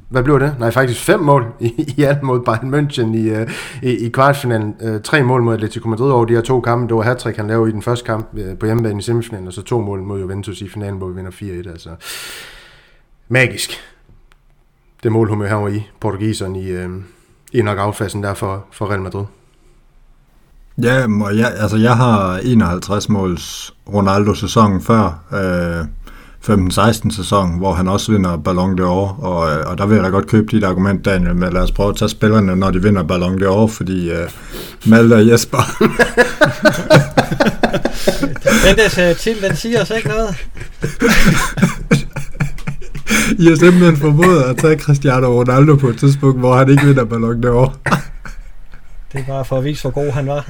hvad 0.08 0.22
blev 0.22 0.40
det? 0.40 0.56
Nej, 0.58 0.70
faktisk 0.70 1.04
fem 1.04 1.20
mål 1.20 1.46
i, 1.60 1.94
i 1.96 2.02
alt 2.02 2.22
mod 2.22 2.40
Bayern 2.40 2.74
München 2.74 3.16
i, 3.16 3.28
øh, 3.28 3.50
i, 3.82 4.06
i 4.06 4.08
kvartfinalen. 4.08 4.74
Øh, 4.80 5.00
tre 5.02 5.22
mål 5.22 5.42
mod 5.42 5.54
Atletico 5.54 5.88
Madrid 5.88 6.10
over 6.10 6.24
de 6.24 6.34
her 6.34 6.40
to 6.40 6.60
kampe. 6.60 6.88
Det 6.88 6.96
var 6.96 7.02
hat 7.02 7.36
han 7.36 7.46
lavede 7.46 7.70
i 7.70 7.72
den 7.72 7.82
første 7.82 8.06
kamp 8.06 8.28
øh, 8.36 8.58
på 8.58 8.66
hjemmebane 8.66 8.98
i 8.98 9.02
semifinalen, 9.02 9.46
og 9.46 9.52
så 9.52 9.62
to 9.62 9.80
mål 9.80 10.02
mod 10.02 10.20
Juventus 10.20 10.60
i 10.60 10.68
finalen, 10.68 10.98
hvor 10.98 11.08
vi 11.08 11.14
vinder 11.14 11.30
4-1. 11.30 11.70
Altså, 11.70 11.90
magisk. 13.28 13.70
Det 15.02 15.12
mål, 15.12 15.46
han 15.46 15.62
var 15.62 15.68
i, 15.68 15.86
portugiseren 16.00 16.56
i, 16.56 16.76
uh, 16.76 16.90
i 17.52 17.60
knockout-fasen 17.60 18.22
der 18.22 18.34
for, 18.34 18.64
for 18.72 18.90
Real 18.90 19.02
Madrid. 19.02 19.24
Ja, 20.82 20.94
jeg, 21.34 21.52
altså 21.56 21.76
jeg 21.76 21.96
har 21.96 22.36
51 22.36 23.08
måls 23.08 23.74
Ronaldo-sæsonen 23.92 24.80
før. 24.80 25.24
Øh, 25.32 25.86
15-16 26.48 27.16
sæson, 27.16 27.58
hvor 27.58 27.72
han 27.72 27.88
også 27.88 28.12
vinder 28.12 28.36
Ballon 28.36 28.80
d'Or, 28.80 29.24
og, 29.24 29.38
og 29.40 29.78
der 29.78 29.86
vil 29.86 29.94
jeg 29.94 30.04
da 30.04 30.08
godt 30.08 30.26
købe 30.26 30.46
dit 30.50 30.64
argument, 30.64 31.04
Daniel, 31.04 31.36
med 31.36 31.50
lad 31.50 31.62
os 31.62 31.72
prøve 31.72 31.88
at 31.88 31.96
tage 31.96 32.08
spillerne, 32.08 32.56
når 32.56 32.70
de 32.70 32.82
vinder 32.82 33.02
Ballon 33.02 33.42
d'Or, 33.42 33.66
fordi 33.66 34.10
uh, 34.10 34.16
Malte 34.90 35.14
og 35.14 35.28
Jesper... 35.28 35.58
den 38.68 38.76
der 38.76 39.14
til, 39.14 39.42
den 39.42 39.56
siger 39.56 39.82
os 39.82 39.90
ikke 39.90 40.08
noget. 40.08 40.36
I 43.38 43.48
har 43.48 43.56
simpelthen 43.56 43.96
formået 43.96 44.42
at 44.42 44.56
tage 44.56 44.78
Cristiano 44.78 45.26
Ronaldo 45.40 45.74
på 45.76 45.88
et 45.88 45.98
tidspunkt, 45.98 46.38
hvor 46.38 46.56
han 46.56 46.70
ikke 46.70 46.86
vinder 46.86 47.04
Ballon 47.04 47.44
d'Or. 47.44 47.72
det 49.12 49.20
er 49.20 49.24
bare 49.26 49.44
for 49.44 49.58
at 49.58 49.64
vise, 49.64 49.82
hvor 49.82 49.90
god 49.90 50.10
han 50.10 50.26
var. 50.26 50.44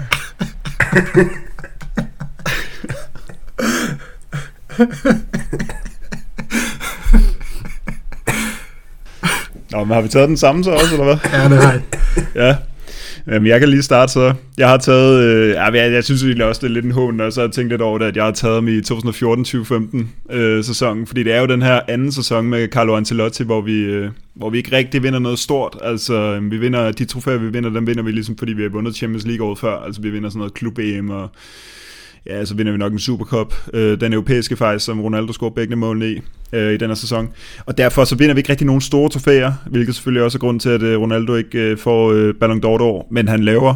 Nå, 9.71 9.85
men 9.85 9.95
har 9.95 10.01
vi 10.01 10.09
taget 10.09 10.29
den 10.29 10.37
samme 10.37 10.65
så 10.65 10.71
også, 10.71 10.93
eller 10.93 11.05
hvad? 11.05 11.17
Ja, 11.33 11.49
det 11.49 11.63
har 11.63 11.73
jeg. 11.73 11.83
ja. 12.35 12.57
Jamen, 13.29 13.47
jeg 13.47 13.61
kan 13.61 13.69
lige 13.69 13.83
starte 13.83 14.13
så. 14.13 14.35
Jeg 14.59 14.69
har 14.69 14.77
taget, 14.77 15.25
øh, 15.25 15.49
jeg, 15.51 15.93
jeg 15.93 16.05
synes 16.05 16.23
egentlig 16.23 16.45
også, 16.45 16.61
det 16.61 16.67
er 16.67 16.75
lidt 16.75 16.85
en 16.85 16.91
hån, 16.91 17.21
og 17.21 17.33
så 17.33 17.41
har 17.41 17.47
jeg 17.47 17.53
tænkt 17.53 17.71
lidt 17.71 17.83
over 17.83 17.99
det, 17.99 18.07
at 18.07 18.17
jeg 18.17 18.25
har 18.25 18.31
taget 18.31 18.63
dem 18.63 18.69
i 18.69 18.79
2014-2015 18.81 20.35
øh, 20.37 20.65
sæsonen, 20.65 21.07
fordi 21.07 21.23
det 21.23 21.33
er 21.33 21.41
jo 21.41 21.47
den 21.47 21.63
her 21.63 21.81
anden 21.89 22.13
sæson 22.13 22.47
med 22.47 22.69
Carlo 22.69 22.97
Ancelotti, 22.97 23.45
hvor 23.45 23.61
vi, 23.61 23.81
øh, 23.81 24.11
hvor 24.35 24.51
vi 24.51 24.59
ikke 24.59 24.77
rigtig 24.77 25.03
vinder 25.03 25.19
noget 25.19 25.39
stort. 25.39 25.79
Altså, 25.83 26.15
øhm, 26.15 26.51
vi 26.51 26.57
vinder, 26.57 26.93
de 26.93 27.05
trofæer, 27.05 27.37
vi 27.37 27.49
vinder, 27.49 27.71
dem 27.71 27.87
vinder 27.87 28.03
vi 28.03 28.13
ligesom, 28.13 28.39
fordi 28.39 28.53
vi 28.53 28.63
har 28.63 28.69
vundet 28.69 28.97
Champions 28.97 29.27
League 29.27 29.47
året 29.47 29.59
før. 29.59 29.77
Altså, 29.77 30.01
vi 30.03 30.11
vinder 30.11 30.29
sådan 30.29 30.39
noget 30.39 30.55
klub-EM 30.55 31.11
og 31.11 31.31
ja, 32.27 32.45
så 32.45 32.55
vinder 32.55 32.73
vi 32.73 32.79
nok 32.79 32.93
en 32.93 32.99
Supercup, 32.99 33.55
øh, 33.73 34.01
den 34.01 34.13
europæiske 34.13 34.57
faktisk, 34.57 34.85
som 34.85 35.01
Ronaldo 35.01 35.33
scorer 35.33 35.51
begge 35.51 35.77
målene 35.77 36.11
i 36.11 36.21
øh, 36.53 36.75
i 36.75 36.77
den 36.77 36.91
her 36.91 36.95
sæson. 36.95 37.29
Og 37.67 37.79
derfor 37.79 38.05
så 38.05 38.17
vinder 38.17 38.35
vi 38.35 38.39
ikke 38.39 38.51
rigtig 38.51 38.67
nogen 38.67 38.81
store 38.81 39.09
trofæer, 39.09 39.53
hvilket 39.67 39.95
selvfølgelig 39.95 40.23
også 40.23 40.39
er 40.39 40.41
grund 40.41 40.61
til, 40.61 40.69
at 40.69 40.83
øh, 40.83 41.01
Ronaldo 41.01 41.35
ikke 41.35 41.59
øh, 41.59 41.79
får 41.79 42.13
øh, 42.13 42.35
Ballon 42.35 42.65
d'Or, 42.65 43.07
men 43.11 43.29
han 43.29 43.45
laver 43.45 43.75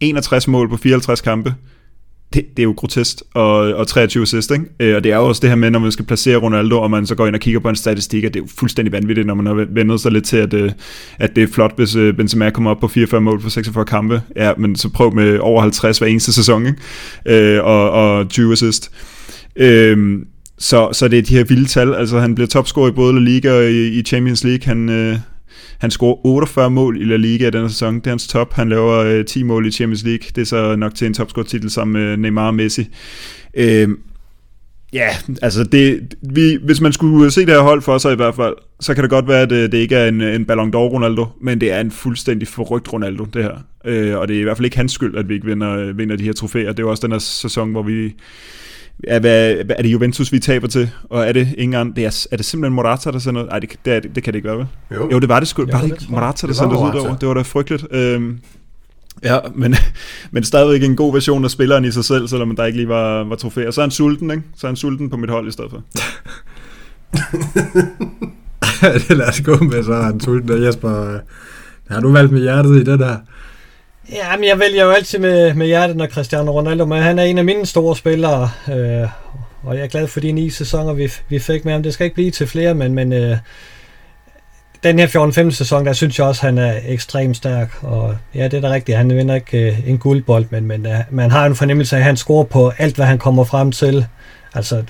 61 0.00 0.48
mål 0.48 0.68
på 0.68 0.76
54 0.76 1.20
kampe 1.20 1.54
det, 2.34 2.44
det 2.56 2.58
er 2.58 2.64
jo 2.64 2.74
grotesk, 2.76 3.22
og, 3.34 3.54
og 3.54 3.86
23 3.88 4.22
assist, 4.22 4.50
ikke? 4.50 4.64
Øh, 4.80 4.96
og 4.96 5.04
det 5.04 5.12
er 5.12 5.16
jo 5.16 5.26
også 5.28 5.40
det 5.40 5.50
her 5.50 5.56
med, 5.56 5.70
når 5.70 5.78
man 5.78 5.92
skal 5.92 6.04
placere 6.04 6.36
Ronaldo, 6.36 6.80
og 6.80 6.90
man 6.90 7.06
så 7.06 7.14
går 7.14 7.26
ind 7.26 7.34
og 7.34 7.40
kigger 7.40 7.60
på 7.60 7.68
en 7.68 7.76
statistik, 7.76 8.24
at 8.24 8.34
det 8.34 8.40
er 8.40 8.44
jo 8.44 8.48
fuldstændig 8.58 8.92
vanvittigt, 8.92 9.26
når 9.26 9.34
man 9.34 9.46
har 9.46 9.66
vendet 9.70 10.00
sig 10.00 10.12
lidt 10.12 10.24
til, 10.24 10.36
at, 10.36 10.54
øh, 10.54 10.70
at 11.18 11.36
det 11.36 11.42
er 11.42 11.48
flot, 11.52 11.76
hvis 11.76 11.96
øh, 11.96 12.14
Benzema 12.14 12.50
kommer 12.50 12.70
op 12.70 12.80
på 12.80 12.88
44 12.88 13.20
mål 13.20 13.40
på 13.40 13.50
46 13.50 13.84
kampe. 13.84 14.22
Ja, 14.36 14.52
men 14.58 14.76
så 14.76 14.88
prøv 14.88 15.14
med 15.14 15.38
over 15.38 15.62
50 15.62 15.98
hver 15.98 16.06
eneste 16.06 16.32
sæson, 16.32 16.66
ikke? 16.66 17.62
Og, 17.62 17.90
og 17.90 18.28
20 18.28 18.52
assist. 18.52 18.90
Øhm, 19.56 20.26
så, 20.58 20.88
så 20.92 21.08
det 21.08 21.18
er 21.18 21.22
de 21.22 21.36
her 21.36 21.44
vilde 21.44 21.66
tal. 21.66 21.94
Altså, 21.94 22.18
han 22.18 22.34
bliver 22.34 22.48
topscorer 22.48 22.88
i 22.88 22.92
både 22.92 23.14
La 23.14 23.20
Liga 23.20 23.52
og 23.52 23.64
i, 23.64 23.88
i 23.98 24.02
Champions 24.02 24.44
League. 24.44 24.66
Han, 24.66 24.88
øh, 24.88 25.16
han 25.78 25.90
scorer 25.90 26.26
48 26.26 26.70
mål 26.70 27.00
i 27.00 27.04
La 27.04 27.16
Liga 27.16 27.46
i 27.46 27.50
denne 27.50 27.70
sæson. 27.70 27.94
Det 27.94 28.06
er 28.06 28.10
hans 28.10 28.28
top. 28.28 28.52
Han 28.52 28.68
laver 28.68 28.94
øh, 28.94 29.24
10 29.24 29.42
mål 29.42 29.66
i 29.66 29.70
Champions 29.70 30.04
League. 30.04 30.28
Det 30.34 30.40
er 30.40 30.46
så 30.46 30.76
nok 30.76 30.94
til 30.94 31.06
en 31.06 31.14
topscore-titel 31.14 31.70
sammen 31.70 32.02
med 32.02 32.16
Neymar 32.16 32.46
og 32.46 32.54
Messi. 32.54 32.88
Øh, 33.54 33.88
Ja, 34.92 35.08
altså 35.42 35.64
det, 35.64 36.14
vi, 36.22 36.58
hvis 36.64 36.80
man 36.80 36.92
skulle 36.92 37.30
se 37.30 37.40
det 37.40 37.48
her 37.48 37.60
hold 37.60 37.82
for 37.82 37.98
sig 37.98 38.12
i 38.12 38.16
hvert 38.16 38.34
fald, 38.34 38.54
så 38.80 38.94
kan 38.94 39.02
det 39.02 39.10
godt 39.10 39.28
være, 39.28 39.42
at 39.42 39.50
det, 39.50 39.72
det 39.72 39.78
ikke 39.78 39.96
er 39.96 40.08
en, 40.08 40.20
øh, 40.20 40.34
en 40.34 40.44
Ballon 40.44 40.74
d'Or 40.74 40.78
Ronaldo, 40.78 41.26
men 41.40 41.60
det 41.60 41.72
er 41.72 41.80
en 41.80 41.90
fuldstændig 41.90 42.48
forrygt 42.48 42.92
Ronaldo, 42.92 43.24
det 43.24 43.42
her. 43.42 43.56
Øh, 43.84 44.18
og 44.18 44.28
det 44.28 44.36
er 44.36 44.40
i 44.40 44.42
hvert 44.42 44.56
fald 44.56 44.64
ikke 44.64 44.76
hans 44.76 44.92
skyld, 44.92 45.16
at 45.16 45.28
vi 45.28 45.34
ikke 45.34 45.46
vinder, 45.46 45.76
øh, 45.76 45.98
vinder 45.98 46.16
de 46.16 46.24
her 46.24 46.32
trofæer. 46.32 46.72
Det 46.72 46.78
er 46.78 46.82
jo 46.82 46.90
også 46.90 47.06
den 47.06 47.12
her 47.12 47.18
sæson, 47.18 47.70
hvor 47.70 47.82
vi 47.82 48.14
er, 49.04 49.18
hvad, 49.18 49.56
er 49.70 49.82
det 49.82 49.88
Juventus, 49.88 50.32
vi 50.32 50.38
taber 50.38 50.68
til? 50.68 50.90
Og 51.04 51.26
er 51.26 51.32
det 51.32 51.40
ikke 51.40 51.62
engang, 51.62 51.96
det 51.96 52.04
er, 52.04 52.26
er 52.30 52.36
det 52.36 52.46
simpelthen 52.46 52.74
Morata, 52.74 53.10
der 53.10 53.18
sender 53.18 53.46
Nej, 53.46 53.58
det, 53.58 53.70
det, 53.84 54.02
det, 54.02 54.14
det 54.14 54.22
kan 54.22 54.32
det 54.32 54.38
ikke 54.38 54.48
være, 54.48 54.58
vel? 54.58 54.66
Jo, 54.94 55.10
jo 55.12 55.18
det 55.18 55.28
var 55.28 55.38
det 55.38 55.48
sgu. 55.48 55.66
Var 55.72 55.80
det 55.80 55.84
ikke 55.84 56.06
Morata, 56.08 56.46
der 56.46 56.52
sendte 56.52 56.76
ud 56.76 56.80
over? 56.80 57.16
Det 57.16 57.28
var 57.28 57.34
da 57.34 57.42
frygteligt. 57.42 57.86
Øhm, 57.90 58.38
ja, 59.24 59.38
men, 59.54 59.74
men 60.30 60.44
stadigvæk 60.44 60.82
en 60.82 60.96
god 60.96 61.12
version 61.12 61.44
af 61.44 61.50
spilleren 61.50 61.84
i 61.84 61.90
sig 61.90 62.04
selv, 62.04 62.28
selvom 62.28 62.56
der 62.56 62.64
ikke 62.64 62.78
lige 62.78 62.88
var, 62.88 63.24
var 63.24 63.36
trofæer. 63.36 63.70
Så 63.70 63.80
er 63.80 63.84
han 63.84 63.90
sulten, 63.90 64.30
ikke? 64.30 64.42
Så 64.56 64.66
er 64.66 64.68
han 64.68 64.76
sulten 64.76 65.10
på 65.10 65.16
mit 65.16 65.30
hold 65.30 65.48
i 65.48 65.50
stedet 65.50 65.70
for. 65.70 65.82
det 69.08 69.16
lader 69.16 69.30
os 69.30 69.40
gå 69.40 69.56
med, 69.64 69.84
så 69.84 69.92
er 69.92 70.02
han 70.02 70.20
sulten. 70.20 70.50
Og 70.50 70.62
Jesper, 70.62 71.18
har 71.90 72.00
du 72.00 72.12
valgt 72.12 72.32
med 72.32 72.40
hjertet 72.40 72.80
i 72.80 72.84
det 72.84 72.98
der? 72.98 73.16
Ja, 74.12 74.36
men 74.36 74.48
jeg 74.48 74.58
vælger 74.58 74.84
jo 74.84 74.90
altid 74.90 75.18
med, 75.18 75.54
med 75.54 75.66
hjertet, 75.66 75.96
når 75.96 76.06
Cristiano 76.06 76.52
Ronaldo, 76.52 76.86
men 76.86 77.02
han 77.02 77.18
er 77.18 77.22
en 77.22 77.38
af 77.38 77.44
mine 77.44 77.66
store 77.66 77.96
spillere, 77.96 78.50
øh, 78.68 79.08
og 79.62 79.76
jeg 79.76 79.84
er 79.84 79.88
glad 79.88 80.06
for 80.06 80.20
de 80.20 80.32
ni 80.32 80.50
sæsoner, 80.50 80.92
vi, 80.92 81.12
vi 81.28 81.38
fik 81.38 81.64
med 81.64 81.72
ham. 81.72 81.82
Det 81.82 81.94
skal 81.94 82.04
ikke 82.04 82.14
blive 82.14 82.30
til 82.30 82.46
flere, 82.46 82.74
men, 82.74 82.94
men 82.94 83.12
øh, 83.12 83.36
den 84.82 84.98
her 84.98 85.06
14-15 85.46 85.50
sæson, 85.50 85.86
der 85.86 85.92
synes 85.92 86.18
jeg 86.18 86.26
også, 86.26 86.42
han 86.46 86.58
er 86.58 86.80
ekstremt 86.86 87.36
stærk, 87.36 87.82
og 87.82 88.16
ja, 88.34 88.44
det 88.44 88.54
er 88.54 88.60
da 88.60 88.70
rigtigt, 88.70 88.98
han 88.98 89.16
vinder 89.16 89.34
ikke 89.34 89.58
øh, 89.58 89.88
en 89.88 89.98
guldbold, 89.98 90.46
men, 90.50 90.66
men 90.66 90.86
øh, 90.86 90.98
man 91.10 91.30
har 91.30 91.46
en 91.46 91.56
fornemmelse 91.56 91.96
af, 91.96 92.00
at 92.00 92.04
han 92.04 92.16
scorer 92.16 92.44
på 92.44 92.72
alt, 92.78 92.96
hvad 92.96 93.06
han 93.06 93.18
kommer 93.18 93.44
frem 93.44 93.72
til. 93.72 94.06
Altså, 94.58 94.82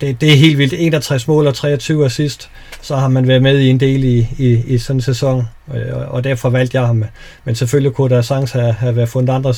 det, 0.00 0.20
det, 0.20 0.32
er 0.32 0.36
helt 0.36 0.58
vildt. 0.58 0.74
61 0.76 1.28
mål 1.28 1.46
og 1.46 1.54
23 1.54 2.04
assist, 2.04 2.50
så 2.80 2.96
har 2.96 3.08
man 3.08 3.28
været 3.28 3.42
med 3.42 3.58
i 3.58 3.70
en 3.70 3.80
del 3.80 4.04
i, 4.04 4.28
i, 4.38 4.74
i 4.74 4.78
sådan 4.78 4.96
en 4.96 5.00
sæson, 5.00 5.48
og, 5.66 6.04
og 6.06 6.24
derfor 6.24 6.50
valgte 6.50 6.78
jeg 6.78 6.86
ham. 6.86 7.04
Men 7.44 7.54
selvfølgelig 7.54 7.92
kunne 7.92 8.14
der 8.14 8.22
sagtens 8.22 8.52
have, 8.52 8.72
have 8.72 8.96
været 8.96 9.08
fundet 9.08 9.34
andre 9.34 9.54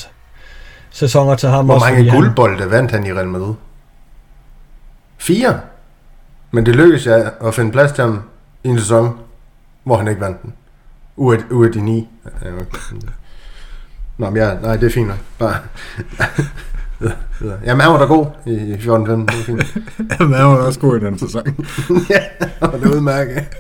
sæsoner 0.91 1.35
til 1.35 1.49
ham 1.49 1.65
Hvor 1.65 1.75
også. 1.75 1.87
Hvor 1.87 1.97
mange 1.97 2.11
guldbolde 2.11 2.61
han... 2.61 2.71
vandt 2.71 2.91
han 2.91 3.07
i 3.07 3.13
Real 3.13 3.29
Madrid? 3.29 3.55
Fire? 5.19 5.61
Men 6.51 6.67
det 6.67 6.77
lykkedes 6.77 7.07
jeg 7.07 7.33
at 7.45 7.55
finde 7.55 7.73
plads 7.73 7.93
til 7.93 8.05
ham 8.05 8.23
i 8.65 8.69
en 8.69 8.79
sæson, 8.79 9.19
hvor 9.85 9.97
han 9.97 10.09
ikke 10.09 10.21
vandt 10.21 10.43
den. 10.43 10.53
Ud 11.17 11.65
af, 11.65 11.73
de 11.73 11.81
ni. 11.81 12.09
Nå, 14.19 14.31
men 14.31 14.37
ja, 14.37 14.55
nej, 14.55 14.77
det 14.77 14.87
er 14.87 14.91
fint 14.91 15.09
nok. 15.09 15.19
Bare 15.39 15.57
Jamen, 17.65 17.81
han 17.81 17.93
var 17.93 17.99
da 17.99 18.05
god 18.05 18.27
i 18.47 18.75
14-15. 18.75 18.87
Jamen, 20.21 20.35
han 20.35 20.45
var 20.45 20.57
også 20.57 20.81
god 20.81 20.97
i 20.97 21.05
den 21.05 21.19
sæson. 21.19 21.43
ja, 22.11 22.21
det 22.61 22.85
er 22.85 22.95
udmærket. 22.95 23.45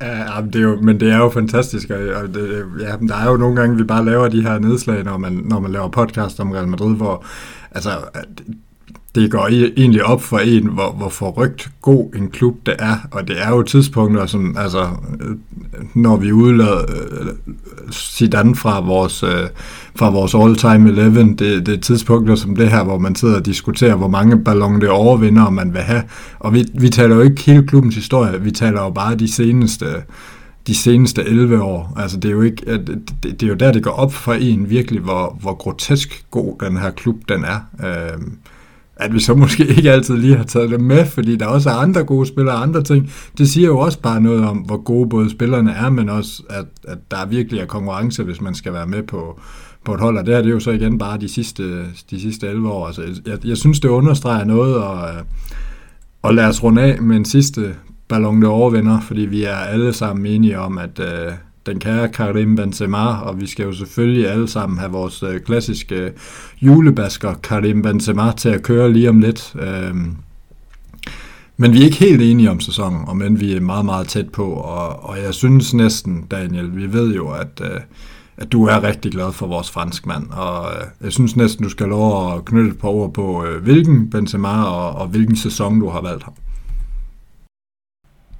Ja, 0.00 0.40
det 0.52 0.56
er 0.56 0.62
jo, 0.62 0.80
men 0.80 1.00
det 1.00 1.12
er 1.12 1.18
jo 1.18 1.30
fantastisk, 1.30 1.90
og 1.90 2.34
det, 2.34 2.64
ja, 2.80 3.06
der 3.08 3.14
er 3.14 3.30
jo 3.30 3.36
nogle 3.36 3.56
gange, 3.56 3.76
vi 3.76 3.84
bare 3.84 4.04
laver 4.04 4.28
de 4.28 4.42
her 4.42 4.58
nedslag, 4.58 5.04
når 5.04 5.16
man, 5.16 5.32
når 5.32 5.60
man 5.60 5.72
laver 5.72 5.88
podcast 5.88 6.40
om 6.40 6.50
Real 6.50 6.68
Madrid, 6.68 6.96
hvor 6.96 7.24
altså, 7.70 7.90
det 9.14 9.30
går 9.30 9.46
egentlig 9.76 10.04
op 10.04 10.22
for 10.22 10.38
en, 10.38 10.66
hvor, 10.66 10.92
hvor 10.92 11.08
forrygt 11.08 11.70
god 11.82 12.14
en 12.14 12.30
klub 12.30 12.56
det 12.66 12.74
er, 12.78 12.96
og 13.10 13.28
det 13.28 13.42
er 13.42 13.48
jo 13.48 13.62
tidspunkter, 13.62 14.26
som, 14.26 14.56
altså, 14.58 14.88
når 15.94 16.16
vi 16.16 16.32
udlader 16.32 16.84
Zidane 17.92 18.56
fra 18.56 18.80
vores, 18.80 19.22
øh, 19.22 19.48
fra 19.96 20.10
vores 20.10 20.34
all-time 20.34 20.88
11, 20.88 21.20
det, 21.20 21.66
det 21.66 21.68
er 21.68 21.80
tidspunkter 21.80 22.34
som 22.34 22.56
det 22.56 22.70
her, 22.70 22.84
hvor 22.84 22.98
man 22.98 23.14
sidder 23.14 23.36
og 23.36 23.46
diskuterer, 23.46 23.94
hvor 23.94 24.08
mange 24.08 24.44
ballon 24.44 24.80
det 24.80 24.88
overvinder, 24.88 25.50
man 25.50 25.72
vil 25.72 25.82
have, 25.82 26.02
og 26.38 26.54
vi, 26.54 26.66
vi 26.74 26.88
taler 26.88 27.16
jo 27.16 27.22
ikke 27.22 27.42
hele 27.42 27.66
klubbens 27.66 27.94
historie, 27.94 28.42
vi 28.42 28.50
taler 28.50 28.82
jo 28.82 28.90
bare 28.90 29.14
de 29.14 29.32
seneste 29.32 29.86
de 30.66 30.74
seneste 30.74 31.22
11 31.22 31.62
år. 31.62 31.94
Altså 31.96 32.16
det 32.16 32.28
er 32.28 32.32
jo 32.32 32.42
ikke 32.42 32.78
det, 32.78 33.14
det 33.22 33.42
er 33.42 33.46
jo 33.46 33.54
der 33.54 33.72
det 33.72 33.82
går 33.82 33.90
op 33.90 34.12
for 34.12 34.32
en 34.32 34.70
virkelig 34.70 35.00
hvor 35.00 35.38
hvor 35.40 35.54
grotesk 35.54 36.24
god 36.30 36.66
den 36.66 36.76
her 36.76 36.90
klub 36.90 37.16
den 37.28 37.44
er. 37.44 37.86
Øh, 37.86 38.18
at 38.96 39.14
vi 39.14 39.20
så 39.20 39.34
måske 39.34 39.66
ikke 39.76 39.92
altid 39.92 40.16
lige 40.16 40.36
har 40.36 40.44
taget 40.44 40.70
dem 40.70 40.80
med, 40.80 41.06
fordi 41.06 41.36
der 41.36 41.46
også 41.46 41.70
er 41.70 41.74
andre 41.74 42.04
gode 42.04 42.26
spillere 42.26 42.54
og 42.54 42.62
andre 42.62 42.82
ting. 42.82 43.12
Det 43.38 43.48
siger 43.48 43.66
jo 43.66 43.78
også 43.78 44.00
bare 44.00 44.20
noget 44.20 44.44
om, 44.44 44.56
hvor 44.56 44.76
gode 44.76 45.08
både 45.08 45.30
spillerne 45.30 45.72
er, 45.72 45.90
men 45.90 46.08
også, 46.08 46.42
at, 46.50 46.66
at 46.88 46.98
der 47.10 47.26
virkelig 47.26 47.60
er 47.60 47.66
konkurrence, 47.66 48.22
hvis 48.22 48.40
man 48.40 48.54
skal 48.54 48.72
være 48.72 48.86
med 48.86 49.02
på, 49.02 49.40
på 49.84 49.94
et 49.94 50.00
hold, 50.00 50.18
og 50.18 50.26
det 50.26 50.34
er 50.34 50.42
det 50.42 50.50
jo 50.50 50.60
så 50.60 50.70
igen 50.70 50.98
bare 50.98 51.18
de 51.18 51.28
sidste, 51.28 51.84
de 52.10 52.20
sidste 52.20 52.46
11 52.46 52.70
år. 52.70 52.86
Altså, 52.86 53.02
jeg, 53.26 53.46
jeg 53.46 53.56
synes, 53.56 53.80
det 53.80 53.88
understreger 53.88 54.44
noget, 54.44 54.76
og, 54.76 54.98
og 56.22 56.34
lad 56.34 56.44
os 56.44 56.62
runde 56.62 56.82
af 56.82 57.02
med 57.02 57.16
en 57.16 57.24
sidste 57.24 57.74
Ballon 58.08 58.44
d'Or 58.44 58.46
overvinder, 58.46 59.00
fordi 59.00 59.20
vi 59.20 59.44
er 59.44 59.56
alle 59.56 59.92
sammen 59.92 60.26
enige 60.26 60.58
om, 60.58 60.78
at 60.78 61.00
øh, 61.00 61.32
den 61.66 61.80
kære 61.80 62.08
Karim 62.08 62.56
Benzema, 62.56 63.06
og 63.06 63.40
vi 63.40 63.46
skal 63.46 63.64
jo 63.64 63.72
selvfølgelig 63.72 64.30
alle 64.30 64.48
sammen 64.48 64.78
have 64.78 64.92
vores 64.92 65.22
øh, 65.22 65.40
klassiske 65.40 65.94
øh, 65.94 66.10
julebasker 66.62 67.34
Karim 67.34 67.82
Benzema 67.82 68.32
til 68.36 68.48
at 68.48 68.62
køre 68.62 68.92
lige 68.92 69.08
om 69.08 69.20
lidt. 69.20 69.54
Øh, 69.60 69.94
men 71.56 71.72
vi 71.72 71.80
er 71.80 71.84
ikke 71.84 71.96
helt 71.96 72.22
enige 72.22 72.50
om 72.50 72.60
sæsonen, 72.60 73.08
og 73.08 73.16
men 73.16 73.40
vi 73.40 73.56
er 73.56 73.60
meget, 73.60 73.84
meget 73.84 74.08
tæt 74.08 74.28
på, 74.28 74.44
og, 74.44 75.04
og 75.04 75.18
jeg 75.18 75.34
synes 75.34 75.74
næsten, 75.74 76.26
Daniel, 76.30 76.76
vi 76.76 76.92
ved 76.92 77.14
jo, 77.14 77.30
at, 77.30 77.60
øh, 77.62 77.80
at 78.36 78.52
du 78.52 78.64
er 78.66 78.82
rigtig 78.82 79.12
glad 79.12 79.32
for 79.32 79.46
vores 79.46 79.70
franskmand, 79.70 80.30
og 80.30 80.72
øh, 80.72 80.86
jeg 81.04 81.12
synes 81.12 81.36
næsten, 81.36 81.64
du 81.64 81.70
skal 81.70 81.88
lov 81.88 82.34
at 82.34 82.44
knytte 82.44 82.70
et 82.70 82.78
par 82.78 82.88
ord 82.88 83.12
på, 83.12 83.44
øh, 83.44 83.62
hvilken 83.62 84.10
Benzema 84.10 84.62
og, 84.62 85.00
og 85.00 85.06
hvilken 85.06 85.36
sæson 85.36 85.80
du 85.80 85.88
har 85.88 86.00
valgt 86.00 86.24
ham. 86.24 86.32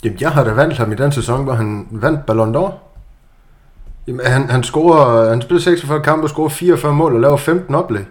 Jamen, 0.04 0.18
jeg 0.20 0.30
har 0.30 0.44
da 0.44 0.52
valgt 0.52 0.78
ham 0.78 0.92
i 0.92 0.94
den 0.94 1.12
sæson, 1.12 1.44
hvor 1.44 1.52
han 1.52 1.86
vandt 1.90 2.26
Ballon 2.26 2.56
d'Or. 2.56 2.85
Jamen, 4.08 4.26
han, 4.26 4.50
han, 4.50 4.62
scorer, 4.62 5.30
han 5.30 5.42
spiller 5.42 5.60
46 5.60 6.00
kampe 6.00 6.24
og 6.24 6.30
scorer 6.30 6.48
44 6.48 6.92
mål 6.94 7.14
og 7.14 7.20
laver 7.20 7.36
15 7.36 7.74
oplæg. 7.74 8.04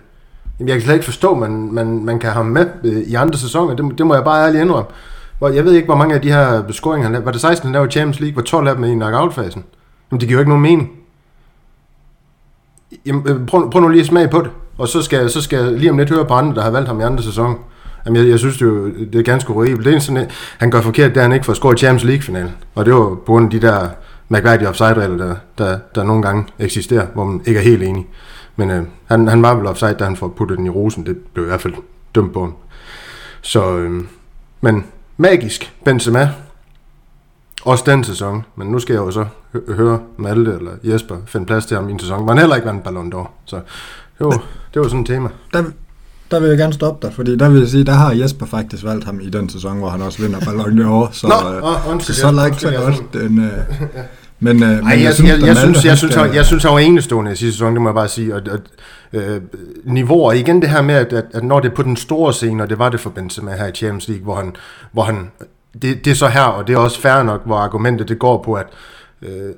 Jamen, 0.60 0.68
jeg 0.68 0.76
kan 0.76 0.84
slet 0.84 0.94
ikke 0.94 1.06
forstå, 1.06 1.32
at 1.32 1.38
man, 1.38 1.70
man, 1.72 2.06
man 2.06 2.20
kan 2.20 2.30
have 2.30 2.44
ham 2.44 2.46
med 2.46 2.68
øh, 2.84 3.02
i 3.02 3.14
andre 3.14 3.40
sæsoner. 3.40 3.76
Det, 3.76 3.98
det 3.98 4.08
må 4.08 4.14
jeg 4.16 4.24
bare 4.24 4.48
ærligt 4.48 4.62
indrømme. 4.62 4.90
Hvor, 5.38 5.50
jeg 5.50 5.66
ved 5.66 5.74
ikke, 5.74 5.86
hvor 5.86 5.96
mange 5.96 6.16
af 6.16 6.22
de 6.22 6.32
her 6.32 6.72
scoringer 6.72 7.04
han 7.04 7.12
lavede. 7.12 7.26
Var 7.26 7.32
det 7.32 7.42
16, 7.42 7.68
han 7.68 7.74
lavede 7.74 7.92
Champions 7.92 8.20
League? 8.20 8.36
Var 8.36 8.42
12 8.42 8.68
af 8.68 8.76
dem 8.76 8.84
i 8.84 8.94
knockout-fasen? 8.94 9.64
Jamen, 10.12 10.20
det 10.20 10.28
giver 10.28 10.38
jo 10.38 10.40
ikke 10.40 10.50
nogen 10.50 10.62
mening. 10.62 10.92
Jamen, 13.06 13.30
øh, 13.30 13.46
prøv, 13.48 13.72
prøv 13.72 13.82
nu 13.82 13.88
lige 13.88 14.02
at 14.02 14.08
smage 14.08 14.28
på 14.28 14.42
det. 14.42 14.52
Og 14.78 14.88
så 14.88 15.02
skal, 15.02 15.30
så 15.30 15.42
skal 15.42 15.64
jeg 15.64 15.74
lige 15.74 15.90
om 15.92 15.98
lidt 15.98 16.10
høre 16.10 16.26
på 16.26 16.34
andre, 16.34 16.56
der 16.56 16.62
har 16.62 16.70
valgt 16.70 16.88
ham 16.88 17.00
i 17.00 17.04
andre 17.04 17.24
sæson. 17.24 17.58
Jamen, 18.06 18.22
jeg, 18.22 18.30
jeg 18.30 18.40
synes 18.40 18.58
det, 18.58 18.66
jo, 18.66 18.88
det 18.88 19.16
er 19.16 19.24
ganske 19.24 19.54
horribelt. 19.54 19.86
Det 19.86 19.96
er 19.96 20.00
sådan, 20.00 20.30
han 20.58 20.72
gør 20.72 20.82
forkert, 20.82 21.10
det 21.10 21.18
er 21.18 21.22
han 21.22 21.32
ikke 21.32 21.46
får 21.46 21.54
scoret 21.54 21.80
Champions 21.80 22.04
League-finalen. 22.04 22.52
Og 22.76 22.86
det 22.86 22.94
var 22.94 23.00
på 23.00 23.24
grund 23.26 23.46
af 23.46 23.62
de 23.62 23.68
der 23.68 23.90
mærkværdige 24.30 24.70
offside-regler, 24.70 25.18
der, 25.18 25.36
der, 25.58 25.80
der 25.96 26.04
nogle 26.04 26.22
gange 26.22 26.46
eksisterer, 26.60 27.06
hvor 27.06 27.26
man 27.26 27.42
ikke 27.46 27.60
er 27.60 27.64
helt 27.64 27.84
enig. 27.84 28.08
Men 28.56 28.72
øh, 28.72 28.84
han, 29.06 29.28
han 29.28 29.42
var 29.42 29.56
vel 29.56 29.68
offside, 29.68 29.94
da 29.94 30.04
han 30.04 30.16
får 30.16 30.28
puttet 30.28 30.58
den 30.58 30.66
i 30.66 30.70
rosen. 30.70 31.06
Det 31.06 31.18
blev 31.18 31.46
i 31.46 31.48
hvert 31.48 31.62
fald 31.62 31.74
dømt 32.16 32.34
på 32.34 32.40
ham. 32.40 32.54
Så, 33.42 33.78
øh, 33.78 34.04
men 34.62 34.86
magisk 35.18 35.74
Benzema. 35.86 36.30
Også 37.66 37.84
den 37.88 38.04
sæson. 38.04 38.46
Men 38.56 38.68
nu 38.68 38.80
skal 38.80 38.94
jeg 38.94 39.00
jo 39.00 39.12
så 39.12 39.26
høre 39.68 40.00
Malte 40.18 40.54
eller 40.54 40.72
Jesper 40.84 41.16
finde 41.26 41.46
plads 41.46 41.66
til 41.66 41.78
ham 41.78 41.90
i 41.90 41.92
en 41.92 42.00
sæson, 42.00 42.24
hvor 42.24 42.34
han 42.34 42.40
heller 42.40 42.56
ikke 42.56 42.68
vandt 42.68 42.84
Ballon 42.84 43.14
d'Or. 43.14 43.28
Så 43.46 43.56
det 44.20 44.28
var, 44.28 44.44
det 44.74 44.82
var 44.82 44.88
sådan 44.88 45.02
et 45.02 45.08
tema. 45.08 45.30
Der, 45.54 45.64
der 46.36 46.42
vil 46.42 46.50
jeg 46.50 46.58
gerne 46.58 46.74
stoppe 46.74 47.08
dig, 47.08 47.16
fordi 47.16 47.38
der 47.38 47.50
vil 47.50 47.60
jeg 47.60 47.70
sige, 47.70 47.84
der 47.84 47.94
har 47.94 48.12
Jesper 48.12 48.46
faktisk 48.46 48.84
valgt 48.84 49.06
ham 49.06 49.20
i 49.20 49.30
den 49.30 49.50
sæson, 49.50 49.78
hvor 49.78 49.90
han 49.90 50.02
også 50.02 50.22
vinder 50.22 50.40
Ballon 50.40 50.80
d'Or, 50.80 51.14
så, 51.14 51.28
Nå, 51.28 51.68
øh, 51.68 51.92
undskyld, 51.92 52.16
så, 52.16 52.22
så 52.22 52.32
langt 52.32 52.62
så 52.62 52.72
godt. 52.72 53.04
Den, 53.14 53.40
øh, 53.40 53.52
men, 54.40 54.64
øh, 54.64 54.70
Ej, 54.70 54.76
men 54.76 54.90
jeg, 54.92 55.02
jeg, 55.02 55.14
synes, 55.14 55.30
jeg, 55.30 55.42
jeg, 55.42 55.58
synes, 55.58 55.86
jeg, 55.86 55.98
synes, 55.98 56.16
jeg, 56.16 56.36
jeg 56.36 56.46
synes, 56.46 56.64
han 56.64 56.74
var 56.74 56.80
enestående 56.80 57.32
i 57.32 57.36
sidste 57.36 57.52
sæson, 57.52 57.74
det 57.74 57.82
må 57.82 57.90
jeg 57.90 57.96
bare 57.96 58.08
sige. 58.08 58.36
Og, 58.36 58.42
og, 58.52 58.60
øh, 59.14 59.42
niveauer, 59.86 60.34
igen 60.34 60.62
det 60.62 60.70
her 60.70 60.82
med, 60.82 60.96
at, 60.96 61.14
at, 61.34 61.44
når 61.44 61.60
det 61.60 61.72
er 61.72 61.76
på 61.76 61.84
den 61.84 61.96
store 61.96 62.34
scene, 62.34 62.64
og 62.64 62.70
det 62.70 62.80
var 62.80 62.90
det 62.90 63.00
for 63.00 63.10
Benzema 63.10 63.56
her 63.56 63.68
i 63.68 63.72
Champions 63.72 64.08
League, 64.08 64.24
hvor 64.24 64.36
han, 64.36 64.56
hvor 64.92 65.04
han 65.04 65.32
det, 65.82 66.06
det 66.06 66.12
er 66.12 66.16
så 66.16 66.28
her, 66.28 66.44
og 66.44 66.68
det 66.68 66.74
er 66.74 66.78
også 66.78 67.02
fair 67.02 67.24
nok, 67.24 67.46
hvor 67.46 67.56
argumentet 67.56 68.08
det 68.08 68.20
går 68.20 68.44
på, 68.44 68.54
at 68.54 68.68
øh, 69.22 69.54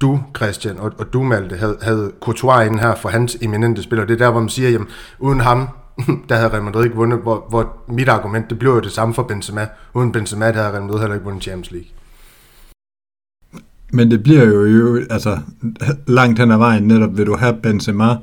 du, 0.00 0.20
Christian, 0.36 0.78
og, 0.78 0.92
og 0.98 1.12
du, 1.12 1.22
Malte, 1.22 1.56
havde, 1.56 1.76
havde 1.82 2.12
Courtois 2.20 2.66
inden 2.66 2.78
her 2.78 2.94
for 2.94 3.08
hans 3.08 3.36
eminente 3.40 3.82
spiller. 3.82 4.04
Det 4.04 4.14
er 4.14 4.24
der, 4.24 4.30
hvor 4.30 4.40
man 4.40 4.48
siger, 4.48 4.70
jamen, 4.70 4.88
uden 5.18 5.40
ham, 5.40 5.68
der 6.28 6.36
havde 6.36 6.48
Real 6.52 6.62
Madrid 6.62 6.84
ikke 6.84 6.96
vundet, 6.96 7.18
hvor, 7.18 7.46
hvor 7.50 7.76
mit 7.88 8.08
argument, 8.08 8.50
det 8.50 8.58
blev 8.58 8.70
jo 8.70 8.80
det 8.80 8.92
samme 8.92 9.14
for 9.14 9.22
Benzema. 9.22 9.66
Uden 9.94 10.12
Benzema, 10.12 10.46
der 10.46 10.52
havde 10.52 10.72
Real 10.72 10.82
Madrid 10.82 11.00
heller 11.00 11.14
ikke 11.14 11.24
vundet 11.24 11.42
Champions 11.42 11.70
League. 11.70 11.88
Men 13.92 14.10
det 14.10 14.22
bliver 14.22 14.44
jo, 14.44 14.64
jo 14.64 15.00
altså, 15.10 15.38
langt 16.06 16.38
hen 16.38 16.50
ad 16.50 16.58
vejen 16.58 16.82
netop, 16.82 17.16
vil 17.16 17.26
du 17.26 17.36
have 17.36 17.54
Benzema 17.62 18.14
21-22, 18.14 18.18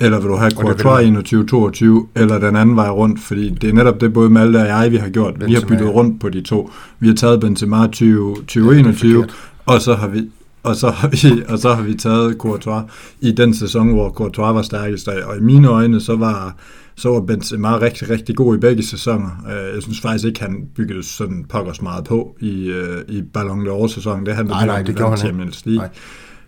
eller 0.00 0.20
vil 0.20 0.28
du 0.28 0.36
have 0.36 0.50
Courtois 0.50 1.04
21-22, 1.04 2.06
eller 2.14 2.38
den 2.38 2.56
anden 2.56 2.76
vej 2.76 2.88
rundt, 2.88 3.20
fordi 3.20 3.50
det 3.50 3.70
er 3.70 3.74
netop 3.74 4.00
det, 4.00 4.12
både 4.12 4.30
Malte 4.30 4.56
og 4.56 4.66
jeg, 4.66 4.90
vi 4.90 4.96
har 4.96 5.08
gjort. 5.08 5.34
Vi 5.34 5.40
har 5.40 5.60
Benzema, 5.60 5.68
byttet 5.68 5.86
ja. 5.86 5.90
rundt 5.90 6.20
på 6.20 6.28
de 6.28 6.40
to. 6.40 6.70
Vi 6.98 7.08
har 7.08 7.14
taget 7.14 7.40
Benzema 7.40 7.86
20, 7.86 8.28
Ja, 8.28 8.34
2021, 8.34 9.22
det 9.22 9.28
er 9.28 9.34
og 9.66 9.80
så 9.80 9.94
har 9.94 10.08
vi 10.08 10.30
og 10.62 10.76
så, 10.76 10.90
har 10.90 11.08
vi, 11.08 11.42
og 11.48 11.58
så 11.58 11.74
har 11.74 11.82
vi 11.82 11.94
taget 11.94 12.36
Courtois 12.38 12.84
i 13.20 13.32
den 13.32 13.54
sæson, 13.54 13.88
hvor 13.88 14.10
Courtois 14.10 14.54
var 14.54 14.62
stærkest. 14.62 15.08
Og 15.08 15.36
i 15.36 15.40
mine 15.40 15.68
øjne, 15.68 16.00
så 16.00 16.16
var, 16.16 16.56
så 16.96 17.08
var 17.08 17.20
Benzema 17.20 17.78
rigtig, 17.78 18.10
rigtig 18.10 18.36
god 18.36 18.56
i 18.56 18.58
begge 18.58 18.82
sæsoner. 18.82 19.44
Øh, 19.48 19.74
Jeg 19.74 19.82
synes 19.82 20.00
faktisk 20.00 20.24
ikke, 20.24 20.40
han 20.40 20.66
byggede 20.76 21.02
sådan 21.02 21.44
pokkers 21.48 21.82
meget 21.82 22.04
på 22.04 22.36
i, 22.40 22.66
øh, 22.66 23.02
i 23.08 23.22
Ballon 23.22 23.66
d'Or-sæsonen. 23.66 24.26
Det 24.26 24.34
handlede 24.34 24.58
Nej, 24.58 24.66
nej, 24.66 24.78
om, 24.78 24.84
det 24.84 24.92
ikke. 24.92 25.16
Champions 25.16 25.66
League. 25.66 25.88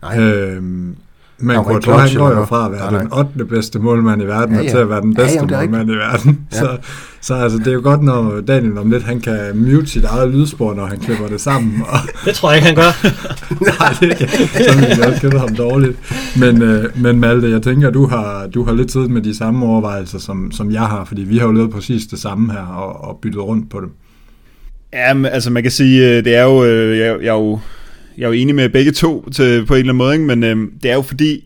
Nej. 0.03 0.17
Nej. 0.17 0.31
Øhm, 0.35 0.97
men 1.45 1.51
ikke 1.51 1.63
Courtois 1.63 2.01
han 2.01 2.09
clutch 2.09 2.19
går 2.19 2.41
jo 2.41 2.45
fra 2.45 2.67
at 2.67 2.73
være 2.73 2.93
Nej, 2.93 3.01
den 3.01 3.13
8. 3.13 3.45
bedste 3.45 3.79
målmand 3.79 4.23
i 4.23 4.25
verden, 4.27 4.55
Ja, 4.55 4.61
og 4.61 4.65
ja. 4.65 4.71
til 4.71 4.79
at 4.79 4.89
være 4.89 5.01
den 5.01 5.13
Ja, 5.13 5.23
bedste 5.23 5.35
jamen, 5.35 5.49
det 5.49 5.57
er 5.57 5.61
målmand 5.61 5.91
i 5.91 5.95
verden. 5.95 6.47
Ja. 6.53 6.59
Så, 6.59 6.77
så 7.21 7.35
altså, 7.35 7.59
det 7.59 7.67
er 7.67 7.73
jo 7.73 7.81
godt, 7.83 8.03
når 8.03 8.41
Daniel 8.47 8.79
om 8.79 8.91
lidt, 8.91 9.03
han 9.03 9.21
kan 9.21 9.39
mute 9.55 9.87
sit 9.87 10.05
eget 10.05 10.31
lydspor, 10.31 10.75
når 10.75 10.87
han 10.87 10.99
klipper 10.99 11.27
det 11.27 11.41
sammen. 11.41 11.83
Og, 11.89 11.99
Det 12.27 12.35
tror 12.35 12.51
jeg 12.51 12.59
ikke, 12.59 12.67
han 12.67 12.77
gør. 12.77 13.07
nej, 13.81 13.95
det 14.01 14.17
kan, 14.19 14.29
så 14.29 14.79
vil 14.79 14.89
jeg 14.99 15.09
også 15.09 15.21
kende 15.21 15.39
ham 15.39 15.55
dårligt. 15.57 15.97
Men, 16.37 16.63
øh, 16.63 17.03
men 17.03 17.21
Malte, 17.21 17.51
jeg 17.51 17.63
tænker, 17.63 17.91
du 17.91 18.07
har, 18.07 18.47
du 18.55 18.65
har 18.65 18.73
lidt 18.73 18.93
siddet 18.93 19.11
med 19.11 19.23
de 19.23 19.37
samme 19.37 19.67
overvejelser, 19.67 20.19
som, 20.19 20.53
som 20.53 20.71
jeg 20.71 20.83
har, 20.83 21.05
fordi 21.05 21.23
vi 21.23 21.39
har 21.39 21.47
jo 21.47 21.53
lavet 21.53 21.71
præcis 21.71 22.07
det 22.07 22.19
samme 22.19 22.53
her, 22.53 22.67
og, 22.67 23.09
og 23.09 23.19
byttet 23.23 23.43
rundt 23.43 23.71
på 23.71 23.81
dem. 23.81 23.91
Ja, 24.93 25.29
altså 25.29 25.51
man 25.51 25.63
kan 25.63 25.73
sige, 25.73 26.17
øh, 26.17 26.25
det 26.25 26.37
er 26.37 26.43
jo, 26.43 26.65
øh, 26.65 26.99
jeg, 26.99 27.17
jeg, 27.23 27.29
er 27.29 27.35
jo, 27.35 27.59
jeg 28.19 28.25
er 28.25 28.29
jo 28.29 28.33
enig 28.33 28.55
med 28.55 28.69
begge 28.69 28.93
to 28.93 29.31
til, 29.31 29.67
på 29.67 29.75
en 29.75 29.81
eller 29.81 29.93
anden 29.93 29.97
måde, 29.97 30.15
ikke? 30.15 30.25
men 30.25 30.45
øh, 30.45 30.57
det 30.83 30.91
er 30.91 30.95
jo 30.95 31.03
fordi, 31.03 31.45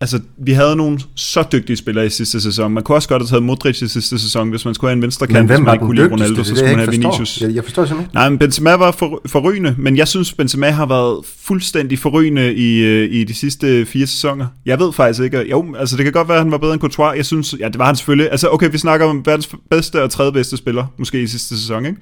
altså 0.00 0.20
vi 0.38 0.52
havde 0.52 0.76
nogle 0.76 1.00
så 1.14 1.44
dygtige 1.52 1.76
spillere 1.76 2.06
i 2.06 2.08
sidste 2.08 2.40
sæson. 2.40 2.72
Man 2.72 2.82
kunne 2.82 2.96
også 2.96 3.08
godt 3.08 3.22
have 3.22 3.28
taget 3.28 3.42
Modric 3.42 3.82
i 3.82 3.88
sidste 3.88 4.18
sæson, 4.18 4.50
hvis 4.50 4.64
man 4.64 4.74
skulle 4.74 4.88
have 4.88 4.96
en 4.96 5.02
venstre 5.02 5.26
kant, 5.26 5.50
hvis 5.50 5.60
man 5.60 5.74
ikke 5.74 5.84
kunne 5.84 5.96
lide? 5.96 6.12
Ronaldo, 6.12 6.36
Det 6.36 6.46
så 6.46 6.56
skulle 6.56 6.76
man 6.76 6.78
have 6.78 6.90
Vinicius. 6.90 7.40
Jeg, 7.40 7.54
jeg 7.54 7.64
forstår 7.64 7.84
simpelthen. 7.84 8.14
Nej, 8.14 8.28
men 8.28 8.38
Benzema 8.38 8.74
var 8.74 8.90
for, 8.90 9.22
forrygende, 9.26 9.74
men 9.78 9.96
jeg 9.96 10.08
synes, 10.08 10.32
Benzema 10.32 10.70
har 10.70 10.86
været 10.86 11.24
fuldstændig 11.38 11.98
forrygende 11.98 12.54
i, 12.54 12.78
øh, 12.78 13.12
i 13.12 13.24
de 13.24 13.34
sidste 13.34 13.86
fire 13.86 14.06
sæsoner. 14.06 14.46
Jeg 14.66 14.78
ved 14.80 14.92
faktisk 14.92 15.22
ikke, 15.22 15.50
jo, 15.50 15.74
altså 15.78 15.96
det 15.96 16.04
kan 16.04 16.12
godt 16.12 16.28
være, 16.28 16.36
at 16.36 16.42
han 16.44 16.52
var 16.52 16.58
bedre 16.58 16.72
end 16.72 16.80
Courtois. 16.80 17.16
Jeg 17.16 17.26
synes, 17.26 17.54
ja, 17.60 17.68
det 17.68 17.78
var 17.78 17.86
han 17.86 17.96
selvfølgelig. 17.96 18.30
Altså 18.30 18.48
okay, 18.48 18.70
vi 18.70 18.78
snakker 18.78 19.06
om 19.06 19.22
verdens 19.26 19.48
bedste 19.70 20.02
og 20.02 20.10
tredje 20.10 20.32
bedste 20.32 20.56
spiller, 20.56 20.86
måske 20.98 21.22
i 21.22 21.26
sidste 21.26 21.58
sæson, 21.58 21.86
ikke? 21.86 21.98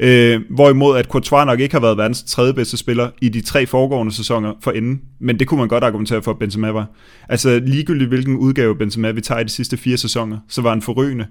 Øh, 0.00 0.40
hvorimod 0.50 0.98
at 0.98 1.06
Courtois 1.06 1.46
nok 1.46 1.60
ikke 1.60 1.74
har 1.74 1.80
været 1.80 1.96
verdens 1.96 2.22
tredje 2.22 2.54
bedste 2.54 2.76
spiller 2.76 3.10
i 3.20 3.28
de 3.28 3.40
tre 3.40 3.66
foregående 3.66 4.12
sæsoner 4.12 4.52
for 4.62 4.70
enden. 4.70 5.00
Men 5.20 5.38
det 5.38 5.46
kunne 5.46 5.58
man 5.60 5.68
godt 5.68 5.84
argumentere 5.84 6.22
for, 6.22 6.30
at 6.30 6.38
Benzema 6.38 6.70
var. 6.70 6.86
Altså 7.28 7.60
ligegyldigt 7.66 8.08
hvilken 8.08 8.36
udgave 8.36 8.76
Benzema 8.76 9.10
vi 9.10 9.20
tager 9.20 9.40
i 9.40 9.44
de 9.44 9.48
sidste 9.48 9.76
fire 9.76 9.96
sæsoner, 9.96 10.38
så 10.48 10.62
var 10.62 10.70
han 10.70 10.82
forrygende. 10.82 11.26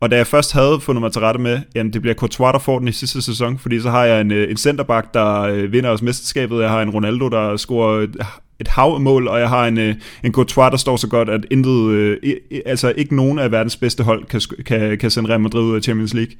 Og 0.00 0.10
da 0.10 0.16
jeg 0.16 0.26
først 0.26 0.52
havde 0.52 0.80
fundet 0.80 1.02
mig 1.02 1.12
til 1.12 1.20
rette 1.20 1.40
med, 1.40 1.60
jamen 1.74 1.92
det 1.92 2.02
bliver 2.02 2.14
Courtois, 2.14 2.52
der 2.52 2.58
får 2.58 2.78
den 2.78 2.88
i 2.88 2.92
sidste 2.92 3.22
sæson, 3.22 3.58
fordi 3.58 3.80
så 3.80 3.90
har 3.90 4.04
jeg 4.04 4.20
en, 4.20 4.32
øh, 4.32 4.50
en 4.50 4.56
centerback, 4.56 5.14
der 5.14 5.40
øh, 5.40 5.72
vinder 5.72 5.90
os 5.90 6.02
mesterskabet, 6.02 6.62
jeg 6.62 6.70
har 6.70 6.82
en 6.82 6.90
Ronaldo, 6.90 7.28
der 7.28 7.56
scorer 7.56 8.00
et, 8.00 8.16
et 8.60 8.68
hav 8.68 8.92
af 8.94 9.00
mål, 9.00 9.28
og 9.28 9.40
jeg 9.40 9.48
har 9.48 9.66
en, 9.66 9.78
en 10.24 10.32
Courtois, 10.32 10.70
der 10.70 10.76
står 10.76 10.96
så 10.96 11.08
godt, 11.08 11.28
at 11.28 11.46
intet, 11.50 11.90
øh, 11.90 12.16
altså 12.66 12.92
ikke 12.96 13.16
nogen 13.16 13.38
af 13.38 13.52
verdens 13.52 13.76
bedste 13.76 14.02
hold 14.04 14.24
kan, 14.24 14.40
kan, 14.66 14.98
kan 14.98 15.10
sende 15.10 15.30
Real 15.30 15.40
Madrid 15.40 15.62
ud 15.62 15.76
af 15.76 15.82
Champions 15.82 16.14
League. 16.14 16.32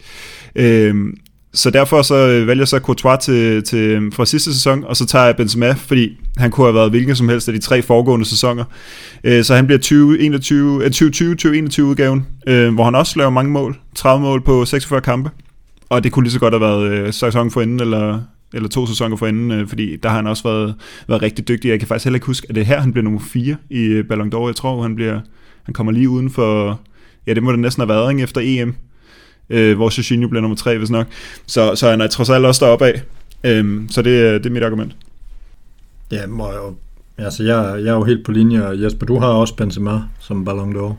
Øh, 0.57 1.13
så 1.57 1.71
derfor 1.71 2.03
så 2.03 2.15
øh, 2.15 2.47
vælger 2.47 2.61
jeg 2.61 2.69
så 2.69 2.79
Courtois 2.79 3.25
til, 3.25 3.63
til, 3.63 3.79
øh, 3.79 4.13
fra 4.13 4.27
sidste 4.27 4.55
sæson, 4.55 4.85
og 4.85 4.97
så 4.97 5.07
tager 5.07 5.25
jeg 5.25 5.37
Benzema, 5.37 5.73
fordi 5.73 6.19
han 6.37 6.51
kunne 6.51 6.67
have 6.67 6.75
været 6.75 6.91
hvilken 6.91 7.17
som 7.17 7.29
helst 7.29 7.49
af 7.49 7.55
de 7.55 7.61
tre 7.61 7.83
foregående 7.83 8.27
sæsoner. 8.27 8.65
Øh, 9.25 9.45
så 9.45 9.55
han 9.55 9.67
bliver 9.67 9.79
2021, 9.79 10.87
2020-2021 10.87 11.81
øh, 11.81 11.87
udgaven, 11.87 12.27
øh, 12.47 12.75
hvor 12.75 12.85
han 12.85 12.95
også 12.95 13.19
laver 13.19 13.31
mange 13.31 13.51
mål, 13.53 13.79
30 13.95 14.23
mål 14.23 14.45
på 14.45 14.65
46 14.65 15.01
kampe. 15.01 15.31
Og 15.89 16.05
det 16.05 16.13
kunne 16.13 16.23
lige 16.23 16.33
så 16.33 16.41
godt 16.41 16.55
have 16.55 16.61
været 16.61 16.91
øh, 16.91 17.13
sæson 17.13 17.51
for 17.51 17.61
enden, 17.61 17.81
eller, 17.81 18.21
eller 18.55 18.69
to 18.69 18.87
sæsoner 18.87 19.17
for 19.17 19.27
enden, 19.27 19.51
øh, 19.51 19.69
fordi 19.69 19.97
der 19.97 20.09
har 20.09 20.17
han 20.17 20.27
også 20.27 20.43
været, 20.43 20.75
været 21.09 21.23
rigtig 21.23 21.49
dygtig. 21.49 21.69
Jeg 21.69 21.79
kan 21.79 21.89
faktisk 21.89 22.05
heller 22.05 22.17
ikke 22.17 22.27
huske, 22.27 22.47
at 22.49 22.55
det 22.55 22.61
er 22.61 22.65
her, 22.65 22.81
han 22.81 22.93
bliver 22.93 23.05
nummer 23.05 23.21
4 23.21 23.57
i 23.71 24.03
Ballon 24.09 24.33
d'Or. 24.35 24.47
Jeg 24.47 24.57
tror, 24.57 24.83
han, 24.83 24.95
bliver, 24.95 25.21
han 25.65 25.75
kommer 25.75 25.93
lige 25.93 26.09
uden 26.09 26.31
for, 26.31 26.81
ja 27.27 27.35
det 27.35 27.43
må 27.43 27.53
det 27.53 27.61
næsten 27.61 27.81
have 27.81 27.89
været, 27.89 28.11
ikke, 28.11 28.23
efter 28.23 28.41
EM 28.45 28.75
øh, 29.51 29.77
hvor 29.77 29.99
Jorginho 29.99 30.29
bliver 30.29 30.41
nummer 30.41 30.57
tre, 30.57 30.79
hvis 30.79 30.91
nok. 30.91 31.07
Så, 31.47 31.75
så 31.75 31.91
han 31.91 32.01
er 32.01 32.07
trods 32.07 32.31
alt 32.31 32.47
også 32.47 32.65
deroppe 32.65 32.87
af. 32.87 33.03
Øhm, 33.45 33.89
så 33.91 34.03
det, 34.03 34.11
øh, 34.11 34.35
det 34.35 34.47
er 34.47 34.51
mit 34.51 34.63
argument. 34.63 34.97
Ja, 36.13 36.27
må 36.27 36.53
jeg, 36.53 36.61
altså 37.27 37.43
jeg, 37.43 37.85
jeg 37.85 37.91
er 37.91 37.95
jo 37.95 38.05
helt 38.05 38.25
på 38.25 38.33
linje, 38.33 38.67
og 38.67 38.83
Jesper, 38.83 39.07
du 39.07 39.19
har 39.19 39.29
også 39.29 39.55
Benzema 39.55 40.01
som 40.21 40.45
Ballon 40.45 40.77
d'Or. 40.77 40.95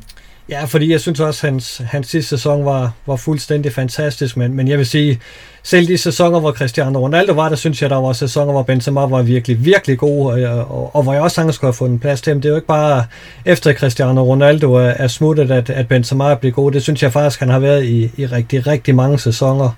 Ja, 0.49 0.65
fordi 0.65 0.91
jeg 0.91 1.01
synes 1.01 1.19
også, 1.19 1.47
at 1.47 1.51
hans, 1.51 1.81
hans 1.85 2.07
sidste 2.07 2.29
sæson 2.29 2.65
var, 2.65 2.91
var 3.05 3.15
fuldstændig 3.15 3.73
fantastisk, 3.73 4.37
men, 4.37 4.53
men 4.53 4.67
jeg 4.67 4.77
vil 4.77 4.85
sige, 4.85 5.19
selv 5.63 5.87
de 5.87 5.97
sæsoner, 5.97 6.39
hvor 6.39 6.51
Cristiano 6.51 6.99
Ronaldo 6.99 7.33
var, 7.33 7.49
der 7.49 7.55
synes 7.55 7.81
jeg, 7.81 7.89
der 7.89 7.95
var 7.95 8.13
sæsoner, 8.13 8.51
hvor 8.51 8.63
Benzema 8.63 9.01
var 9.01 9.21
virkelig, 9.21 9.65
virkelig 9.65 9.97
god, 9.97 10.31
og, 10.31 10.65
og, 10.65 10.95
og 10.95 11.03
hvor 11.03 11.13
jeg 11.13 11.21
også 11.21 11.35
sagtens 11.35 11.55
skulle 11.55 11.67
have 11.67 11.73
fundet 11.73 12.01
plads 12.01 12.21
til 12.21 12.33
ham. 12.33 12.41
Det 12.41 12.49
er 12.49 12.51
jo 12.51 12.55
ikke 12.55 12.67
bare 12.67 13.05
efter 13.45 13.73
Cristiano 13.73 14.23
Ronaldo 14.23 14.73
er, 14.73 14.81
er 14.81 15.07
smuttet, 15.07 15.51
at, 15.51 15.69
at 15.69 15.87
Benzema 15.87 16.35
bliver 16.35 16.53
god. 16.53 16.71
Det 16.71 16.83
synes 16.83 17.03
jeg 17.03 17.13
faktisk, 17.13 17.39
han 17.39 17.49
har 17.49 17.59
været 17.59 17.85
i, 17.85 18.11
i 18.17 18.25
rigtig, 18.25 18.67
rigtig 18.67 18.95
mange 18.95 19.19
sæsoner. 19.19 19.69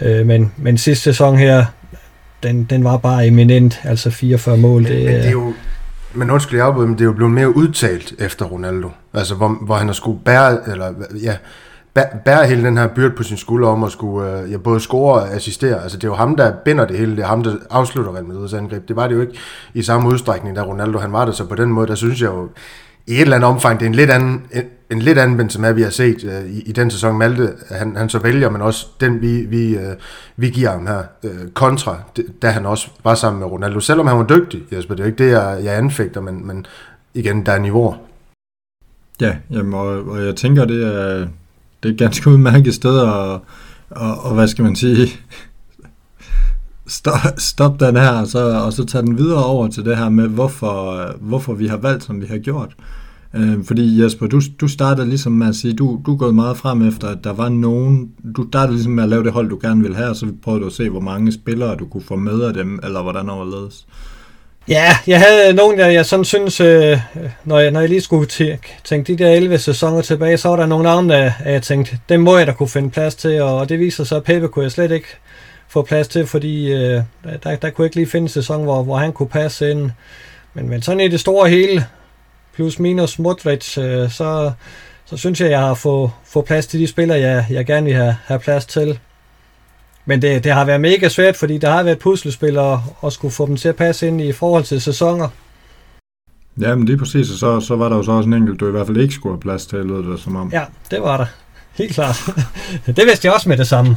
Øh, 0.00 0.26
men, 0.26 0.52
men 0.56 0.78
sidste 0.78 1.04
sæson 1.04 1.36
her, 1.36 1.64
den, 2.42 2.64
den 2.64 2.84
var 2.84 2.96
bare 2.96 3.26
eminent, 3.26 3.80
altså 3.84 4.10
44 4.10 4.56
mål. 4.56 4.82
Men, 4.82 4.92
det, 4.92 5.04
men 5.04 5.14
det 5.14 5.26
er 5.26 5.30
jo, 5.30 5.52
men 6.18 6.30
undskyld, 6.30 6.58
jeg 6.58 6.66
afbryder, 6.66 6.86
men 6.86 6.94
det 6.94 7.00
er 7.00 7.06
jo 7.06 7.12
blevet 7.12 7.32
mere 7.32 7.56
udtalt 7.56 8.14
efter 8.18 8.44
Ronaldo. 8.44 8.90
Altså, 9.14 9.34
hvor, 9.34 9.48
hvor 9.48 9.74
han 9.74 9.86
har 9.86 9.94
skulle 9.94 10.18
bære, 10.24 10.70
eller 10.70 10.92
ja, 11.22 11.36
bære 12.24 12.46
hele 12.46 12.64
den 12.64 12.78
her 12.78 12.86
byrde 12.86 13.14
på 13.16 13.22
sin 13.22 13.36
skulder 13.36 13.68
om 13.68 13.84
at 13.84 13.92
skulle 13.92 14.40
øh, 14.40 14.52
ja, 14.52 14.56
både 14.56 14.80
score 14.80 15.14
og 15.14 15.34
assistere. 15.34 15.82
Altså, 15.82 15.98
det 15.98 16.04
er 16.04 16.08
jo 16.08 16.14
ham, 16.14 16.36
der 16.36 16.52
binder 16.64 16.84
det 16.86 16.98
hele. 16.98 17.16
Det 17.16 17.22
er 17.22 17.26
ham, 17.26 17.42
der 17.42 17.56
afslutter 17.70 18.14
Real 18.14 18.24
Madrid's 18.24 18.56
angreb. 18.56 18.88
Det 18.88 18.96
var 18.96 19.08
det 19.08 19.14
jo 19.14 19.20
ikke 19.20 19.38
i 19.74 19.82
samme 19.82 20.08
udstrækning, 20.08 20.56
da 20.56 20.62
Ronaldo 20.62 20.98
han 20.98 21.12
var 21.12 21.24
der. 21.24 21.32
Så 21.32 21.44
på 21.44 21.54
den 21.54 21.68
måde, 21.68 21.86
der 21.86 21.94
synes 21.94 22.20
jeg 22.20 22.28
jo, 22.28 22.48
i 23.06 23.14
et 23.14 23.20
eller 23.20 23.36
andet 23.36 23.50
omfang, 23.50 23.80
det 23.80 23.86
er 23.86 23.90
en 23.90 23.94
lidt 23.94 24.10
anden, 24.10 24.42
en, 24.90 24.98
lidt 24.98 25.18
anden 25.18 25.36
Benzema, 25.36 25.70
vi 25.70 25.82
har 25.82 25.90
set 25.90 26.24
øh, 26.24 26.50
i, 26.50 26.60
i 26.60 26.72
den 26.72 26.90
sæson, 26.90 27.18
Malte 27.18 27.52
han, 27.70 27.96
han 27.96 28.08
så 28.08 28.18
vælger, 28.18 28.50
men 28.50 28.62
også 28.62 28.86
den, 29.00 29.20
vi, 29.20 29.40
vi, 29.40 29.76
øh, 29.76 29.96
vi 30.36 30.50
giver 30.50 30.70
ham 30.70 30.86
her, 30.86 31.02
øh, 31.22 31.50
kontra, 31.54 32.02
da 32.42 32.50
han 32.50 32.66
også 32.66 32.88
var 33.04 33.14
sammen 33.14 33.40
med 33.40 33.48
Ronaldo. 33.48 33.80
Selvom 33.80 34.06
han 34.06 34.16
var 34.16 34.26
dygtig, 34.26 34.62
Jesper, 34.72 34.94
det 34.94 35.02
er 35.02 35.06
jo 35.06 35.10
ikke 35.10 35.24
det, 35.24 35.30
jeg, 35.30 35.60
jeg 35.64 35.78
anfægter, 35.78 36.20
men, 36.20 36.46
men 36.46 36.66
igen, 37.14 37.46
der 37.46 37.52
er 37.52 37.58
niveauer. 37.58 37.94
Ja, 39.20 39.36
jamen, 39.50 39.74
og, 39.74 40.08
og 40.08 40.24
jeg 40.24 40.36
tænker, 40.36 40.64
det 40.64 40.86
er, 40.86 41.18
det 41.82 41.88
er 41.88 41.92
et 41.92 41.98
ganske 41.98 42.30
udmærket 42.30 42.74
sted, 42.74 42.98
og, 42.98 43.32
og, 43.90 44.20
og 44.20 44.34
hvad 44.34 44.48
skal 44.48 44.64
man 44.64 44.76
sige, 44.76 45.08
stop, 46.86 47.18
stop 47.38 47.80
den 47.80 47.96
her, 47.96 48.10
og 48.10 48.26
så, 48.26 48.62
og 48.64 48.72
så 48.72 48.86
tage 48.86 49.02
den 49.02 49.18
videre 49.18 49.44
over 49.44 49.68
til 49.68 49.84
det 49.84 49.96
her 49.96 50.08
med, 50.08 50.28
hvorfor, 50.28 51.06
hvorfor 51.20 51.54
vi 51.54 51.66
har 51.66 51.76
valgt, 51.76 52.04
som 52.04 52.20
vi 52.20 52.26
har 52.26 52.38
gjort. 52.38 52.76
Øh, 52.78 52.97
Øh, 53.34 53.64
fordi 53.64 54.02
Jesper, 54.02 54.26
du, 54.26 54.40
du 54.60 54.68
startede 54.68 55.08
ligesom 55.08 55.32
med 55.32 55.48
at 55.48 55.54
sige, 55.54 55.74
du, 55.74 56.00
du 56.06 56.12
er 56.12 56.16
gået 56.16 56.34
meget 56.34 56.56
frem 56.56 56.88
efter, 56.88 57.08
at 57.08 57.18
der 57.24 57.32
var 57.32 57.48
nogen, 57.48 58.10
du 58.36 58.46
startede 58.48 58.72
ligesom 58.72 58.92
med 58.92 59.02
at 59.02 59.08
lave 59.08 59.24
det 59.24 59.32
hold, 59.32 59.48
du 59.48 59.58
gerne 59.62 59.82
ville 59.82 59.96
have, 59.96 60.10
og 60.10 60.16
så 60.16 60.26
prøvede 60.42 60.62
du 60.62 60.66
at 60.66 60.72
se, 60.72 60.88
hvor 60.88 61.00
mange 61.00 61.32
spillere 61.32 61.76
du 61.76 61.86
kunne 61.86 62.02
få 62.02 62.16
med 62.16 62.42
af 62.42 62.54
dem, 62.54 62.80
eller 62.84 63.02
hvordan 63.02 63.28
overledes. 63.30 63.86
Ja, 64.68 64.96
jeg 65.06 65.20
havde 65.20 65.52
nogen, 65.52 65.78
der 65.78 65.86
jeg 65.86 66.06
sådan 66.06 66.24
synes, 66.24 66.60
øh, 66.60 67.00
når, 67.44 67.58
jeg, 67.58 67.70
når 67.70 67.80
jeg 67.80 67.88
lige 67.88 68.00
skulle 68.00 68.28
tænke 68.84 69.12
de 69.12 69.24
der 69.24 69.30
11 69.30 69.58
sæsoner 69.58 70.00
tilbage, 70.00 70.36
så 70.36 70.48
var 70.48 70.56
der 70.56 70.66
nogle 70.66 70.84
navne, 70.84 71.14
der 71.14 71.32
jeg 71.46 71.62
tænkte, 71.62 71.98
dem 72.08 72.20
må 72.20 72.38
jeg 72.38 72.46
da 72.46 72.52
kunne 72.52 72.68
finde 72.68 72.90
plads 72.90 73.14
til, 73.14 73.42
og 73.42 73.68
det 73.68 73.78
viser 73.78 74.04
sig, 74.04 74.16
at 74.16 74.24
Pepe 74.24 74.48
kunne 74.48 74.62
jeg 74.62 74.72
slet 74.72 74.90
ikke 74.90 75.08
få 75.68 75.82
plads 75.82 76.08
til, 76.08 76.26
fordi 76.26 76.72
øh, 76.72 77.02
der, 77.42 77.56
der 77.56 77.70
kunne 77.70 77.82
jeg 77.82 77.84
ikke 77.84 77.96
lige 77.96 78.06
finde 78.06 78.24
en 78.24 78.28
sæson, 78.28 78.62
hvor, 78.62 78.82
hvor 78.82 78.96
han 78.96 79.12
kunne 79.12 79.28
passe 79.28 79.70
ind. 79.70 79.90
Men, 80.54 80.68
men 80.68 80.82
sådan 80.82 81.00
i 81.00 81.08
det 81.08 81.20
store 81.20 81.48
hele, 81.48 81.86
plus 82.58 82.78
minus 82.78 83.18
Modric, 83.18 83.78
øh, 83.78 84.10
så, 84.10 84.52
så 85.04 85.16
synes 85.16 85.40
jeg, 85.40 85.50
jeg 85.50 85.60
har 85.60 85.74
fået, 85.74 86.10
få 86.24 86.42
plads 86.42 86.66
til 86.66 86.80
de 86.80 86.86
spillere, 86.86 87.18
jeg, 87.18 87.46
jeg 87.50 87.66
gerne 87.66 87.86
vil 87.86 87.94
have, 87.94 88.16
have 88.24 88.40
plads 88.40 88.66
til. 88.66 88.98
Men 90.06 90.22
det, 90.22 90.44
det 90.44 90.52
har 90.52 90.64
været 90.64 90.80
mega 90.80 91.08
svært, 91.08 91.36
fordi 91.36 91.58
der 91.58 91.70
har 91.70 91.82
været 91.82 91.98
puslespil 91.98 92.58
og, 92.58 92.82
og 93.00 93.12
skulle 93.12 93.32
få 93.32 93.46
dem 93.46 93.56
til 93.56 93.68
at 93.68 93.76
passe 93.76 94.08
ind 94.08 94.20
i 94.20 94.32
forhold 94.32 94.64
til 94.64 94.80
sæsoner. 94.80 95.28
Ja, 96.60 96.74
men 96.74 96.84
lige 96.84 96.98
præcis, 96.98 97.30
og 97.30 97.38
så, 97.38 97.66
så 97.66 97.76
var 97.76 97.88
der 97.88 97.96
jo 97.96 98.02
så 98.02 98.12
også 98.12 98.26
en 98.26 98.34
enkelt, 98.34 98.60
du 98.60 98.68
i 98.68 98.70
hvert 98.70 98.86
fald 98.86 98.96
ikke 98.96 99.14
skulle 99.14 99.32
have 99.32 99.40
plads 99.40 99.66
til, 99.66 99.78
lød 99.78 100.12
det 100.12 100.20
som 100.20 100.36
om. 100.36 100.50
Ja, 100.52 100.64
det 100.90 101.02
var 101.02 101.16
der. 101.16 101.26
Helt 101.72 101.94
klart. 101.94 102.16
det 102.96 103.06
vidste 103.06 103.26
jeg 103.26 103.34
også 103.34 103.48
med 103.48 103.56
det 103.56 103.66
samme. 103.66 103.96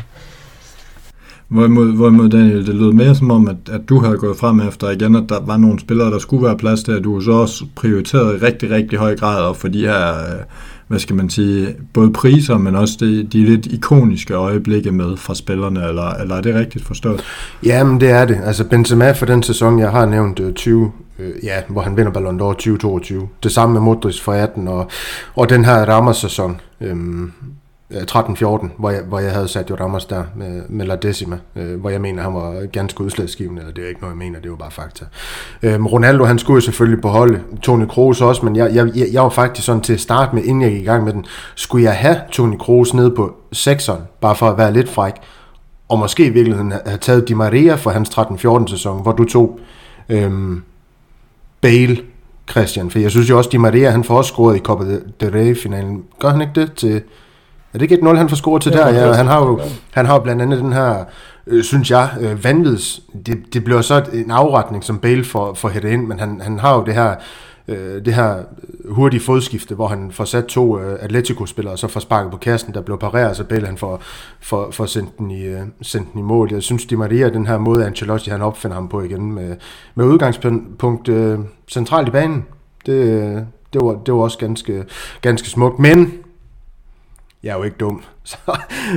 Hvorimod, 1.52 1.96
hvorimod 1.96 2.30
Daniel, 2.30 2.68
det 2.68 2.76
lød 2.76 2.94
mere 2.94 3.16
som 3.16 3.32
om, 3.32 3.48
at, 3.48 3.56
at 3.72 3.82
du 3.90 4.00
havde 4.00 4.18
gået 4.18 4.38
frem 4.38 4.60
efter 4.60 4.90
igen, 4.90 5.16
at 5.16 5.24
der 5.30 5.40
var 5.46 5.58
nogle 5.58 5.80
spillere, 5.80 6.12
der 6.12 6.20
skulle 6.20 6.46
være 6.46 6.58
plads 6.58 6.84
til, 6.84 6.92
at 6.92 7.04
du 7.04 7.22
så 7.22 7.32
også 7.32 7.66
prioriterede 7.76 8.36
i 8.36 8.38
rigtig, 8.38 8.70
rigtig 8.70 9.00
høj 9.00 9.16
grad, 9.16 9.44
og 9.44 9.56
for 9.56 9.68
de 9.68 9.80
her, 9.80 10.10
øh, 10.10 10.40
hvad 10.88 11.00
skal 11.00 11.16
man 11.16 11.30
sige, 11.30 11.76
både 11.94 12.14
priser, 12.14 12.58
men 12.58 12.76
også 12.76 12.98
de, 13.00 13.24
de 13.24 13.46
lidt 13.46 13.66
ikoniske 13.66 14.34
øjeblikke 14.34 14.92
med 14.92 15.18
fra 15.18 15.36
spillerne, 15.36 15.88
eller, 15.88 16.14
eller 16.14 16.36
er 16.36 16.42
det 16.42 16.56
rigtigt 16.56 16.86
forstået? 16.86 17.22
Jamen, 17.66 18.02
det 18.02 18.10
er 18.10 18.26
det. 18.26 18.38
Altså 18.44 18.64
Benzema 18.64 19.12
for 19.12 19.26
den 19.26 19.44
sæson, 19.44 19.80
jeg 19.80 19.92
har 19.92 20.06
nævnt 20.06 20.40
øh, 20.40 20.54
20, 20.54 20.92
øh, 21.20 21.32
ja, 21.44 21.62
hvor 21.70 21.82
han 21.82 21.98
vinder 21.98 22.12
Ballon 22.12 22.42
d'Or 22.42 22.54
2022. 22.54 23.28
Det 23.44 23.52
samme 23.52 23.74
med 23.74 23.82
Modric 23.82 24.22
for 24.22 24.34
18, 24.34 24.68
og, 24.68 24.90
og 25.36 25.50
den 25.50 25.66
her 25.66 25.86
Ramos-sæson. 25.86 26.62
Øhm, 26.82 27.32
Øh, 27.92 28.02
13-14, 28.12 28.70
hvor 28.78 28.90
jeg, 28.90 29.02
hvor 29.02 29.20
jeg 29.20 29.32
havde 29.32 29.48
sat 29.48 29.70
jo 29.70 29.76
Ramos 29.76 30.06
der 30.06 30.24
med, 30.36 30.62
med 30.70 30.86
La 30.86 30.96
Decima, 30.96 31.38
øh, 31.56 31.80
hvor 31.80 31.90
jeg 31.90 32.02
mener, 32.02 32.24
han 32.24 32.34
var 32.34 32.66
ganske 32.66 33.02
udslagsgivende, 33.02 33.62
eller 33.62 33.74
det 33.74 33.84
er 33.84 33.88
ikke 33.88 34.02
noget, 34.02 34.14
jeg 34.14 34.18
mener, 34.18 34.40
det 34.40 34.52
var 34.52 34.58
bare 34.58 34.72
fakta. 34.72 35.06
Øhm, 35.64 35.88
Ronaldo, 35.88 36.24
han 36.24 36.40
skulle 36.40 36.56
jo 36.56 36.62
selvfølgelig 36.62 37.02
på 37.02 37.08
holdet, 37.08 37.42
Toni 37.62 37.86
Kroos 37.86 38.22
også, 38.22 38.46
men 38.46 38.56
jeg, 38.56 38.72
jeg, 38.76 38.92
jeg 39.14 39.24
var 39.24 39.30
faktisk 39.30 39.66
sådan 39.66 39.82
til 39.82 39.94
at 39.94 40.00
starte 40.00 40.36
med, 40.36 40.44
inden 40.44 40.62
jeg 40.62 40.72
gik 40.72 40.82
i 40.82 40.86
gang 40.86 41.04
med 41.04 41.14
den, 41.14 41.26
skulle 41.56 41.84
jeg 41.84 41.96
have 41.96 42.18
Toni 42.32 42.56
Kroos 42.60 42.94
ned 42.94 43.16
på 43.16 43.36
6'eren, 43.56 44.02
bare 44.22 44.36
for 44.36 44.50
at 44.50 44.58
være 44.58 44.74
lidt 44.74 44.90
fræk, 44.90 45.14
og 45.90 46.00
måske 46.00 46.26
i 46.26 46.30
virkeligheden 46.30 46.74
have 46.86 46.98
taget 46.98 47.28
Di 47.28 47.34
Maria 47.34 47.76
for 47.76 47.92
hans 47.92 48.10
13-14 48.10 48.68
sæson, 48.68 49.02
hvor 49.02 49.12
du 49.12 49.24
tog 49.24 49.60
øhm, 50.10 50.64
Bale, 51.62 51.98
Christian, 52.52 52.90
for 52.90 53.00
jeg 53.00 53.12
synes 53.12 53.30
jo 53.30 53.38
også, 53.38 53.50
Di 53.50 53.58
Maria, 53.58 53.90
han 53.90 54.04
får 54.04 54.18
også 54.18 54.34
scoret 54.34 54.56
i 54.56 54.60
Copa 54.60 54.86
del 55.20 55.32
Rey-finalen. 55.32 56.04
Gør 56.20 56.30
han 56.30 56.42
ikke 56.42 56.54
det 56.56 56.74
til 56.74 57.02
er 57.74 57.78
det 57.78 57.92
ikke 57.92 58.04
1-0, 58.04 58.16
han 58.16 58.30
får 58.30 58.36
scoret 58.36 58.62
til 58.62 58.74
der? 58.74 58.90
Ja, 58.90 59.14
han 59.14 59.28
har 59.28 59.40
jo, 59.40 59.60
han 59.92 60.06
har 60.06 60.14
jo 60.14 60.20
blandt 60.20 60.42
andet 60.42 60.60
den 60.60 60.74
her, 60.74 61.04
øh, 61.48 61.64
synes 61.64 61.92
jeg, 61.92 62.10
øh, 62.22 62.44
vanvids. 62.44 63.02
Det, 63.26 63.54
det 63.54 63.64
bliver 63.64 63.82
så 63.82 64.04
en 64.14 64.32
afretning, 64.32 64.84
som 64.84 65.00
Bale 65.00 65.24
får, 65.24 65.54
får 65.54 65.70
hættet 65.70 65.90
ind, 65.90 66.08
men 66.08 66.20
han, 66.20 66.42
han 66.42 66.60
har 66.60 66.76
jo 66.76 66.84
det 66.84 66.94
her, 66.94 67.16
øh, 67.68 68.06
det 68.06 68.14
her 68.14 68.36
hurtige 68.90 69.22
fodskifte, 69.22 69.76
hvor 69.76 69.88
han 69.88 70.12
får 70.12 70.26
sat 70.26 70.46
to 70.46 70.80
øh, 70.80 70.98
Atletico-spillere, 71.02 71.74
og 71.74 71.80
så 71.80 71.88
får 71.88 72.00
sparket 72.00 72.32
på 72.32 72.38
kassen, 72.38 72.74
der 72.74 72.82
blev 72.82 72.98
pareret, 73.00 73.38
så 73.38 73.44
Bale 73.44 73.66
han 73.66 73.78
får, 73.78 74.02
får, 74.42 74.72
får 74.72 74.86
sendt, 74.86 75.18
den 75.18 75.32
i, 75.32 75.44
øh, 75.44 75.62
sendt 75.82 76.12
den 76.14 76.20
i 76.20 76.24
mål. 76.24 76.54
Jeg 76.54 76.64
synes, 76.64 76.86
Di 76.86 76.96
Maria, 76.96 77.30
den 77.30 77.48
her 77.48 77.58
måde, 77.58 77.86
Ancelotti 77.86 78.30
han 78.30 78.42
opfinder 78.42 78.76
ham 78.76 78.88
på 78.88 79.02
igen, 79.02 79.32
med, 79.32 79.56
med 79.96 80.06
udgangspunkt 80.06 81.10
øh, 81.10 81.40
centralt 81.68 82.08
i 82.08 82.12
banen, 82.12 82.46
det, 82.86 83.48
det, 83.74 83.82
var, 83.82 83.94
det 84.06 84.14
var 84.14 84.20
også 84.20 84.38
ganske, 84.38 84.86
ganske 85.22 85.50
smukt. 85.50 85.80
Men 85.80 86.14
jeg 87.44 87.52
er 87.52 87.58
jo 87.58 87.64
ikke 87.64 87.78
dum, 87.78 88.04
så, 88.24 88.38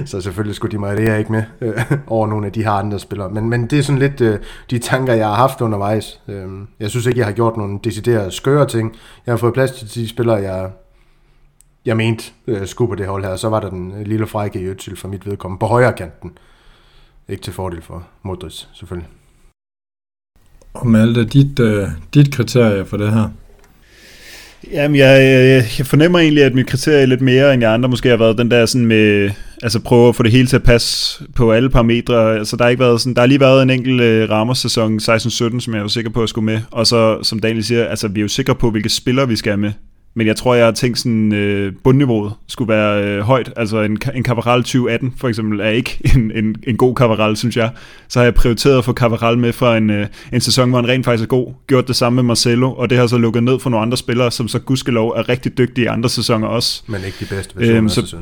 så 0.07 0.21
selvfølgelig 0.21 0.57
skulle 0.57 0.73
de 0.73 0.79
Maria 0.79 1.17
ikke 1.17 1.33
med 1.33 1.43
øh, 1.61 1.93
over 2.07 2.27
nogle 2.27 2.47
af 2.47 2.53
de 2.53 2.65
her 2.65 2.71
andre 2.71 2.99
spillere. 2.99 3.31
Men, 3.31 3.49
men 3.49 3.67
det 3.67 3.79
er 3.79 3.83
sådan 3.83 3.99
lidt 3.99 4.21
øh, 4.21 4.39
de 4.71 4.79
tanker, 4.79 5.15
jeg 5.15 5.27
har 5.27 5.35
haft 5.35 5.61
undervejs. 5.61 6.21
Øh, 6.29 6.49
jeg 6.81 6.91
synes 6.91 7.07
ikke, 7.07 7.19
jeg 7.19 7.27
har 7.27 7.33
gjort 7.33 7.57
nogle 7.57 7.79
deciderede 7.85 8.31
skøre 8.31 8.67
ting. 8.67 8.97
Jeg 9.27 9.33
har 9.33 9.37
fået 9.37 9.55
plads 9.55 9.73
til 9.73 9.95
de 9.95 10.09
spillere, 10.09 10.37
jeg, 10.37 10.71
jeg 11.85 11.97
mente 11.97 12.25
øh, 12.47 12.67
skulle 12.67 12.89
på 12.89 12.95
det 12.95 13.07
hold 13.07 13.25
her. 13.25 13.37
Så 13.37 13.49
var 13.49 13.61
der 13.61 13.71
den 13.71 14.03
lille 14.05 14.27
frække 14.27 14.61
i 14.61 14.65
Øtsel 14.65 14.97
for 14.97 15.09
mit 15.09 15.27
vedkommende 15.27 15.61
på 15.61 15.67
højre 15.67 15.93
kanten. 15.93 16.39
Ikke 17.29 17.43
til 17.43 17.53
fordel 17.53 17.83
for 17.83 18.07
Modric, 18.23 18.65
selvfølgelig. 18.73 19.09
Og 20.75 20.87
Malte, 20.87 21.25
dit, 21.25 21.61
øh, 21.61 21.89
dit 22.15 22.35
kriterie 22.35 22.85
for 22.85 22.97
det 22.97 23.13
her? 23.13 23.29
Jamen, 24.73 24.97
jeg, 24.97 25.23
jeg, 25.23 25.65
jeg 25.79 25.87
fornemmer 25.87 26.19
egentlig, 26.19 26.45
at 26.45 26.55
mit 26.55 26.67
kriterie 26.67 27.03
er 27.03 27.07
lidt 27.07 27.21
mere, 27.21 27.55
end 27.55 27.63
jeg 27.63 27.73
andre 27.73 27.89
måske 27.89 28.09
har 28.09 28.17
været 28.17 28.39
den 28.39 28.51
der 28.51 28.67
sådan 28.67 28.87
med, 28.87 29.31
altså 29.63 29.81
prøve 29.81 30.09
at 30.09 30.17
få 30.17 30.23
det 30.23 30.33
hele 30.33 30.47
til 30.47 30.57
at 30.57 30.63
passe 30.63 31.25
på 31.35 31.53
alle 31.53 31.71
parametre. 31.71 32.37
Altså, 32.37 32.57
der 32.57 32.65
har 32.65 32.71
ikke 32.71 32.81
været 32.81 33.01
sådan, 33.01 33.15
der 33.15 33.21
har 33.21 33.27
lige 33.27 33.41
været 33.41 33.63
en 33.63 33.71
enkelt 33.71 34.01
uh, 34.01 34.31
Ramos-sæson 34.31 34.97
16-17, 34.97 35.61
som 35.61 35.75
jeg 35.75 35.83
var 35.83 35.89
sikker 35.89 36.11
på 36.11 36.23
at 36.23 36.29
skulle 36.29 36.45
med. 36.45 36.61
Og 36.71 36.87
så, 36.87 37.23
som 37.23 37.39
Daniel 37.39 37.65
siger, 37.65 37.85
altså 37.85 38.09
vi 38.09 38.21
er 38.21 38.23
jo 38.23 38.29
sikre 38.29 38.55
på, 38.55 38.71
hvilke 38.71 38.89
spillere 38.89 39.29
vi 39.29 39.37
skal 39.37 39.51
have 39.51 39.61
med. 39.61 39.73
Men 40.17 40.27
jeg 40.27 40.37
tror, 40.37 40.55
jeg 40.55 40.65
har 40.65 40.73
tænkt 40.73 40.99
sådan, 40.99 41.33
øh, 41.33 41.73
bundniveauet 41.85 42.33
skulle 42.49 42.69
være 42.69 43.05
øh, 43.05 43.21
højt. 43.21 43.53
Altså 43.57 43.81
en, 43.81 43.99
en 44.15 44.25
Cavaral 44.25 44.63
2018 44.63 45.15
for 45.17 45.29
eksempel 45.29 45.61
er 45.61 45.69
ikke 45.69 45.99
en, 46.15 46.33
en, 46.35 46.57
en 46.67 46.77
god 46.77 46.97
Cavaral, 46.97 47.37
synes 47.37 47.57
jeg. 47.57 47.71
Så 48.09 48.19
har 48.19 48.25
jeg 48.25 48.35
prioriteret 48.35 48.79
at 48.79 48.85
få 48.85 48.93
Cavaral 48.93 49.39
med 49.39 49.53
for 49.53 49.75
en, 49.75 49.91
øh, 49.91 50.07
en 50.33 50.41
sæson, 50.41 50.69
hvor 50.69 50.79
han 50.79 50.89
rent 50.89 51.05
faktisk 51.05 51.25
er 51.25 51.29
god. 51.29 51.53
Gjort 51.67 51.89
det 51.89 51.97
samme 51.97 52.15
med 52.15 52.23
Marcelo, 52.23 52.73
og 52.73 52.91
det 52.91 52.99
har 52.99 53.07
så 53.07 53.19
lukket 53.19 53.43
ned 53.43 53.59
for 53.61 53.71
nogle 53.71 53.83
andre 53.83 53.97
spillere, 53.97 54.31
som 54.31 54.49
så 54.49 54.59
gudskelov 54.59 55.11
er 55.11 55.29
rigtig 55.29 55.59
dygtige 55.59 55.85
i 55.85 55.89
andre 55.89 56.09
sæsoner 56.09 56.47
også. 56.47 56.83
Men 56.87 57.01
ikke 57.07 57.17
de 57.21 57.27
bedste 57.27 57.57
versioner 57.57 57.79
øhm, 57.79 57.89
så, 57.89 58.17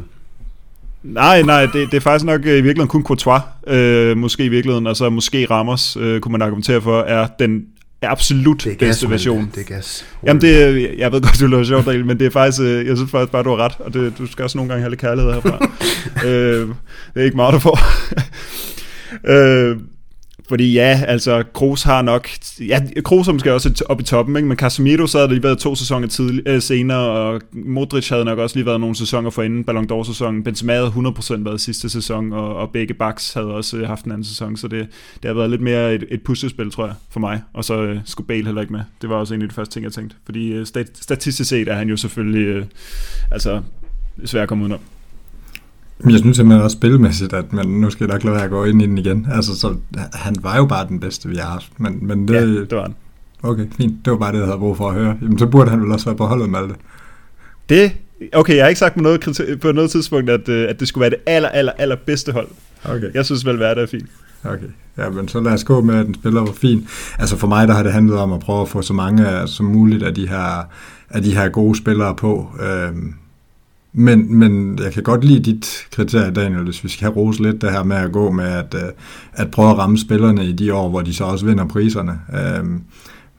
Nej, 1.02 1.42
nej, 1.42 1.66
det, 1.66 1.90
det 1.90 1.94
er 1.94 2.00
faktisk 2.00 2.24
nok 2.24 2.40
øh, 2.40 2.50
i 2.50 2.60
virkeligheden 2.60 2.88
kun 2.88 3.02
Courtois, 3.02 3.42
øh, 3.66 4.16
måske 4.16 4.44
i 4.44 4.48
virkeligheden, 4.48 4.86
og 4.86 4.96
så 4.96 5.10
måske 5.10 5.46
Ramos, 5.50 5.96
øh, 6.00 6.20
kunne 6.20 6.32
man 6.32 6.42
argumentere 6.42 6.80
for, 6.80 7.00
er 7.00 7.26
den 7.38 7.64
absolut 8.10 8.64
det 8.64 8.72
er 8.72 8.76
bedste 8.76 9.06
gas, 9.06 9.12
version. 9.12 9.50
Det 9.54 9.60
er 9.60 9.74
gas. 9.74 10.06
Jamen, 10.26 10.40
det, 10.40 10.90
jeg 10.98 11.12
ved 11.12 11.20
godt, 11.20 11.40
du 11.40 11.46
laver 11.46 11.64
sjovt, 11.64 11.86
men 11.86 12.18
det 12.18 12.26
er 12.26 12.30
faktisk, 12.30 12.62
øh, 12.62 12.86
jeg 12.86 12.96
synes 12.96 13.10
faktisk 13.10 13.32
bare, 13.32 13.42
du 13.42 13.48
har 13.48 13.56
ret, 13.56 13.72
og 13.78 13.94
det, 13.94 14.18
du 14.18 14.26
skal 14.26 14.42
også 14.42 14.58
nogle 14.58 14.68
gange 14.68 14.82
have 14.82 14.90
lidt 14.90 15.00
kærlighed 15.00 15.32
herfra. 15.32 15.70
øh, 16.28 16.68
det 17.14 17.20
er 17.20 17.24
ikke 17.24 17.36
meget, 17.36 17.54
du 17.54 17.58
får. 17.58 17.78
øh, 19.32 19.76
fordi 20.52 20.72
ja, 20.72 21.02
altså 21.08 21.44
Kroos 21.54 21.82
har 21.82 22.02
nok... 22.02 22.28
Ja, 22.60 22.80
Kroos 23.04 23.28
er 23.28 23.32
måske 23.32 23.54
også 23.54 23.84
op 23.88 24.00
i 24.00 24.04
toppen, 24.04 24.36
ikke? 24.36 24.48
men 24.48 24.56
Casemiro 24.56 25.06
så 25.06 25.18
havde 25.18 25.28
det 25.28 25.34
lige 25.34 25.42
været 25.42 25.58
to 25.58 25.74
sæsoner 25.74 26.08
tidlig, 26.08 26.48
øh, 26.48 26.62
senere, 26.62 26.98
og 26.98 27.40
Modric 27.52 28.08
havde 28.08 28.24
nok 28.24 28.38
også 28.38 28.56
lige 28.56 28.66
været 28.66 28.80
nogle 28.80 28.96
sæsoner 28.96 29.30
for 29.30 29.42
inden 29.42 29.64
Ballon 29.64 29.86
d'Or-sæsonen. 29.92 30.44
Benzema 30.44 30.72
havde 30.72 30.86
100% 30.86 31.44
været 31.44 31.60
sidste 31.60 31.90
sæson, 31.90 32.32
og, 32.32 32.56
og 32.56 32.70
begge 32.70 32.94
backs 32.94 33.32
havde 33.32 33.46
også 33.46 33.76
øh, 33.76 33.86
haft 33.86 34.04
en 34.04 34.10
anden 34.10 34.24
sæson, 34.24 34.56
så 34.56 34.68
det, 34.68 34.88
det 35.22 35.28
har 35.28 35.34
været 35.34 35.50
lidt 35.50 35.62
mere 35.62 35.94
et, 35.94 36.04
et 36.10 36.22
puslespil, 36.22 36.70
tror 36.70 36.86
jeg, 36.86 36.94
for 37.10 37.20
mig. 37.20 37.42
Og 37.52 37.64
så 37.64 37.82
øh, 37.82 37.98
skulle 38.04 38.26
Bale 38.26 38.44
heller 38.44 38.60
ikke 38.60 38.72
med. 38.72 38.80
Det 39.02 39.10
var 39.10 39.16
også 39.16 39.34
en 39.34 39.42
af 39.42 39.48
de 39.48 39.54
første 39.54 39.74
ting, 39.74 39.84
jeg 39.84 39.92
tænkte. 39.92 40.16
Fordi 40.24 40.52
øh, 40.52 40.66
stat, 40.66 40.88
statistisk 41.00 41.48
set 41.48 41.68
er 41.68 41.74
han 41.74 41.88
jo 41.88 41.96
selvfølgelig 41.96 42.46
øh, 42.46 42.64
altså, 43.30 43.62
svær 44.24 44.42
at 44.42 44.48
komme 44.48 44.64
udenom. 44.64 44.80
Jeg 46.10 46.18
synes 46.18 46.36
simpelthen 46.36 46.64
også 46.64 46.76
spilmæssigt, 46.76 47.32
at 47.32 47.52
man 47.52 47.66
nu 47.66 47.90
skal 47.90 48.08
nok 48.08 48.24
lade 48.24 48.34
være 48.34 48.44
at 48.44 48.50
gå 48.50 48.64
ind 48.64 48.82
i 48.82 48.86
den 48.86 48.98
igen. 48.98 49.26
Altså, 49.32 49.58
så, 49.58 49.74
han 50.12 50.36
var 50.40 50.56
jo 50.56 50.66
bare 50.66 50.88
den 50.88 51.00
bedste, 51.00 51.28
vi 51.28 51.36
har 51.36 51.50
haft. 51.50 51.80
Men, 51.80 51.98
men 52.02 52.28
det, 52.28 52.34
ja, 52.34 52.40
det 52.40 52.72
var 52.72 52.82
han. 52.82 52.94
Okay, 53.42 53.66
fint. 53.76 54.04
Det 54.04 54.10
var 54.10 54.18
bare 54.18 54.32
det, 54.32 54.38
jeg 54.38 54.46
havde 54.46 54.58
brug 54.58 54.76
for 54.76 54.88
at 54.88 54.94
høre. 54.94 55.16
Jamen, 55.22 55.38
så 55.38 55.46
burde 55.46 55.70
han 55.70 55.82
vel 55.82 55.92
også 55.92 56.06
være 56.06 56.16
på 56.16 56.26
holdet 56.26 56.50
med 56.50 56.60
det. 56.60 56.76
Det, 57.68 57.92
okay, 58.32 58.56
jeg 58.56 58.64
har 58.64 58.68
ikke 58.68 58.78
sagt 58.78 58.94
på 58.94 59.00
noget, 59.00 59.58
på 59.60 59.72
noget 59.72 59.90
tidspunkt, 59.90 60.30
at, 60.30 60.48
øh, 60.48 60.68
at 60.68 60.80
det 60.80 60.88
skulle 60.88 61.02
være 61.02 61.10
det 61.10 61.18
aller, 61.26 61.48
aller, 61.48 61.72
aller 61.78 61.96
bedste 61.96 62.32
hold. 62.32 62.48
Okay. 62.84 63.14
Jeg 63.14 63.24
synes 63.24 63.46
vel, 63.46 63.62
at 63.62 63.76
det 63.76 63.82
er 63.82 63.86
fint. 63.86 64.10
Okay, 64.44 64.66
ja, 64.98 65.10
men 65.10 65.28
så 65.28 65.40
lad 65.40 65.52
os 65.52 65.64
gå 65.64 65.80
med, 65.80 65.94
at 65.94 66.06
den 66.06 66.14
spiller 66.14 66.40
var 66.40 66.52
fin. 66.52 66.88
Altså 67.18 67.36
for 67.36 67.46
mig, 67.46 67.68
der 67.68 67.74
har 67.74 67.82
det 67.82 67.92
handlet 67.92 68.16
om 68.16 68.32
at 68.32 68.40
prøve 68.40 68.60
at 68.62 68.68
få 68.68 68.82
så 68.82 68.92
mange 68.92 69.46
som 69.46 69.66
muligt 69.66 70.02
af 70.02 70.14
de 70.14 70.28
her, 70.28 70.68
af 71.10 71.22
de 71.22 71.34
her 71.36 71.48
gode 71.48 71.78
spillere 71.78 72.14
på. 72.14 72.48
Øhm, 72.60 73.14
men, 73.92 74.38
men 74.38 74.78
jeg 74.84 74.92
kan 74.92 75.02
godt 75.02 75.24
lide 75.24 75.52
dit 75.52 75.86
kriterie, 75.90 76.30
Daniel, 76.30 76.64
hvis 76.64 76.84
vi 76.84 76.88
skal 76.88 77.04
have 77.04 77.16
rose 77.16 77.42
lidt 77.42 77.62
det 77.62 77.72
her 77.72 77.84
med 77.84 77.96
at 77.96 78.12
gå 78.12 78.30
med 78.30 78.44
at, 78.44 78.74
øh, 78.74 78.90
at 79.32 79.50
prøve 79.50 79.70
at 79.70 79.78
ramme 79.78 79.98
spillerne 79.98 80.46
i 80.46 80.52
de 80.52 80.74
år, 80.74 80.88
hvor 80.88 81.00
de 81.00 81.14
så 81.14 81.24
også 81.24 81.46
vinder 81.46 81.66
priserne. 81.66 82.20
Øhm, 82.34 82.82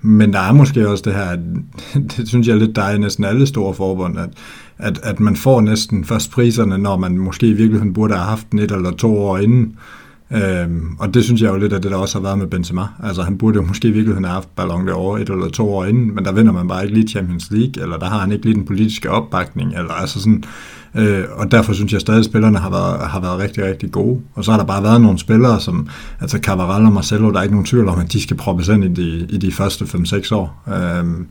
men 0.02 0.34
der 0.34 0.40
er 0.40 0.52
måske 0.52 0.90
også 0.90 1.04
det 1.06 1.14
her, 1.14 1.38
det 2.18 2.28
synes 2.28 2.48
jeg 2.48 2.58
lidt, 2.58 2.76
der 2.76 2.84
er 2.84 2.96
i 2.96 2.98
næsten 2.98 3.24
alle 3.24 3.48
store 3.48 3.74
forbund, 3.74 4.20
at, 4.20 4.30
at, 4.78 5.00
at 5.04 5.20
man 5.20 5.36
får 5.36 5.62
næsten 5.62 6.06
først 6.06 6.32
priserne, 6.32 6.78
når 6.78 6.98
man 6.98 7.18
måske 7.18 7.48
i 7.48 7.54
virkeligheden 7.54 7.94
burde 7.94 8.14
have 8.14 8.26
haft 8.26 8.52
den 8.52 8.60
et 8.60 8.72
eller 8.72 8.92
to 8.92 9.18
år 9.18 9.38
inden. 9.38 9.76
Øhm, 10.34 10.96
og 11.00 11.14
det 11.14 11.24
synes 11.24 11.42
jeg 11.42 11.50
jo 11.50 11.58
lidt 11.58 11.74
af 11.74 11.82
det, 11.82 11.92
der 11.92 11.98
også 11.98 12.18
har 12.18 12.24
været 12.24 12.38
med 12.38 12.48
Benzema. 12.48 12.82
Altså 13.04 13.22
han 13.22 13.38
burde 13.38 13.56
jo 13.56 13.62
måske 13.62 13.88
i 13.88 13.92
virkeligheden 13.92 14.24
have 14.24 14.34
haft 14.34 14.56
Ballon 14.56 14.90
d'Or 14.90 15.22
et 15.22 15.30
eller 15.30 15.50
to 15.50 15.74
år 15.74 15.86
inden, 15.86 16.16
men 16.16 16.26
der 16.26 16.32
vinder 16.32 16.52
man 16.54 16.68
bare 16.68 16.84
ikke 16.84 16.96
lige 16.96 17.08
Champions 17.08 17.52
League, 17.52 17.84
eller 17.84 17.98
der 17.98 18.06
har 18.06 18.20
han 18.20 18.32
ikke 18.32 18.46
lige 18.46 18.56
den 18.56 18.66
politiske 18.66 19.12
opbakning, 19.12 19.74
eller 19.78 19.94
altså 19.94 20.20
sådan, 20.20 20.44
øh, 20.96 21.24
og 21.32 21.52
derfor 21.52 21.74
synes 21.74 21.94
jeg 21.94 22.02
stadig, 22.02 22.20
at 22.20 22.26
spillerne 22.26 22.58
har 22.58 22.70
været, 22.70 23.00
har 23.10 23.20
været 23.20 23.40
rigtig, 23.40 23.64
rigtig 23.64 23.92
gode. 23.92 24.22
Og 24.34 24.44
så 24.44 24.52
har 24.52 24.58
der 24.58 24.66
bare 24.66 24.84
været 24.84 25.02
nogle 25.02 25.20
spillere, 25.20 25.60
som, 25.60 25.88
altså 26.22 26.38
Cavaral 26.38 26.86
og 26.86 26.92
Marcelo, 26.92 27.32
der 27.32 27.40
er 27.40 27.44
ikke 27.44 27.56
nogen 27.56 27.66
tvivl 27.66 27.88
om, 27.88 28.00
at 28.00 28.14
de 28.14 28.22
skal 28.22 28.38
proppes 28.38 28.68
ind 28.68 28.84
i 28.84 28.88
de, 28.88 29.28
i 29.30 29.38
de 29.38 29.52
første 29.52 29.86
5-6 29.86 30.36
år. 30.36 30.64
Øhm, 30.68 31.28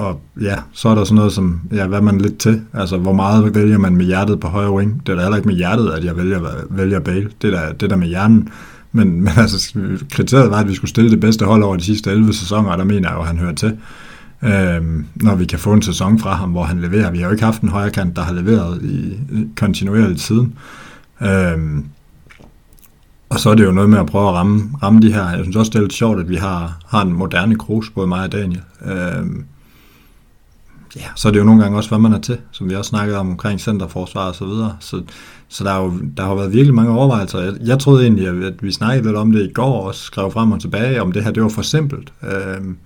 og 0.00 0.20
ja, 0.40 0.54
så 0.72 0.88
er 0.88 0.94
der 0.94 1.04
sådan 1.04 1.16
noget 1.16 1.32
som, 1.32 1.60
ja, 1.72 1.86
hvad 1.86 2.00
man 2.00 2.20
lidt 2.20 2.38
til. 2.38 2.62
Altså, 2.74 2.96
hvor 2.96 3.12
meget 3.12 3.54
vælger 3.54 3.78
man 3.78 3.96
med 3.96 4.06
hjertet 4.06 4.40
på 4.40 4.48
højre 4.48 4.72
wing? 4.72 5.02
Det 5.06 5.12
er 5.12 5.16
da 5.16 5.22
heller 5.22 5.36
ikke 5.36 5.48
med 5.48 5.56
hjertet, 5.56 5.90
at 5.90 6.04
jeg 6.04 6.16
vælger, 6.16 6.40
vælger 6.70 7.00
Bale. 7.00 7.30
Det 7.42 7.54
er 7.54 7.60
da, 7.60 7.72
det 7.72 7.82
er 7.82 7.88
da 7.88 7.96
med 7.96 8.08
hjernen. 8.08 8.48
Men, 8.92 9.12
men 9.24 9.32
altså, 9.36 9.78
kriteriet 10.10 10.50
var, 10.50 10.56
at 10.56 10.68
vi 10.68 10.74
skulle 10.74 10.90
stille 10.90 11.10
det 11.10 11.20
bedste 11.20 11.44
hold 11.44 11.62
over 11.62 11.76
de 11.76 11.84
sidste 11.84 12.10
11 12.10 12.32
sæsoner, 12.32 12.70
og 12.70 12.78
der 12.78 12.84
mener 12.84 13.08
jeg 13.08 13.16
jo, 13.16 13.20
at 13.20 13.26
han 13.26 13.38
hører 13.38 13.54
til. 13.54 13.78
Øhm, 14.42 15.06
når 15.14 15.34
vi 15.34 15.44
kan 15.44 15.58
få 15.58 15.72
en 15.72 15.82
sæson 15.82 16.18
fra 16.18 16.34
ham, 16.34 16.50
hvor 16.50 16.62
han 16.62 16.80
leverer. 16.80 17.10
Vi 17.10 17.18
har 17.18 17.24
jo 17.24 17.32
ikke 17.32 17.44
haft 17.44 17.62
en 17.62 17.68
højre 17.68 17.90
kant, 17.90 18.16
der 18.16 18.22
har 18.22 18.32
leveret 18.32 18.82
i, 18.82 19.18
kontinuerligt 19.56 20.20
siden. 20.20 20.54
Øhm, 21.22 21.84
og 23.30 23.40
så 23.40 23.50
er 23.50 23.54
det 23.54 23.64
jo 23.64 23.72
noget 23.72 23.90
med 23.90 23.98
at 23.98 24.06
prøve 24.06 24.28
at 24.28 24.34
ramme, 24.34 24.70
ramme 24.82 25.00
de 25.00 25.12
her. 25.12 25.30
Jeg 25.30 25.40
synes 25.42 25.56
også, 25.56 25.70
det 25.70 25.76
er 25.76 25.82
lidt 25.82 25.92
sjovt, 25.92 26.20
at 26.20 26.28
vi 26.28 26.36
har, 26.36 26.78
har 26.88 27.02
en 27.02 27.12
moderne 27.12 27.56
krus, 27.56 27.90
både 27.90 28.06
mig 28.06 28.24
og 28.24 28.32
Daniel. 28.32 28.62
Øhm, 28.84 29.44
ja, 30.96 31.06
så 31.16 31.28
er 31.28 31.32
det 31.32 31.38
jo 31.38 31.44
nogle 31.44 31.62
gange 31.62 31.76
også, 31.78 31.88
hvad 31.90 31.98
man 31.98 32.12
er 32.12 32.20
til, 32.20 32.38
som 32.52 32.70
vi 32.70 32.74
også 32.74 32.88
snakkede 32.88 33.18
om 33.18 33.30
omkring 33.30 33.60
centerforsvar 33.60 34.28
og 34.28 34.34
så 34.34 34.44
videre. 34.44 34.76
Så, 34.80 35.02
så 35.48 35.64
der, 35.64 35.70
er 35.70 35.82
jo, 35.82 35.92
der 36.16 36.22
har 36.22 36.34
været 36.34 36.52
virkelig 36.52 36.74
mange 36.74 36.92
overvejelser. 36.92 37.40
Jeg, 37.40 37.52
jeg 37.66 37.78
troede 37.78 38.02
egentlig, 38.02 38.46
at 38.46 38.62
vi 38.62 38.72
snakkede 38.72 39.06
lidt 39.06 39.16
om 39.16 39.32
det 39.32 39.50
i 39.50 39.52
går, 39.52 39.86
og 39.86 39.94
skrev 39.94 40.32
frem 40.32 40.52
og 40.52 40.60
tilbage, 40.60 41.02
om 41.02 41.12
det 41.12 41.24
her 41.24 41.30
det 41.30 41.42
var 41.42 41.48
for 41.48 41.62
simpelt. 41.62 42.12
Øhm, 42.22 42.76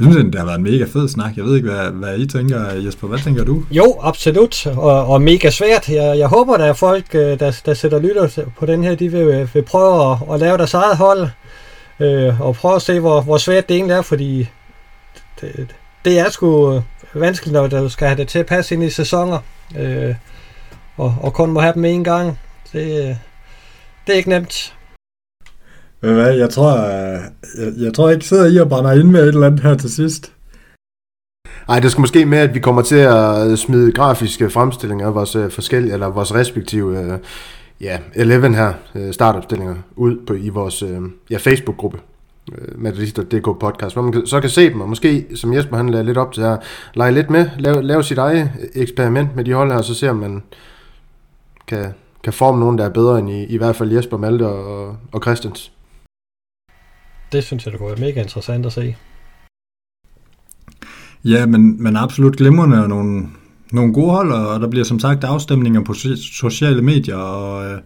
jeg 0.00 0.12
synes, 0.12 0.24
det 0.32 0.34
har 0.34 0.44
været 0.44 0.58
en 0.58 0.64
mega 0.64 0.84
fed 0.84 1.08
snak. 1.08 1.36
Jeg 1.36 1.44
ved 1.44 1.56
ikke, 1.56 1.70
hvad, 1.70 1.90
hvad 1.90 2.18
I 2.18 2.26
tænker, 2.26 2.72
Jesper. 2.72 3.08
Hvad 3.08 3.18
tænker 3.18 3.44
du? 3.44 3.64
Jo, 3.70 3.96
absolut. 4.02 4.66
Og, 4.66 5.06
og 5.06 5.22
mega 5.22 5.50
svært. 5.50 5.88
Jeg, 5.88 6.18
jeg 6.18 6.28
håber, 6.28 6.56
der 6.56 6.64
er 6.64 6.72
folk, 6.72 7.14
øh, 7.14 7.40
der, 7.40 7.60
der 7.66 7.74
sætter 7.74 7.98
lytter 7.98 8.44
på 8.58 8.66
den 8.66 8.84
her, 8.84 8.94
de 8.94 9.08
vil, 9.08 9.20
øh, 9.20 9.54
vil 9.54 9.62
prøve 9.62 10.12
at, 10.12 10.18
at 10.34 10.40
lave 10.40 10.58
deres 10.58 10.74
eget 10.74 10.96
hold. 10.96 11.28
Øh, 12.00 12.40
og 12.40 12.54
prøve 12.54 12.74
at 12.74 12.82
se, 12.82 13.00
hvor, 13.00 13.20
hvor 13.20 13.36
svært 13.36 13.68
det 13.68 13.76
egentlig 13.76 13.94
er, 13.94 14.02
fordi 14.02 14.48
det, 15.40 15.66
det 16.04 16.18
er 16.18 16.30
sgu 16.30 16.82
vanskeligt, 17.14 17.52
når 17.52 17.66
du 17.66 17.88
skal 17.88 18.06
have 18.06 18.16
det 18.16 18.28
til 18.28 18.38
at 18.38 18.46
passe 18.46 18.74
ind 18.74 18.84
i 18.84 18.90
sæsoner, 18.90 19.38
øh, 19.78 20.14
og, 20.96 21.14
og 21.22 21.32
kun 21.32 21.52
må 21.52 21.60
have 21.60 21.74
dem 21.74 21.84
en 21.84 22.04
gang. 22.04 22.38
Det, 22.72 23.18
det 24.06 24.12
er 24.12 24.16
ikke 24.16 24.28
nemt. 24.28 24.76
Men 26.02 26.14
hvad, 26.14 26.34
jeg 26.34 26.50
tror, 26.50 26.78
jeg, 26.78 27.72
jeg 27.76 27.94
tror 27.94 28.10
ikke, 28.10 28.24
sidder 28.24 28.46
I 28.46 28.58
og 28.58 28.68
brænder 28.68 28.92
ind 28.92 29.10
med 29.10 29.22
et 29.22 29.28
eller 29.28 29.46
andet 29.46 29.60
her 29.60 29.76
til 29.76 29.90
sidst. 29.90 30.32
Nej, 31.68 31.80
det 31.80 31.90
skal 31.90 32.00
måske 32.00 32.26
med, 32.26 32.38
at 32.38 32.54
vi 32.54 32.60
kommer 32.60 32.82
til 32.82 32.96
at 32.96 33.58
smide 33.58 33.92
grafiske 33.92 34.50
fremstillinger 34.50 35.06
af 35.06 35.14
vores 35.14 35.36
øh, 35.36 35.50
forskellige, 35.50 35.92
eller 35.92 36.06
vores 36.06 36.34
respektive 36.34 37.00
øh, 37.00 37.18
ja, 37.80 37.98
11 38.14 38.54
her 38.54 38.72
øh, 38.94 39.12
startopstillinger 39.12 39.76
ud 39.96 40.26
på 40.26 40.34
i 40.34 40.48
vores 40.48 40.84
ja, 41.30 41.36
Facebook-gruppe 41.36 41.98
madridister.dk 42.76 43.44
podcast, 43.44 43.94
hvor 43.94 44.02
man 44.02 44.26
så 44.26 44.40
kan 44.40 44.50
se 44.50 44.70
dem, 44.70 44.80
og 44.80 44.88
måske, 44.88 45.26
som 45.34 45.54
Jesper 45.54 45.76
han 45.76 45.88
lader 45.88 46.04
lidt 46.04 46.18
op 46.18 46.32
til 46.32 46.42
her, 46.42 46.56
lege 46.94 47.12
lidt 47.12 47.30
med, 47.30 47.50
lave, 47.58 47.82
lave 47.82 48.02
sit 48.02 48.18
eget 48.18 48.50
eksperiment 48.74 49.36
med 49.36 49.44
de 49.44 49.52
hold 49.52 49.70
her, 49.70 49.78
og 49.78 49.84
så 49.84 49.94
se 49.94 50.10
om 50.10 50.16
man 50.16 50.42
kan, 51.66 51.92
kan 52.24 52.32
forme 52.32 52.60
nogen, 52.60 52.78
der 52.78 52.84
er 52.84 52.90
bedre 52.92 53.18
end 53.18 53.30
i, 53.30 53.44
i 53.44 53.56
hvert 53.56 53.76
fald 53.76 53.92
Jesper, 53.92 54.16
Malte 54.16 54.46
og, 54.46 54.96
og 55.12 55.22
Christians. 55.22 55.72
Det 57.32 57.44
synes 57.44 57.64
jeg, 57.64 57.72
det 57.72 57.80
kunne 57.80 57.90
være 57.90 58.06
mega 58.06 58.22
interessant 58.22 58.66
at 58.66 58.72
se. 58.72 58.96
Ja, 61.24 61.46
men, 61.46 61.82
men 61.82 61.96
absolut 61.96 62.36
glimrende 62.36 62.82
og 62.82 62.88
nogle, 62.88 63.28
nogle 63.72 63.92
gode 63.92 64.10
hold, 64.10 64.32
og 64.32 64.60
der 64.60 64.68
bliver 64.68 64.84
som 64.84 64.98
sagt 64.98 65.24
afstemninger 65.24 65.84
på 65.84 65.94
sociale 66.16 66.82
medier, 66.82 67.16
og 67.16 67.72
øh, 67.72 67.78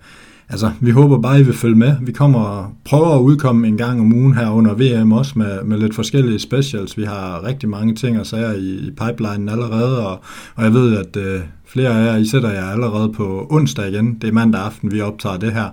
altså, 0.49 0.71
vi 0.81 0.91
håber 0.91 1.19
bare, 1.19 1.41
I 1.41 1.43
vil 1.43 1.55
følge 1.55 1.77
med. 1.77 1.97
Vi 2.03 2.13
kommer 2.13 2.41
og 2.41 2.67
prøver 2.85 3.15
at 3.17 3.21
udkomme 3.21 3.69
en 3.69 3.77
gang 3.77 4.01
om 4.01 4.13
ugen 4.13 4.35
her 4.35 4.51
under 4.51 4.75
VM 4.75 5.13
også 5.13 5.33
med, 5.37 5.63
med 5.65 5.79
lidt 5.79 5.95
forskellige 5.95 6.39
specials. 6.39 6.99
Vi 6.99 7.05
har 7.05 7.45
rigtig 7.45 7.69
mange 7.69 7.95
ting 7.95 8.21
og 8.21 8.27
sager 8.27 8.53
i, 8.53 8.89
i 8.89 8.91
pipelinen 8.91 9.49
allerede, 9.49 10.07
og, 10.07 10.21
og 10.55 10.65
jeg 10.65 10.73
ved, 10.73 10.97
at 10.97 11.17
øh, 11.17 11.41
flere 11.67 11.91
af 11.91 12.07
jer, 12.07 12.17
I 12.17 12.27
sætter 12.27 12.51
jer 12.51 12.71
allerede 12.71 13.13
på 13.13 13.47
onsdag 13.51 13.89
igen. 13.89 14.15
Det 14.15 14.29
er 14.29 14.33
mandag 14.33 14.61
aften, 14.61 14.93
vi 14.93 15.01
optager 15.01 15.37
det 15.37 15.53
her. 15.53 15.69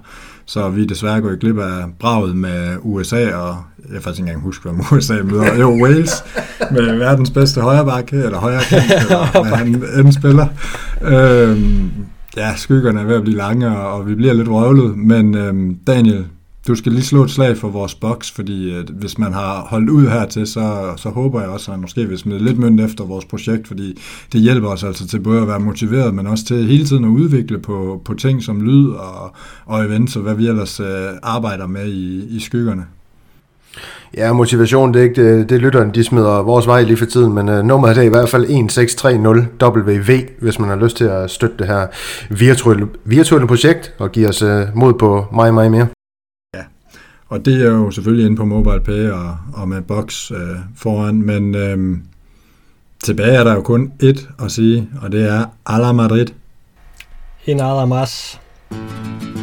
Så 0.46 0.70
vi 0.70 0.84
er 0.84 0.88
desværre 0.88 1.22
gået 1.22 1.40
glip 1.40 1.58
af 1.58 1.84
braget 2.00 2.36
med 2.36 2.78
USA, 2.82 3.36
og 3.36 3.58
jeg 3.84 3.92
kan 3.92 4.02
faktisk 4.02 4.20
ikke 4.20 4.30
engang 4.30 4.44
huske, 4.44 4.70
hvad 4.70 4.86
USA 4.92 5.14
møder. 5.24 5.56
Jo, 5.56 5.70
Wales 5.84 6.24
med 6.72 6.98
verdens 6.98 7.30
bedste 7.30 7.62
højrebakke, 7.62 8.16
eller 8.16 8.38
højre 8.38 8.62
kant, 8.62 8.84
eller 8.84 9.42
hvad 9.48 9.58
han 9.58 9.84
end 10.06 10.12
spiller. 10.12 10.48
Øhm, 11.02 11.92
ja, 12.38 12.56
skyggerne 12.56 13.00
er 13.00 13.06
ved 13.06 13.16
at 13.16 13.22
blive 13.22 13.38
lange, 13.38 13.78
og 13.78 14.08
vi 14.08 14.16
bliver 14.16 14.34
lidt 14.34 14.50
røvlet, 14.50 14.98
men 14.98 15.36
øhm, 15.36 15.76
Daniel, 15.88 16.26
du 16.68 16.76
skal 16.76 16.92
lige 16.92 17.04
slå 17.04 17.24
et 17.24 17.30
slag 17.30 17.58
for 17.58 17.70
vores 17.70 17.96
boks, 17.96 18.32
fordi 18.32 18.74
øh, 18.74 18.90
hvis 18.90 19.18
man 19.18 19.34
har 19.34 19.62
holdt 19.62 19.90
ud 19.90 20.08
hertil, 20.08 20.48
så, 20.48 20.94
så 20.98 21.10
håber 21.10 21.42
jeg 21.42 21.50
også, 21.50 21.72
at 21.72 21.78
man 21.78 21.82
måske 21.82 22.08
vil 22.08 22.18
smide 22.18 22.44
lidt 22.44 22.58
mønt 22.58 22.82
efter 22.82 23.04
vores 23.04 23.26
projekt, 23.26 23.68
fordi 23.68 23.98
det 24.34 24.42
hjælper 24.42 24.68
os 24.68 24.84
altså 24.84 25.08
til 25.08 25.20
både 25.20 25.42
at 25.42 25.48
være 25.48 25.60
motiveret, 25.60 26.14
men 26.16 26.28
også 26.28 26.46
til 26.46 26.68
hele 26.68 26.86
tiden 26.86 27.04
at 27.04 27.10
udvikle 27.10 27.60
på, 27.60 28.02
på 28.06 28.14
ting 28.14 28.44
som 28.44 28.62
lyd 28.62 28.90
og, 28.90 29.36
og 29.66 29.86
events, 29.86 30.16
og 30.16 30.22
hvad 30.22 30.36
vi 30.36 30.48
ellers 30.48 30.80
øh, 30.80 31.10
arbejder 31.24 31.68
med 31.68 31.88
i, 31.88 32.36
i 32.36 32.40
skyggerne. 32.40 32.86
Ja, 34.18 34.34
motivation, 34.34 34.94
det 34.94 35.00
er 35.00 35.04
ikke 35.04 35.38
det, 35.38 35.50
det 35.50 35.62
lytterne, 35.62 35.92
de 35.92 36.04
smider 36.04 36.42
vores 36.42 36.68
vej 36.68 36.84
lige 36.84 36.98
for 36.98 37.06
tiden, 37.06 37.34
men 37.34 37.50
uh, 37.50 37.66
nummeret 37.66 37.98
er 37.98 38.02
i 38.02 38.08
hvert 38.08 38.30
fald 38.30 38.46
1630WV, 38.46 40.32
hvis 40.42 40.60
man 40.60 40.70
har 40.70 40.76
lyst 40.76 40.98
til 40.98 41.04
at 41.04 41.32
støtte 41.32 41.56
det 41.60 41.68
her 41.68 41.88
virtuelle, 42.30 42.88
virtuelle 43.06 43.48
projekt 43.48 43.94
og 44.00 44.12
give 44.12 44.28
os 44.28 44.44
uh, 44.44 44.50
mod 44.76 44.94
på 44.94 45.26
mig 45.34 45.54
mig 45.54 45.72
mere. 45.72 45.88
Ja, 46.56 46.62
og 47.30 47.46
det 47.46 47.66
er 47.66 47.72
jo 47.72 47.92
selvfølgelig 47.92 48.26
inde 48.26 48.38
på 48.38 48.46
MobilePay 48.46 49.10
og, 49.10 49.38
og 49.54 49.70
med 49.70 49.82
box 49.82 50.32
uh, 50.32 50.38
foran, 50.78 51.22
men 51.22 51.56
uh, 51.56 51.98
tilbage 53.04 53.32
er 53.32 53.44
der 53.44 53.54
jo 53.54 53.62
kun 53.62 53.92
ét 54.04 54.46
at 54.46 54.52
sige, 54.52 54.90
og 55.02 55.12
det 55.12 55.30
er 55.30 55.46
Ala 55.66 55.92
Madrid. 55.92 56.28
En 57.46 57.60
Alamas. 57.60 58.40
mas. 58.72 59.41